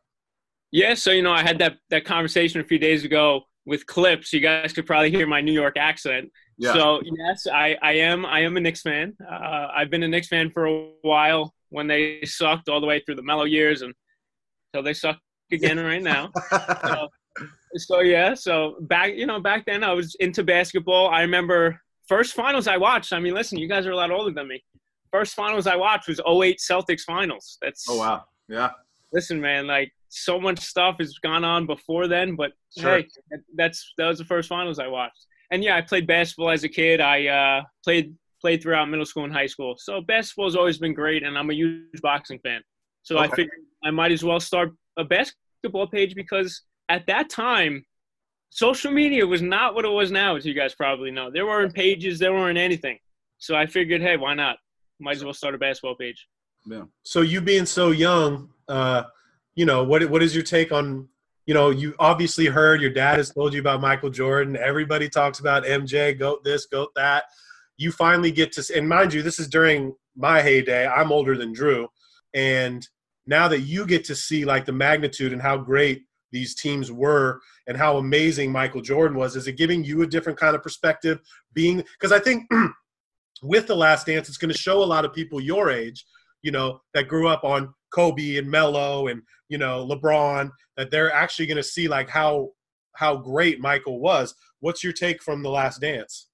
Yeah 0.72 0.94
so 0.94 1.10
you 1.10 1.22
know 1.22 1.32
i 1.32 1.42
had 1.42 1.58
that 1.58 1.76
that 1.90 2.04
conversation 2.04 2.60
a 2.60 2.64
few 2.64 2.78
days 2.78 3.04
ago 3.04 3.42
with 3.66 3.84
Clipps. 3.86 4.32
You 4.32 4.40
guys 4.40 4.72
could 4.72 4.86
probably 4.86 5.10
hear 5.10 5.26
my 5.26 5.40
new 5.40 5.52
york 5.52 5.76
accent. 5.76 6.30
Yeah. 6.58 6.72
so 6.72 7.02
yes 7.04 7.46
i 7.52 7.76
i 7.82 7.92
am 7.92 8.24
i 8.24 8.40
am 8.40 8.56
a 8.56 8.60
Knicks 8.60 8.80
fan. 8.82 9.14
Uh, 9.30 9.68
i've 9.76 9.90
been 9.90 10.02
a 10.02 10.08
Knicks 10.08 10.28
fan 10.28 10.50
for 10.50 10.66
a 10.66 10.88
while 11.02 11.54
when 11.76 11.86
they 11.86 12.24
sucked 12.24 12.70
all 12.70 12.80
the 12.80 12.86
way 12.86 13.00
through 13.00 13.16
the 13.16 13.22
Melo 13.22 13.44
years, 13.44 13.82
and 13.82 13.92
so 14.74 14.80
they 14.80 14.94
suck 14.94 15.18
again 15.52 15.78
right 15.78 16.02
now. 16.02 16.30
so, 16.50 17.08
so 17.76 18.00
yeah, 18.00 18.32
so 18.32 18.76
back 18.80 19.12
you 19.14 19.26
know 19.26 19.40
back 19.40 19.66
then 19.66 19.84
I 19.84 19.92
was 19.92 20.16
into 20.18 20.42
basketball. 20.42 21.10
I 21.10 21.20
remember 21.20 21.78
first 22.08 22.32
finals 22.32 22.66
I 22.66 22.78
watched. 22.78 23.12
I 23.12 23.20
mean, 23.20 23.34
listen, 23.34 23.58
you 23.58 23.68
guys 23.68 23.84
are 23.86 23.90
a 23.90 23.96
lot 23.96 24.10
older 24.10 24.32
than 24.32 24.48
me. 24.48 24.64
First 25.12 25.34
finals 25.34 25.66
I 25.66 25.76
watched 25.76 26.08
was 26.08 26.18
08 26.26 26.58
Celtics 26.58 27.02
finals. 27.02 27.58
That's 27.60 27.84
oh 27.90 27.98
wow, 27.98 28.24
yeah. 28.48 28.70
Listen, 29.12 29.38
man, 29.38 29.66
like 29.66 29.92
so 30.08 30.40
much 30.40 30.60
stuff 30.60 30.96
has 30.98 31.18
gone 31.18 31.44
on 31.44 31.66
before 31.66 32.08
then, 32.08 32.36
but 32.36 32.52
sure. 32.78 33.00
hey, 33.00 33.08
that's 33.54 33.92
that 33.98 34.08
was 34.08 34.16
the 34.16 34.24
first 34.24 34.48
finals 34.48 34.78
I 34.78 34.86
watched. 34.86 35.26
And 35.50 35.62
yeah, 35.62 35.76
I 35.76 35.82
played 35.82 36.06
basketball 36.06 36.50
as 36.50 36.64
a 36.64 36.70
kid. 36.70 37.02
I 37.02 37.26
uh, 37.26 37.64
played 37.84 38.14
played 38.40 38.62
throughout 38.62 38.88
middle 38.88 39.06
school 39.06 39.24
and 39.24 39.32
high 39.32 39.46
school. 39.46 39.76
So 39.78 40.00
basketball 40.00 40.46
has 40.46 40.56
always 40.56 40.78
been 40.78 40.94
great, 40.94 41.22
and 41.22 41.38
I'm 41.38 41.50
a 41.50 41.54
huge 41.54 42.00
boxing 42.02 42.38
fan. 42.40 42.62
So 43.02 43.18
okay. 43.18 43.24
I 43.24 43.28
figured 43.30 43.58
I 43.84 43.90
might 43.90 44.12
as 44.12 44.24
well 44.24 44.40
start 44.40 44.72
a 44.96 45.04
basketball 45.04 45.86
page 45.86 46.14
because 46.14 46.62
at 46.88 47.06
that 47.06 47.30
time, 47.30 47.84
social 48.50 48.90
media 48.90 49.26
was 49.26 49.42
not 49.42 49.74
what 49.74 49.84
it 49.84 49.90
was 49.90 50.10
now, 50.10 50.36
as 50.36 50.44
you 50.46 50.54
guys 50.54 50.74
probably 50.74 51.10
know. 51.10 51.30
There 51.30 51.46
weren't 51.46 51.74
pages, 51.74 52.18
there 52.18 52.32
weren't 52.32 52.58
anything. 52.58 52.98
So 53.38 53.54
I 53.54 53.66
figured, 53.66 54.00
hey, 54.00 54.16
why 54.16 54.34
not? 54.34 54.56
Might 54.98 55.16
as 55.16 55.24
well 55.24 55.34
start 55.34 55.54
a 55.54 55.58
basketball 55.58 55.96
page. 55.96 56.26
Yeah. 56.64 56.84
So 57.02 57.20
you 57.20 57.40
being 57.40 57.66
so 57.66 57.90
young, 57.90 58.50
uh, 58.68 59.04
you 59.54 59.66
know, 59.66 59.84
what 59.84 60.08
what 60.10 60.22
is 60.22 60.34
your 60.34 60.44
take 60.44 60.72
on 60.72 61.08
you 61.46 61.54
know, 61.54 61.70
you 61.70 61.94
obviously 62.00 62.46
heard 62.46 62.80
your 62.80 62.90
dad 62.90 63.18
has 63.18 63.30
told 63.30 63.54
you 63.54 63.60
about 63.60 63.80
Michael 63.80 64.10
Jordan. 64.10 64.56
Everybody 64.56 65.08
talks 65.08 65.38
about 65.38 65.64
MJ, 65.64 66.18
goat 66.18 66.42
this, 66.42 66.66
goat 66.66 66.90
that 66.96 67.24
you 67.76 67.92
finally 67.92 68.30
get 68.30 68.52
to 68.52 68.64
and 68.76 68.88
mind 68.88 69.12
you 69.12 69.22
this 69.22 69.38
is 69.38 69.48
during 69.48 69.94
my 70.16 70.40
heyday 70.40 70.86
i'm 70.86 71.12
older 71.12 71.36
than 71.36 71.52
drew 71.52 71.88
and 72.34 72.88
now 73.26 73.48
that 73.48 73.60
you 73.60 73.86
get 73.86 74.04
to 74.04 74.14
see 74.14 74.44
like 74.44 74.64
the 74.64 74.72
magnitude 74.72 75.32
and 75.32 75.42
how 75.42 75.56
great 75.56 76.02
these 76.32 76.54
teams 76.54 76.90
were 76.90 77.40
and 77.66 77.76
how 77.76 77.96
amazing 77.96 78.50
michael 78.50 78.80
jordan 78.80 79.16
was 79.16 79.36
is 79.36 79.46
it 79.46 79.56
giving 79.56 79.84
you 79.84 80.02
a 80.02 80.06
different 80.06 80.38
kind 80.38 80.54
of 80.56 80.62
perspective 80.62 81.20
being 81.52 81.82
because 81.98 82.12
i 82.12 82.18
think 82.18 82.50
with 83.42 83.66
the 83.66 83.76
last 83.76 84.06
dance 84.06 84.28
it's 84.28 84.38
going 84.38 84.52
to 84.52 84.58
show 84.58 84.82
a 84.82 84.84
lot 84.84 85.04
of 85.04 85.12
people 85.12 85.40
your 85.40 85.70
age 85.70 86.04
you 86.42 86.50
know 86.50 86.80
that 86.94 87.08
grew 87.08 87.28
up 87.28 87.44
on 87.44 87.72
kobe 87.92 88.36
and 88.36 88.50
melo 88.50 89.08
and 89.08 89.22
you 89.48 89.58
know 89.58 89.86
lebron 89.86 90.50
that 90.76 90.90
they're 90.90 91.12
actually 91.12 91.46
going 91.46 91.56
to 91.56 91.62
see 91.62 91.88
like 91.88 92.08
how 92.08 92.50
how 92.94 93.14
great 93.14 93.60
michael 93.60 94.00
was. 94.00 94.34
What's 94.60 94.82
your 94.82 94.92
take 94.92 95.22
from 95.22 95.42
the 95.42 95.50
last 95.50 95.80
dance 95.80 96.28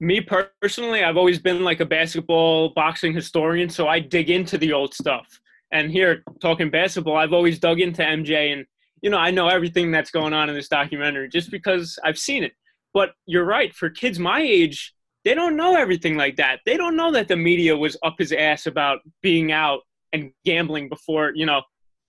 me 0.00 0.20
personally, 0.62 1.02
I've 1.02 1.16
always 1.16 1.38
been 1.38 1.64
like 1.64 1.80
a 1.80 1.86
basketball 1.86 2.70
boxing 2.70 3.12
historian, 3.12 3.68
so 3.68 3.88
I 3.88 3.98
dig 3.98 4.30
into 4.30 4.58
the 4.58 4.72
old 4.72 4.94
stuff. 4.94 5.40
And 5.72 5.90
here, 5.90 6.22
talking 6.40 6.70
basketball, 6.70 7.16
I've 7.16 7.32
always 7.32 7.58
dug 7.58 7.80
into 7.80 8.02
MJ, 8.02 8.52
and 8.52 8.64
you 9.02 9.10
know, 9.10 9.18
I 9.18 9.30
know 9.30 9.48
everything 9.48 9.90
that's 9.90 10.10
going 10.10 10.32
on 10.32 10.48
in 10.48 10.54
this 10.54 10.68
documentary 10.68 11.28
just 11.28 11.50
because 11.50 11.98
I've 12.04 12.18
seen 12.18 12.42
it. 12.44 12.52
But 12.94 13.10
you're 13.26 13.44
right, 13.44 13.74
for 13.74 13.90
kids 13.90 14.18
my 14.18 14.40
age, 14.40 14.94
they 15.24 15.34
don't 15.34 15.56
know 15.56 15.76
everything 15.76 16.16
like 16.16 16.36
that. 16.36 16.60
They 16.64 16.76
don't 16.76 16.96
know 16.96 17.12
that 17.12 17.28
the 17.28 17.36
media 17.36 17.76
was 17.76 17.96
up 18.02 18.14
his 18.18 18.32
ass 18.32 18.66
about 18.66 19.00
being 19.22 19.52
out 19.52 19.80
and 20.12 20.32
gambling 20.44 20.88
before, 20.88 21.32
you 21.34 21.44
know, 21.44 21.62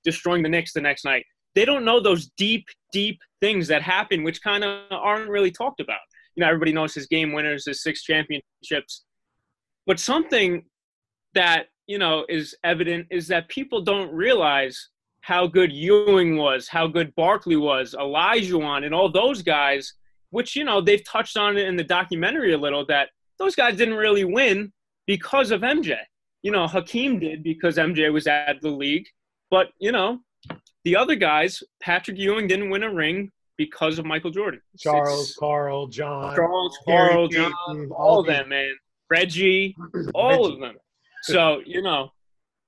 destroying 0.03 0.43
the 0.43 0.49
Knicks 0.49 0.73
the 0.73 0.81
next 0.81 1.05
night. 1.05 1.25
They 1.55 1.65
don't 1.65 1.83
know 1.83 1.99
those 1.99 2.29
deep, 2.37 2.65
deep 2.93 3.19
things 3.41 3.67
that 3.67 3.81
happen, 3.81 4.23
which 4.23 4.41
kind 4.41 4.63
of 4.63 4.83
aren't 4.91 5.29
really 5.29 5.51
talked 5.51 5.79
about. 5.79 5.99
You 6.35 6.41
know, 6.41 6.47
everybody 6.47 6.73
knows 6.73 6.93
his 6.93 7.07
game 7.07 7.33
winners, 7.33 7.65
his 7.65 7.83
six 7.83 8.03
championships. 8.03 9.05
But 9.85 9.99
something 9.99 10.65
that, 11.33 11.67
you 11.87 11.97
know, 11.97 12.25
is 12.29 12.55
evident 12.63 13.07
is 13.09 13.27
that 13.27 13.49
people 13.49 13.81
don't 13.81 14.11
realize 14.11 14.89
how 15.21 15.47
good 15.47 15.71
Ewing 15.71 16.37
was, 16.37 16.67
how 16.67 16.87
good 16.87 17.13
Barkley 17.15 17.55
was, 17.55 17.93
Elijah 17.93 18.59
and 18.59 18.93
all 18.93 19.11
those 19.11 19.41
guys, 19.41 19.93
which, 20.29 20.55
you 20.55 20.63
know, 20.63 20.81
they've 20.81 21.03
touched 21.03 21.37
on 21.37 21.57
it 21.57 21.67
in 21.67 21.75
the 21.75 21.83
documentary 21.83 22.53
a 22.53 22.57
little, 22.57 22.85
that 22.85 23.09
those 23.37 23.55
guys 23.55 23.75
didn't 23.75 23.95
really 23.95 24.25
win 24.25 24.71
because 25.07 25.51
of 25.51 25.61
MJ. 25.61 25.97
You 26.41 26.51
know, 26.51 26.67
Hakeem 26.67 27.19
did 27.19 27.43
because 27.43 27.77
MJ 27.77 28.11
was 28.13 28.27
at 28.27 28.61
the 28.61 28.69
league. 28.69 29.07
But, 29.51 29.67
you 29.79 29.91
know, 29.91 30.19
the 30.83 30.95
other 30.95 31.15
guys, 31.15 31.61
Patrick 31.81 32.17
Ewing 32.17 32.47
didn't 32.47 32.69
win 32.69 32.83
a 32.83 32.93
ring 32.93 33.31
because 33.59 33.99
of 33.99 34.05
Michael 34.05 34.31
Jordan. 34.31 34.61
Charles, 34.79 35.19
It's- 35.31 35.35
Carl, 35.35 35.87
John, 35.87 36.33
Charles, 36.33 36.77
Carl, 36.85 37.27
John, 37.27 37.51
all 37.67 37.93
all 37.93 38.19
of 38.21 38.25
them, 38.25 38.47
man. 38.49 38.73
Reggie, 39.11 39.75
all 40.15 40.29
Reggie. 40.43 40.53
of 40.53 40.59
them. 40.61 40.75
So, 41.23 41.61
you 41.65 41.81
know, 41.81 42.11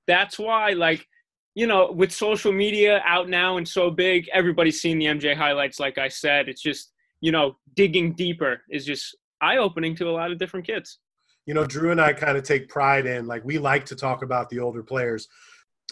that's 0.06 0.38
why, 0.38 0.70
like, 0.72 1.06
you 1.54 1.66
know, 1.66 1.90
with 1.90 2.12
social 2.12 2.52
media 2.52 3.02
out 3.06 3.30
now 3.30 3.56
and 3.56 3.66
so 3.66 3.90
big, 3.90 4.28
everybody's 4.34 4.80
seen 4.82 4.98
the 4.98 5.06
MJ 5.06 5.34
highlights, 5.34 5.80
like 5.80 5.96
I 5.96 6.08
said. 6.08 6.50
It's 6.50 6.60
just, 6.62 6.92
you 7.22 7.32
know, 7.32 7.56
digging 7.74 8.12
deeper 8.12 8.60
is 8.70 8.84
just 8.84 9.16
eye 9.40 9.56
opening 9.56 9.96
to 9.96 10.10
a 10.10 10.12
lot 10.12 10.30
of 10.30 10.38
different 10.38 10.66
kids. 10.66 10.98
you 11.46 11.54
know, 11.54 11.64
Drew 11.64 11.90
and 11.90 12.00
I 12.00 12.12
kind 12.12 12.36
of 12.36 12.44
take 12.44 12.68
pride 12.68 13.06
in 13.06 13.26
like 13.26 13.42
we 13.44 13.58
like 13.58 13.84
to 13.86 13.96
talk 13.96 14.22
about 14.22 14.50
the 14.50 14.58
older 14.60 14.82
players, 14.82 15.26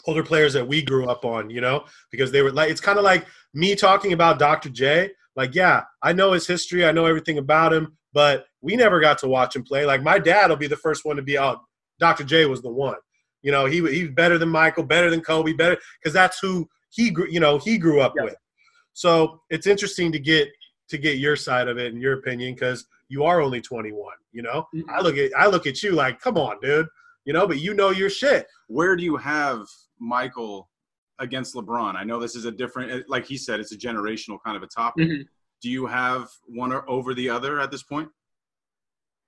older 0.06 0.22
players 0.22 0.52
that 0.54 0.66
we 0.66 0.82
grew 0.82 1.08
up 1.08 1.24
on, 1.24 1.50
you 1.50 1.60
know, 1.60 1.84
because 2.10 2.30
they 2.32 2.42
were 2.42 2.52
like 2.52 2.70
it's 2.70 2.80
kind 2.80 2.98
of 2.98 3.04
like 3.04 3.26
me 3.54 3.74
talking 3.74 4.12
about 4.12 4.38
Dr. 4.38 4.68
J. 4.70 5.10
Like, 5.36 5.54
yeah, 5.54 5.82
I 6.02 6.12
know 6.12 6.32
his 6.32 6.46
history, 6.46 6.84
I 6.84 6.92
know 6.92 7.06
everything 7.06 7.38
about 7.38 7.72
him, 7.72 7.96
but 8.12 8.46
we 8.60 8.76
never 8.76 9.00
got 9.00 9.18
to 9.18 9.28
watch 9.28 9.54
him 9.56 9.62
play. 9.62 9.86
Like 9.86 10.02
my 10.02 10.18
dad 10.18 10.50
will 10.50 10.56
be 10.56 10.66
the 10.66 10.76
first 10.76 11.04
one 11.04 11.16
to 11.16 11.22
be 11.22 11.38
out. 11.38 11.60
Dr. 11.98 12.24
J 12.24 12.46
was 12.46 12.62
the 12.62 12.70
one. 12.70 12.96
You 13.42 13.52
know, 13.52 13.64
he 13.66 13.80
he's 13.90 14.10
better 14.10 14.36
than 14.38 14.48
Michael, 14.48 14.84
better 14.84 15.08
than 15.10 15.20
Kobe, 15.22 15.52
better 15.52 15.78
because 16.00 16.12
that's 16.12 16.38
who 16.40 16.68
he 16.90 17.10
grew. 17.10 17.28
You 17.30 17.40
know, 17.40 17.58
he 17.58 17.78
grew 17.78 18.00
up 18.00 18.14
Yeah. 18.16 18.24
with. 18.24 18.36
So 18.92 19.40
it's 19.50 19.66
interesting 19.66 20.10
to 20.12 20.18
get 20.18 20.48
to 20.88 20.98
get 20.98 21.18
your 21.18 21.36
side 21.36 21.68
of 21.68 21.78
it 21.78 21.92
and 21.92 22.02
your 22.02 22.14
opinion 22.14 22.54
because 22.54 22.84
you 23.08 23.24
are 23.24 23.40
only 23.40 23.60
21. 23.60 23.94
You 24.32 24.42
know, 24.42 24.66
Mm-hmm. 24.74 24.90
I 24.90 25.00
look 25.00 25.16
at 25.16 25.30
I 25.38 25.46
look 25.46 25.66
at 25.66 25.82
you 25.82 25.92
like, 25.92 26.20
come 26.20 26.36
on, 26.36 26.58
dude. 26.60 26.86
You 27.24 27.32
know, 27.32 27.46
but 27.46 27.60
you 27.60 27.74
know 27.74 27.90
your 27.90 28.10
shit. 28.10 28.46
Where 28.66 28.96
do 28.96 29.04
you 29.04 29.16
have 29.16 29.66
Michael 30.00 30.68
against 31.18 31.54
LeBron? 31.54 31.94
I 31.94 32.04
know 32.04 32.18
this 32.18 32.34
is 32.34 32.46
a 32.46 32.50
different, 32.50 33.08
like 33.08 33.26
he 33.26 33.36
said, 33.36 33.60
it's 33.60 33.72
a 33.72 33.76
generational 33.78 34.38
kind 34.44 34.56
of 34.56 34.62
a 34.62 34.66
topic. 34.66 35.08
Mhm. 35.08 35.24
Do 35.62 35.70
you 35.70 35.86
have 35.86 36.28
one 36.46 36.72
or 36.72 36.88
over 36.88 37.12
the 37.14 37.28
other 37.28 37.60
at 37.60 37.70
this 37.70 37.82
point? 37.82 38.08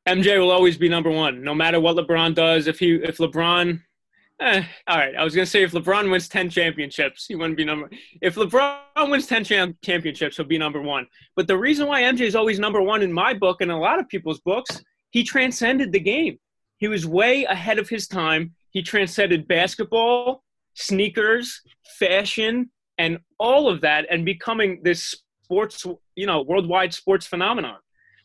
MJ 0.07 0.39
will 0.39 0.51
always 0.51 0.77
be 0.77 0.89
number 0.89 1.11
one, 1.11 1.43
no 1.43 1.55
matter 1.55 1.79
what 1.79 1.97
LeBron 1.97 2.35
does. 2.35 2.67
If 2.67 2.79
he, 2.79 2.95
if 2.97 3.19
LeBron, 3.19 3.81
eh, 4.41 4.65
all 4.89 4.97
right, 4.99 5.15
I 5.15 5.23
was 5.23 5.35
gonna 5.35 5.47
say 5.47 5.63
if 5.63 5.73
LeBron 5.73 6.11
wins 6.11 6.29
ten 6.29 6.51
championships, 6.51 7.27
he 7.27 7.37
wouldn't 7.37 7.57
be 7.57 7.65
number. 7.65 7.89
If 8.21 8.35
LeBron 8.35 9.11
wins 9.11 9.27
ten 9.29 9.45
cham- 9.45 9.77
championships, 9.85 10.37
he'll 10.37 10.47
be 10.47 10.59
number 10.59 10.81
one. 10.81 11.07
But 11.37 11.47
the 11.47 11.57
reason 11.57 11.87
why 11.87 12.03
MJ 12.03 12.23
is 12.27 12.35
always 12.35 12.59
number 12.59 12.83
one 12.83 13.03
in 13.03 13.13
my 13.13 13.33
book 13.35 13.61
and 13.61 13.71
a 13.71 13.77
lot 13.77 14.01
of 14.01 14.09
people's 14.09 14.41
books, 14.41 14.83
he 15.11 15.23
transcended 15.23 15.93
the 15.93 16.01
game. 16.01 16.39
He 16.79 16.89
was 16.89 17.07
way 17.07 17.45
ahead 17.45 17.79
of 17.79 17.89
his 17.89 18.09
time. 18.09 18.55
He 18.71 18.83
transcended 18.83 19.47
basketball, 19.47 20.43
sneakers, 20.75 21.61
fashion, 21.99 22.71
and 22.99 23.19
all 23.39 23.69
of 23.69 23.81
that, 23.81 24.07
and 24.11 24.25
becoming 24.25 24.81
this 24.83 25.15
sports, 25.45 25.87
you 26.17 26.27
know, 26.27 26.43
worldwide 26.43 26.95
sports 26.95 27.27
phenomenon. 27.27 27.77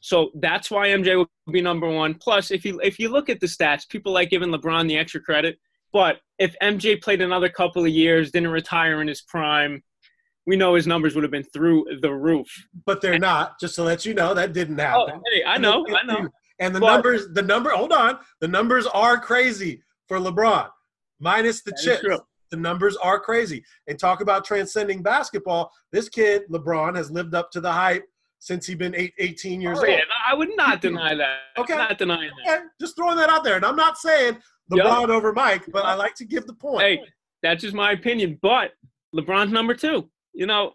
So 0.01 0.29
that's 0.35 0.69
why 0.69 0.89
MJ 0.89 1.15
will 1.17 1.29
be 1.51 1.61
number 1.61 1.89
one. 1.89 2.13
Plus, 2.15 2.51
if 2.51 2.63
you 2.65 2.79
if 2.83 2.99
you 2.99 3.09
look 3.09 3.29
at 3.29 3.39
the 3.39 3.47
stats, 3.47 3.87
people 3.87 4.11
like 4.13 4.29
giving 4.29 4.49
LeBron 4.49 4.87
the 4.87 4.97
extra 4.97 5.21
credit. 5.21 5.57
But 5.93 6.17
if 6.37 6.55
MJ 6.61 7.01
played 7.01 7.21
another 7.21 7.49
couple 7.49 7.83
of 7.83 7.89
years, 7.89 8.31
didn't 8.31 8.49
retire 8.51 9.01
in 9.01 9.07
his 9.07 9.21
prime, 9.21 9.81
we 10.45 10.55
know 10.55 10.75
his 10.75 10.85
numbers 10.85 11.15
would 11.15 11.23
have 11.23 11.31
been 11.31 11.43
through 11.43 11.85
the 12.01 12.13
roof. 12.13 12.47
But 12.85 13.01
they're 13.01 13.17
not. 13.17 13.59
Just 13.59 13.75
to 13.75 13.83
let 13.83 14.05
you 14.05 14.13
know, 14.13 14.33
that 14.33 14.53
didn't 14.53 14.79
Oh, 14.79 14.83
happen. 15.07 15.21
hey, 15.33 15.43
I 15.45 15.57
know, 15.57 15.85
I 15.89 16.03
know. 16.05 16.27
And 16.59 16.75
the 16.75 16.79
But- 16.79 16.93
numbers, 16.93 17.27
the 17.33 17.41
number, 17.41 17.69
hold 17.71 17.93
on, 17.93 18.19
the 18.41 18.47
numbers 18.47 18.85
are 18.87 19.17
crazy 19.19 19.81
for 20.07 20.19
LeBron, 20.19 20.69
minus 21.19 21.63
the 21.63 21.71
chips. 21.83 22.03
The 22.51 22.57
numbers 22.57 22.95
are 22.97 23.19
crazy. 23.19 23.63
And 23.87 23.99
talk 23.99 24.21
about 24.21 24.45
transcending 24.45 25.01
basketball. 25.01 25.71
This 25.91 26.09
kid, 26.09 26.43
LeBron, 26.49 26.95
has 26.95 27.11
lived 27.11 27.35
up 27.35 27.51
to 27.51 27.61
the 27.61 27.71
hype 27.71 28.05
since 28.39 28.65
he's 28.65 28.75
been 28.77 28.95
eight, 28.95 29.13
18 29.17 29.61
years 29.61 29.79
Oh, 29.79 29.85
yeah, 29.85 29.95
old. 29.95 30.03
I 30.29 30.33
would 30.35 30.55
not 30.55 30.81
deny 30.81 31.15
that. 31.15 31.39
Okay. 31.57 31.75
Not 31.75 31.97
denying 31.97 32.31
that. 32.45 32.57
Okay, 32.59 32.63
just 32.79 32.95
throwing 32.95 33.17
that 33.17 33.29
out 33.29 33.43
there. 33.43 33.55
And 33.55 33.65
I'm 33.65 33.75
not 33.75 33.97
saying 33.97 34.37
Yeah. 34.71 34.83
LeBron 34.83 35.09
over 35.09 35.33
Mike, 35.33 35.63
but 35.71 35.85
I 35.85 35.95
like 35.95 36.15
to 36.15 36.25
give 36.25 36.45
the 36.45 36.53
point. 36.53 36.81
Hey, 36.83 37.01
that's 37.41 37.61
just 37.61 37.73
my 37.73 37.91
opinion. 37.93 38.37
But 38.41 38.71
LeBron's 39.15 39.51
number 39.51 39.73
two. 39.73 40.09
You 40.33 40.45
know, 40.45 40.73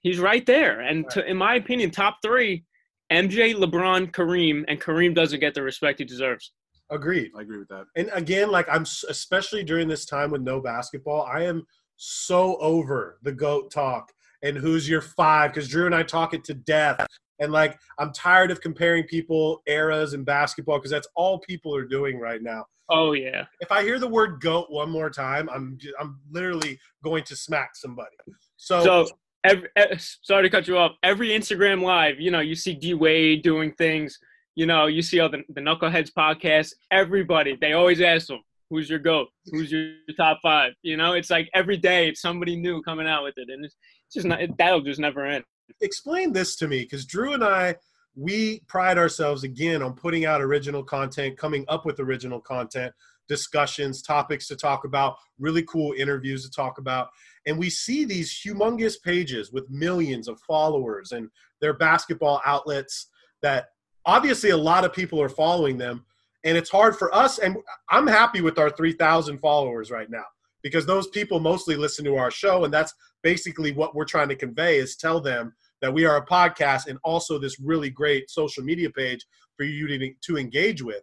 he's 0.00 0.18
right 0.18 0.44
there. 0.44 0.80
And 0.80 1.08
to, 1.10 1.24
in 1.24 1.36
my 1.36 1.54
opinion, 1.54 1.90
top 1.90 2.18
three: 2.22 2.64
MJ, 3.12 3.54
LeBron, 3.54 4.10
Kareem, 4.10 4.64
and 4.68 4.80
Kareem 4.80 5.14
doesn't 5.14 5.40
get 5.40 5.54
the 5.54 5.62
respect 5.62 5.98
he 6.00 6.04
deserves. 6.04 6.52
Agreed. 6.90 7.30
I 7.36 7.42
agree 7.42 7.58
with 7.58 7.68
that. 7.68 7.86
And 7.96 8.10
again, 8.12 8.50
like 8.50 8.68
I'm, 8.68 8.82
especially 9.08 9.62
during 9.62 9.88
this 9.88 10.04
time 10.04 10.30
with 10.30 10.42
no 10.42 10.60
basketball, 10.60 11.22
I 11.22 11.44
am 11.44 11.66
so 11.96 12.56
over 12.56 13.18
the 13.22 13.32
goat 13.32 13.70
talk 13.70 14.10
and 14.42 14.56
who's 14.56 14.88
your 14.88 15.00
five 15.00 15.52
because 15.52 15.68
Drew 15.68 15.86
and 15.86 15.94
I 15.94 16.02
talk 16.02 16.34
it 16.34 16.44
to 16.44 16.54
death. 16.54 17.06
And 17.38 17.52
like 17.52 17.78
I'm 17.98 18.12
tired 18.12 18.50
of 18.50 18.60
comparing 18.60 19.04
people 19.04 19.62
eras 19.66 20.14
in 20.14 20.24
basketball 20.24 20.78
because 20.78 20.90
that's 20.90 21.08
all 21.14 21.38
people 21.38 21.74
are 21.74 21.84
doing 21.84 22.18
right 22.18 22.42
now. 22.42 22.66
Oh 22.90 23.12
yeah. 23.12 23.44
If 23.60 23.70
I 23.70 23.82
hear 23.82 23.98
the 23.98 24.08
word 24.08 24.40
goat 24.40 24.66
one 24.70 24.90
more 24.90 25.10
time, 25.10 25.48
I'm 25.50 25.78
j- 25.78 25.92
I'm 26.00 26.18
literally 26.30 26.78
going 27.04 27.24
to 27.24 27.36
smack 27.36 27.76
somebody. 27.76 28.16
So, 28.56 28.82
So, 28.82 29.08
every, 29.44 29.68
sorry 30.22 30.42
to 30.42 30.50
cut 30.50 30.66
you 30.66 30.76
off. 30.76 30.92
Every 31.02 31.28
Instagram 31.28 31.82
live, 31.82 32.18
you 32.18 32.30
know, 32.30 32.40
you 32.40 32.54
see 32.54 32.74
D 32.74 32.94
Wade 32.94 33.42
doing 33.42 33.72
things. 33.72 34.18
You 34.60 34.66
know, 34.66 34.88
you 34.88 35.00
see 35.00 35.20
all 35.20 35.30
the, 35.30 35.42
the 35.48 35.62
Knuckleheads 35.62 36.12
podcast. 36.12 36.74
Everybody, 36.90 37.56
they 37.58 37.72
always 37.72 38.02
ask 38.02 38.26
them, 38.26 38.42
"Who's 38.68 38.90
your 38.90 38.98
goat? 38.98 39.28
Who's 39.46 39.72
your 39.72 39.92
top 40.18 40.38
five? 40.42 40.74
You 40.82 40.98
know, 40.98 41.14
it's 41.14 41.30
like 41.30 41.48
every 41.54 41.78
day 41.78 42.10
it's 42.10 42.20
somebody 42.20 42.56
new 42.56 42.82
coming 42.82 43.08
out 43.08 43.22
with 43.22 43.32
it, 43.38 43.48
and 43.48 43.64
it's 43.64 43.74
just 44.12 44.26
not. 44.26 44.42
It, 44.42 44.50
that'll 44.58 44.82
just 44.82 45.00
never 45.00 45.24
end. 45.24 45.44
explain 45.80 46.34
this 46.34 46.56
to 46.56 46.68
me 46.68 46.80
because 46.80 47.06
Drew 47.06 47.32
and 47.32 47.42
I, 47.42 47.74
we 48.14 48.60
pride 48.68 48.98
ourselves 48.98 49.44
again 49.44 49.80
on 49.80 49.94
putting 49.94 50.26
out 50.26 50.42
original 50.42 50.84
content, 50.84 51.38
coming 51.38 51.64
up 51.68 51.86
with 51.86 51.98
original 51.98 52.38
content, 52.38 52.92
discussions, 53.30 54.02
topics 54.02 54.46
to 54.48 54.56
talk 54.56 54.84
about, 54.84 55.16
really 55.38 55.62
cool 55.62 55.94
interviews 55.96 56.44
to 56.44 56.50
talk 56.50 56.76
about. 56.76 57.08
And 57.46 57.58
we 57.58 57.70
see 57.70 58.04
these 58.04 58.30
humongous 58.46 58.96
pages 59.02 59.52
with 59.52 59.70
millions 59.70 60.28
of 60.28 60.38
followers 60.40 61.12
and 61.12 61.30
their 61.62 61.72
basketball 61.72 62.42
outlets 62.44 63.06
that 63.40 63.68
obviously 64.06 64.50
a 64.50 64.56
lot 64.56 64.84
of 64.84 64.92
people 64.92 65.20
are 65.20 65.28
following 65.28 65.78
them. 65.78 66.04
And 66.44 66.56
it's 66.56 66.70
hard 66.70 66.96
for 66.96 67.14
us. 67.14 67.38
And 67.38 67.56
I'm 67.90 68.06
happy 68.06 68.40
with 68.40 68.58
our 68.58 68.70
3,000 68.70 69.38
followers 69.38 69.90
right 69.90 70.10
now 70.10 70.24
because 70.62 70.86
those 70.86 71.08
people 71.08 71.38
mostly 71.38 71.76
listen 71.76 72.04
to 72.06 72.16
our 72.16 72.30
show. 72.30 72.64
And 72.64 72.72
that's 72.72 72.94
basically 73.22 73.72
what 73.72 73.94
we're 73.94 74.04
trying 74.04 74.28
to 74.30 74.36
convey 74.36 74.78
is 74.78 74.96
tell 74.96 75.20
them 75.20 75.52
that 75.82 75.92
we 75.92 76.04
are 76.06 76.16
a 76.16 76.26
podcast 76.26 76.86
and 76.86 76.98
also 77.04 77.38
this 77.38 77.60
really 77.60 77.90
great 77.90 78.30
social 78.30 78.64
media 78.64 78.88
page 78.90 79.24
for 79.56 79.64
you 79.64 79.86
to, 79.86 80.12
to 80.22 80.38
engage 80.38 80.82
with. 80.82 81.02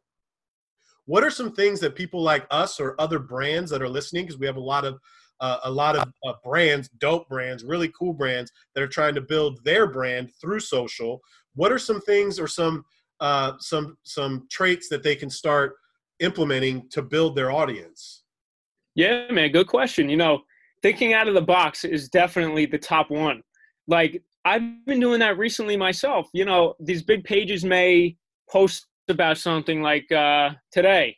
What 1.06 1.24
are 1.24 1.32
some 1.32 1.54
things 1.54 1.80
that 1.80 1.96
people 1.96 2.22
like 2.22 2.46
us 2.52 2.80
or 2.80 3.00
other 3.00 3.20
brands 3.20 3.72
that 3.72 3.82
are 3.82 3.90
listening? 3.90 4.26
Because 4.26 4.40
we 4.40 4.46
have 4.46 4.58
a 4.58 4.62
lot 4.62 4.86
of 4.86 5.00
uh, 5.40 5.60
a 5.66 5.72
lot 5.72 5.96
of 5.96 6.12
uh, 6.26 6.34
brands, 6.44 6.90
dope 6.98 7.30
brands, 7.30 7.64
really 7.64 7.92
cool 7.98 8.14
brands 8.14 8.52
that 8.74 8.84
are 8.84 8.88
trying 8.88 9.14
to 9.14 9.22
build 9.22 9.64
their 9.64 9.86
brand 9.86 10.32
through 10.42 10.60
social. 10.60 11.22
What 11.58 11.72
are 11.72 11.80
some 11.80 12.00
things 12.00 12.40
or 12.40 12.48
some 12.48 12.86
uh, 13.20 13.54
some 13.60 13.98
some 14.04 14.48
traits 14.50 14.88
that 14.90 15.04
they 15.04 15.16
can 15.16 15.30
start 15.30 15.76
implementing 16.20 16.88
to 16.92 17.02
build 17.02 17.36
their 17.36 17.52
audience? 17.52 18.24
Yeah, 18.96 19.30
man, 19.32 19.52
good 19.52 19.68
question. 19.68 20.10
You 20.10 20.18
know, 20.18 20.42
thinking 20.82 21.14
out 21.14 21.28
of 21.28 21.34
the 21.34 21.42
box 21.42 21.84
is 21.84 22.10
definitely 22.10 22.68
the 22.68 22.78
top 22.78 23.10
one. 23.10 23.42
Like 23.88 24.24
I've 24.46 24.86
been 24.86 25.00
doing 25.00 25.20
that 25.20 25.38
recently 25.38 25.76
myself. 25.76 26.30
You 26.32 26.46
know, 26.46 26.76
these 26.80 27.02
big 27.04 27.24
pages 27.24 27.66
may 27.66 28.16
post 28.50 28.88
about 29.10 29.38
something 29.38 29.82
like 29.82 30.12
uh, 30.12 30.52
today, 30.72 31.18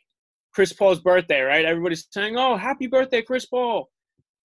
Chris 0.54 0.72
Paul's 0.72 1.00
birthday, 1.00 1.42
right? 1.42 1.64
Everybody's 1.64 2.06
saying, 2.10 2.36
"Oh, 2.38 2.56
happy 2.56 2.86
birthday, 2.86 3.20
Chris 3.20 3.44
Paul." 3.46 3.90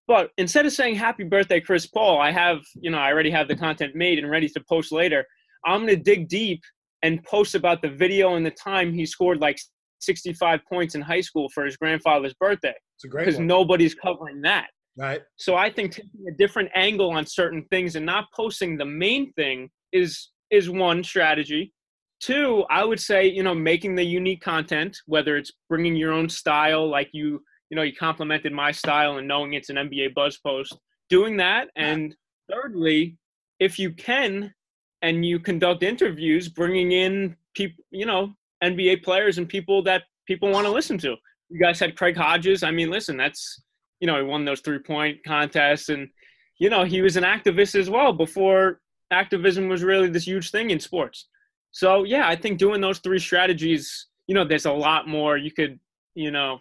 But 0.07 0.31
instead 0.37 0.65
of 0.65 0.73
saying 0.73 0.95
happy 0.95 1.23
birthday, 1.23 1.59
Chris 1.59 1.87
Paul, 1.87 2.21
I 2.21 2.31
have, 2.31 2.59
you 2.75 2.91
know, 2.91 2.99
I 2.99 3.11
already 3.11 3.31
have 3.31 3.47
the 3.47 3.55
content 3.55 3.95
made 3.95 4.19
and 4.19 4.29
ready 4.29 4.47
to 4.49 4.63
post 4.69 4.91
later. 4.91 5.25
I'm 5.65 5.85
going 5.85 5.97
to 5.97 6.03
dig 6.03 6.27
deep 6.27 6.61
and 7.01 7.23
post 7.23 7.55
about 7.55 7.81
the 7.81 7.89
video 7.89 8.35
and 8.35 8.45
the 8.45 8.51
time 8.51 8.93
he 8.93 9.05
scored 9.05 9.39
like 9.39 9.59
65 9.99 10.59
points 10.67 10.95
in 10.95 11.01
high 11.01 11.21
school 11.21 11.49
for 11.53 11.65
his 11.65 11.77
grandfather's 11.77 12.33
birthday 12.35 12.73
It's 12.95 13.05
a 13.05 13.07
great 13.07 13.25
because 13.25 13.39
nobody's 13.39 13.95
covering 13.95 14.41
that. 14.41 14.67
right? 14.97 15.21
So 15.37 15.55
I 15.55 15.69
think 15.71 15.93
taking 15.93 16.27
a 16.27 16.35
different 16.35 16.69
angle 16.75 17.11
on 17.11 17.25
certain 17.25 17.65
things 17.69 17.95
and 17.95 18.05
not 18.05 18.25
posting 18.33 18.77
the 18.77 18.85
main 18.85 19.31
thing 19.33 19.69
is 19.91 20.29
is 20.51 20.69
one 20.69 21.03
strategy. 21.03 21.73
Two, 22.21 22.65
I 22.69 22.85
would 22.85 22.99
say, 22.99 23.27
you 23.27 23.43
know, 23.43 23.53
making 23.53 23.95
the 23.95 24.03
unique 24.03 24.41
content, 24.41 24.97
whether 25.05 25.37
it's 25.37 25.51
bringing 25.69 25.95
your 25.95 26.13
own 26.13 26.29
style, 26.29 26.89
like 26.89 27.09
you, 27.11 27.41
you 27.69 27.75
know, 27.75 27.81
you 27.83 27.93
complimented 27.93 28.53
my 28.53 28.71
style 28.71 29.17
and 29.17 29.27
knowing 29.27 29.53
it's 29.53 29.69
an 29.69 29.75
NBA 29.75 30.13
buzz 30.13 30.37
post, 30.37 30.77
doing 31.09 31.37
that. 31.37 31.69
And 31.75 32.15
thirdly, 32.49 33.17
if 33.59 33.77
you 33.77 33.91
can, 33.93 34.53
and 35.01 35.25
you 35.25 35.39
conduct 35.39 35.83
interviews, 35.83 36.49
bringing 36.49 36.91
in 36.91 37.35
people, 37.55 37.83
you 37.91 38.05
know, 38.05 38.33
NBA 38.63 39.03
players 39.03 39.37
and 39.37 39.47
people 39.47 39.83
that 39.83 40.03
people 40.27 40.49
want 40.49 40.65
to 40.65 40.71
listen 40.71 40.97
to. 40.99 41.15
You 41.49 41.59
guys 41.59 41.79
had 41.79 41.95
Craig 41.95 42.17
Hodges. 42.17 42.63
I 42.63 42.71
mean, 42.71 42.89
listen, 42.89 43.17
that's 43.17 43.61
you 43.99 44.07
know, 44.07 44.17
he 44.17 44.23
won 44.23 44.45
those 44.45 44.61
three 44.61 44.79
point 44.79 45.19
contests 45.25 45.89
and 45.89 46.09
you 46.57 46.69
know, 46.69 46.83
he 46.83 47.01
was 47.01 47.17
an 47.17 47.23
activist 47.23 47.75
as 47.77 47.89
well 47.89 48.13
before 48.13 48.79
activism 49.11 49.67
was 49.67 49.83
really 49.83 50.09
this 50.09 50.25
huge 50.25 50.51
thing 50.51 50.69
in 50.71 50.79
sports. 50.79 51.27
So 51.71 52.03
yeah, 52.03 52.27
I 52.27 52.35
think 52.35 52.57
doing 52.57 52.81
those 52.81 52.99
three 52.99 53.19
strategies, 53.19 54.07
you 54.27 54.35
know, 54.35 54.45
there's 54.45 54.65
a 54.65 54.71
lot 54.71 55.07
more 55.07 55.37
you 55.37 55.51
could, 55.51 55.79
you 56.15 56.31
know, 56.31 56.59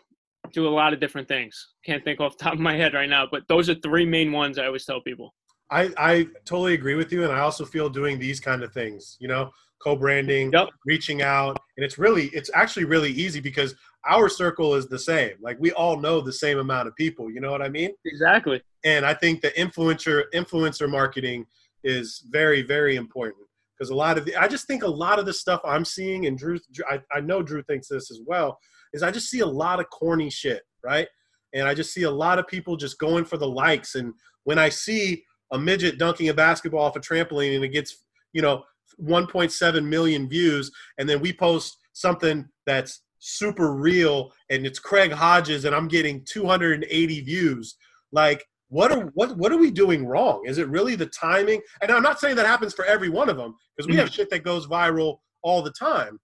do 0.52 0.66
a 0.66 0.70
lot 0.70 0.92
of 0.92 1.00
different 1.00 1.28
things. 1.28 1.68
Can't 1.84 2.04
think 2.04 2.20
off 2.20 2.36
the 2.36 2.44
top 2.44 2.54
of 2.54 2.60
my 2.60 2.76
head 2.76 2.94
right 2.94 3.08
now, 3.08 3.26
but 3.30 3.46
those 3.48 3.70
are 3.70 3.74
three 3.76 4.04
main 4.04 4.32
ones 4.32 4.58
I 4.58 4.66
always 4.66 4.84
tell 4.84 5.00
people. 5.00 5.32
I, 5.70 5.90
I 5.96 6.26
totally 6.44 6.74
agree 6.74 6.94
with 6.94 7.12
you, 7.12 7.24
and 7.24 7.32
I 7.32 7.40
also 7.40 7.64
feel 7.64 7.88
doing 7.88 8.18
these 8.18 8.40
kind 8.40 8.62
of 8.62 8.72
things, 8.72 9.16
you 9.20 9.28
know, 9.28 9.50
co-branding, 9.82 10.52
Yep. 10.52 10.68
reaching 10.86 11.22
out, 11.22 11.58
and 11.76 11.84
it's 11.84 11.98
really, 11.98 12.26
it's 12.26 12.50
actually 12.54 12.84
really 12.84 13.10
easy 13.10 13.40
because 13.40 13.74
our 14.06 14.28
circle 14.28 14.74
is 14.74 14.86
the 14.86 14.98
same. 14.98 15.32
Like 15.40 15.56
we 15.58 15.72
all 15.72 15.98
know 15.98 16.20
the 16.20 16.32
same 16.32 16.58
amount 16.58 16.88
of 16.88 16.96
people. 16.96 17.30
You 17.30 17.40
know 17.40 17.50
what 17.50 17.62
I 17.62 17.68
mean? 17.68 17.92
Exactly. 18.04 18.62
And 18.84 19.04
I 19.06 19.14
think 19.14 19.40
the 19.40 19.50
influencer 19.52 20.24
influencer 20.34 20.88
marketing 20.88 21.46
is 21.84 22.22
very 22.30 22.62
very 22.62 22.96
important 22.96 23.46
because 23.76 23.90
a 23.90 23.94
lot 23.94 24.18
of 24.18 24.24
the 24.24 24.36
I 24.36 24.46
just 24.48 24.66
think 24.66 24.82
a 24.82 24.88
lot 24.88 25.18
of 25.18 25.26
the 25.26 25.32
stuff 25.32 25.60
I'm 25.64 25.84
seeing 25.84 26.26
and 26.26 26.36
Drew, 26.38 26.58
Drew 26.72 26.84
I, 26.88 27.00
I 27.12 27.20
know 27.20 27.42
Drew 27.42 27.62
thinks 27.62 27.88
this 27.88 28.10
as 28.10 28.20
well 28.26 28.58
is 28.92 29.02
I 29.02 29.10
just 29.10 29.28
see 29.30 29.40
a 29.40 29.46
lot 29.46 29.80
of 29.80 29.88
corny 29.90 30.30
shit 30.30 30.62
right 30.82 31.08
and 31.54 31.66
I 31.66 31.74
just 31.74 31.92
see 31.92 32.02
a 32.02 32.10
lot 32.10 32.38
of 32.38 32.46
people 32.46 32.76
just 32.76 32.98
going 32.98 33.24
for 33.24 33.36
the 33.38 33.48
likes 33.48 33.94
and 33.94 34.12
when 34.44 34.58
I 34.58 34.68
see 34.68 35.24
a 35.54 35.58
midget 35.58 35.98
dunking 35.98 36.28
a 36.28 36.34
basketball 36.34 36.84
off 36.84 36.96
a 36.96 37.00
trampoline 37.00 37.54
and 37.54 37.64
it 37.64 37.68
gets 37.68 38.04
you 38.32 38.42
know 38.42 38.62
1.7 39.02 39.84
million 39.84 40.28
views 40.28 40.70
and 40.98 41.08
then 41.08 41.20
we 41.20 41.32
post 41.32 41.78
something 41.92 42.46
that's 42.66 43.02
super 43.24 43.72
real 43.72 44.30
and 44.50 44.66
it's 44.66 44.78
Craig 44.78 45.10
Hodges 45.10 45.64
and 45.64 45.74
I'm 45.74 45.88
getting 45.88 46.24
280 46.26 47.20
views. 47.22 47.76
Like 48.12 48.44
what 48.68 48.92
are 48.92 49.10
what 49.14 49.36
what 49.36 49.52
are 49.52 49.56
we 49.56 49.70
doing 49.70 50.06
wrong? 50.06 50.42
Is 50.44 50.58
it 50.58 50.68
really 50.68 50.94
the 50.94 51.06
timing? 51.06 51.62
And 51.80 51.90
i'm 51.90 52.02
not 52.02 52.20
saying 52.20 52.36
that 52.36 52.46
happens 52.46 52.74
for 52.74 52.84
every 52.84 53.08
one 53.08 53.28
of 53.28 53.36
them 53.36 53.54
because 53.76 53.88
we 53.88 53.96
have 53.96 54.12
shit 54.12 54.30
that 54.30 54.44
goes 54.44 54.66
viral 54.66 55.18
all 55.42 55.62
the 55.62 55.72
time. 55.72 56.20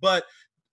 But 0.00 0.24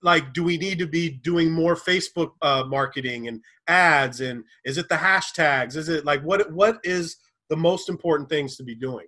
like 0.04 0.32
do 0.34 0.44
we 0.44 0.58
need 0.58 0.78
to 0.78 0.86
be 0.86 1.10
doing 1.10 1.52
more 1.52 1.76
facebook 1.76 2.30
uh, 2.44 2.64
marketing 2.68 3.28
and 3.28 3.42
ads 3.68 4.22
and 4.22 4.44
is 4.64 4.78
it 4.78 4.90
the 4.90 4.96
hashtags? 4.96 5.76
Is 5.76 5.90
it 5.90 6.06
like 6.06 6.22
what 6.22 6.52
what 6.52 6.78
is 6.84 7.18
the 7.50 7.58
most 7.58 7.90
important 7.90 8.30
things 8.30 8.56
to 8.58 8.64
be 8.64 8.76
doing 8.76 9.06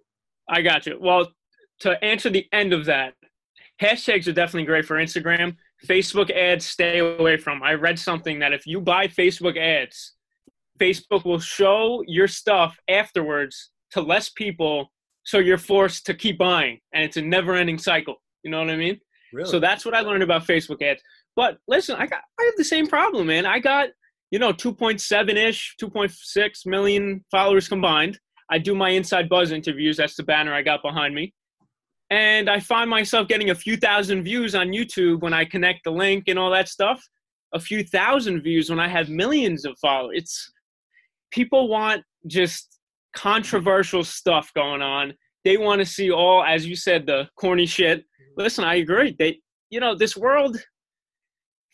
I 0.50 0.62
got 0.62 0.86
you. 0.86 0.98
Well, 1.00 1.28
to 1.82 2.04
answer 2.04 2.30
the 2.30 2.46
end 2.52 2.74
of 2.74 2.86
that, 2.86 3.14
hashtags 3.82 4.28
are 4.28 4.34
definitely 4.34 4.66
great 4.66 4.86
for 4.86 4.98
Instagram. 4.98 5.56
Facebook 5.86 6.30
ads, 6.32 6.66
stay 6.66 7.00
away 7.00 7.38
from. 7.38 7.64
I 7.64 7.76
read 7.76 7.98
something 7.98 8.40
that 8.40 8.52
if 8.52 8.66
you 8.66 8.82
buy 8.82 9.08
Facebook 9.08 9.58
ads, 9.58 10.14
Facebook 10.80 11.24
will 11.24 11.40
show 11.40 12.04
your 12.08 12.28
stuff 12.28 12.78
afterwards 12.90 13.70
to 13.92 14.02
less 14.02 14.30
people, 14.30 14.92
so 15.24 15.38
you're 15.38 15.58
forced 15.58 16.06
to 16.08 16.14
keep 16.14 16.38
buying, 16.38 16.80
and 16.94 17.04
it's 17.04 17.18
a 17.18 17.22
never-ending 17.22 17.78
cycle. 17.78 18.16
You 18.44 18.52
know 18.52 18.60
what 18.60 18.70
I 18.70 18.76
mean? 18.76 19.00
really 19.32 19.50
So 19.50 19.60
that's 19.60 19.86
what 19.86 19.94
I 19.94 20.02
learned 20.02 20.24
about 20.24 20.48
Facebook 20.48 20.82
ads. 20.82 21.02
But 21.36 21.58
listen, 21.68 21.96
I 21.96 22.08
got 22.08 22.22
I 22.40 22.44
have 22.46 22.56
the 22.58 22.64
same 22.64 22.88
problem, 22.88 23.28
man. 23.28 23.46
I 23.46 23.60
got 23.60 23.90
you 24.32 24.40
know 24.40 24.52
2.7 24.52 25.36
ish, 25.36 25.76
2.6 25.82 26.66
million 26.66 27.24
followers 27.32 27.68
combined. 27.68 28.20
I 28.50 28.58
do 28.58 28.74
my 28.76 28.89
Inside 28.89 29.30
Buzz 29.30 29.52
interviews. 29.52 29.97
That's 29.97 30.16
the 30.16 30.24
banner 30.24 30.54
I 30.54 30.62
got 30.62 30.82
behind 30.82 31.14
me. 31.14 31.34
And 32.10 32.50
I 32.50 32.60
find 32.60 32.89
myself 32.89 33.28
getting 33.28 33.52
a 33.52 33.56
few 33.56 33.78
thousand 33.78 34.24
views 34.24 34.56
on 34.56 34.70
YouTube 34.70 35.22
when 35.22 35.34
I 35.34 35.45
connect 35.45 35.84
the 35.84 35.91
link 35.91 36.24
and 36.28 36.39
all 36.39 36.50
that 36.52 36.68
stuff. 36.68 37.04
A 37.54 37.60
few 37.60 37.84
thousand 37.84 38.41
views 38.41 38.70
when 38.70 38.80
I 38.80 38.88
have 38.88 39.10
millions 39.10 39.66
of 39.66 39.78
followers. 39.80 40.18
It's 40.18 40.52
people 41.32 41.68
want 41.68 42.04
just 42.28 42.80
controversial 43.16 44.04
stuff 44.04 44.52
going 44.56 44.82
on. 44.82 45.14
They 45.45 45.58
want 45.58 45.80
to 45.80 45.86
see 45.86 46.12
all, 46.12 46.43
as 46.43 46.66
you 46.66 46.76
said, 46.76 47.06
the 47.06 47.30
corny 47.36 47.66
shit. 47.66 48.04
Listen, 48.38 48.64
I 48.64 48.76
agree. 48.76 49.16
They, 49.18 49.39
you 49.70 49.80
know, 49.80 49.95
this 49.95 50.18
world 50.18 50.58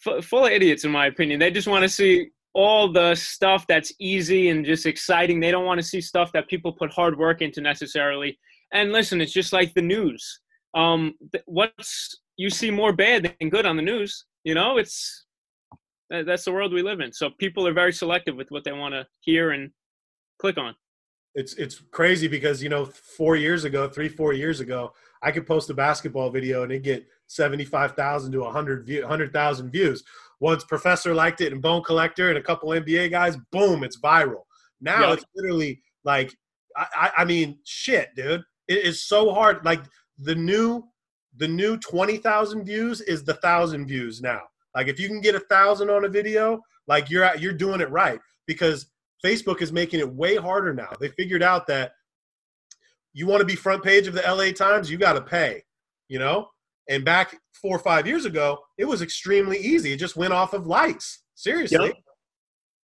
f- 0.05 0.23
full 0.23 0.45
of 0.45 0.51
idiots, 0.51 0.83
in 0.83 0.91
my 0.91 1.07
opinion. 1.07 1.39
They 1.39 1.51
just 1.51 1.67
want 1.67 1.83
to 1.83 1.89
see 1.89 2.29
all 2.55 2.91
the 2.91 3.13
stuff 3.15 3.67
that's 3.67 3.91
easy 3.99 4.49
and 4.49 4.65
just 4.65 4.85
exciting. 4.85 5.39
They 5.39 5.51
don't 5.51 5.65
want 5.65 5.79
to 5.79 5.85
see 5.85 5.99
stuff 5.99 6.31
that 6.31 6.47
people 6.47 6.71
put 6.71 6.91
hard 6.91 7.17
work 7.17 7.41
into 7.41 7.59
necessarily. 7.59 8.39
And 8.73 8.93
listen, 8.93 9.19
it's 9.19 9.33
just 9.33 9.51
like 9.51 9.73
the 9.73 9.81
news. 9.81 10.39
Um, 10.73 11.13
what's 11.45 12.17
you 12.37 12.49
see 12.49 12.71
more 12.71 12.93
bad 12.93 13.35
than 13.39 13.49
good 13.49 13.65
on 13.65 13.75
the 13.75 13.81
news. 13.81 14.25
You 14.45 14.55
know, 14.55 14.77
it's 14.77 15.25
that's 16.09 16.45
the 16.45 16.53
world 16.53 16.73
we 16.73 16.81
live 16.81 17.01
in. 17.01 17.11
So 17.11 17.29
people 17.39 17.67
are 17.67 17.73
very 17.73 17.91
selective 17.91 18.35
with 18.35 18.51
what 18.51 18.63
they 18.63 18.71
want 18.71 18.93
to 18.93 19.05
hear 19.21 19.51
and 19.51 19.71
click 20.39 20.57
on. 20.57 20.75
it's 21.35 21.53
it's 21.55 21.81
crazy 21.91 22.27
because 22.27 22.63
you 22.63 22.69
know 22.69 22.85
four 22.85 23.35
years 23.35 23.65
ago 23.65 23.87
three 23.87 24.09
four 24.09 24.33
years 24.33 24.61
ago 24.61 24.93
i 25.21 25.29
could 25.31 25.45
post 25.45 25.69
a 25.69 25.73
basketball 25.73 26.29
video 26.29 26.63
and 26.63 26.71
it 26.71 26.81
get 26.81 27.05
75000 27.27 28.31
to 28.31 28.39
100 28.39 28.85
view 28.85 29.01
100000 29.01 29.69
views 29.69 30.03
once 30.39 30.63
professor 30.63 31.13
liked 31.13 31.41
it 31.41 31.53
and 31.53 31.61
bone 31.61 31.83
collector 31.83 32.29
and 32.29 32.37
a 32.37 32.41
couple 32.41 32.69
nba 32.69 33.09
guys 33.09 33.37
boom 33.51 33.83
it's 33.83 33.99
viral 33.99 34.43
now 34.81 35.01
Yeah. 35.07 35.13
it's 35.13 35.25
literally 35.35 35.81
like 36.03 36.35
I, 36.77 37.11
I 37.17 37.25
mean 37.25 37.59
shit 37.63 38.09
dude 38.15 38.43
it 38.67 38.85
is 38.85 39.03
so 39.03 39.33
hard 39.33 39.63
like 39.65 39.81
the 40.19 40.35
new 40.35 40.83
the 41.37 41.47
new 41.47 41.77
20000 41.77 42.65
views 42.65 43.01
is 43.01 43.23
the 43.23 43.35
thousand 43.35 43.87
views 43.87 44.21
now 44.21 44.41
like 44.73 44.87
if 44.87 44.99
you 44.99 45.07
can 45.07 45.21
get 45.21 45.35
a 45.35 45.39
thousand 45.39 45.89
on 45.89 46.05
a 46.05 46.09
video 46.09 46.61
like 46.87 47.09
you're 47.09 47.23
at, 47.23 47.41
you're 47.41 47.53
doing 47.53 47.81
it 47.81 47.89
right 47.89 48.19
because 48.45 48.87
Facebook 49.23 49.61
is 49.61 49.71
making 49.71 49.99
it 49.99 50.13
way 50.13 50.35
harder 50.35 50.73
now. 50.73 50.89
They 50.99 51.07
figured 51.09 51.41
out 51.41 51.65
that 51.67 51.93
you 53.13 53.25
want 53.25 53.39
to 53.39 53.45
be 53.45 53.55
front 53.55 53.83
page 53.83 54.05
of 54.07 54.13
the 54.13 54.21
LA 54.21 54.51
Times, 54.51 54.91
you 54.91 54.97
got 54.97 55.13
to 55.13 55.21
pay, 55.21 55.63
you 56.09 56.19
know? 56.19 56.49
And 56.89 57.03
back 57.03 57.37
four 57.61 57.75
or 57.75 57.79
five 57.79 58.05
years 58.07 58.25
ago, 58.25 58.59
it 58.77 58.85
was 58.85 59.01
extremely 59.01 59.57
easy. 59.57 59.91
It 59.93 59.97
just 59.97 60.15
went 60.15 60.33
off 60.33 60.53
of 60.53 60.67
likes. 60.67 61.23
Seriously. 61.35 61.87
Yep. 61.87 61.95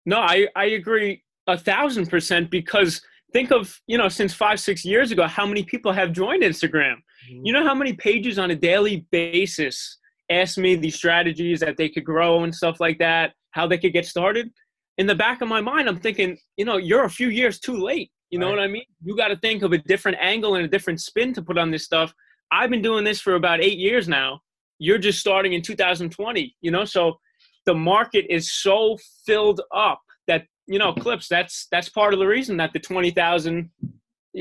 No, 0.06 0.20
I, 0.20 0.48
I 0.56 0.66
agree 0.66 1.24
a 1.48 1.58
thousand 1.58 2.08
percent 2.10 2.50
because 2.50 3.02
think 3.34 3.52
of, 3.52 3.80
you 3.88 3.98
know, 3.98 4.08
since 4.08 4.34
five, 4.34 4.60
six 4.60 4.84
years 4.86 5.12
ago, 5.12 5.28
how 5.28 5.46
many 5.46 5.64
people 5.64 5.92
have 5.92 6.12
joined 6.14 6.44
Instagram. 6.44 6.96
Mhm. 7.30 7.42
You 7.44 7.54
know 7.54 7.64
how 7.64 7.76
many 7.76 7.94
pages 7.94 8.40
on 8.40 8.52
a 8.52 8.56
daily 8.56 9.06
basis 9.12 9.98
ask 10.32 10.58
me 10.58 10.76
these 10.76 10.96
strategies 10.96 11.60
that 11.60 11.76
they 11.78 11.90
could 11.90 12.06
grow 12.06 12.44
and 12.44 12.54
stuff 12.56 12.80
like 12.80 12.98
that, 13.00 13.34
how 13.52 13.68
they 13.68 13.78
could 13.78 13.94
get 13.94 14.06
started? 14.06 14.50
In 14.98 15.08
the 15.08 15.16
back 15.16 15.42
of 15.42 15.48
my 15.48 15.62
mind, 15.62 15.88
I'm 15.88 16.00
thinking, 16.00 16.38
you 16.58 16.66
know, 16.66 16.78
you're 16.78 17.04
a 17.06 17.10
few 17.10 17.30
years 17.30 17.60
too 17.60 17.78
late. 17.78 18.12
You 18.32 18.38
know 18.40 18.48
Right. 18.48 18.58
what 18.58 18.64
I 18.64 18.68
mean? 18.68 18.84
You 19.04 19.16
got 19.16 19.30
to 19.30 19.38
think 19.38 19.64
of 19.64 19.74
a 19.74 19.78
different 19.80 20.18
angle 20.22 20.56
and 20.56 20.66
a 20.66 20.68
different 20.68 21.02
spin 21.02 21.34
to 21.34 21.42
put 21.42 21.58
on 21.58 21.72
this 21.72 21.86
stuff. 21.86 22.14
I've 22.52 22.70
been 22.70 22.82
doing 22.82 23.04
this 23.04 23.20
for 23.22 23.36
about 23.36 23.62
eight 23.62 23.78
years 23.78 24.08
now. 24.08 24.42
You're 24.80 24.98
just 24.98 25.20
starting 25.20 25.54
in 25.54 25.62
2020, 25.62 26.56
you 26.62 26.72
know? 26.72 26.86
So 26.86 27.20
the 27.66 27.74
market 27.74 28.26
is 28.30 28.52
so 28.52 28.98
filled 29.26 29.62
up 29.74 30.02
that, 30.28 30.46
you 30.68 30.80
know, 30.80 30.94
Clipps, 30.94 31.28
that's 31.28 31.68
that's 31.72 31.90
part 31.90 32.14
of 32.14 32.20
the 32.20 32.28
reason 32.28 32.58
that 32.58 32.74
the 32.74 32.80
20,000, 32.80 33.70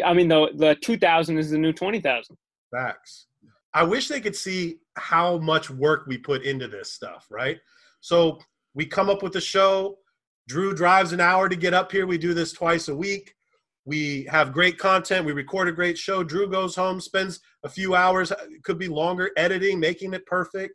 I 0.05 0.15
mean, 0.15 0.29
the, 0.29 0.49
the 0.55 0.77
2,000 0.83 1.39
is 1.39 1.51
the 1.51 1.59
new 1.59 1.73
20,000. 1.73 2.37
Facts. 2.71 3.27
I 3.75 3.83
wish 3.83 4.09
they 4.09 4.21
could 4.21 4.37
see 4.37 4.79
how 4.97 5.39
much 5.39 5.71
work 5.71 6.07
we 6.07 6.19
put 6.19 6.43
into 6.45 6.69
this 6.69 6.93
stuff, 6.93 7.27
right? 7.31 7.59
So 8.01 8.39
we 8.75 8.87
come 8.87 9.11
up 9.11 9.23
with 9.23 9.33
the 9.33 9.41
show. 9.41 9.99
Drew 10.49 10.75
drives 10.75 11.13
an 11.13 11.21
hour 11.21 11.49
to 11.49 11.57
get 11.57 11.75
up 11.75 11.93
here. 11.93 12.07
We 12.07 12.17
do 12.17 12.33
this 12.33 12.53
twice 12.53 12.89
a 12.89 12.97
week. 12.97 13.35
We 13.89 14.25
have 14.31 14.53
great 14.53 14.77
content. 14.77 15.25
We 15.25 15.33
record 15.33 15.67
a 15.67 15.73
great 15.73 15.97
show. 15.97 16.23
Drew 16.23 16.47
goes 16.47 16.77
home, 16.77 17.01
spends 17.01 17.41
a 17.65 17.71
few 17.71 17.95
hours, 17.95 18.31
could 18.63 18.79
be 18.79 18.87
longer, 18.87 19.31
editing, 19.39 19.81
making 19.81 20.13
it 20.13 20.27
perfect. 20.27 20.75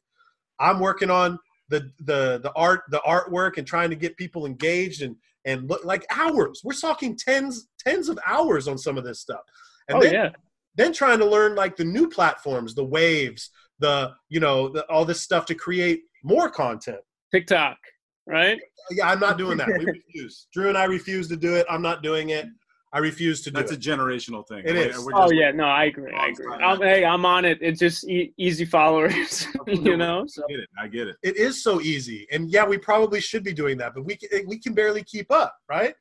I'm 0.60 0.80
working 0.80 1.12
on 1.12 1.38
the 1.70 1.92
the 2.00 2.40
the 2.42 2.52
art 2.56 2.82
the 2.90 3.04
artwork 3.06 3.60
and 3.60 3.68
trying 3.68 3.92
to 3.92 3.96
get 3.96 4.18
people 4.18 4.48
engaged 4.48 5.04
and 5.04 5.16
and 5.46 5.70
look 5.70 5.86
like 5.86 6.08
hours. 6.10 6.62
We're 6.64 6.74
talking 6.74 7.16
tens 7.16 7.68
tens 7.78 8.10
of 8.10 8.18
hours 8.26 8.68
on 8.68 8.80
some 8.80 8.98
of 8.98 9.04
this 9.04 9.20
stuff. 9.20 9.42
And 9.90 10.00
oh 10.00 10.02
then 10.02 10.14
yeah. 10.14 10.30
then 10.74 10.92
trying 10.92 11.20
to 11.20 11.26
learn 11.26 11.54
like 11.54 11.76
the 11.76 11.86
new 11.86 12.10
platforms, 12.10 12.74
the 12.74 12.84
waves, 12.84 13.52
the 13.78 14.14
you 14.28 14.40
know, 14.40 14.70
the, 14.70 14.90
all 14.90 15.06
this 15.06 15.22
stuff 15.22 15.46
to 15.48 15.54
create 15.54 16.02
more 16.24 16.50
content. 16.50 17.02
TikTok, 17.32 17.78
right? 18.26 18.60
Yeah, 18.90 19.08
I'm 19.08 19.20
not 19.20 19.38
doing 19.38 19.60
that. 19.60 19.68
We 19.68 19.86
refuse. 19.86 20.48
Drew 20.52 20.70
and 20.70 20.78
I 20.80 20.86
refuse 20.86 21.28
to 21.28 21.38
do 21.38 21.54
it. 21.54 21.68
I'm 21.70 21.84
not 21.84 22.02
doing 22.02 22.30
it. 22.30 22.48
I 22.96 23.00
refuse 23.00 23.42
to 23.42 23.50
do 23.52 23.60
That's 23.60 23.72
a 23.72 23.78
generational 23.78 24.48
thing. 24.48 24.62
It 24.66 24.76
Like, 24.76 24.90
is. 24.92 25.00
we're 25.00 25.14
Oh 25.16 25.24
just- 25.24 25.34
yeah, 25.34 25.52
no, 25.52 25.64
I 25.66 25.86
agree. 25.86 26.14
I 26.14 26.28
agree. 26.28 26.54
I'm, 26.54 26.80
hey, 26.80 27.04
I'm 27.04 27.26
on 27.26 27.44
it. 27.44 27.58
It's 27.60 27.80
just 27.80 28.08
e- 28.08 28.32
easy 28.38 28.66
followers, 28.66 29.48
you 29.68 29.98
know. 29.98 30.26
So 30.28 30.44
I 30.44 30.52
get 30.52 30.60
it. 30.60 30.70
I 30.84 30.88
get 30.88 31.08
it. 31.08 31.16
it 31.24 31.36
is 31.36 31.64
so 31.64 31.82
easy, 31.82 32.28
and 32.32 32.52
yeah, 32.52 32.66
we 32.66 32.78
probably 32.78 33.20
should 33.20 33.44
be 33.44 33.52
doing 33.54 33.78
that, 33.80 33.94
but 33.96 34.06
we 34.06 34.16
can, 34.16 34.30
we 34.48 34.60
can 34.60 34.74
barely 34.74 35.04
keep 35.04 35.32
up, 35.32 35.56
right? 35.68 35.96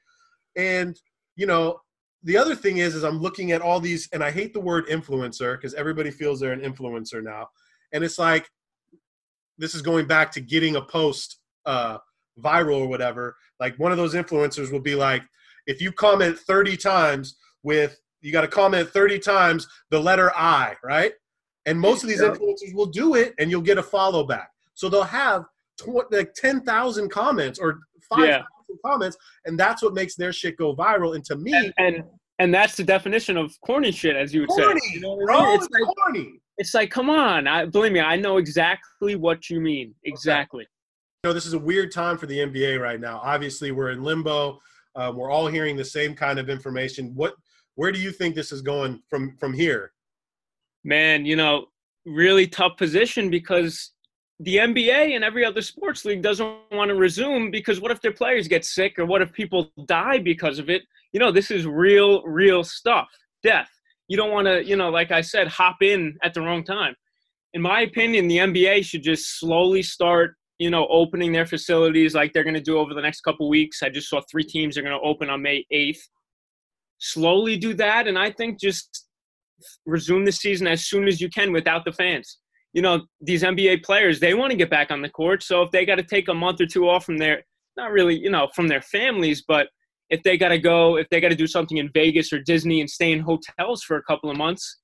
And 0.55 0.95
you 1.35 1.47
know, 1.47 1.81
the 2.25 2.37
other 2.37 2.55
thing 2.55 2.77
is, 2.77 2.95
is 2.95 3.05
I'm 3.05 3.19
looking 3.21 3.53
at 3.53 3.63
all 3.63 3.81
these, 3.81 4.09
and 4.13 4.23
I 4.23 4.31
hate 4.31 4.53
the 4.53 4.61
word 4.61 4.87
influencer 4.89 5.57
because 5.57 5.73
everybody 5.75 6.11
feels 6.11 6.41
they're 6.41 6.53
an 6.53 6.61
influencer 6.61 7.23
now, 7.23 7.49
and 7.95 8.05
it's 8.05 8.19
like 8.19 8.49
this 9.57 9.75
is 9.75 9.81
going 9.83 10.07
back 10.07 10.31
to 10.33 10.41
getting 10.43 10.77
a 10.77 10.83
post 10.83 11.39
uh, 11.65 11.97
viral 12.39 12.81
or 12.81 12.87
whatever. 12.89 13.35
Like 13.61 13.79
one 13.79 13.93
of 13.93 13.99
those 13.99 14.15
influencers 14.15 14.71
will 14.71 14.81
be 14.81 14.95
like, 14.95 15.23
if 15.67 15.81
you 15.81 15.93
comment 15.93 16.39
30 16.39 16.77
times 16.77 17.37
with, 17.63 17.99
you 18.21 18.33
got 18.33 18.43
to 18.43 18.49
comment 18.49 18.89
30 18.89 19.19
times 19.19 19.67
the 19.91 19.99
letter 19.99 20.33
I, 20.37 20.75
right? 20.85 21.13
And 21.67 21.79
most 21.79 22.03
of 22.03 22.09
these 22.09 22.21
Yeah. 22.21 22.29
influencers 22.31 22.75
will 22.75 22.87
do 22.87 23.15
it, 23.15 23.35
and 23.39 23.51
you'll 23.51 23.61
get 23.63 23.79
a 23.79 23.83
follow 23.83 24.25
back. 24.25 24.51
So 24.75 24.89
they'll 24.89 25.03
have 25.05 25.45
tw- 25.79 26.11
like 26.11 26.35
10,000 26.35 27.09
comments 27.09 27.59
or 27.59 27.81
5,000 28.09 28.45
comments, 28.85 29.17
and 29.45 29.59
that's 29.59 29.83
what 29.83 29.95
makes 29.95 30.17
their 30.17 30.33
shit 30.33 30.57
go 30.57 30.75
viral. 30.75 31.15
And 31.15 31.25
to 31.27 31.37
me, 31.37 31.53
and, 31.55 31.75
and 31.79 32.05
and 32.39 32.53
that's 32.53 32.75
the 32.77 32.83
definition 32.83 33.37
of 33.37 33.55
corny 33.61 33.93
shit, 33.93 34.17
as 34.17 34.35
you 34.35 34.41
would 34.41 34.49
corny, 34.49 34.81
say. 34.81 34.95
You 34.95 35.01
know 35.01 35.15
what 35.15 35.23
I 35.31 35.37
bro, 35.37 35.45
mean? 35.45 35.55
it's 35.57 35.65
It's 35.67 35.75
like 35.75 35.97
corny. 35.97 36.33
it's 36.59 36.75
like, 36.75 36.91
come 36.91 37.11
on. 37.11 37.47
I 37.47 37.67
believe 37.67 37.93
me, 37.93 38.01
I 38.01 38.17
know 38.17 38.39
exactly 38.39 39.15
what 39.15 39.49
you 39.49 39.61
mean. 39.61 39.95
Exactly. 40.05 40.67
you 41.23 41.29
know, 41.31 41.35
this 41.35 41.47
is 41.47 41.53
a 41.53 41.59
weird 41.59 41.93
time 41.93 42.19
for 42.19 42.27
the 42.27 42.39
NBA 42.39 42.81
right 42.81 42.99
now. 42.99 43.21
Obviously, 43.23 43.71
we're 43.71 43.91
in 43.91 44.03
limbo. 44.03 44.59
Um, 44.95 45.17
we're 45.17 45.31
all 45.31 45.47
hearing 45.47 45.77
the 45.77 45.85
same 45.85 46.15
kind 46.15 46.39
of 46.39 46.49
information. 46.49 47.15
What, 47.15 47.35
where 47.75 47.93
do 47.93 47.99
you 47.99 48.13
think 48.13 48.35
this 48.35 48.53
is 48.53 48.63
going 48.63 49.03
from 49.09 49.37
from 49.39 49.53
here? 49.53 49.93
Man, 50.85 51.25
you 51.25 51.37
know, 51.37 51.67
really 52.05 52.47
tough 52.47 52.77
position 52.77 53.31
because 53.31 53.93
the 54.41 54.57
NBA 54.57 55.15
and 55.15 55.23
every 55.23 55.45
other 55.45 55.63
sports 55.63 56.05
league 56.05 56.23
doesn't 56.23 56.57
want 56.73 56.89
to 56.89 56.97
resume 56.97 57.51
because 57.51 57.81
what 57.81 57.93
if 57.93 58.01
their 58.01 58.13
players 58.13 58.49
get 58.49 58.65
sick 58.65 58.99
or 58.99 59.07
what 59.07 59.23
if 59.23 59.33
people 59.33 59.71
die 59.87 60.19
because 60.19 60.59
of 60.59 60.69
it? 60.69 60.83
You 61.13 61.21
know, 61.21 61.31
this 61.31 61.51
is 61.51 61.65
real, 61.67 62.23
real 62.25 62.65
stuff. 62.65 63.09
Death. 63.43 63.71
You 64.09 64.17
don't 64.17 64.33
want 64.33 64.47
to, 64.49 64.65
you 64.65 64.77
know, 64.77 64.91
like 64.91 65.13
I 65.13 65.21
said, 65.21 65.47
hop 65.47 65.77
in 65.81 66.19
at 66.25 66.35
the 66.35 66.41
wrong 66.41 66.65
time. 66.65 66.95
In 67.55 67.63
my 67.63 67.83
opinion, 67.83 68.27
the 68.29 68.39
NBA 68.39 68.85
should 68.85 69.03
just 69.03 69.39
slowly 69.39 69.83
start, 69.83 70.37
you 70.59 70.71
know, 70.71 70.87
opening 70.89 71.33
their 71.33 71.47
facilities 71.47 72.15
like 72.15 72.33
they're 72.33 72.45
going 72.45 72.55
to 72.55 72.61
do 72.61 72.79
over 72.79 72.95
the 72.95 73.01
next 73.01 73.23
couple 73.23 73.49
weeks. 73.49 73.83
I 73.83 73.89
just 73.89 74.09
saw 74.09 74.21
three 74.31 74.45
teams 74.45 74.77
are 74.77 74.83
going 74.83 74.99
to 74.99 75.07
open 75.07 75.31
on 75.31 75.43
May 75.43 75.65
8th. 75.73 76.01
Slowly 76.99 77.57
do 77.57 77.75
that, 77.75 78.07
and 78.07 78.19
I 78.19 78.31
think 78.31 78.61
just 78.61 79.07
resume 79.87 80.25
the 80.25 80.33
season 80.33 80.67
as 80.67 80.87
soon 80.87 81.09
as 81.09 81.21
you 81.21 81.29
can 81.29 81.53
without 81.53 81.85
the 81.85 81.93
fans. 81.93 82.39
You 82.73 82.83
know, 82.83 83.03
these 83.21 83.43
NBA 83.43 83.85
players, 83.85 84.19
they 84.19 84.35
want 84.35 84.51
to 84.51 84.57
get 84.57 84.71
back 84.71 84.91
on 84.91 85.03
the 85.03 85.09
court. 85.09 85.43
So 85.43 85.63
if 85.63 85.71
they 85.71 85.85
got 85.85 85.97
to 85.97 86.03
take 86.03 86.29
a 86.29 86.35
month 86.35 86.61
or 86.61 86.67
two 86.67 86.89
off 86.89 87.05
from 87.05 87.19
their, 87.19 87.43
not 87.77 87.91
really, 87.91 88.19
you 88.19 88.31
know, 88.31 88.49
from 88.55 88.69
their 88.69 88.81
families, 88.81 89.43
but 89.47 89.69
if 90.11 90.23
they 90.23 90.37
got 90.37 90.49
to 90.49 90.59
go, 90.59 90.97
if 90.97 91.09
they 91.11 91.21
got 91.21 91.29
to 91.29 91.37
do 91.37 91.47
something 91.47 91.79
in 91.79 91.91
Vegas 91.93 92.33
or 92.33 92.39
Disney 92.39 92.81
and 92.81 92.89
stay 92.89 93.13
in 93.13 93.21
hotels 93.21 93.83
for 93.83 93.97
a 93.97 94.03
couple 94.03 94.31
of 94.31 94.37
months, 94.37 94.79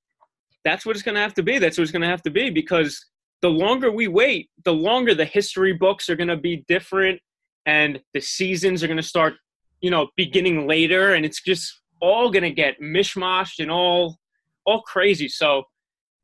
that's 0.65 0.85
what 0.85 0.95
it's 0.95 1.03
going 1.03 1.15
to 1.15 1.21
have 1.21 1.33
to 1.35 1.43
be. 1.43 1.57
That's 1.57 1.77
what 1.77 1.83
it's 1.83 1.91
going 1.91 2.01
to 2.01 2.07
have 2.07 2.21
to 2.23 2.31
be 2.31 2.49
because 2.49 2.99
the 3.41 3.49
longer 3.49 3.91
we 3.91 4.07
wait, 4.07 4.49
the 4.65 4.73
longer 4.73 5.15
the 5.15 5.25
history 5.25 5.73
books 5.73 6.09
are 6.09 6.15
going 6.15 6.27
to 6.27 6.37
be 6.37 6.65
different 6.67 7.19
and 7.65 7.99
the 8.13 8.21
seasons 8.21 8.83
are 8.83 8.87
going 8.87 8.97
to 8.97 9.03
start, 9.03 9.35
you 9.81 9.91
know, 9.91 10.09
beginning 10.17 10.67
later 10.67 11.13
and 11.13 11.25
it's 11.25 11.41
just 11.41 11.81
all 12.01 12.29
going 12.29 12.43
to 12.43 12.51
get 12.51 12.79
mishmashed 12.81 13.59
and 13.59 13.71
all 13.71 14.17
all 14.65 14.81
crazy. 14.81 15.27
So 15.27 15.63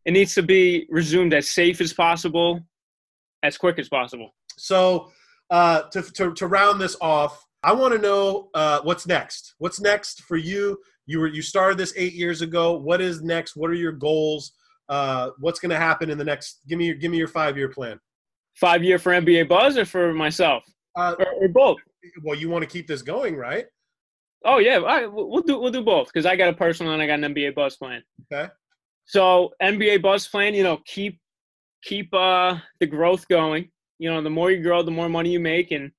it 0.06 0.12
needs 0.12 0.36
to 0.36 0.44
be 0.44 0.86
resumed 0.90 1.34
as 1.34 1.50
safe 1.50 1.82
as 1.82 1.94
possible, 1.94 2.60
as 3.44 3.58
quick 3.58 3.80
as 3.80 3.90
possible. 3.90 4.36
So, 4.58 5.12
uh, 5.50 5.84
to, 5.90 6.02
to 6.02 6.34
to 6.34 6.48
round 6.48 6.80
this 6.80 6.96
off, 7.02 7.46
I 7.64 7.74
want 7.74 7.94
to 7.94 8.00
know 8.00 8.50
uh, 8.54 8.82
what's 8.84 9.08
next. 9.08 9.56
What's 9.58 9.80
next 9.80 10.22
for 10.24 10.38
you? 10.38 10.80
You 11.08 11.20
were 11.20 11.28
you 11.28 11.42
started 11.42 11.78
this 11.78 11.94
eight 11.96 12.14
years 12.14 12.42
ago. 12.42 12.78
What 12.78 13.02
is 13.02 13.22
next? 13.22 13.56
What 13.56 13.70
are 13.70 13.76
your 13.76 13.92
goals? 13.92 14.54
Uh, 14.90 15.32
what's 15.40 15.60
going 15.60 15.72
to 15.72 15.78
happen 15.78 16.10
in 16.10 16.18
the 16.18 16.24
next? 16.24 16.62
Give 16.68 16.78
me 16.78 16.86
your 16.86 16.95
give 16.95 17.12
me 17.12 17.18
your 17.18 17.28
five 17.28 17.57
year 17.57 17.70
plan. 17.70 17.99
Five 18.56 18.84
year 18.84 18.99
for 18.99 19.12
NBA 19.12 19.49
Buzz 19.49 19.78
or 19.78 19.86
for 19.86 20.14
myself 20.14 20.64
Uh, 20.95 21.16
or, 21.20 21.26
or 21.41 21.48
both. 21.49 21.78
well, 22.24 22.36
you 22.38 22.49
want 22.49 22.64
to 22.64 22.70
keep 22.70 22.88
this 22.88 23.02
going, 23.02 23.36
right? 23.36 23.66
Oh 24.45 24.60
yeah, 24.60 24.76
all 24.78 24.86
right, 24.86 25.12
we'll 25.12 25.41
do 25.41 25.60
we'll 25.60 25.72
do 25.72 25.82
both 25.84 26.07
because 26.07 26.26
I 26.26 26.36
got 26.36 26.49
a 26.49 26.53
personal 26.53 26.94
and 26.94 27.02
I 27.02 27.07
got 27.07 27.24
an 27.24 27.34
NBA 27.34 27.56
Buzz 27.56 27.76
plan. 27.78 28.03
Okay. 28.32 28.49
So 29.06 29.52
NBA 29.62 30.02
Buzz 30.02 30.28
plan, 30.28 30.53
you 30.53 30.64
know, 30.64 30.80
keep 30.86 31.20
keep 31.84 32.14
uh 32.14 32.57
the 32.80 32.86
growth 32.88 33.28
going. 33.28 33.70
You 33.98 34.12
know, 34.12 34.22
the 34.22 34.30
more 34.30 34.52
you 34.52 34.62
grow, 34.62 34.84
the 34.84 34.91
more 34.91 35.10
money 35.10 35.32
you 35.32 35.40
make, 35.40 35.72
and 35.72 35.91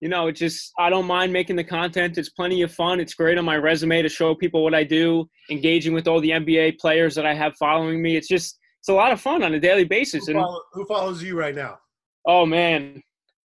you 0.00 0.08
know, 0.08 0.28
it's 0.28 0.38
just 0.38 0.72
I 0.78 0.90
don't 0.90 1.06
mind 1.06 1.32
making 1.32 1.56
the 1.56 1.64
content. 1.64 2.18
It's 2.18 2.28
plenty 2.30 2.62
of 2.62 2.72
fun. 2.72 3.00
It's 3.00 3.14
great 3.14 3.38
on 3.38 3.44
my 3.44 3.56
resume 3.56 4.02
to 4.02 4.08
show 4.08 4.34
people 4.34 4.62
what 4.62 4.74
I 4.74 4.84
do, 4.84 5.28
engaging 5.50 5.92
with 5.92 6.06
all 6.06 6.20
the 6.20 6.30
NBA 6.30 6.78
players 6.78 7.14
that 7.16 7.26
I 7.26 7.34
have 7.34 7.56
following 7.58 8.00
me. 8.00 8.16
It's 8.16 8.28
just 8.28 8.58
it's 8.80 8.88
a 8.88 8.92
lot 8.94 9.12
of 9.12 9.20
fun 9.20 9.42
on 9.42 9.54
a 9.54 9.60
daily 9.60 9.84
basis. 9.84 10.26
Who, 10.26 10.34
follow, 10.34 10.60
who 10.72 10.86
follows 10.86 11.22
you 11.22 11.36
right 11.38 11.54
now? 11.54 11.78
oh 12.26 12.44
man, 12.44 13.02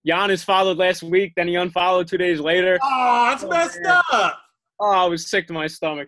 Giannis 0.07 0.43
followed 0.43 0.77
last 0.77 1.03
week, 1.03 1.33
then 1.35 1.47
he 1.47 1.55
unfollowed 1.55 2.07
two 2.07 2.17
days 2.17 2.39
later. 2.39 2.79
Oh, 2.81 3.27
that's 3.29 3.43
Oh, 3.43 3.49
messed 3.49 3.79
man. 3.81 4.01
up. 4.13 4.39
Oh, 4.79 4.91
I 4.91 5.05
was 5.05 5.29
sick 5.29 5.47
to 5.47 5.53
my 5.53 5.67
stomach. 5.67 6.07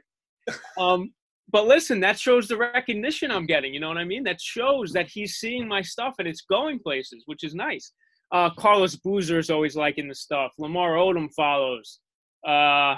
Um, 0.77 1.11
but 1.51 1.68
listen, 1.68 1.99
that 1.99 2.18
shows 2.18 2.47
the 2.47 2.55
recognition 2.55 3.30
I'm 3.30 3.45
getting. 3.45 3.73
You 3.73 3.81
know 3.81 3.89
what 3.89 3.97
I 3.97 4.05
mean? 4.05 4.23
That 4.23 4.39
shows 4.39 4.93
that 4.93 5.09
he's 5.09 5.35
seeing 5.35 5.68
my 5.68 5.81
stuff 5.81 6.15
and 6.19 6.27
it's 6.27 6.41
going 6.41 6.80
places, 6.80 7.23
which 7.26 7.43
is 7.43 7.53
nice. 7.53 7.91
Uh, 8.32 8.49
Carlos 8.52 8.95
Boozer 8.95 9.40
is 9.40 9.49
always 9.49 9.76
liking 9.76 10.08
the 10.08 10.16
stuff. 10.16 10.53
Lamar 10.58 10.94
Odom 10.94 11.30
follows. 11.36 11.99
Uh, 12.48 12.95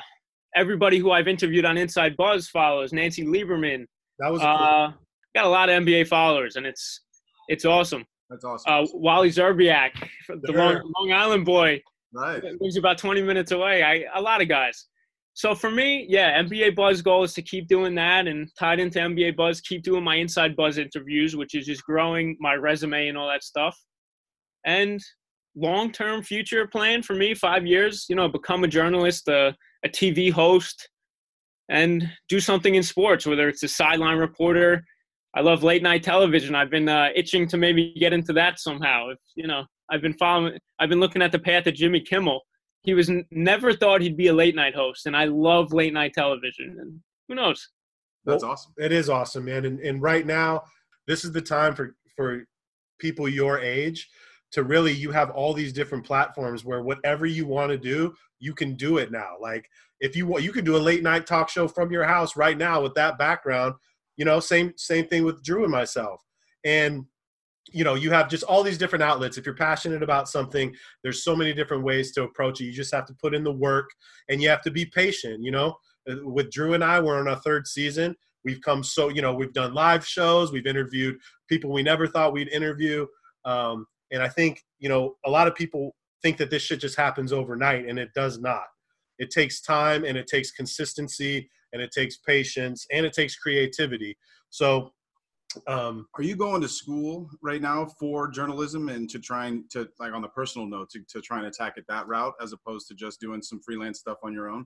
everybody 0.55 0.99
who 0.99 1.11
I've 1.11 1.27
interviewed 1.27 1.65
on 1.65 1.77
Inside 1.77 2.15
Buzz 2.17 2.47
follows. 2.47 2.93
Nancy 2.93 3.25
Lieberman. 3.25 3.85
That 4.19 4.31
was 4.31 4.41
a. 4.41 4.47
Uh, 4.47 4.93
got 5.35 5.45
a 5.45 5.49
lot 5.49 5.69
of 5.69 5.83
NBA 5.83 6.07
followers, 6.07 6.55
and 6.55 6.65
it's 6.65 7.01
it's 7.47 7.65
awesome. 7.65 8.05
That's 8.29 8.45
awesome. 8.45 8.71
Uh, 8.71 8.85
Wally 8.93 9.29
Szczerbiak, 9.29 9.91
the 10.27 10.51
Long, 10.51 10.91
Long 10.97 11.11
Island 11.11 11.45
boy, 11.45 11.81
right. 12.13 12.43
lives 12.59 12.77
about 12.77 12.97
20 12.97 13.21
minutes 13.21 13.51
away. 13.51 13.83
I 13.83 14.05
a 14.15 14.21
lot 14.21 14.41
of 14.41 14.47
guys. 14.47 14.87
So 15.35 15.55
for 15.55 15.71
me, 15.71 16.05
yeah, 16.07 16.41
NBA 16.41 16.75
Buzz 16.75 17.01
goal 17.01 17.23
is 17.23 17.33
to 17.33 17.41
keep 17.41 17.67
doing 17.67 17.95
that 17.95 18.27
and 18.27 18.47
tied 18.57 18.79
into 18.79 18.99
NBA 18.99 19.35
Buzz, 19.35 19.61
keep 19.61 19.81
doing 19.81 20.03
my 20.03 20.15
Inside 20.15 20.55
Buzz 20.55 20.77
interviews, 20.77 21.35
which 21.35 21.55
is 21.55 21.65
just 21.65 21.83
growing 21.83 22.37
my 22.39 22.53
resume 22.53 23.07
and 23.07 23.17
all 23.17 23.27
that 23.27 23.43
stuff. 23.43 23.75
And 24.65 25.01
long-term 25.55 26.23
future 26.23 26.67
plan 26.67 27.01
for 27.01 27.13
me, 27.15 27.33
five 27.33 27.65
years, 27.65 28.05
you 28.09 28.15
know, 28.15 28.27
become 28.27 28.63
a 28.63 28.67
journalist, 28.67 29.27
a, 29.27 29.55
a 29.83 29.89
TV 29.89 30.31
host, 30.31 30.89
and 31.69 32.09
do 32.27 32.39
something 32.39 32.75
in 32.75 32.83
sports, 32.83 33.25
whether 33.25 33.47
it's 33.47 33.63
a 33.63 33.67
sideline 33.67 34.17
reporter. 34.17 34.83
I 35.35 35.41
love 35.41 35.63
late 35.63 35.81
night 35.81 36.03
television. 36.03 36.55
I've 36.55 36.69
been 36.69 36.89
uh, 36.89 37.09
itching 37.15 37.47
to 37.47 37.57
maybe 37.57 37.95
get 37.99 38.13
into 38.13 38.33
that 38.33 38.59
somehow. 38.59 39.09
If 39.09 39.19
you 39.35 39.47
know, 39.47 39.63
I've 39.89 40.01
been 40.01 40.13
following. 40.13 40.57
I've 40.79 40.89
been 40.89 40.99
looking 40.99 41.21
at 41.21 41.31
the 41.31 41.39
path 41.39 41.67
of 41.67 41.73
Jimmy 41.73 42.01
Kimmel. 42.01 42.41
He 42.83 42.93
was 42.93 43.09
n- 43.09 43.25
never 43.31 43.73
thought 43.73 44.01
he'd 44.01 44.17
be 44.17 44.27
a 44.27 44.33
late 44.33 44.55
night 44.55 44.75
host, 44.75 45.05
and 45.05 45.15
I 45.15 45.25
love 45.25 45.73
late 45.73 45.93
night 45.93 46.13
television. 46.13 46.77
And 46.79 46.99
who 47.27 47.35
knows? 47.35 47.67
That's 48.25 48.43
awesome. 48.43 48.73
It 48.77 48.91
is 48.91 49.09
awesome, 49.09 49.45
man. 49.45 49.65
And, 49.65 49.79
and 49.79 50.01
right 50.01 50.25
now, 50.25 50.63
this 51.07 51.25
is 51.25 51.31
the 51.31 51.41
time 51.41 51.73
for 51.73 51.95
for 52.15 52.45
people 52.99 53.27
your 53.27 53.59
age 53.59 54.07
to 54.53 54.63
really 54.63 54.91
you 54.91 55.11
have 55.11 55.29
all 55.31 55.53
these 55.53 55.73
different 55.73 56.05
platforms 56.05 56.63
where 56.63 56.81
whatever 56.81 57.25
you 57.25 57.45
want 57.45 57.71
to 57.71 57.77
do, 57.77 58.13
you 58.39 58.53
can 58.53 58.75
do 58.75 58.97
it 58.97 59.11
now. 59.11 59.35
Like 59.41 59.69
if 59.99 60.15
you 60.15 60.25
want, 60.27 60.43
you 60.43 60.51
can 60.51 60.65
do 60.65 60.77
a 60.77 60.87
late 60.89 61.03
night 61.03 61.27
talk 61.27 61.49
show 61.49 61.67
from 61.67 61.91
your 61.91 62.05
house 62.05 62.37
right 62.37 62.57
now 62.57 62.81
with 62.81 62.93
that 62.95 63.17
background. 63.17 63.73
You 64.17 64.25
know, 64.25 64.39
same 64.39 64.73
same 64.77 65.07
thing 65.07 65.25
with 65.25 65.43
Drew 65.43 65.63
and 65.63 65.71
myself. 65.71 66.21
And 66.63 67.05
you 67.71 67.83
know, 67.83 67.95
you 67.95 68.11
have 68.11 68.29
just 68.29 68.43
all 68.43 68.61
these 68.61 68.77
different 68.77 69.03
outlets. 69.03 69.37
If 69.37 69.45
you're 69.45 69.55
passionate 69.55 70.03
about 70.03 70.27
something, 70.27 70.75
there's 71.01 71.23
so 71.23 71.35
many 71.35 71.53
different 71.53 71.83
ways 71.83 72.11
to 72.11 72.23
approach 72.23 72.59
it. 72.59 72.65
You 72.65 72.73
just 72.73 72.93
have 72.93 73.05
to 73.07 73.15
put 73.15 73.33
in 73.33 73.43
the 73.43 73.53
work 73.53 73.89
and 74.29 74.41
you 74.41 74.49
have 74.49 74.61
to 74.63 74.71
be 74.71 74.85
patient. 74.85 75.43
You 75.43 75.51
know, 75.51 75.75
Uh, 76.09 76.15
with 76.35 76.51
Drew 76.51 76.73
and 76.73 76.83
I, 76.83 76.99
we're 76.99 77.19
on 77.19 77.27
our 77.27 77.41
third 77.41 77.65
season. 77.65 78.15
We've 78.45 78.61
come 78.61 78.83
so, 78.83 79.07
you 79.07 79.21
know, 79.21 79.33
we've 79.33 79.53
done 79.53 79.73
live 79.73 80.05
shows, 80.05 80.51
we've 80.51 80.67
interviewed 80.67 81.15
people 81.47 81.71
we 81.71 81.81
never 81.81 82.05
thought 82.07 82.33
we'd 82.33 82.49
interview. 82.49 83.07
Um, 83.45 83.87
And 84.13 84.23
I 84.23 84.29
think, 84.29 84.63
you 84.79 84.87
know, 84.87 85.15
a 85.25 85.29
lot 85.29 85.47
of 85.47 85.55
people 85.55 85.93
think 86.21 86.37
that 86.37 86.49
this 86.49 86.61
shit 86.61 86.79
just 86.79 86.95
happens 86.95 87.33
overnight, 87.33 87.87
and 87.87 87.99
it 87.99 88.13
does 88.13 88.39
not. 88.39 88.63
It 89.19 89.29
takes 89.29 89.61
time 89.61 90.05
and 90.05 90.17
it 90.17 90.27
takes 90.27 90.51
consistency 90.51 91.49
and 91.71 91.81
it 91.81 91.91
takes 91.91 92.17
patience 92.17 92.85
and 92.91 93.05
it 93.05 93.13
takes 93.13 93.35
creativity. 93.35 94.17
So, 94.49 94.91
um, 95.67 96.07
Are 96.17 96.23
you 96.23 96.35
going 96.35 96.61
to 96.61 96.67
school 96.67 97.29
right 97.41 97.61
now 97.61 97.85
for 97.99 98.27
journalism 98.27 98.89
and 98.89 99.07
to 99.09 99.19
try 99.19 99.47
and 99.47 99.69
to 99.71 99.87
like 99.99 100.13
on 100.13 100.21
the 100.23 100.29
personal 100.29 100.67
note 100.67 100.89
to, 100.91 101.01
to 101.09 101.21
try 101.21 101.37
and 101.37 101.47
attack 101.47 101.73
it 101.77 101.85
that 101.89 102.07
route 102.07 102.33
as 102.41 102.53
opposed 102.53 102.87
to 102.87 102.95
just 102.95 103.19
doing 103.19 103.41
some 103.41 103.59
freelance 103.65 103.99
stuff 103.99 104.17
on 104.23 104.33
your 104.33 104.49
own? 104.49 104.65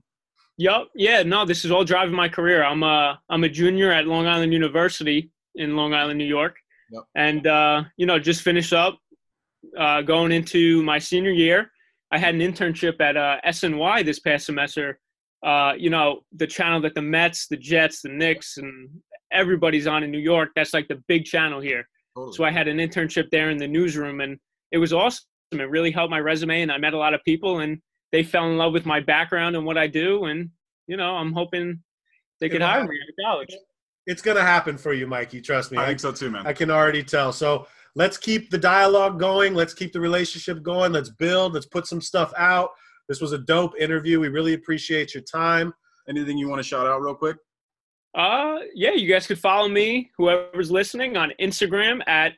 Yup. 0.56 0.88
Yeah. 0.94 1.22
No, 1.22 1.44
this 1.44 1.64
is 1.64 1.70
all 1.70 1.84
driving 1.84 2.14
my 2.14 2.28
career. 2.28 2.64
I'm 2.64 2.82
a 2.82 3.20
I'm 3.28 3.44
a 3.44 3.48
junior 3.48 3.92
at 3.92 4.06
Long 4.06 4.26
Island 4.26 4.52
University 4.52 5.30
in 5.56 5.76
Long 5.76 5.92
Island, 5.94 6.18
New 6.18 6.24
York, 6.24 6.56
Yep. 6.90 7.02
and 7.14 7.46
uh, 7.46 7.84
you 7.98 8.06
know 8.06 8.18
just 8.18 8.42
finished 8.42 8.72
up, 8.72 8.98
uh, 9.76 10.02
going 10.02 10.32
into 10.32 10.82
my 10.82 10.98
senior 10.98 11.30
year. 11.30 11.70
I 12.10 12.18
had 12.18 12.34
an 12.34 12.40
internship 12.40 13.00
at 13.00 13.16
uh, 13.16 13.36
SNY 13.46 14.04
this 14.04 14.20
past 14.20 14.46
semester. 14.46 14.98
Uh, 15.44 15.72
you 15.76 15.90
know 15.90 16.20
the 16.32 16.46
channel 16.46 16.80
that 16.80 16.94
the 16.94 17.02
Mets, 17.02 17.46
the 17.46 17.56
Jets, 17.56 18.02
the 18.02 18.08
Knicks, 18.08 18.56
and 18.56 18.88
everybody's 19.32 19.86
on 19.86 20.02
in 20.02 20.10
New 20.10 20.18
York. 20.18 20.50
That's 20.56 20.74
like 20.74 20.88
the 20.88 21.02
big 21.06 21.24
channel 21.24 21.60
here. 21.60 21.88
Totally. 22.16 22.34
So 22.34 22.44
I 22.44 22.50
had 22.50 22.66
an 22.66 22.78
internship 22.78 23.30
there 23.30 23.50
in 23.50 23.58
the 23.58 23.68
newsroom, 23.68 24.20
and 24.20 24.38
it 24.72 24.78
was 24.78 24.92
awesome. 24.92 25.24
It 25.52 25.70
really 25.70 25.90
helped 25.90 26.10
my 26.10 26.20
resume, 26.20 26.62
and 26.62 26.72
I 26.72 26.78
met 26.78 26.92
a 26.94 26.98
lot 26.98 27.14
of 27.14 27.20
people, 27.24 27.60
and 27.60 27.80
they 28.10 28.22
fell 28.22 28.50
in 28.50 28.56
love 28.56 28.72
with 28.72 28.86
my 28.86 29.00
background 29.00 29.54
and 29.54 29.64
what 29.64 29.78
I 29.78 29.86
do. 29.86 30.24
And 30.24 30.50
you 30.86 30.96
know, 30.96 31.14
I'm 31.14 31.32
hoping 31.32 31.80
they 32.40 32.48
could 32.48 32.56
It'll 32.56 32.68
hire 32.68 32.84
me 32.84 32.96
at 32.96 33.24
college. 33.24 33.54
it's 34.06 34.22
going 34.22 34.36
to 34.36 34.42
happen 34.42 34.78
for 34.78 34.92
you, 34.92 35.06
Mikey. 35.06 35.40
Trust 35.40 35.70
me. 35.70 35.78
I 35.78 35.84
I, 35.84 35.86
think 35.86 36.00
so 36.00 36.12
too, 36.12 36.30
man. 36.30 36.46
I 36.46 36.52
can 36.52 36.70
already 36.70 37.02
tell. 37.04 37.32
So 37.32 37.66
let's 37.94 38.16
keep 38.16 38.50
the 38.50 38.58
dialogue 38.58 39.18
going. 39.18 39.54
Let's 39.54 39.74
keep 39.74 39.92
the 39.92 40.00
relationship 40.00 40.62
going. 40.62 40.92
Let's 40.92 41.10
build. 41.10 41.54
Let's 41.54 41.66
put 41.66 41.86
some 41.86 42.00
stuff 42.00 42.32
out. 42.36 42.70
This 43.08 43.20
was 43.20 43.32
a 43.32 43.38
dope 43.38 43.72
interview. 43.78 44.20
We 44.20 44.28
really 44.28 44.54
appreciate 44.54 45.14
your 45.14 45.22
time. 45.22 45.72
Anything 46.08 46.38
you 46.38 46.48
want 46.48 46.60
to 46.60 46.68
shout 46.68 46.86
out 46.86 47.00
real 47.00 47.14
quick? 47.14 47.36
Uh, 48.14 48.58
yeah, 48.74 48.92
you 48.92 49.08
guys 49.08 49.26
could 49.26 49.38
follow 49.38 49.68
me, 49.68 50.10
whoever's 50.16 50.70
listening, 50.70 51.16
on 51.16 51.32
Instagram 51.40 52.00
at 52.06 52.32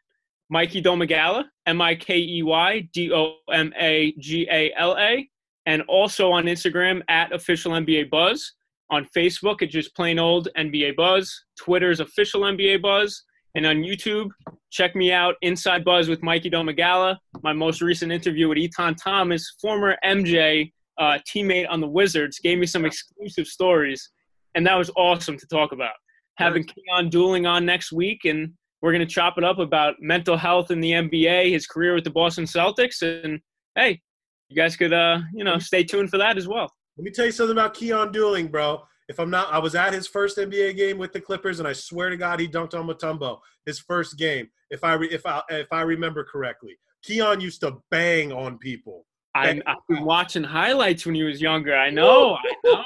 Mikey 0.48 0.82
Domagala, 0.82 1.44
M 1.66 1.80
I 1.80 1.94
K 1.94 2.18
E 2.18 2.42
Y 2.42 2.88
D 2.92 3.12
O 3.12 3.36
M 3.52 3.72
A 3.78 4.12
G 4.18 4.48
A 4.50 4.72
L 4.76 4.96
A, 4.98 5.28
and 5.66 5.82
also 5.82 6.30
on 6.32 6.44
Instagram 6.44 7.02
at 7.08 7.32
official 7.32 7.72
NBA 7.72 8.10
Buzz. 8.10 8.54
On 8.90 9.06
Facebook, 9.16 9.62
it's 9.62 9.72
just 9.72 9.94
plain 9.94 10.18
old 10.18 10.48
NBA 10.56 10.96
Buzz. 10.96 11.44
Twitter's 11.56 12.00
official 12.00 12.42
NBA 12.42 12.82
Buzz. 12.82 13.22
And 13.54 13.66
on 13.66 13.76
YouTube, 13.76 14.30
check 14.70 14.94
me 14.94 15.12
out, 15.12 15.34
Inside 15.42 15.84
Buzz 15.84 16.08
with 16.08 16.22
Mikey 16.22 16.50
Domagala. 16.50 17.16
My 17.42 17.52
most 17.52 17.82
recent 17.82 18.12
interview 18.12 18.48
with 18.48 18.58
Etan 18.58 18.96
Thomas, 19.02 19.56
former 19.60 19.96
MJ 20.04 20.72
uh, 20.98 21.18
teammate 21.28 21.66
on 21.68 21.80
the 21.80 21.88
Wizards, 21.88 22.38
gave 22.38 22.58
me 22.58 22.66
some 22.66 22.84
exclusive 22.84 23.46
stories 23.46 24.10
and 24.54 24.66
that 24.66 24.76
was 24.76 24.90
awesome 24.96 25.38
to 25.38 25.46
talk 25.46 25.72
about. 25.72 25.94
Having 26.36 26.64
Keyon 26.64 27.10
Dooling 27.10 27.48
on 27.48 27.66
next 27.66 27.92
week, 27.92 28.24
and 28.24 28.52
we're 28.80 28.92
going 28.92 29.06
to 29.06 29.12
chop 29.12 29.36
it 29.36 29.44
up 29.44 29.58
about 29.58 29.96
mental 30.00 30.36
health 30.36 30.70
in 30.70 30.80
the 30.80 30.92
NBA, 30.92 31.50
his 31.52 31.66
career 31.66 31.94
with 31.94 32.04
the 32.04 32.10
Boston 32.10 32.44
Celtics, 32.44 33.02
and 33.02 33.40
hey, 33.74 34.00
you 34.48 34.56
guys 34.56 34.76
could 34.76 34.92
uh, 34.92 35.20
you 35.34 35.44
know 35.44 35.58
stay 35.58 35.84
tuned 35.84 36.10
for 36.10 36.18
that 36.18 36.36
as 36.36 36.48
well. 36.48 36.70
Let 36.96 37.04
me 37.04 37.10
tell 37.10 37.26
you 37.26 37.32
something 37.32 37.56
about 37.56 37.74
Keyon 37.74 38.12
Dooling, 38.12 38.50
bro. 38.50 38.82
If 39.10 39.18
I'm 39.18 39.28
not, 39.28 39.52
I 39.52 39.58
was 39.58 39.74
at 39.74 39.92
his 39.92 40.06
first 40.06 40.38
NBA 40.38 40.76
game 40.76 40.96
with 40.96 41.12
the 41.12 41.20
Clippers, 41.20 41.58
and 41.58 41.66
I 41.66 41.72
swear 41.72 42.10
to 42.10 42.16
God, 42.16 42.38
he 42.38 42.46
dunked 42.46 42.78
on 42.78 42.86
Mutombo 42.86 43.40
his 43.66 43.80
first 43.80 44.16
game. 44.16 44.48
If 44.70 44.84
I 44.84 44.92
re, 44.92 45.08
if 45.10 45.26
I 45.26 45.42
if 45.50 45.66
I 45.72 45.80
remember 45.80 46.22
correctly, 46.22 46.78
Keyon 47.04 47.40
used 47.40 47.60
to 47.62 47.78
bang 47.90 48.30
on 48.30 48.56
people. 48.58 49.06
I, 49.34 49.60
I've 49.66 49.76
been 49.88 50.04
watching 50.04 50.44
highlights 50.44 51.06
when 51.06 51.16
he 51.16 51.24
was 51.24 51.40
younger. 51.40 51.74
I 51.74 51.90
know, 51.90 52.36
I 52.36 52.54
know. 52.64 52.84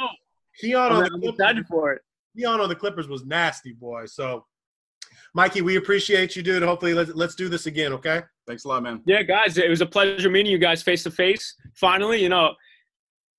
Keyon 0.62 0.90
I'm, 0.90 0.92
on 0.92 1.12
I'm 1.12 1.20
the 1.20 1.32
Clippers, 1.32 1.66
for 1.68 1.92
it. 1.92 2.02
Keyon 2.38 2.58
on 2.58 2.70
the 2.70 2.74
Clippers 2.74 3.06
was 3.06 3.26
nasty, 3.26 3.74
boy. 3.74 4.06
So, 4.06 4.46
Mikey, 5.34 5.60
we 5.60 5.76
appreciate 5.76 6.36
you, 6.36 6.42
dude. 6.42 6.62
Hopefully, 6.62 6.94
let's 6.94 7.14
let's 7.14 7.34
do 7.34 7.50
this 7.50 7.66
again, 7.66 7.92
okay? 7.92 8.22
Thanks 8.46 8.64
a 8.64 8.68
lot, 8.68 8.82
man. 8.82 9.02
Yeah, 9.04 9.22
guys, 9.22 9.58
it 9.58 9.68
was 9.68 9.82
a 9.82 9.86
pleasure 9.86 10.30
meeting 10.30 10.50
you 10.50 10.58
guys 10.58 10.82
face 10.82 11.02
to 11.02 11.10
face. 11.10 11.54
Finally, 11.74 12.22
you 12.22 12.30
know, 12.30 12.54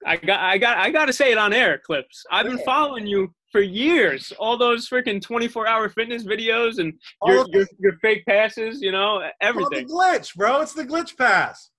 I 0.06 0.18
got, 0.18 0.40
I 0.40 0.58
got, 0.58 0.78
I 0.78 0.90
got 0.92 1.06
to 1.06 1.14
say 1.14 1.32
it 1.32 1.38
on 1.38 1.52
air, 1.54 1.80
Clipps. 1.86 2.24
I've 2.32 2.46
been 2.46 2.60
following 2.60 3.08
you 3.08 3.34
for 3.52 3.62
years. 3.62 4.32
All 4.40 4.58
those 4.58 4.88
freaking 4.88 5.22
twenty-four 5.22 5.68
hour 5.68 5.90
fitness 5.90 6.24
videos 6.24 6.78
and 6.80 6.94
your, 7.26 7.46
your, 7.52 7.68
your 7.80 7.94
fake 8.02 8.26
passes, 8.26 8.82
you 8.82 8.92
know, 8.92 9.20
Call 9.20 9.32
everything. 9.42 9.88
the 9.88 9.94
glitch, 9.94 10.36
bro. 10.36 10.62
It's 10.62 10.74
the 10.74 10.84
glitch 10.84 11.18
pass. 11.18 11.72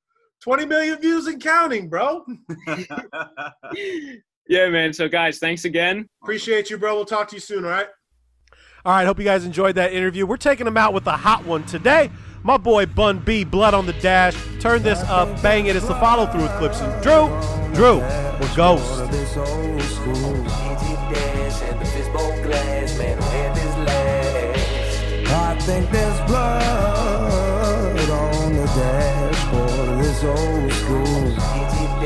20 0.43 0.67
million 0.67 0.99
views 1.01 1.27
and 1.27 1.43
counting, 1.43 1.89
bro. 1.89 2.25
Yeah, 4.49 4.69
man. 4.69 4.93
So, 4.93 5.09
guys, 5.09 5.39
thanks 5.39 5.65
again. 5.65 6.09
Appreciate 6.23 6.71
you, 6.71 6.79
bro. 6.79 6.95
We'll 6.95 7.05
talk 7.05 7.27
to 7.31 7.35
you 7.35 7.41
soon, 7.41 7.65
all 7.65 7.71
right? 7.71 7.89
All 8.85 8.93
right, 8.93 9.05
hope 9.05 9.19
you 9.19 9.25
guys 9.25 9.45
enjoyed 9.45 9.75
that 9.75 9.93
interview. 9.93 10.25
We're 10.25 10.37
taking 10.37 10.65
them 10.67 10.77
out 10.77 10.95
with 10.95 11.05
a 11.09 11.17
hot 11.17 11.45
one 11.45 11.65
today. 11.65 12.11
My 12.47 12.59
boy 12.59 12.87
Bun 12.87 13.19
B, 13.19 13.43
Blood 13.43 13.75
on 13.75 13.87
the 13.87 13.93
Dash. 13.95 14.37
Turn 14.61 14.81
this 14.81 15.01
up, 15.09 15.43
bang 15.43 15.67
it. 15.67 15.75
It's 15.75 15.89
the 15.89 15.97
follow 15.97 16.27
through 16.27 16.43
with 16.43 16.53
Clipps 16.59 16.81
and 16.81 17.03
Drew. 17.03 17.27
Drew, 17.75 17.99
we're 17.99 18.55
Ghost. 18.55 19.11
This 19.11 19.37
old 19.37 19.83
school 19.83 20.37
Egypt 20.37 21.13
dance 21.13 21.61
and 21.63 21.81
the 21.81 21.85
fishbowl 21.85 22.43
glass, 22.45 22.97
man, 22.99 23.19
who 23.19 23.25
had 23.31 23.57
this 23.57 23.77
last? 23.89 25.33
I 25.33 25.59
think 25.59 25.91
there's 25.91 26.21
blood 26.29 28.11
on 28.11 28.53
the 28.53 28.65
dashboard 28.65 29.89
of 29.89 29.99
this 30.05 30.23
old 30.23 30.73
school 30.73 31.27
Egypt 31.33 31.97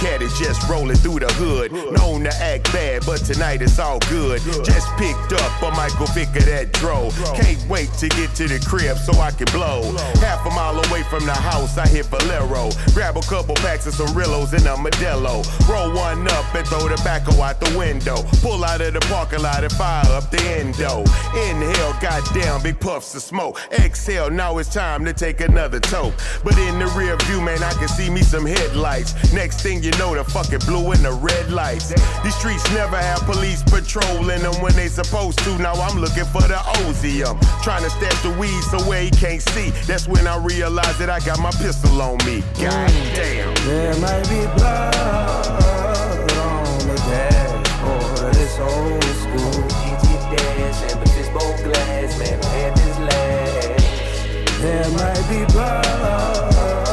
cat 0.00 0.22
is 0.22 0.36
just 0.38 0.68
rolling 0.68 0.96
through 0.96 1.20
the 1.20 1.32
hood. 1.34 1.72
Known 1.72 2.24
to 2.24 2.34
act 2.42 2.72
bad, 2.72 3.06
but 3.06 3.18
tonight 3.18 3.62
it's 3.62 3.78
all 3.78 4.00
good. 4.10 4.40
Just 4.64 4.88
picked 4.96 5.32
up 5.32 5.62
a 5.62 5.70
Michael 5.70 6.06
Vick 6.06 6.34
of 6.36 6.46
that 6.46 6.72
dro. 6.72 7.10
Can't 7.34 7.62
wait 7.68 7.92
to 7.94 8.08
get 8.08 8.34
to 8.36 8.48
the 8.48 8.58
crib 8.66 8.96
so 8.98 9.12
I 9.20 9.30
can 9.30 9.46
blow. 9.52 9.94
Half 10.18 10.46
a 10.46 10.50
mile 10.50 10.78
away 10.88 11.02
from 11.04 11.24
the 11.26 11.34
house, 11.34 11.78
I 11.78 11.86
hit 11.86 12.06
Valero. 12.06 12.70
Grab 12.92 13.16
a 13.16 13.22
couple 13.22 13.54
packs 13.56 13.86
of 13.86 13.94
some 13.94 14.08
Rillos 14.08 14.52
and 14.52 14.66
a 14.66 14.74
Modelo. 14.74 15.44
Roll 15.68 15.94
one 15.94 16.26
up 16.28 16.54
and 16.54 16.66
throw 16.66 16.88
the 16.88 16.96
tobacco 16.96 17.40
out 17.42 17.60
the 17.60 17.78
window. 17.78 18.16
Pull 18.40 18.64
out 18.64 18.80
of 18.80 18.94
the 18.94 19.00
parking 19.00 19.42
lot 19.42 19.62
and 19.62 19.72
fire 19.72 20.04
up 20.12 20.30
the 20.30 20.40
endo. 20.42 21.00
Inhale, 21.48 21.96
goddamn, 22.00 22.62
big 22.62 22.80
puffs 22.80 23.14
of 23.14 23.22
smoke. 23.22 23.60
Exhale, 23.72 24.30
now 24.30 24.58
it's 24.58 24.72
time 24.72 25.04
to 25.04 25.12
take 25.12 25.40
another 25.40 25.80
toke. 25.80 26.14
But 26.42 26.56
in 26.58 26.78
the 26.78 26.86
rear 26.96 27.16
view, 27.24 27.40
man, 27.40 27.62
I 27.62 27.72
can 27.74 27.88
see 27.88 28.10
me 28.10 28.22
some 28.22 28.46
headlights. 28.46 29.32
Next 29.32 29.60
thing 29.60 29.83
you 29.84 29.90
know, 29.98 30.14
the 30.14 30.24
fucking 30.24 30.60
blue 30.60 30.92
and 30.92 31.04
the 31.04 31.12
red 31.12 31.52
lights. 31.52 31.92
These 32.24 32.34
streets 32.36 32.64
never 32.72 32.96
have 32.96 33.20
police 33.28 33.62
patrolling 33.62 34.40
them 34.40 34.54
when 34.62 34.72
they 34.72 34.88
supposed 34.88 35.38
to. 35.40 35.58
Now 35.58 35.74
I'm 35.74 36.00
looking 36.00 36.24
for 36.24 36.40
the 36.40 36.56
Ozium. 36.80 37.38
Trying 37.62 37.84
to 37.84 37.90
stash 37.90 38.22
the 38.22 38.30
weed 38.30 38.58
so 38.72 38.80
where 38.88 39.02
he 39.02 39.10
can't 39.10 39.42
see. 39.42 39.70
That's 39.84 40.08
when 40.08 40.26
I 40.26 40.38
realized 40.38 40.98
that 41.00 41.10
I 41.10 41.20
got 41.20 41.38
my 41.38 41.50
pistol 41.50 42.00
on 42.00 42.16
me. 42.24 42.40
God 42.56 42.88
damn. 43.12 43.54
There 43.66 43.94
might 44.00 44.24
be 44.24 44.48
blood 44.56 46.32
on 46.32 46.78
the 46.88 46.96
dashboard 47.04 48.24
of 48.24 48.34
this 48.34 48.58
old 48.58 49.04
school 49.20 49.64
Egypt 49.84 50.24
dance 50.32 50.80
and 50.92 51.02
the 51.02 51.10
fishbowl 51.12 51.52
glass, 51.62 52.18
man, 52.18 52.40
who 52.40 52.48
had 52.56 52.74
this 52.74 52.98
last? 53.04 54.62
There 54.62 54.90
might 54.96 55.28
be 55.28 55.52
blood 55.52 56.83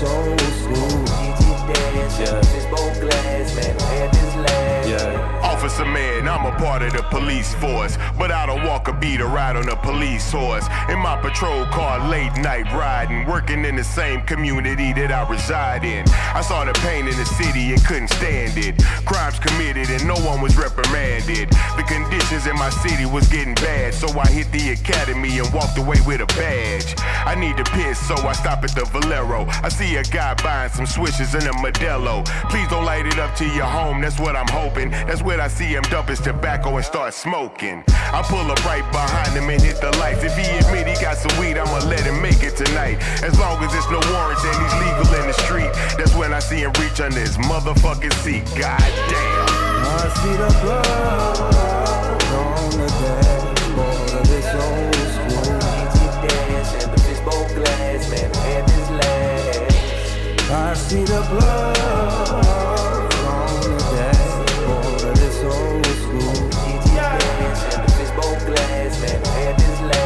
dashboard 0.00 0.32
of 0.32 0.38
this 0.38 0.60
Officer 5.60 5.84
man, 5.84 6.26
I'm 6.26 6.46
a 6.46 6.56
part 6.56 6.80
of 6.80 6.94
the 6.94 7.02
police 7.10 7.54
force, 7.56 7.98
but 8.16 8.30
I 8.30 8.46
don't 8.46 8.64
walk 8.66 8.88
a 8.88 8.94
beat 8.94 9.20
or 9.20 9.26
ride 9.26 9.56
on 9.56 9.68
a 9.68 9.76
police 9.76 10.32
horse. 10.32 10.64
In 10.88 10.98
my 10.98 11.20
patrol 11.20 11.66
car, 11.66 12.08
late 12.08 12.34
night 12.38 12.64
riding, 12.72 13.26
working 13.26 13.66
in 13.66 13.76
the 13.76 13.84
same 13.84 14.22
community 14.22 14.94
that 14.94 15.12
I 15.12 15.28
reside 15.28 15.84
in. 15.84 16.08
I 16.08 16.40
saw 16.40 16.64
the 16.64 16.72
pain 16.80 17.06
in 17.06 17.14
the 17.14 17.26
city 17.26 17.74
and 17.74 17.84
couldn't 17.84 18.08
stand 18.08 18.56
it. 18.56 18.82
Crimes 19.04 19.38
committed 19.38 19.90
and 19.90 20.08
no 20.08 20.14
one 20.24 20.40
was 20.40 20.56
reprimanded. 20.56 21.50
The 21.76 21.84
conditions 21.86 22.46
in 22.46 22.56
my 22.56 22.70
city 22.70 23.04
was 23.04 23.28
getting 23.28 23.54
bad, 23.56 23.92
so 23.92 24.08
I 24.18 24.28
hit 24.28 24.50
the 24.52 24.70
academy 24.70 25.40
and 25.40 25.52
walked 25.52 25.76
away 25.76 26.00
with 26.06 26.22
a 26.22 26.26
badge. 26.40 26.94
I 27.28 27.34
need 27.34 27.58
to 27.58 27.64
piss, 27.64 27.98
so 28.08 28.14
I 28.14 28.32
stop 28.32 28.64
at 28.64 28.74
the 28.74 28.86
Valero. 28.86 29.44
I 29.62 29.68
see 29.68 29.96
a 29.96 30.04
guy 30.04 30.32
buying 30.42 30.70
some 30.70 30.86
swishes 30.86 31.34
in 31.34 31.42
a 31.42 31.52
Modelo. 31.60 32.24
Please 32.48 32.68
don't 32.68 32.86
light 32.86 33.04
it 33.04 33.18
up 33.18 33.36
to 33.36 33.44
your 33.44 33.66
home, 33.66 34.00
that's 34.00 34.18
what 34.18 34.36
I'm 34.36 34.48
hoping. 34.48 34.88
That's 34.88 35.20
what 35.20 35.38
I 35.38 35.49
see 35.50 35.74
him 35.74 35.82
dump 35.90 36.08
his 36.08 36.20
tobacco 36.20 36.76
and 36.76 36.84
start 36.84 37.12
smoking. 37.12 37.82
I 37.88 38.22
pull 38.22 38.50
up 38.50 38.64
right 38.64 38.86
behind 38.92 39.36
him 39.36 39.50
and 39.50 39.60
hit 39.60 39.80
the 39.80 39.90
lights. 39.98 40.22
If 40.22 40.36
he 40.36 40.46
admit 40.58 40.86
he 40.86 40.94
got 41.02 41.16
some 41.16 41.34
weed, 41.40 41.58
I'ma 41.58 41.84
let 41.86 42.00
him 42.00 42.22
make 42.22 42.42
it 42.42 42.56
tonight. 42.56 42.98
As 43.22 43.38
long 43.38 43.62
as 43.62 43.72
there's 43.72 43.90
no 43.90 44.00
warrants 44.12 44.44
and 44.44 44.56
he's 44.56 44.74
legal 44.80 45.08
in 45.20 45.26
the 45.26 45.36
street, 45.44 45.72
that's 45.98 46.14
when 46.14 46.32
I 46.32 46.38
see 46.38 46.60
him 46.62 46.72
reach 46.78 47.00
under 47.00 47.20
his 47.20 47.36
motherfucking 47.38 48.14
seat. 48.22 48.44
God 48.58 48.80
damn. 49.10 49.60
I 49.90 50.08
see 50.22 50.36
the 50.38 50.50
blood 50.62 51.38
on 52.32 52.70
the 52.78 52.88
dashboard 53.00 54.10
of 54.20 54.26
this 54.28 54.48
old 54.54 54.94
school. 55.14 55.58
Dash 56.24 56.72
and 56.84 56.90
the 56.92 57.00
glass, 57.56 58.02
man, 58.10 58.30
had 58.46 58.64
this 58.68 58.88
last. 58.90 60.50
I 60.50 60.74
see 60.74 61.04
the 61.04 61.22
blood 61.30 62.99
old 65.44 65.86
school. 65.86 66.50
GT 66.50 66.94
dash 66.94 67.74
and 67.74 67.88
the 67.88 67.92
fishbowl 67.92 68.36
glass, 68.46 69.00
man, 69.00 69.24
had 69.24 69.58
this 69.58 69.80
last. 69.80 69.99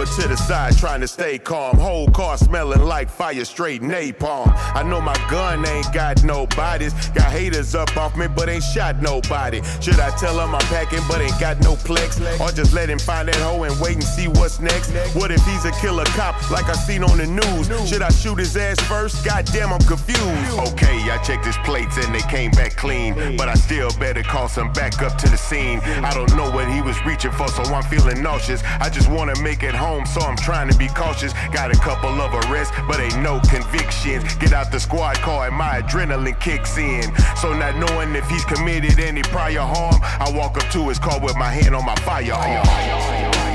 Over 0.00 0.22
to 0.22 0.28
the 0.28 0.36
side 0.36 0.78
trying 0.78 1.02
to 1.02 1.08
stay 1.08 1.36
calm. 1.36 1.76
Whole 1.76 2.08
car 2.08 2.38
smelling 2.38 2.80
like 2.80 3.10
fire, 3.10 3.44
straight 3.44 3.82
napalm. 3.82 4.50
I 4.74 4.82
know 4.82 4.98
my 4.98 5.14
gun 5.28 5.66
ain't 5.66 5.92
got 5.92 6.24
no 6.24 6.46
bodies. 6.46 6.94
Got 7.10 7.30
haters 7.30 7.74
up 7.74 7.94
off 7.98 8.16
me, 8.16 8.26
but 8.26 8.48
ain't 8.48 8.62
shot 8.62 9.02
nobody. 9.02 9.60
Should 9.82 10.00
I 10.00 10.08
tell 10.16 10.40
him 10.40 10.54
I'm 10.54 10.66
packing, 10.68 11.02
but 11.06 11.20
ain't 11.20 11.38
got 11.38 11.60
no 11.60 11.74
plex? 11.74 12.18
Or 12.40 12.50
just 12.50 12.72
let 12.72 12.88
him 12.88 12.98
find 12.98 13.28
that 13.28 13.36
hoe 13.36 13.64
and 13.64 13.78
wait 13.78 13.96
and 13.96 14.02
see 14.04 14.26
what's 14.26 14.58
next? 14.58 14.90
What 15.14 15.30
if 15.30 15.44
he's 15.44 15.66
a 15.66 15.72
killer 15.82 16.06
cop 16.16 16.50
like 16.50 16.70
I 16.70 16.72
seen 16.72 17.04
on 17.04 17.18
the 17.18 17.26
news? 17.26 17.68
Should 17.86 18.00
I 18.00 18.08
shoot 18.08 18.38
his 18.38 18.56
ass 18.56 18.80
first? 18.80 19.22
Goddamn, 19.22 19.70
I'm 19.70 19.80
confused. 19.80 20.72
Okay, 20.72 21.10
I 21.10 21.20
checked 21.24 21.44
his 21.44 21.58
plates 21.58 21.98
and 21.98 22.14
they 22.14 22.22
came 22.22 22.52
back 22.52 22.74
clean. 22.74 23.36
But 23.36 23.50
I 23.50 23.54
still 23.54 23.90
better 23.98 24.22
call 24.22 24.48
some 24.48 24.72
backup 24.72 25.18
to 25.18 25.28
the 25.28 25.36
scene. 25.36 25.80
I 25.80 26.14
don't 26.14 26.34
know 26.36 26.50
what 26.50 26.70
he 26.70 26.80
was 26.80 26.96
reaching 27.04 27.32
for, 27.32 27.48
so 27.48 27.62
I'm 27.64 27.82
feeling 27.82 28.22
nauseous. 28.22 28.62
I 28.80 28.88
just 28.88 29.10
wanna 29.10 29.38
make 29.42 29.62
it 29.62 29.74
home, 29.90 30.06
so 30.06 30.20
I'm 30.20 30.36
trying 30.36 30.70
to 30.70 30.78
be 30.78 30.88
cautious. 30.88 31.32
Got 31.52 31.74
a 31.74 31.78
couple 31.78 32.10
of 32.20 32.30
arrests, 32.44 32.74
but 32.86 33.00
ain't 33.00 33.20
no 33.20 33.40
convictions. 33.40 34.22
Get 34.36 34.52
out 34.52 34.70
the 34.70 34.78
squad 34.78 35.16
car 35.16 35.48
and 35.48 35.56
my 35.56 35.82
adrenaline 35.82 36.38
kicks 36.38 36.78
in. 36.78 37.02
So 37.36 37.52
not 37.52 37.74
knowing 37.76 38.14
if 38.14 38.28
he's 38.28 38.44
committed 38.44 39.00
any 39.00 39.22
prior 39.22 39.60
harm, 39.60 40.00
I 40.02 40.30
walk 40.32 40.56
up 40.58 40.70
to 40.72 40.88
his 40.88 40.98
car 40.98 41.18
with 41.20 41.36
my 41.36 41.50
hand 41.50 41.74
on 41.74 41.84
my 41.84 41.96
firearm. 42.06 43.49